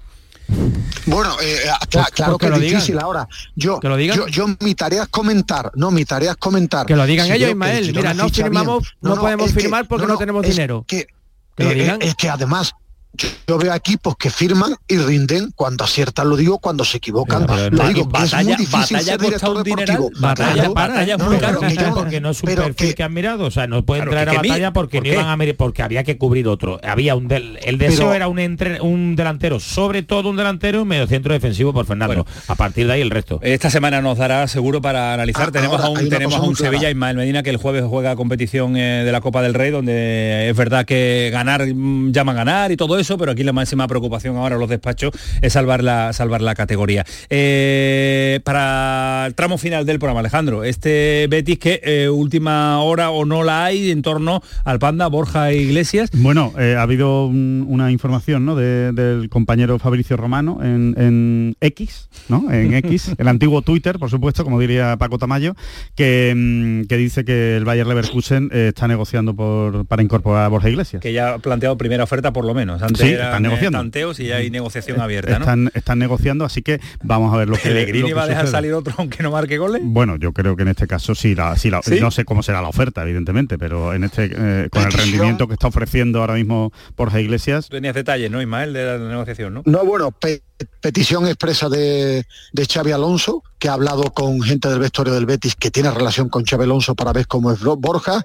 Bueno, 1.05 1.35
eh, 1.41 1.57
cla- 1.65 1.77
Pues- 1.91 2.07
claro 2.11 2.37
pues 2.37 2.39
que 2.39 2.45
que 2.45 2.49
lo 2.49 2.55
es 2.57 2.61
digan. 2.61 2.79
difícil 2.79 2.99
ahora. 2.99 3.27
Yo, 3.55 3.79
Que 3.79 3.87
lo 3.87 3.95
digan. 3.97 4.17
yo, 4.17 4.27
yo 4.27 4.45
mi 4.61 4.75
tarea 4.75 5.03
es 5.03 5.07
comentar, 5.09 5.71
no, 5.75 5.91
mi 5.91 6.05
tarea 6.05 6.31
es 6.31 6.37
comentar. 6.37 6.85
Que 6.85 6.95
lo 6.95 7.05
digan 7.05 7.27
Si 7.27 7.33
ellos, 7.33 7.49
Ismael. 7.51 7.93
Mira, 7.95 8.13
no 8.13 8.29
firmamos, 8.29 8.79
bien. 8.83 9.13
no, 9.15 9.15
podemos 9.21 9.51
firmar 9.53 9.87
porque 9.87 10.07
no, 10.07 10.17
tenemos 10.17 10.43
es 10.45 10.51
dinero. 10.51 10.83
Que, 10.87 11.07
Que 11.55 11.63
lo 11.63 11.71
eh, 11.71 11.75
digan. 11.75 12.01
Es 12.01 12.15
que 12.15 12.29
además, 12.29 12.73
yo, 13.13 13.27
yo 13.47 13.57
veo 13.57 13.73
equipos 13.73 14.15
que 14.17 14.29
firman 14.29 14.75
y 14.87 14.97
rinden 14.97 15.51
cuando 15.55 15.83
aciertan, 15.83 16.29
lo 16.29 16.35
digo, 16.37 16.59
cuando 16.59 16.85
se 16.85 16.97
equivocan, 16.97 17.45
Pero 17.47 17.69
lo 17.71 17.87
digo, 17.87 17.93
que 17.93 17.99
es 18.01 18.05
muy 18.05 18.13
batalla- 18.29 18.55
difícil 18.55 18.97
batalla 18.97 19.03
ser 19.03 19.19
director 19.19 19.57
un 19.57 19.63
dineral, 19.63 19.95
deportivo. 19.97 20.21
batalla- 20.21 20.53
Claro, 20.53 20.73
batalla 20.73 21.17
no, 21.17 21.25
muy 21.25 21.35
no, 21.35 21.41
caro, 21.41 21.59
pero 21.59 21.69
que 21.69 21.75
yo- 21.83 21.93
porque 21.95 22.21
no 22.21 22.29
es 22.29 22.43
un 22.43 22.47
perfil 22.55 22.75
que- 22.75 22.95
que, 22.95 23.03
han 23.03 23.13
mirado, 23.13 23.45
o 23.45 23.51
sea, 23.51 23.67
no 23.67 23.83
puede 23.83 24.01
Claro, 24.03 24.11
entrar 24.11 24.29
que- 24.29 24.37
a 24.37 24.41
batalla 24.49 24.73
porque 24.73 24.97
¿por 24.99 25.07
no 25.07 25.13
iban 25.13 25.27
a 25.27 25.35
mir- 25.37 25.55
porque 25.57 25.81
había 25.83 26.03
que 26.03 26.17
cubrir 26.17 26.47
otro. 26.47 26.79
Había 26.83 27.15
un 27.15 27.27
del- 27.27 27.57
el 27.63 27.77
deseo 27.77 27.97
Pero- 28.05 28.13
era 28.13 28.27
un 28.27 28.39
entre- 28.39 28.79
un 28.81 29.15
delantero, 29.15 29.59
sobre 29.59 30.03
todo 30.03 30.29
un 30.29 30.37
delantero 30.37 30.81
y 30.81 30.85
medio 30.85 31.07
centro 31.07 31.33
defensivo 31.33 31.73
por 31.73 31.85
Fernando. 31.85 32.25
a 32.47 32.55
partir 32.55 32.85
de 32.87 32.93
ahí 32.93 33.01
el 33.01 33.09
resto. 33.09 33.39
Esta 33.41 33.69
semana 33.69 34.01
nos 34.01 34.17
dará 34.17 34.47
seguro 34.47 34.81
para 34.81 35.13
analizar. 35.13 35.49
Ah, 35.49 35.51
tenemos 35.51 35.81
ahora, 35.81 35.99
a 35.99 36.03
un, 36.03 36.09
tenemos 36.09 36.35
a 36.35 36.41
un. 36.41 36.55
Sevilla, 36.55 36.89
Ismael 36.89 37.17
Medina, 37.17 37.41
que 37.43 37.49
el 37.49 37.57
jueves 37.57 37.83
juega 37.87 38.15
competición 38.15 38.77
eh, 38.77 39.03
de 39.03 39.11
la 39.11 39.19
Copa 39.21 39.41
del 39.41 39.53
Rey, 39.55 39.71
donde 39.71 40.49
es 40.49 40.55
verdad 40.55 40.85
que 40.85 41.29
ganar 41.31 41.65
mm, 41.65 42.11
llama 42.11 42.33
a 42.33 42.35
ganar 42.35 42.71
y 42.71 42.77
todo 42.77 42.98
eso, 42.99 43.17
pero 43.17 43.31
aquí 43.31 43.43
la 43.43 43.53
máxima 43.53 43.87
preocupación 43.87 44.35
ahora 44.37 44.57
los 44.57 44.69
despachos 44.69 45.11
es 45.41 45.53
salvar 45.53 45.83
la, 45.83 46.13
salvar 46.13 46.41
la 46.41 46.55
categoría. 46.55 47.05
Eh, 47.29 48.39
para 48.43 49.25
el 49.27 49.35
tramo 49.35 49.57
final 49.57 49.85
del 49.85 49.99
programa, 49.99 50.19
Alejandro, 50.19 50.63
este 50.63 51.27
Betis 51.29 51.57
que 51.59 51.81
eh, 51.83 52.09
última 52.09 52.81
hora 52.81 53.09
o 53.11 53.25
no 53.25 53.43
la 53.43 53.65
hay 53.65 53.91
en 53.91 54.01
torno 54.01 54.41
al 54.65 54.79
Panda, 54.79 55.07
Borja 55.07 55.51
Iglesias. 55.53 56.09
Bueno, 56.13 56.53
eh, 56.59 56.75
ha 56.77 56.81
habido 56.81 57.25
un- 57.27 57.65
una 57.67 57.91
información 57.91 58.45
¿no? 58.45 58.55
de- 58.55 58.91
del 58.91 59.29
compañero 59.29 59.79
Fabricio 59.79 60.17
Romano 60.17 60.59
en, 60.61 60.95
en 60.97 61.55
X, 61.61 62.09
¿no? 62.27 62.51
En 62.51 62.73
X, 62.83 63.11
el 63.17 63.27
antiguo 63.27 63.61
Twitter, 63.61 63.99
por 63.99 64.09
supuesto, 64.09 64.43
como 64.43 64.59
diría 64.59 64.97
Paco 64.97 65.17
Tamayo, 65.17 65.55
que, 65.95 66.33
mm, 66.35 66.87
que 66.87 66.97
dice 66.97 67.25
que 67.25 67.57
el 67.57 67.65
Bayer 67.65 67.87
Leverkusen 67.87 68.49
está 68.51 68.87
negociando 68.87 69.33
por, 69.35 69.85
para 69.85 70.01
incorporar 70.03 70.45
a 70.45 70.47
Borja 70.49 70.69
Iglesias. 70.69 71.01
que 71.01 71.13
ya 71.13 71.35
ha 71.35 71.39
planteado 71.39 71.77
primera 71.77 72.03
oferta 72.03 72.33
por 72.33 72.45
lo 72.45 72.53
menos. 72.53 72.81
Antes 72.89 73.07
Sí, 73.07 73.13
eran, 73.13 73.25
están 73.27 73.45
eh, 73.45 73.47
negociando. 73.47 73.77
tanteos 73.79 74.19
y 74.19 74.27
ya 74.27 74.35
hay 74.37 74.49
negociación 74.51 74.99
abierta, 75.01 75.31
¿no? 75.39 75.45
Están, 75.45 75.71
están 75.73 75.99
negociando, 75.99 76.45
así 76.45 76.61
que 76.61 76.79
vamos 77.03 77.33
a 77.33 77.37
ver 77.37 77.47
lo 77.47 77.55
que 77.55 77.63
¿Pellegrini 77.69 78.11
va 78.11 78.23
a 78.23 78.27
dejar 78.27 78.41
sucede. 78.45 78.57
salir 78.57 78.73
otro 78.73 78.93
aunque 78.97 79.23
no 79.23 79.31
marque 79.31 79.57
goles? 79.57 79.81
Bueno, 79.83 80.17
yo 80.17 80.33
creo 80.33 80.55
que 80.55 80.63
en 80.63 80.69
este 80.69 80.87
caso 80.87 81.15
sí, 81.15 81.33
la, 81.35 81.55
sí, 81.55 81.69
la- 81.69 81.81
¿Sí? 81.81 81.99
no 82.01 82.11
sé 82.11 82.25
cómo 82.25 82.43
será 82.43 82.61
la 82.61 82.67
oferta, 82.69 83.01
evidentemente, 83.03 83.57
pero 83.57 83.93
en 83.93 84.03
este 84.03 84.29
eh, 84.35 84.69
con 84.71 84.83
el 84.83 84.91
rendimiento 84.91 85.47
que 85.47 85.53
está 85.53 85.67
ofreciendo 85.67 86.19
ahora 86.21 86.33
mismo 86.35 86.71
Borja 86.97 87.19
Iglesias, 87.21 87.67
Tú 87.69 87.77
tenías 87.77 87.95
detalles, 87.95 88.29
¿no, 88.31 88.41
Ismael, 88.41 88.73
de 88.73 88.83
la 88.85 88.97
negociación, 88.97 89.53
no? 89.53 89.61
No, 89.65 89.85
bueno, 89.85 90.11
pe- 90.11 90.41
petición 90.81 91.25
expresa 91.27 91.69
de, 91.69 92.25
de 92.53 92.65
Xavi 92.65 92.91
Alonso, 92.91 93.43
que 93.57 93.67
ha 93.69 93.73
hablado 93.73 94.03
con 94.13 94.41
gente 94.41 94.69
del 94.69 94.79
vestuario 94.79 95.13
del 95.13 95.25
Betis 95.25 95.55
que 95.55 95.71
tiene 95.71 95.91
relación 95.91 96.29
con 96.29 96.45
Xavi 96.45 96.63
Alonso 96.63 96.95
para 96.95 97.11
ver 97.13 97.27
cómo 97.27 97.51
es 97.51 97.59
Borja, 97.61 98.21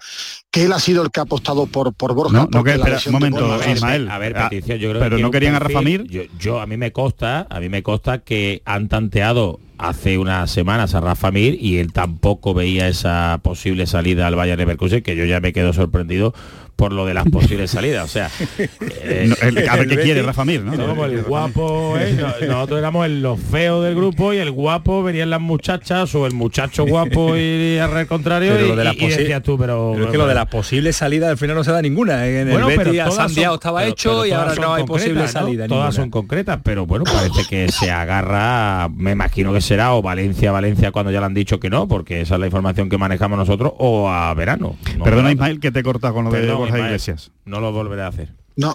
que 0.51 0.65
él 0.65 0.73
ha 0.73 0.79
sido 0.81 1.03
el 1.03 1.11
que 1.11 1.21
ha 1.21 1.25
apostado 1.25 1.67
por, 1.67 1.93
por 1.95 2.15
Borja. 2.15 2.33
No, 2.33 2.43
no, 2.45 2.51
porque 2.51 2.73
que- 2.73 2.79
la 2.79 2.85
espera, 2.97 3.03
un 3.07 3.13
momento, 3.13 3.47
Borja- 3.49 3.71
Ismael. 3.73 4.09
A 4.09 4.19
ver, 4.19 4.35
Ah, 4.37 4.49
petición, 4.49 4.79
yo 4.79 4.91
creo 4.91 5.01
pero 5.03 5.17
que 5.17 5.23
no 5.23 5.31
querían 5.31 5.55
a 5.55 5.61
perfil- 5.61 5.63
Rafa 5.75 5.83
Mir. 5.83 6.05
Yo, 6.09 6.23
yo- 6.39 6.61
a 6.61 6.67
mí 6.67 6.77
me 6.77 6.93
consta, 6.93 7.47
a 7.51 7.61
mí 7.61 7.69
me 7.69 7.83
consta 7.83 8.19
que 8.19 8.63
han 8.65 8.89
tanteado 8.89 9.59
hace 9.79 10.19
unas 10.19 10.51
semanas 10.51 10.95
a 10.95 11.01
Rafa 11.01 11.31
Mir 11.31 11.57
y 11.61 11.79
él 11.79 11.93
tampoco 11.93 12.55
veía 12.55 12.89
esa 12.89 13.39
posible 13.43 13.87
salida 13.87 14.27
al 14.27 14.37
Bayern 14.37 14.59
Leverkusen, 14.59 15.03
que 15.03 15.17
yo 15.17 15.25
ya 15.25 15.41
me 15.41 15.53
quedo 15.53 15.73
sorprendido 15.73 16.35
por 16.77 16.93
lo 16.93 17.07
de 17.07 17.15
las 17.15 17.29
posibles 17.29 17.71
salidas. 17.71 18.05
O 18.05 18.09
sea, 18.09 18.29
eh, 18.59 19.27
No, 19.29 19.37
el- 19.49 19.69
a 19.69 19.77
ver 19.77 19.87
qué 19.87 19.97
quiere 19.99 20.23
Rafa 20.25 20.45
Mir, 20.45 20.61
¿no? 20.65 20.75
como 20.87 21.05
el 21.05 21.23
guapo, 21.23 21.97
¿eh? 21.97 22.17
No- 22.19 22.47
nosotros 22.49 22.79
éramos 22.81 23.07
el- 23.07 23.23
los 23.23 23.39
feos 23.39 23.85
del 23.85 23.95
grupo 23.95 24.33
y 24.33 24.39
el 24.39 24.51
guapo 24.51 25.05
venían 25.05 25.31
las 25.31 25.41
muchachas 25.41 26.13
o 26.17 26.27
el 26.27 26.33
muchacho 26.35 26.85
guapo 26.85 27.37
y 27.37 27.79
al 27.83 28.09
contrario 28.09 28.55
Pero 28.55 28.67
y, 28.67 28.69
lo 28.71 28.77
de 28.77 28.85
las 28.85 28.97
y- 28.97 29.07
decías 29.07 29.41
tú, 29.45 29.57
pero... 29.57 29.93
Pero 29.95 30.07
es 30.07 30.11
que 30.11 30.19
lo 30.19 30.27
de 30.27 30.35
las 30.35 30.47
posibles 30.47 30.97
salidas 30.97 31.31
al 31.31 31.39
final 31.39 31.55
no 31.55 31.63
se 31.63 31.71
da 31.71 31.81
ninguna. 31.81 32.27
En 32.27 32.51
Bueno, 32.51 32.69
el 32.69 32.77
pero 32.77 32.91
Betis 32.91 33.03
a 33.03 33.05
todas 33.09 33.25
Santiago 33.27 33.55
estaba 33.55 33.79
pero- 33.79 33.93
hecho 33.93 34.11
pero 34.11 34.27
y 34.27 34.33
ahora 34.33 34.55
no 34.57 34.75
hay 34.75 34.85
posible 34.85 35.23
¿no? 35.23 35.29
salida. 35.29 35.69
Todas 35.69 35.95
son 35.95 36.11
concretas, 36.11 36.59
pero 36.65 36.87
bueno, 36.87 37.05
parece 37.05 37.45
que 37.49 37.69
se 37.71 37.93
agarra, 37.93 38.89
me 38.93 39.13
imagino 39.13 39.53
que 39.53 39.61
será 39.65 39.95
o 39.95 40.03
Valencia, 40.03 40.53
Valencia 40.53 40.93
cuando 40.93 41.11
ya 41.11 41.21
le 41.21 41.27
han 41.27 41.35
dicho 41.35 41.59
que 41.59 41.71
no, 41.71 41.89
porque 41.89 42.21
esa 42.21 42.35
es 42.35 42.41
la 42.41 42.47
información 42.47 42.89
que 42.89 42.99
manejamos 42.99 43.39
nosotros, 43.39 43.73
o 43.79 44.09
a 44.09 44.33
verano. 44.35 44.77
No 44.97 45.05
Perdona 45.05 45.29
verano. 45.29 45.31
Ismael 45.31 45.61
que 45.61 45.73
te 45.73 45.81
he 45.81 45.83
cortado 45.83 46.15
con 46.15 46.25
lo 46.25 46.31
de 46.31 46.41
Perdón, 46.41 46.59
Borja 46.59 46.77
Ismael, 46.77 46.87
Iglesias. 46.87 47.31
No 47.45 47.61
lo 47.61 47.73
volveré 47.73 48.03
a 48.03 48.09
hacer. 48.09 48.29
No, 48.57 48.75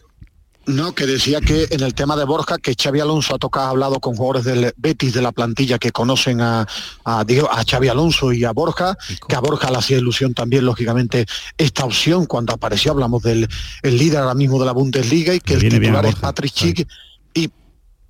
no, 0.66 0.94
que 0.94 1.08
decía 1.08 1.42
que 1.42 1.68
en 1.72 1.82
el 1.82 1.96
tema 1.96 2.16
de 2.16 2.26
Borja, 2.26 2.58
que 2.60 2.76
Xavi 2.80 3.00
Alonso 3.00 3.34
ha 3.34 3.40
tocado, 3.40 3.68
ha 3.68 3.70
hablado 3.70 4.00
con 4.00 4.16
jugadores 4.16 4.44
del 4.44 4.72
Betis 4.78 5.14
de 5.14 5.22
la 5.22 5.32
plantilla 5.32 5.80
que 5.80 5.92
conocen 5.92 6.42
a, 6.42 6.68
a, 7.06 7.24
digo, 7.24 7.50
a 7.52 7.64
Xavi 7.64 7.88
Alonso 7.88 8.32
y 8.34 8.44
a 8.44 8.52
Borja, 8.52 8.96
que 9.28 9.36
a 9.36 9.40
Borja 9.40 9.72
le 9.72 9.78
hacía 9.78 9.98
ilusión 9.98 10.34
también, 10.34 10.66
lógicamente, 10.66 11.26
esta 11.58 11.86
opción 11.86 12.26
cuando 12.28 12.54
apareció, 12.54 12.92
hablamos 12.92 13.24
del 13.24 13.48
el 13.82 13.98
líder 13.98 14.20
ahora 14.20 14.36
mismo 14.36 14.60
de 14.60 14.66
la 14.66 14.74
Bundesliga 14.74 15.34
y 15.34 15.40
que 15.40 15.56
el 15.56 15.70
titular 15.70 16.06
es 16.06 16.16
Patrick 16.16 16.52
Schick 16.52 16.80
y 16.82 16.88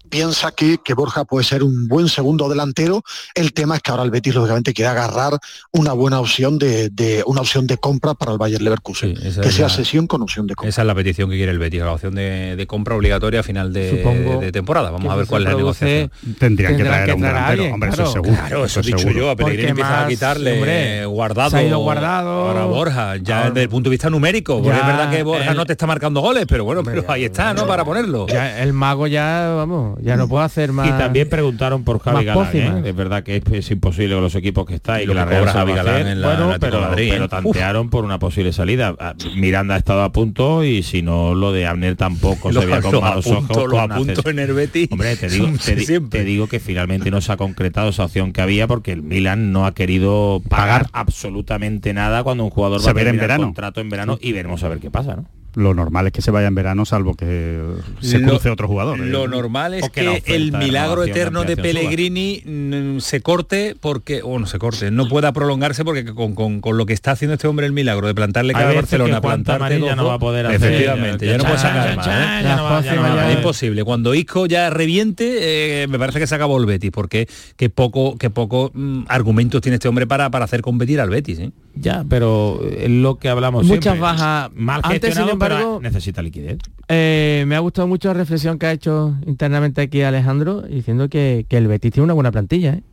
piensa 0.09 0.51
que, 0.51 0.77
que 0.83 0.93
Borja 0.93 1.23
puede 1.25 1.43
ser 1.45 1.63
un 1.63 1.87
buen 1.87 2.07
segundo 2.09 2.49
delantero. 2.49 3.03
El 3.35 3.53
tema 3.53 3.75
es 3.75 3.81
que 3.81 3.91
ahora 3.91 4.03
el 4.03 4.11
Betis 4.11 4.35
lógicamente 4.35 4.73
quiere 4.73 4.89
agarrar 4.89 5.33
una 5.71 5.93
buena 5.93 6.19
opción 6.19 6.57
de, 6.59 6.89
de- 6.89 7.23
una 7.25 7.41
opción 7.41 7.67
de 7.67 7.77
compra 7.77 8.13
para 8.15 8.31
el 8.31 8.37
Bayer 8.37 8.61
Leverkusen, 8.61 9.17
esa 9.23 9.41
que 9.41 9.51
sea 9.51 9.67
la- 9.67 9.73
sesión 9.73 10.07
con 10.07 10.21
opción 10.21 10.47
de 10.47 10.55
compra. 10.55 10.69
Esa 10.69 10.81
es 10.81 10.87
la 10.87 10.95
petición 10.95 11.29
que 11.29 11.35
quiere 11.37 11.51
el 11.51 11.59
Betis, 11.59 11.81
la 11.81 11.91
opción 11.93 12.15
de, 12.15 12.55
de 12.55 12.67
compra 12.67 12.95
obligatoria 12.95 13.41
a 13.41 13.43
final 13.43 13.71
de, 13.73 13.89
Supongo 13.91 14.39
de 14.41 14.51
temporada. 14.51 14.91
Vamos 14.91 15.11
a 15.11 15.15
ver 15.15 15.27
cuál 15.27 15.43
es 15.43 15.49
la 15.49 15.55
negociación. 15.55 16.11
Tendrían 16.39 16.75
que 16.77 16.83
traer 16.83 17.05
que 17.05 17.11
a 17.11 17.15
un 17.15 17.21
traer 17.21 17.35
a 17.35 17.39
delantero, 17.39 17.51
alguien, 17.63 17.73
hombre, 17.73 17.89
eso 17.89 17.95
claro. 17.97 18.11
seguro. 18.11 18.31
Claro, 18.33 18.65
eso 18.65 18.79
he 18.79 18.83
seguro. 18.83 19.03
dicho 19.07 19.17
yo, 19.19 19.29
a 19.29 19.35
Pellegrini 19.35 19.67
Porque 19.67 19.69
empieza 19.81 20.05
a 20.05 20.07
quitarle 20.07 20.53
hombre, 20.53 21.05
guardado, 21.05 21.49
se 21.51 21.57
ha 21.57 21.63
ido 21.63 21.79
Guardado. 21.79 22.29
ahora 22.29 22.65
Borja, 22.65 23.15
ya 23.17 23.37
Ahora- 23.37 23.49
desde 23.51 23.63
el 23.63 23.69
punto 23.69 23.89
de 23.89 23.93
vista 23.93 24.09
numérico, 24.09 24.55
porque 24.61 24.69
Ya, 24.69 24.79
es 24.81 24.87
verdad 24.87 25.11
que 25.11 25.23
Borja 25.23 25.51
el- 25.51 25.57
no 25.57 25.65
te 25.65 25.73
está 25.73 25.87
marcando 25.87 26.21
goles, 26.21 26.45
pero 26.47 26.63
bueno, 26.63 26.83
pero 26.83 27.05
ahí 27.07 27.25
está, 27.25 27.53
¿no? 27.53 27.67
Para 27.67 27.83
ponerlo. 27.85 28.27
Ya, 28.27 28.61
el 28.61 28.73
mago 28.73 29.07
ya, 29.07 29.53
vamos, 29.55 29.98
ya 30.01 30.17
no 30.17 30.27
puede 30.27 30.45
hacer 30.45 30.71
más. 30.71 30.87
Y 30.87 30.91
también 30.91 31.29
preguntaron 31.29 31.83
por 31.83 31.99
Javi 31.99 32.25
Galán. 32.25 32.85
¿eh? 32.85 32.89
Es 32.89 32.95
verdad 32.95 33.23
que 33.23 33.37
es, 33.37 33.43
es 33.51 33.71
imposible 33.71 34.13
con 34.15 34.23
los 34.23 34.35
equipos 34.35 34.65
que 34.65 34.75
está 34.75 34.99
y, 35.01 35.05
Y 35.05 35.07
que 35.07 35.13
la 35.13 35.25
Real 35.25 35.47
Javi 35.47 35.73
Galán 35.73 36.07
en 36.07 36.21
la 36.21 36.27
bueno, 36.27 36.55
pero, 36.59 36.81
Madrid, 36.81 37.09
pero 37.11 37.25
¿eh? 37.25 37.29
tantearon 37.29 37.89
por 37.89 38.05
una 38.05 38.19
posible 38.19 38.53
salida. 38.53 38.95
Ah, 38.99 39.13
Miranda 39.35 39.75
ha 39.75 39.77
estado 39.77 40.03
a 40.03 40.11
punto 40.11 40.63
y 40.63 40.83
si 40.83 41.01
no 41.01 41.35
lo 41.35 41.51
de 41.51 41.65
Abner 41.67 41.95
tampoco 41.95 42.51
se 42.53 42.65
veía 42.65 42.81
con 42.81 42.93
lo 42.93 43.01
malos 43.01 43.27
apunto, 43.27 43.53
ojos. 43.53 43.71
lo 43.71 43.77
con 43.77 43.91
apunto 43.91 44.29
en 44.29 44.39
el 44.39 44.53
Betis. 44.53 44.87
Hombre, 44.91 45.15
te 45.15 45.29
digo, 45.29 45.47
te, 46.09 46.23
digo 46.23 46.47
que 46.47 46.59
finalmente 46.59 47.11
no 47.11 47.21
se 47.21 47.31
ha 47.31 47.37
concretado 47.37 47.89
esa 47.89 48.05
opción 48.05 48.31
que 48.31 48.41
había 48.41 48.67
porque 48.67 48.91
el 48.91 49.01
Milan 49.03 49.51
no 49.51 49.65
ha 49.65 49.73
querido 49.73 50.41
pagar, 50.47 50.87
absolutamente 50.93 51.93
nada 51.93 52.23
cuando 52.23 52.43
un 52.43 52.49
jugador 52.49 52.79
Se 52.79 52.87
va 52.87 52.91
a 52.91 52.93
verá 52.93 53.09
en 53.09 53.15
terminar 53.15 53.27
verano. 53.27 53.47
contrato 53.47 53.81
en 53.81 53.89
verano 53.89 54.17
y 54.21 54.31
veremos 54.31 54.63
a 54.63 54.69
ver 54.69 54.79
qué 54.79 54.91
pasa, 54.91 55.15
¿no? 55.15 55.38
Lo 55.55 55.73
normal 55.73 56.05
es 56.07 56.13
que 56.13 56.21
se 56.21 56.29
vaya 56.31 56.47
en 56.47 56.55
verano, 56.55 56.85
salvo 56.85 57.15
que 57.15 57.59
se 58.01 58.19
Lo- 58.19 58.29
cruce 58.29 58.49
otro 58.49 58.67
jugador. 58.67 58.99
¿eh? 58.99 59.05
Lo 59.07 59.27
normal 59.27 59.73
es 59.73 59.89
que 59.89 60.21
el 60.27 60.51
milagro 60.51 61.03
eterno 61.03 61.43
de 61.43 61.53
suba. 61.55 61.63
Pellegrini 61.63 62.43
mm, 62.45 62.99
se 62.99 63.21
corte 63.21 63.75
porque, 63.79 64.21
o 64.23 64.37
no 64.37 64.45
se 64.45 64.59
corte, 64.59 64.91
no 64.91 65.07
pueda 65.09 65.31
prolongarse 65.33 65.83
porque 65.83 66.05
con, 66.05 66.35
con- 66.35 66.61
con 66.61 66.77
lo 66.77 66.85
que 66.85 66.93
está 66.93 67.11
haciendo 67.11 67.33
este 67.33 67.47
hombre 67.47 67.65
el 67.65 67.73
milagro 67.73 68.05
de 68.07 68.13
plantarle 68.15 68.51
Hay 68.53 68.59
cara 68.61 68.65
a 68.65 68.69
veces 68.69 68.81
Barcelona, 68.99 69.21
plantarte 69.21 69.79
dos, 69.79 69.95
no 69.95 70.05
va 70.05 70.13
a 70.13 70.19
poder 70.19 70.45
hacer- 70.45 70.71
efectivamente, 70.71 71.25
ya, 71.25 71.37
no 71.37 71.43
puede 71.45 71.57
sacar 71.57 71.95
más. 71.95 72.07
¿eh? 72.07 72.09
ya 72.43 72.55
no 72.55 72.63
va- 72.65 72.81
ya 72.81 72.95
no 72.95 73.01
va 73.01 73.07
a 73.07 73.15
Es 73.15 73.21
poder. 73.23 73.37
imposible. 73.37 73.83
Cuando 73.83 74.13
Isco 74.13 74.45
ya 74.45 74.69
reviente, 74.69 75.83
eh, 75.83 75.87
me 75.87 75.97
parece 75.97 76.19
que 76.19 76.27
se 76.27 76.35
acabó 76.35 76.59
el 76.59 76.67
Betis, 76.67 76.91
porque 76.91 77.27
que 77.57 77.69
poco, 77.69 78.17
que 78.17 78.29
poco 78.29 78.71
mm, 78.73 79.05
argumentos 79.07 79.61
tiene 79.61 79.75
este 79.75 79.87
hombre 79.87 80.05
para, 80.05 80.29
para 80.29 80.45
hacer 80.45 80.61
competir 80.61 80.99
al 81.01 81.09
Betis. 81.09 81.39
Ya, 81.75 82.03
pero 82.09 82.61
es 82.69 82.89
lo 82.89 83.17
que 83.17 83.29
hablamos 83.29 83.65
Muchas 83.65 83.83
siempre. 83.83 84.01
bajas. 84.01 84.49
Mal 84.55 84.81
Antes, 84.83 84.91
sin 84.91 85.01
gestionado, 85.01 85.39
pero 85.39 85.55
embargo, 85.55 85.79
necesita 85.81 86.21
liquidez. 86.21 86.57
Eh, 86.89 87.45
me 87.47 87.55
ha 87.55 87.59
gustado 87.59 87.87
mucho 87.87 88.07
la 88.09 88.15
reflexión 88.15 88.59
que 88.59 88.65
ha 88.65 88.71
hecho 88.71 89.15
internamente 89.25 89.81
aquí 89.81 90.01
Alejandro, 90.01 90.61
diciendo 90.63 91.07
que, 91.09 91.45
que 91.47 91.57
el 91.57 91.67
Betis 91.67 91.91
tiene 91.93 92.05
una 92.05 92.13
buena 92.13 92.31
plantilla. 92.31 92.73
¿eh? 92.73 92.83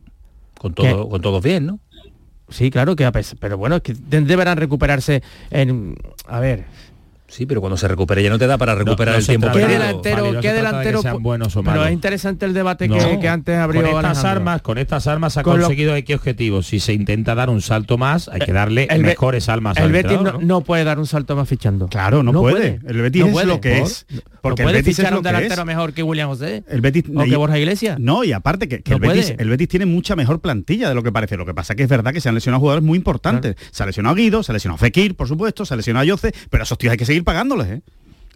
Con, 0.57 0.73
todo, 0.73 1.09
con 1.09 1.21
todos 1.21 1.43
bien, 1.43 1.65
¿no? 1.65 1.79
Sí, 2.49 2.71
claro 2.71 2.95
que 2.95 3.03
a 3.03 3.11
pesar, 3.11 3.37
pero 3.41 3.57
bueno, 3.57 3.75
es 3.77 3.81
que 3.81 3.93
de- 3.93 4.21
deberán 4.21 4.57
recuperarse 4.57 5.21
en 5.51 5.95
a 6.27 6.39
ver. 6.39 6.65
Sí, 7.29 7.45
pero 7.45 7.59
cuando 7.59 7.75
se 7.75 7.89
recupere 7.89 8.23
ya 8.23 8.29
no 8.29 8.39
te 8.39 8.47
da 8.47 8.57
para 8.57 8.73
recuperar 8.73 9.15
no 9.15 9.19
el 9.19 9.27
tiempo 9.27 9.51
¿Qué 9.51 9.59
de- 9.59 9.67
delantero, 9.67 10.31
no 10.31 10.39
qué 10.39 10.47
de 10.47 10.53
delantero 10.53 11.01
sean 11.01 11.17
pu- 11.17 11.21
buenos 11.21 11.53
o 11.57 11.59
Pero 11.61 11.71
malos. 11.71 11.87
es 11.87 11.91
interesante 11.91 12.45
el 12.45 12.53
debate 12.53 12.87
No, 12.87 12.97
que, 12.97 13.19
que 13.19 13.27
antes 13.27 13.57
abrió 13.57 13.81
con 13.81 13.89
estas 13.89 14.05
Alejandro. 14.05 14.29
armas, 14.31 14.61
con 14.61 14.77
estas 14.77 15.07
armas 15.07 15.35
ha 15.37 15.43
Con 15.43 15.57
lo- 15.59 15.65
conseguido 15.65 15.93
X 15.97 16.15
objetivos. 16.15 16.67
Si 16.67 16.79
se 16.79 16.93
intenta 16.93 17.35
dar 17.35 17.49
un 17.49 17.61
salto 17.61 17.97
más, 17.97 18.29
hay 18.29 18.39
que 18.39 18.53
darle 18.53 18.87
el 18.89 19.01
Be- 19.01 19.09
mejores 19.09 19.49
almas 19.49 19.75
El 19.75 19.83
al 19.83 19.91
Betis 19.91 20.05
no, 20.11 20.17
entrenador, 20.19 20.41
¿no? 20.41 20.47
no 20.59 20.61
puede 20.61 20.85
dar 20.85 20.99
un 20.99 21.05
salto 21.05 21.35
más 21.35 21.49
fichando. 21.49 21.87
Claro, 21.87 22.23
no, 22.23 22.31
puede. 22.31 22.79
El 22.87 23.01
Betis 23.01 23.21
No 23.23 23.27
es 23.27 23.33
puede. 23.33 23.45
lo 23.47 23.59
que 23.59 23.77
¿Por? 23.79 23.87
es. 23.87 24.05
No 24.47 24.55
Porque 24.55 24.63
puede 24.63 24.77
el 24.77 24.83
Betis 24.83 24.95
fichar 24.97 25.05
es 25.05 25.11
a 25.11 25.15
lo 25.15 25.19
un 25.19 25.23
delantero 25.23 25.61
es. 25.61 25.65
mejor 25.67 25.93
que 25.93 26.03
William 26.03 26.29
José. 26.29 26.63
El 26.67 26.81
Betis 26.81 27.03
o 27.15 27.23
que 27.23 27.35
Borja 27.35 27.57
Iglesias. 27.59 27.99
No, 27.99 28.23
y 28.23 28.31
aparte 28.31 28.67
que, 28.67 28.81
que 28.81 28.91
No 28.91 28.97
el, 28.97 29.01
Betis, 29.01 29.25
puede. 29.31 29.41
el 29.43 29.49
Betis 29.49 29.67
tiene 29.67 29.85
mucha 29.85 30.15
mejor 30.15 30.39
plantilla 30.41 30.89
de 30.89 30.95
lo 30.95 31.03
que 31.03 31.11
parece. 31.11 31.37
Lo 31.37 31.45
que 31.45 31.53
pasa 31.53 31.75
que 31.75 31.83
es 31.83 31.89
verdad 31.89 32.13
que 32.13 32.21
se 32.21 32.29
han 32.29 32.35
lesionado 32.35 32.59
jugadores 32.59 32.83
muy 32.85 32.97
importantes. 32.97 33.55
Se 33.71 33.83
ha 33.83 33.85
lesionado 33.85 34.15
Guido, 34.15 34.43
se 34.43 34.51
ha 34.51 34.53
lesionado 34.53 34.77
Fekir, 34.77 35.15
por 35.15 35.27
supuesto, 35.27 35.65
se 35.65 35.73
ha 35.73 35.77
lesionado 35.77 36.05
Yoce, 36.05 36.33
pero 36.49 36.61
a 36.61 36.65
esos 36.65 36.77
tíos 36.77 36.91
hay 36.91 36.97
que 36.97 37.05
seguir 37.05 37.23
pagándoles, 37.23 37.67
¿eh? 37.67 37.81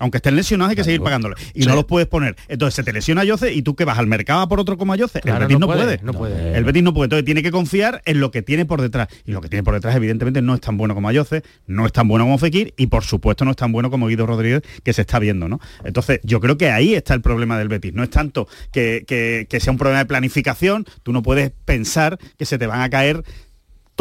Aunque 0.01 0.17
estén 0.17 0.35
lesionados 0.35 0.71
hay 0.71 0.75
que 0.75 0.83
seguir 0.83 1.01
pagándolo. 1.01 1.35
Y 1.53 1.65
no 1.65 1.75
los 1.75 1.85
puedes 1.85 2.07
poner. 2.07 2.35
Entonces 2.47 2.75
se 2.75 2.83
te 2.83 2.91
lesiona 2.91 3.21
Ayoce 3.21 3.53
y 3.53 3.61
tú 3.61 3.75
que 3.75 3.85
vas 3.85 3.97
al 3.99 4.07
mercado 4.07 4.41
a 4.41 4.49
por 4.49 4.59
otro 4.59 4.77
como 4.77 4.93
Ayoce. 4.93 5.21
Claro, 5.21 5.37
el 5.37 5.43
Betis 5.43 5.55
no 5.59 5.59
no, 5.61 5.67
puede, 5.67 5.83
puede. 5.83 5.99
no 6.03 6.13
puede. 6.13 6.57
El 6.57 6.63
Betis 6.63 6.83
no 6.83 6.93
puede. 6.93 7.05
Entonces 7.05 7.25
tiene 7.25 7.43
que 7.43 7.51
confiar 7.51 8.01
en 8.05 8.19
lo 8.19 8.31
que 8.31 8.41
tiene 8.41 8.65
por 8.65 8.81
detrás. 8.81 9.07
Y 9.25 9.31
lo 9.31 9.41
que 9.41 9.47
tiene 9.47 9.63
por 9.63 9.73
detrás 9.73 9.95
evidentemente 9.95 10.41
no 10.41 10.53
es 10.55 10.61
tan 10.61 10.75
bueno 10.77 10.95
como 10.95 11.07
Ayoce, 11.07 11.43
no 11.67 11.85
es 11.85 11.93
tan 11.93 12.07
bueno 12.07 12.25
como 12.25 12.37
Fekir 12.37 12.73
y 12.77 12.87
por 12.87 13.03
supuesto 13.03 13.45
no 13.45 13.51
es 13.51 13.57
tan 13.57 13.71
bueno 13.71 13.89
como 13.89 14.07
Guido 14.07 14.25
Rodríguez 14.25 14.61
que 14.83 14.91
se 14.93 15.01
está 15.01 15.19
viendo, 15.19 15.47
¿no? 15.47 15.59
Entonces 15.85 16.19
yo 16.23 16.39
creo 16.39 16.57
que 16.57 16.71
ahí 16.71 16.95
está 16.95 17.13
el 17.13 17.21
problema 17.21 17.57
del 17.57 17.67
Betis. 17.67 17.93
No 17.93 18.03
es 18.03 18.09
tanto 18.09 18.47
que, 18.71 19.03
que- 19.07 19.47
que 19.49 19.59
sea 19.59 19.71
un 19.71 19.77
problema 19.77 19.99
de 19.99 20.05
planificación, 20.05 20.85
tú 21.03 21.13
no 21.13 21.21
puedes 21.21 21.51
pensar 21.65 22.17
que 22.37 22.45
se 22.45 22.57
te 22.57 22.65
van 22.67 22.81
a 22.81 22.89
caer 22.89 23.23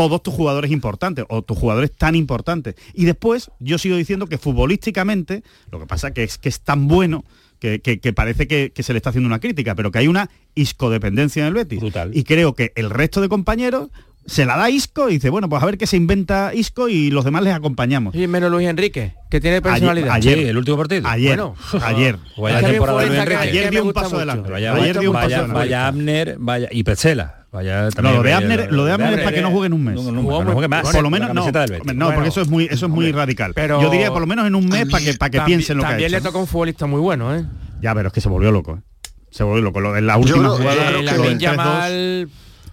todos 0.00 0.22
tus 0.22 0.32
jugadores 0.32 0.70
importantes 0.70 1.26
o 1.28 1.42
tus 1.42 1.58
jugadores 1.58 1.92
tan 1.94 2.14
importantes. 2.14 2.74
Y 2.94 3.04
después 3.04 3.50
yo 3.58 3.76
sigo 3.76 3.96
diciendo 3.96 4.26
que 4.28 4.38
futbolísticamente, 4.38 5.42
lo 5.70 5.78
que 5.78 5.86
pasa 5.86 6.12
que 6.14 6.22
es 6.22 6.38
que 6.38 6.48
es 6.48 6.60
tan 6.60 6.88
bueno 6.88 7.22
que, 7.58 7.80
que- 7.80 8.00
que 8.00 8.14
parece 8.14 8.48
que, 8.48 8.72
que 8.74 8.82
se 8.82 8.94
le 8.94 8.96
está 8.96 9.10
haciendo 9.10 9.26
una 9.26 9.40
crítica, 9.40 9.74
pero 9.74 9.90
que 9.90 9.98
hay 9.98 10.08
una 10.08 10.30
iscodependencia 10.54 11.42
en 11.42 11.48
el 11.48 11.54
Betis. 11.54 11.80
Y 12.14 12.24
creo 12.24 12.54
que 12.54 12.72
el 12.76 12.88
resto 12.88 13.20
de 13.20 13.28
compañeros 13.28 13.90
se 14.30 14.46
la 14.46 14.56
da 14.56 14.70
Isco 14.70 15.10
y 15.10 15.14
dice, 15.14 15.28
bueno, 15.28 15.48
pues 15.48 15.60
a 15.60 15.66
ver 15.66 15.76
qué 15.76 15.88
se 15.88 15.96
inventa 15.96 16.52
Isco 16.54 16.88
y 16.88 17.10
los 17.10 17.24
demás 17.24 17.42
les 17.42 17.52
acompañamos. 17.52 18.14
Y 18.14 18.28
menos 18.28 18.48
Luis 18.48 18.68
Enrique, 18.68 19.14
que 19.28 19.40
tiene 19.40 19.60
personalidad. 19.60 20.12
Ayer, 20.12 20.38
Sí, 20.38 20.44
el 20.44 20.56
último 20.56 20.76
partido. 20.76 21.08
Ayer, 21.08 21.36
Bueno. 21.36 21.56
ayer. 21.84 22.16
Vaya 22.40 22.60
temporada 22.60 23.06
Luis 23.06 23.18
Enrique. 23.18 23.40
Ayer 23.40 23.70
dio 23.72 23.84
un 23.84 23.92
paso 23.92 24.16
adelante. 24.16 24.48
Vaya, 24.48 24.72
Ayer 24.74 25.00
dio 25.00 25.10
un 25.10 25.14
paso 25.16 25.26
adelante. 25.26 25.52
vaya 25.54 25.88
Abner, 25.88 26.36
vaya 26.38 26.68
y 26.70 26.84
Petzela. 26.84 27.46
Vaya 27.50 27.88
No, 28.00 28.12
lo 28.12 28.22
de 28.22 28.32
Abner, 28.32 28.72
lo 28.72 28.84
de 28.84 28.92
Abner 28.92 29.14
es 29.14 29.24
para 29.24 29.34
que 29.34 29.42
no 29.42 29.50
juegue 29.50 29.66
en 29.66 29.72
un 29.72 29.82
mes. 29.82 29.96
No, 29.96 30.12
no, 30.12 30.22
no, 30.22 30.44
no 30.44 30.52
juegue 30.52 30.68
más. 30.68 30.82
Por 30.82 31.02
lo 31.02 31.10
menos 31.10 31.34
no, 31.34 31.50
no, 31.94 32.14
porque 32.14 32.28
eso 32.28 32.40
es 32.40 32.48
muy 32.48 32.66
eso 32.70 32.86
es 32.86 32.92
muy 32.92 33.10
radical. 33.10 33.50
pero- 33.52 33.82
Yo 33.82 33.90
diría 33.90 34.12
por 34.12 34.20
lo 34.20 34.28
menos 34.28 34.46
en 34.46 34.54
un 34.54 34.68
mes 34.68 34.88
para 34.88 35.04
que 35.04 35.14
para 35.14 35.30
que 35.30 35.40
piensen 35.40 35.76
lo 35.78 35.82
que 35.82 35.86
ha 35.88 35.90
También 35.90 36.12
le 36.12 36.20
toca 36.20 36.38
un 36.38 36.46
futbolista 36.46 36.86
muy 36.86 37.00
bueno, 37.00 37.34
¿eh? 37.34 37.44
Ya, 37.82 37.92
pero 37.96 38.06
es 38.08 38.12
que 38.14 38.20
se 38.20 38.28
volvió 38.28 38.52
loco. 38.52 38.78
¿eh? 38.78 39.02
Se 39.32 39.42
volvió 39.42 39.62
loco. 39.62 39.80
Lo 39.80 39.92
de 39.92 40.02
la 40.02 40.16
última 40.18 40.50
jugada, 40.50 40.92
yo 40.92 40.92
lo 40.92 40.98
creo 40.98 40.98
del 41.00 41.06
que 41.08 41.16
Lamine 41.16 41.34
3-2, 41.34 41.38
Yamal 41.40 42.30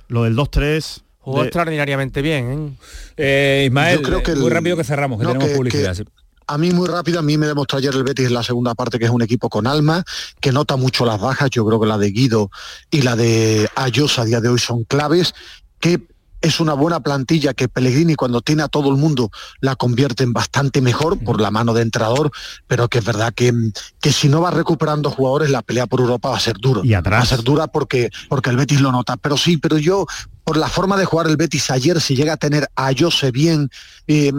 lo 0.09 0.23
del 0.23 0.35
2-3. 0.35 1.03
Jugó 1.27 1.41
de- 1.41 1.47
extraordinariamente 1.47 2.21
bien, 2.21 2.77
¿eh? 2.77 2.87
Eh, 3.17 3.63
Ismael, 3.67 3.97
Yo 3.97 4.03
creo 4.03 4.23
que 4.23 4.31
el- 4.31 4.39
muy 4.39 4.49
rápido 4.49 4.77
que 4.77 4.83
cerramos, 4.83 5.17
que 5.19 5.23
no, 5.25 5.31
tenemos 5.31 5.49
que- 5.49 5.55
publicidad. 5.57 5.89
que- 5.95 6.03
sí. 6.03 6.09
A 6.49 6.57
mí 6.57 6.71
muy 6.71 6.87
rápido, 6.87 7.19
a 7.19 7.21
mí 7.21 7.37
me 7.37 7.45
demostró 7.45 7.77
ayer 7.77 7.93
el 7.93 8.03
Betis 8.03 8.27
en 8.27 8.33
la 8.33 8.41
segunda 8.41 8.73
parte 8.73 8.97
que 8.99 9.03
es 9.05 9.11
un 9.11 9.21
equipo 9.21 9.49
con 9.49 9.67
alma, 9.67 10.05
que 10.39 10.53
nota 10.53 10.77
mucho 10.77 11.05
las 11.05 11.19
bajas, 11.19 11.49
yo 11.49 11.65
creo 11.65 11.77
que 11.79 11.87
la 11.87 11.97
de 11.97 12.09
Guido 12.11 12.49
y 12.89 13.01
la 13.01 13.17
de 13.17 13.69
Ayos 13.75 14.17
a 14.17 14.23
día 14.23 14.39
de 14.39 14.47
hoy 14.47 14.57
son 14.59 14.85
claves, 14.85 15.33
que 15.81 15.99
es 16.39 16.59
una 16.61 16.73
buena 16.73 17.01
plantilla 17.01 17.53
que 17.53 17.67
Pellegrini 17.67 18.15
cuando 18.15 18.41
tiene 18.41 18.63
a 18.63 18.69
todo 18.69 18.89
el 18.91 18.95
mundo 18.95 19.29
la 19.59 19.75
convierte 19.75 20.23
en 20.23 20.31
bastante 20.31 20.79
mejor 20.81 21.17
por 21.21 21.41
la 21.41 21.51
mano 21.51 21.73
de 21.73 21.81
entrenador, 21.81 22.31
pero 22.67 22.87
que 22.87 22.99
es 22.99 23.03
verdad 23.05 23.33
que, 23.35 23.51
que 23.99 24.11
si 24.13 24.29
no 24.29 24.39
va 24.39 24.51
recuperando 24.51 25.09
jugadores 25.09 25.49
la 25.49 25.63
pelea 25.63 25.87
por 25.87 25.99
Europa 25.99 26.29
va 26.29 26.37
a 26.37 26.39
ser 26.39 26.55
duro. 26.59 26.81
Y 26.85 26.93
atrás. 26.93 27.19
Va 27.19 27.23
a 27.23 27.25
ser 27.25 27.43
dura 27.43 27.67
porque, 27.67 28.09
porque 28.29 28.51
el 28.51 28.55
Betis 28.55 28.79
lo 28.79 28.91
nota. 28.93 29.17
Pero 29.17 29.35
sí, 29.35 29.57
pero 29.57 29.77
yo, 29.79 30.05
por 30.47 30.55
la 30.55 30.69
forma 30.69 30.95
de 30.95 31.03
jugar 31.03 31.27
el 31.27 31.35
Betis 31.35 31.69
ayer, 31.71 31.99
si 31.99 32.15
llega 32.15 32.31
a 32.31 32.37
tener 32.37 32.69
a 32.77 32.91
Jose 32.97 33.31
bien, 33.31 33.69
eh, 34.07 34.31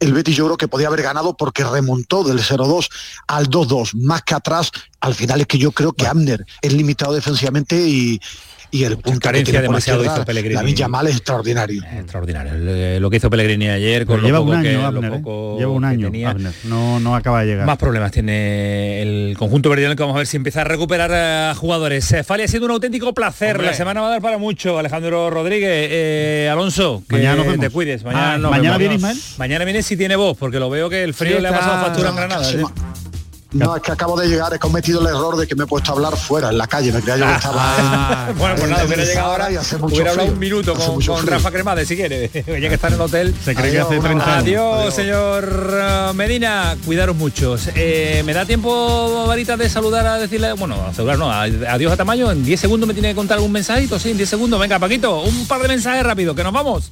el 0.00 0.12
Betis 0.14 0.34
yo 0.34 0.46
creo 0.46 0.56
que 0.56 0.68
podía 0.68 0.86
haber 0.86 1.02
ganado 1.02 1.36
porque 1.36 1.64
remontó 1.64 2.24
del 2.24 2.38
0-2 2.38 2.88
al 3.26 3.50
2-2. 3.50 3.92
Más 3.96 4.22
que 4.22 4.34
atrás, 4.34 4.72
al 5.00 5.14
final 5.14 5.42
es 5.42 5.46
que 5.46 5.58
yo 5.58 5.72
creo 5.72 5.92
que 5.92 6.06
Amner 6.06 6.46
es 6.62 6.72
limitado 6.72 7.12
defensivamente 7.12 7.76
y, 7.76 8.22
y 8.72 8.84
el 8.84 8.94
punto 8.98 9.12
que 9.12 9.18
carencia 9.20 9.52
tiene 9.52 9.66
por 9.66 9.74
demasiado 9.74 10.04
hizo 10.04 10.24
Pellegrini. 10.24 10.54
Lamine 10.54 10.76
Yamal 10.76 11.06
es 11.08 11.16
extraordinario. 11.16 11.82
Extraordinario. 11.82 12.52
El- 12.54 13.02
Lo 13.02 13.10
que 13.10 13.16
hizo 13.16 13.28
Pellegrini 13.30 13.68
ayer 13.68 14.06
con 14.06 14.20
lo 14.20 14.26
lleva 14.26 14.38
poco 14.38 14.52
un 14.52 14.62
que- 14.62 14.68
año, 14.70 14.80
lo 14.80 14.86
Abner. 14.86 15.12
¿eh? 15.12 15.16
poco 15.18 15.58
Lleva 15.58 15.72
un 15.72 15.82
que 15.82 15.88
año, 15.88 16.06
tenía. 16.10 16.30
Abner. 16.30 16.52
No, 16.64 17.00
no 17.00 17.14
acaba 17.16 17.40
de 17.40 17.46
llegar. 17.46 17.66
Más 17.66 17.78
problemas 17.78 18.12
tiene 18.12 19.02
el 19.02 19.36
conjunto 19.38 19.70
verde 19.70 19.94
que 19.96 20.02
vamos 20.02 20.14
a 20.14 20.18
ver 20.18 20.26
si 20.26 20.36
empieza 20.36 20.60
a 20.60 20.64
recuperar 20.64 21.12
a 21.12 21.54
jugadores. 21.54 22.10
Eh, 22.12 22.22
Fali 22.24 22.42
ha 22.44 22.48
sido 22.48 22.64
un 22.66 22.70
auténtico 22.72 23.12
placer. 23.14 23.56
Hombre. 23.56 23.66
La 23.68 23.74
semana 23.74 24.00
va 24.00 24.06
a 24.08 24.10
dar 24.10 24.20
para 24.22 24.38
mucho. 24.38 24.78
Alejandro 24.78 25.30
Rodríguez, 25.30 25.88
eh, 25.90 26.48
Alonso, 26.52 27.02
que 27.08 27.16
Mañana 27.16 27.36
nos 27.36 27.46
vemos. 27.46 27.60
te 27.60 27.70
cuides. 27.70 28.04
Mañana, 28.04 28.34
Ah, 28.34 28.38
nos 28.38 28.50
¿mañana 28.50 28.76
vemos. 28.76 28.78
viene 28.78 28.94
Ismael? 28.96 29.18
Mañana 29.38 29.64
viene 29.64 29.82
si 29.82 29.96
tiene 29.96 30.16
voz, 30.16 30.36
porque 30.38 30.58
lo 30.58 30.70
veo 30.70 30.88
que 30.90 31.02
el 31.02 31.14
frío 31.14 31.36
Sí, 31.36 31.42
le 31.42 31.48
ha 31.48 31.52
pasado 31.52 31.84
factura 31.86 32.10
en 32.10 32.16
Granada. 32.16 32.50
¿eh? 32.50 32.62
No, 33.52 33.74
es 33.76 33.82
que 33.82 33.90
acabo 33.90 34.18
de 34.18 34.28
llegar, 34.28 34.54
he 34.54 34.58
cometido 34.60 35.00
el 35.00 35.08
error 35.08 35.36
de 35.36 35.46
que 35.46 35.56
me 35.56 35.64
he 35.64 35.66
puesto 35.66 35.90
a 35.90 35.94
hablar 35.96 36.16
fuera, 36.16 36.50
en 36.50 36.58
la 36.58 36.66
calle. 36.68 36.92
Me 36.92 37.00
creía 37.00 37.16
yo 37.18 37.26
que 37.26 37.32
estaba 37.34 37.60
Ah, 37.60 38.32
Bueno, 38.38 38.54
pues 38.54 38.64
en- 38.64 38.70
nada, 38.70 38.84
hubiera 38.84 39.04
llegado 39.04 39.30
ahora, 39.32 39.50
y 39.52 39.56
hace 39.56 39.76
mucho 39.76 39.94
hubiera 39.94 40.10
hablado 40.12 40.28
frío. 40.28 40.34
un 40.34 40.38
minuto 40.40 40.74
con. 40.74 41.26
Rafa 41.26 41.50
Cremade, 41.50 41.84
si 41.84 41.96
quiere, 41.96 42.30
ya 42.32 42.68
que 42.68 42.74
está 42.74 42.88
en 42.88 42.94
el 42.94 43.00
hotel. 43.00 43.34
Se 43.44 43.54
cree 43.54 43.72
que 43.72 43.80
hace 43.80 43.96
un 43.98 44.04
30 44.04 44.24
años. 44.24 44.42
Adiós, 44.44 44.78
Adiós. 44.80 44.94
señor 44.94 45.70
eh, 45.74 46.10
Medina, 46.14 46.76
cuidaros 46.84 47.16
muchos. 47.16 47.68
Eh, 47.74 48.22
¿Me 48.24 48.32
da 48.34 48.46
tiempo, 48.46 49.26
Varita, 49.26 49.56
de 49.56 49.68
saludar 49.68 50.06
a 50.06 50.18
decirle, 50.18 50.52
bueno, 50.52 50.76
a 50.88 50.94
saludar 50.94 51.18
no, 51.18 51.30
a- 51.32 51.42
adiós 51.42 51.92
a 51.92 51.96
Tamayo? 51.96 52.30
En 52.30 52.44
10 52.44 52.60
segundos 52.60 52.86
me 52.86 52.94
tiene 52.94 53.08
que 53.08 53.14
contar 53.16 53.38
algún 53.38 53.52
mensajito, 53.52 53.98
sí, 53.98 54.10
en 54.12 54.16
10 54.16 54.28
segundos. 54.28 54.60
Venga, 54.60 54.78
Paquito, 54.78 55.22
un 55.22 55.46
par 55.48 55.60
de 55.60 55.68
mensajes 55.68 56.04
rápido, 56.04 56.34
que 56.36 56.44
nos 56.44 56.52
vamos. 56.52 56.90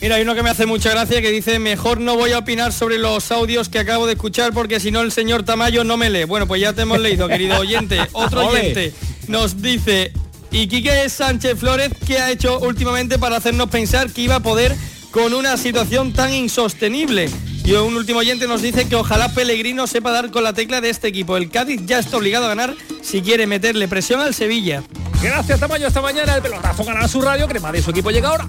Mira, 0.00 0.16
hay 0.16 0.22
uno 0.22 0.34
que 0.34 0.42
me 0.42 0.48
hace 0.48 0.64
mucha 0.64 0.90
gracia 0.90 1.20
que 1.20 1.30
dice, 1.30 1.58
mejor 1.58 2.00
no 2.00 2.16
voy 2.16 2.32
a 2.32 2.38
opinar 2.38 2.72
sobre 2.72 2.96
los 2.96 3.30
audios 3.30 3.68
que 3.68 3.78
acabo 3.78 4.06
de 4.06 4.14
escuchar 4.14 4.54
porque 4.54 4.80
si 4.80 4.90
no 4.90 5.02
el 5.02 5.12
señor 5.12 5.42
Tamayo 5.42 5.84
no 5.84 5.98
me 5.98 6.08
lee. 6.08 6.24
Bueno, 6.24 6.46
pues 6.46 6.62
ya 6.62 6.72
te 6.72 6.82
hemos 6.82 7.00
leído, 7.00 7.28
querido 7.28 7.58
oyente. 7.58 7.98
Otro 8.12 8.46
oyente 8.46 8.94
nos 9.28 9.60
dice, 9.60 10.12
¿y 10.50 10.68
Quique 10.68 11.06
Sánchez 11.10 11.58
Flores 11.58 11.90
qué 12.06 12.18
ha 12.18 12.30
hecho 12.30 12.60
últimamente 12.60 13.18
para 13.18 13.36
hacernos 13.36 13.68
pensar 13.68 14.10
que 14.10 14.22
iba 14.22 14.36
a 14.36 14.40
poder 14.40 14.74
con 15.10 15.34
una 15.34 15.58
situación 15.58 16.14
tan 16.14 16.32
insostenible? 16.32 17.28
Y 17.62 17.72
un 17.72 17.94
último 17.94 18.20
oyente 18.20 18.46
nos 18.46 18.62
dice 18.62 18.88
que 18.88 18.96
ojalá 18.96 19.34
Pellegrino 19.34 19.86
sepa 19.86 20.12
dar 20.12 20.30
con 20.30 20.42
la 20.42 20.54
tecla 20.54 20.80
de 20.80 20.88
este 20.88 21.08
equipo. 21.08 21.36
El 21.36 21.50
Cádiz 21.50 21.82
ya 21.84 21.98
está 21.98 22.16
obligado 22.16 22.46
a 22.46 22.48
ganar 22.48 22.74
si 23.02 23.20
quiere 23.20 23.46
meterle 23.46 23.86
presión 23.86 24.20
al 24.20 24.34
Sevilla. 24.34 24.82
Gracias, 25.22 25.60
Tamayo, 25.60 25.86
hasta 25.86 26.00
mañana. 26.00 26.36
El 26.36 26.42
pelotazo 26.42 26.84
ganará 26.84 27.06
su 27.06 27.20
radio, 27.20 27.46
Cremade 27.46 27.80
y 27.80 27.82
su 27.82 27.90
equipo 27.90 28.10
llega 28.10 28.30
ahora. 28.30 28.48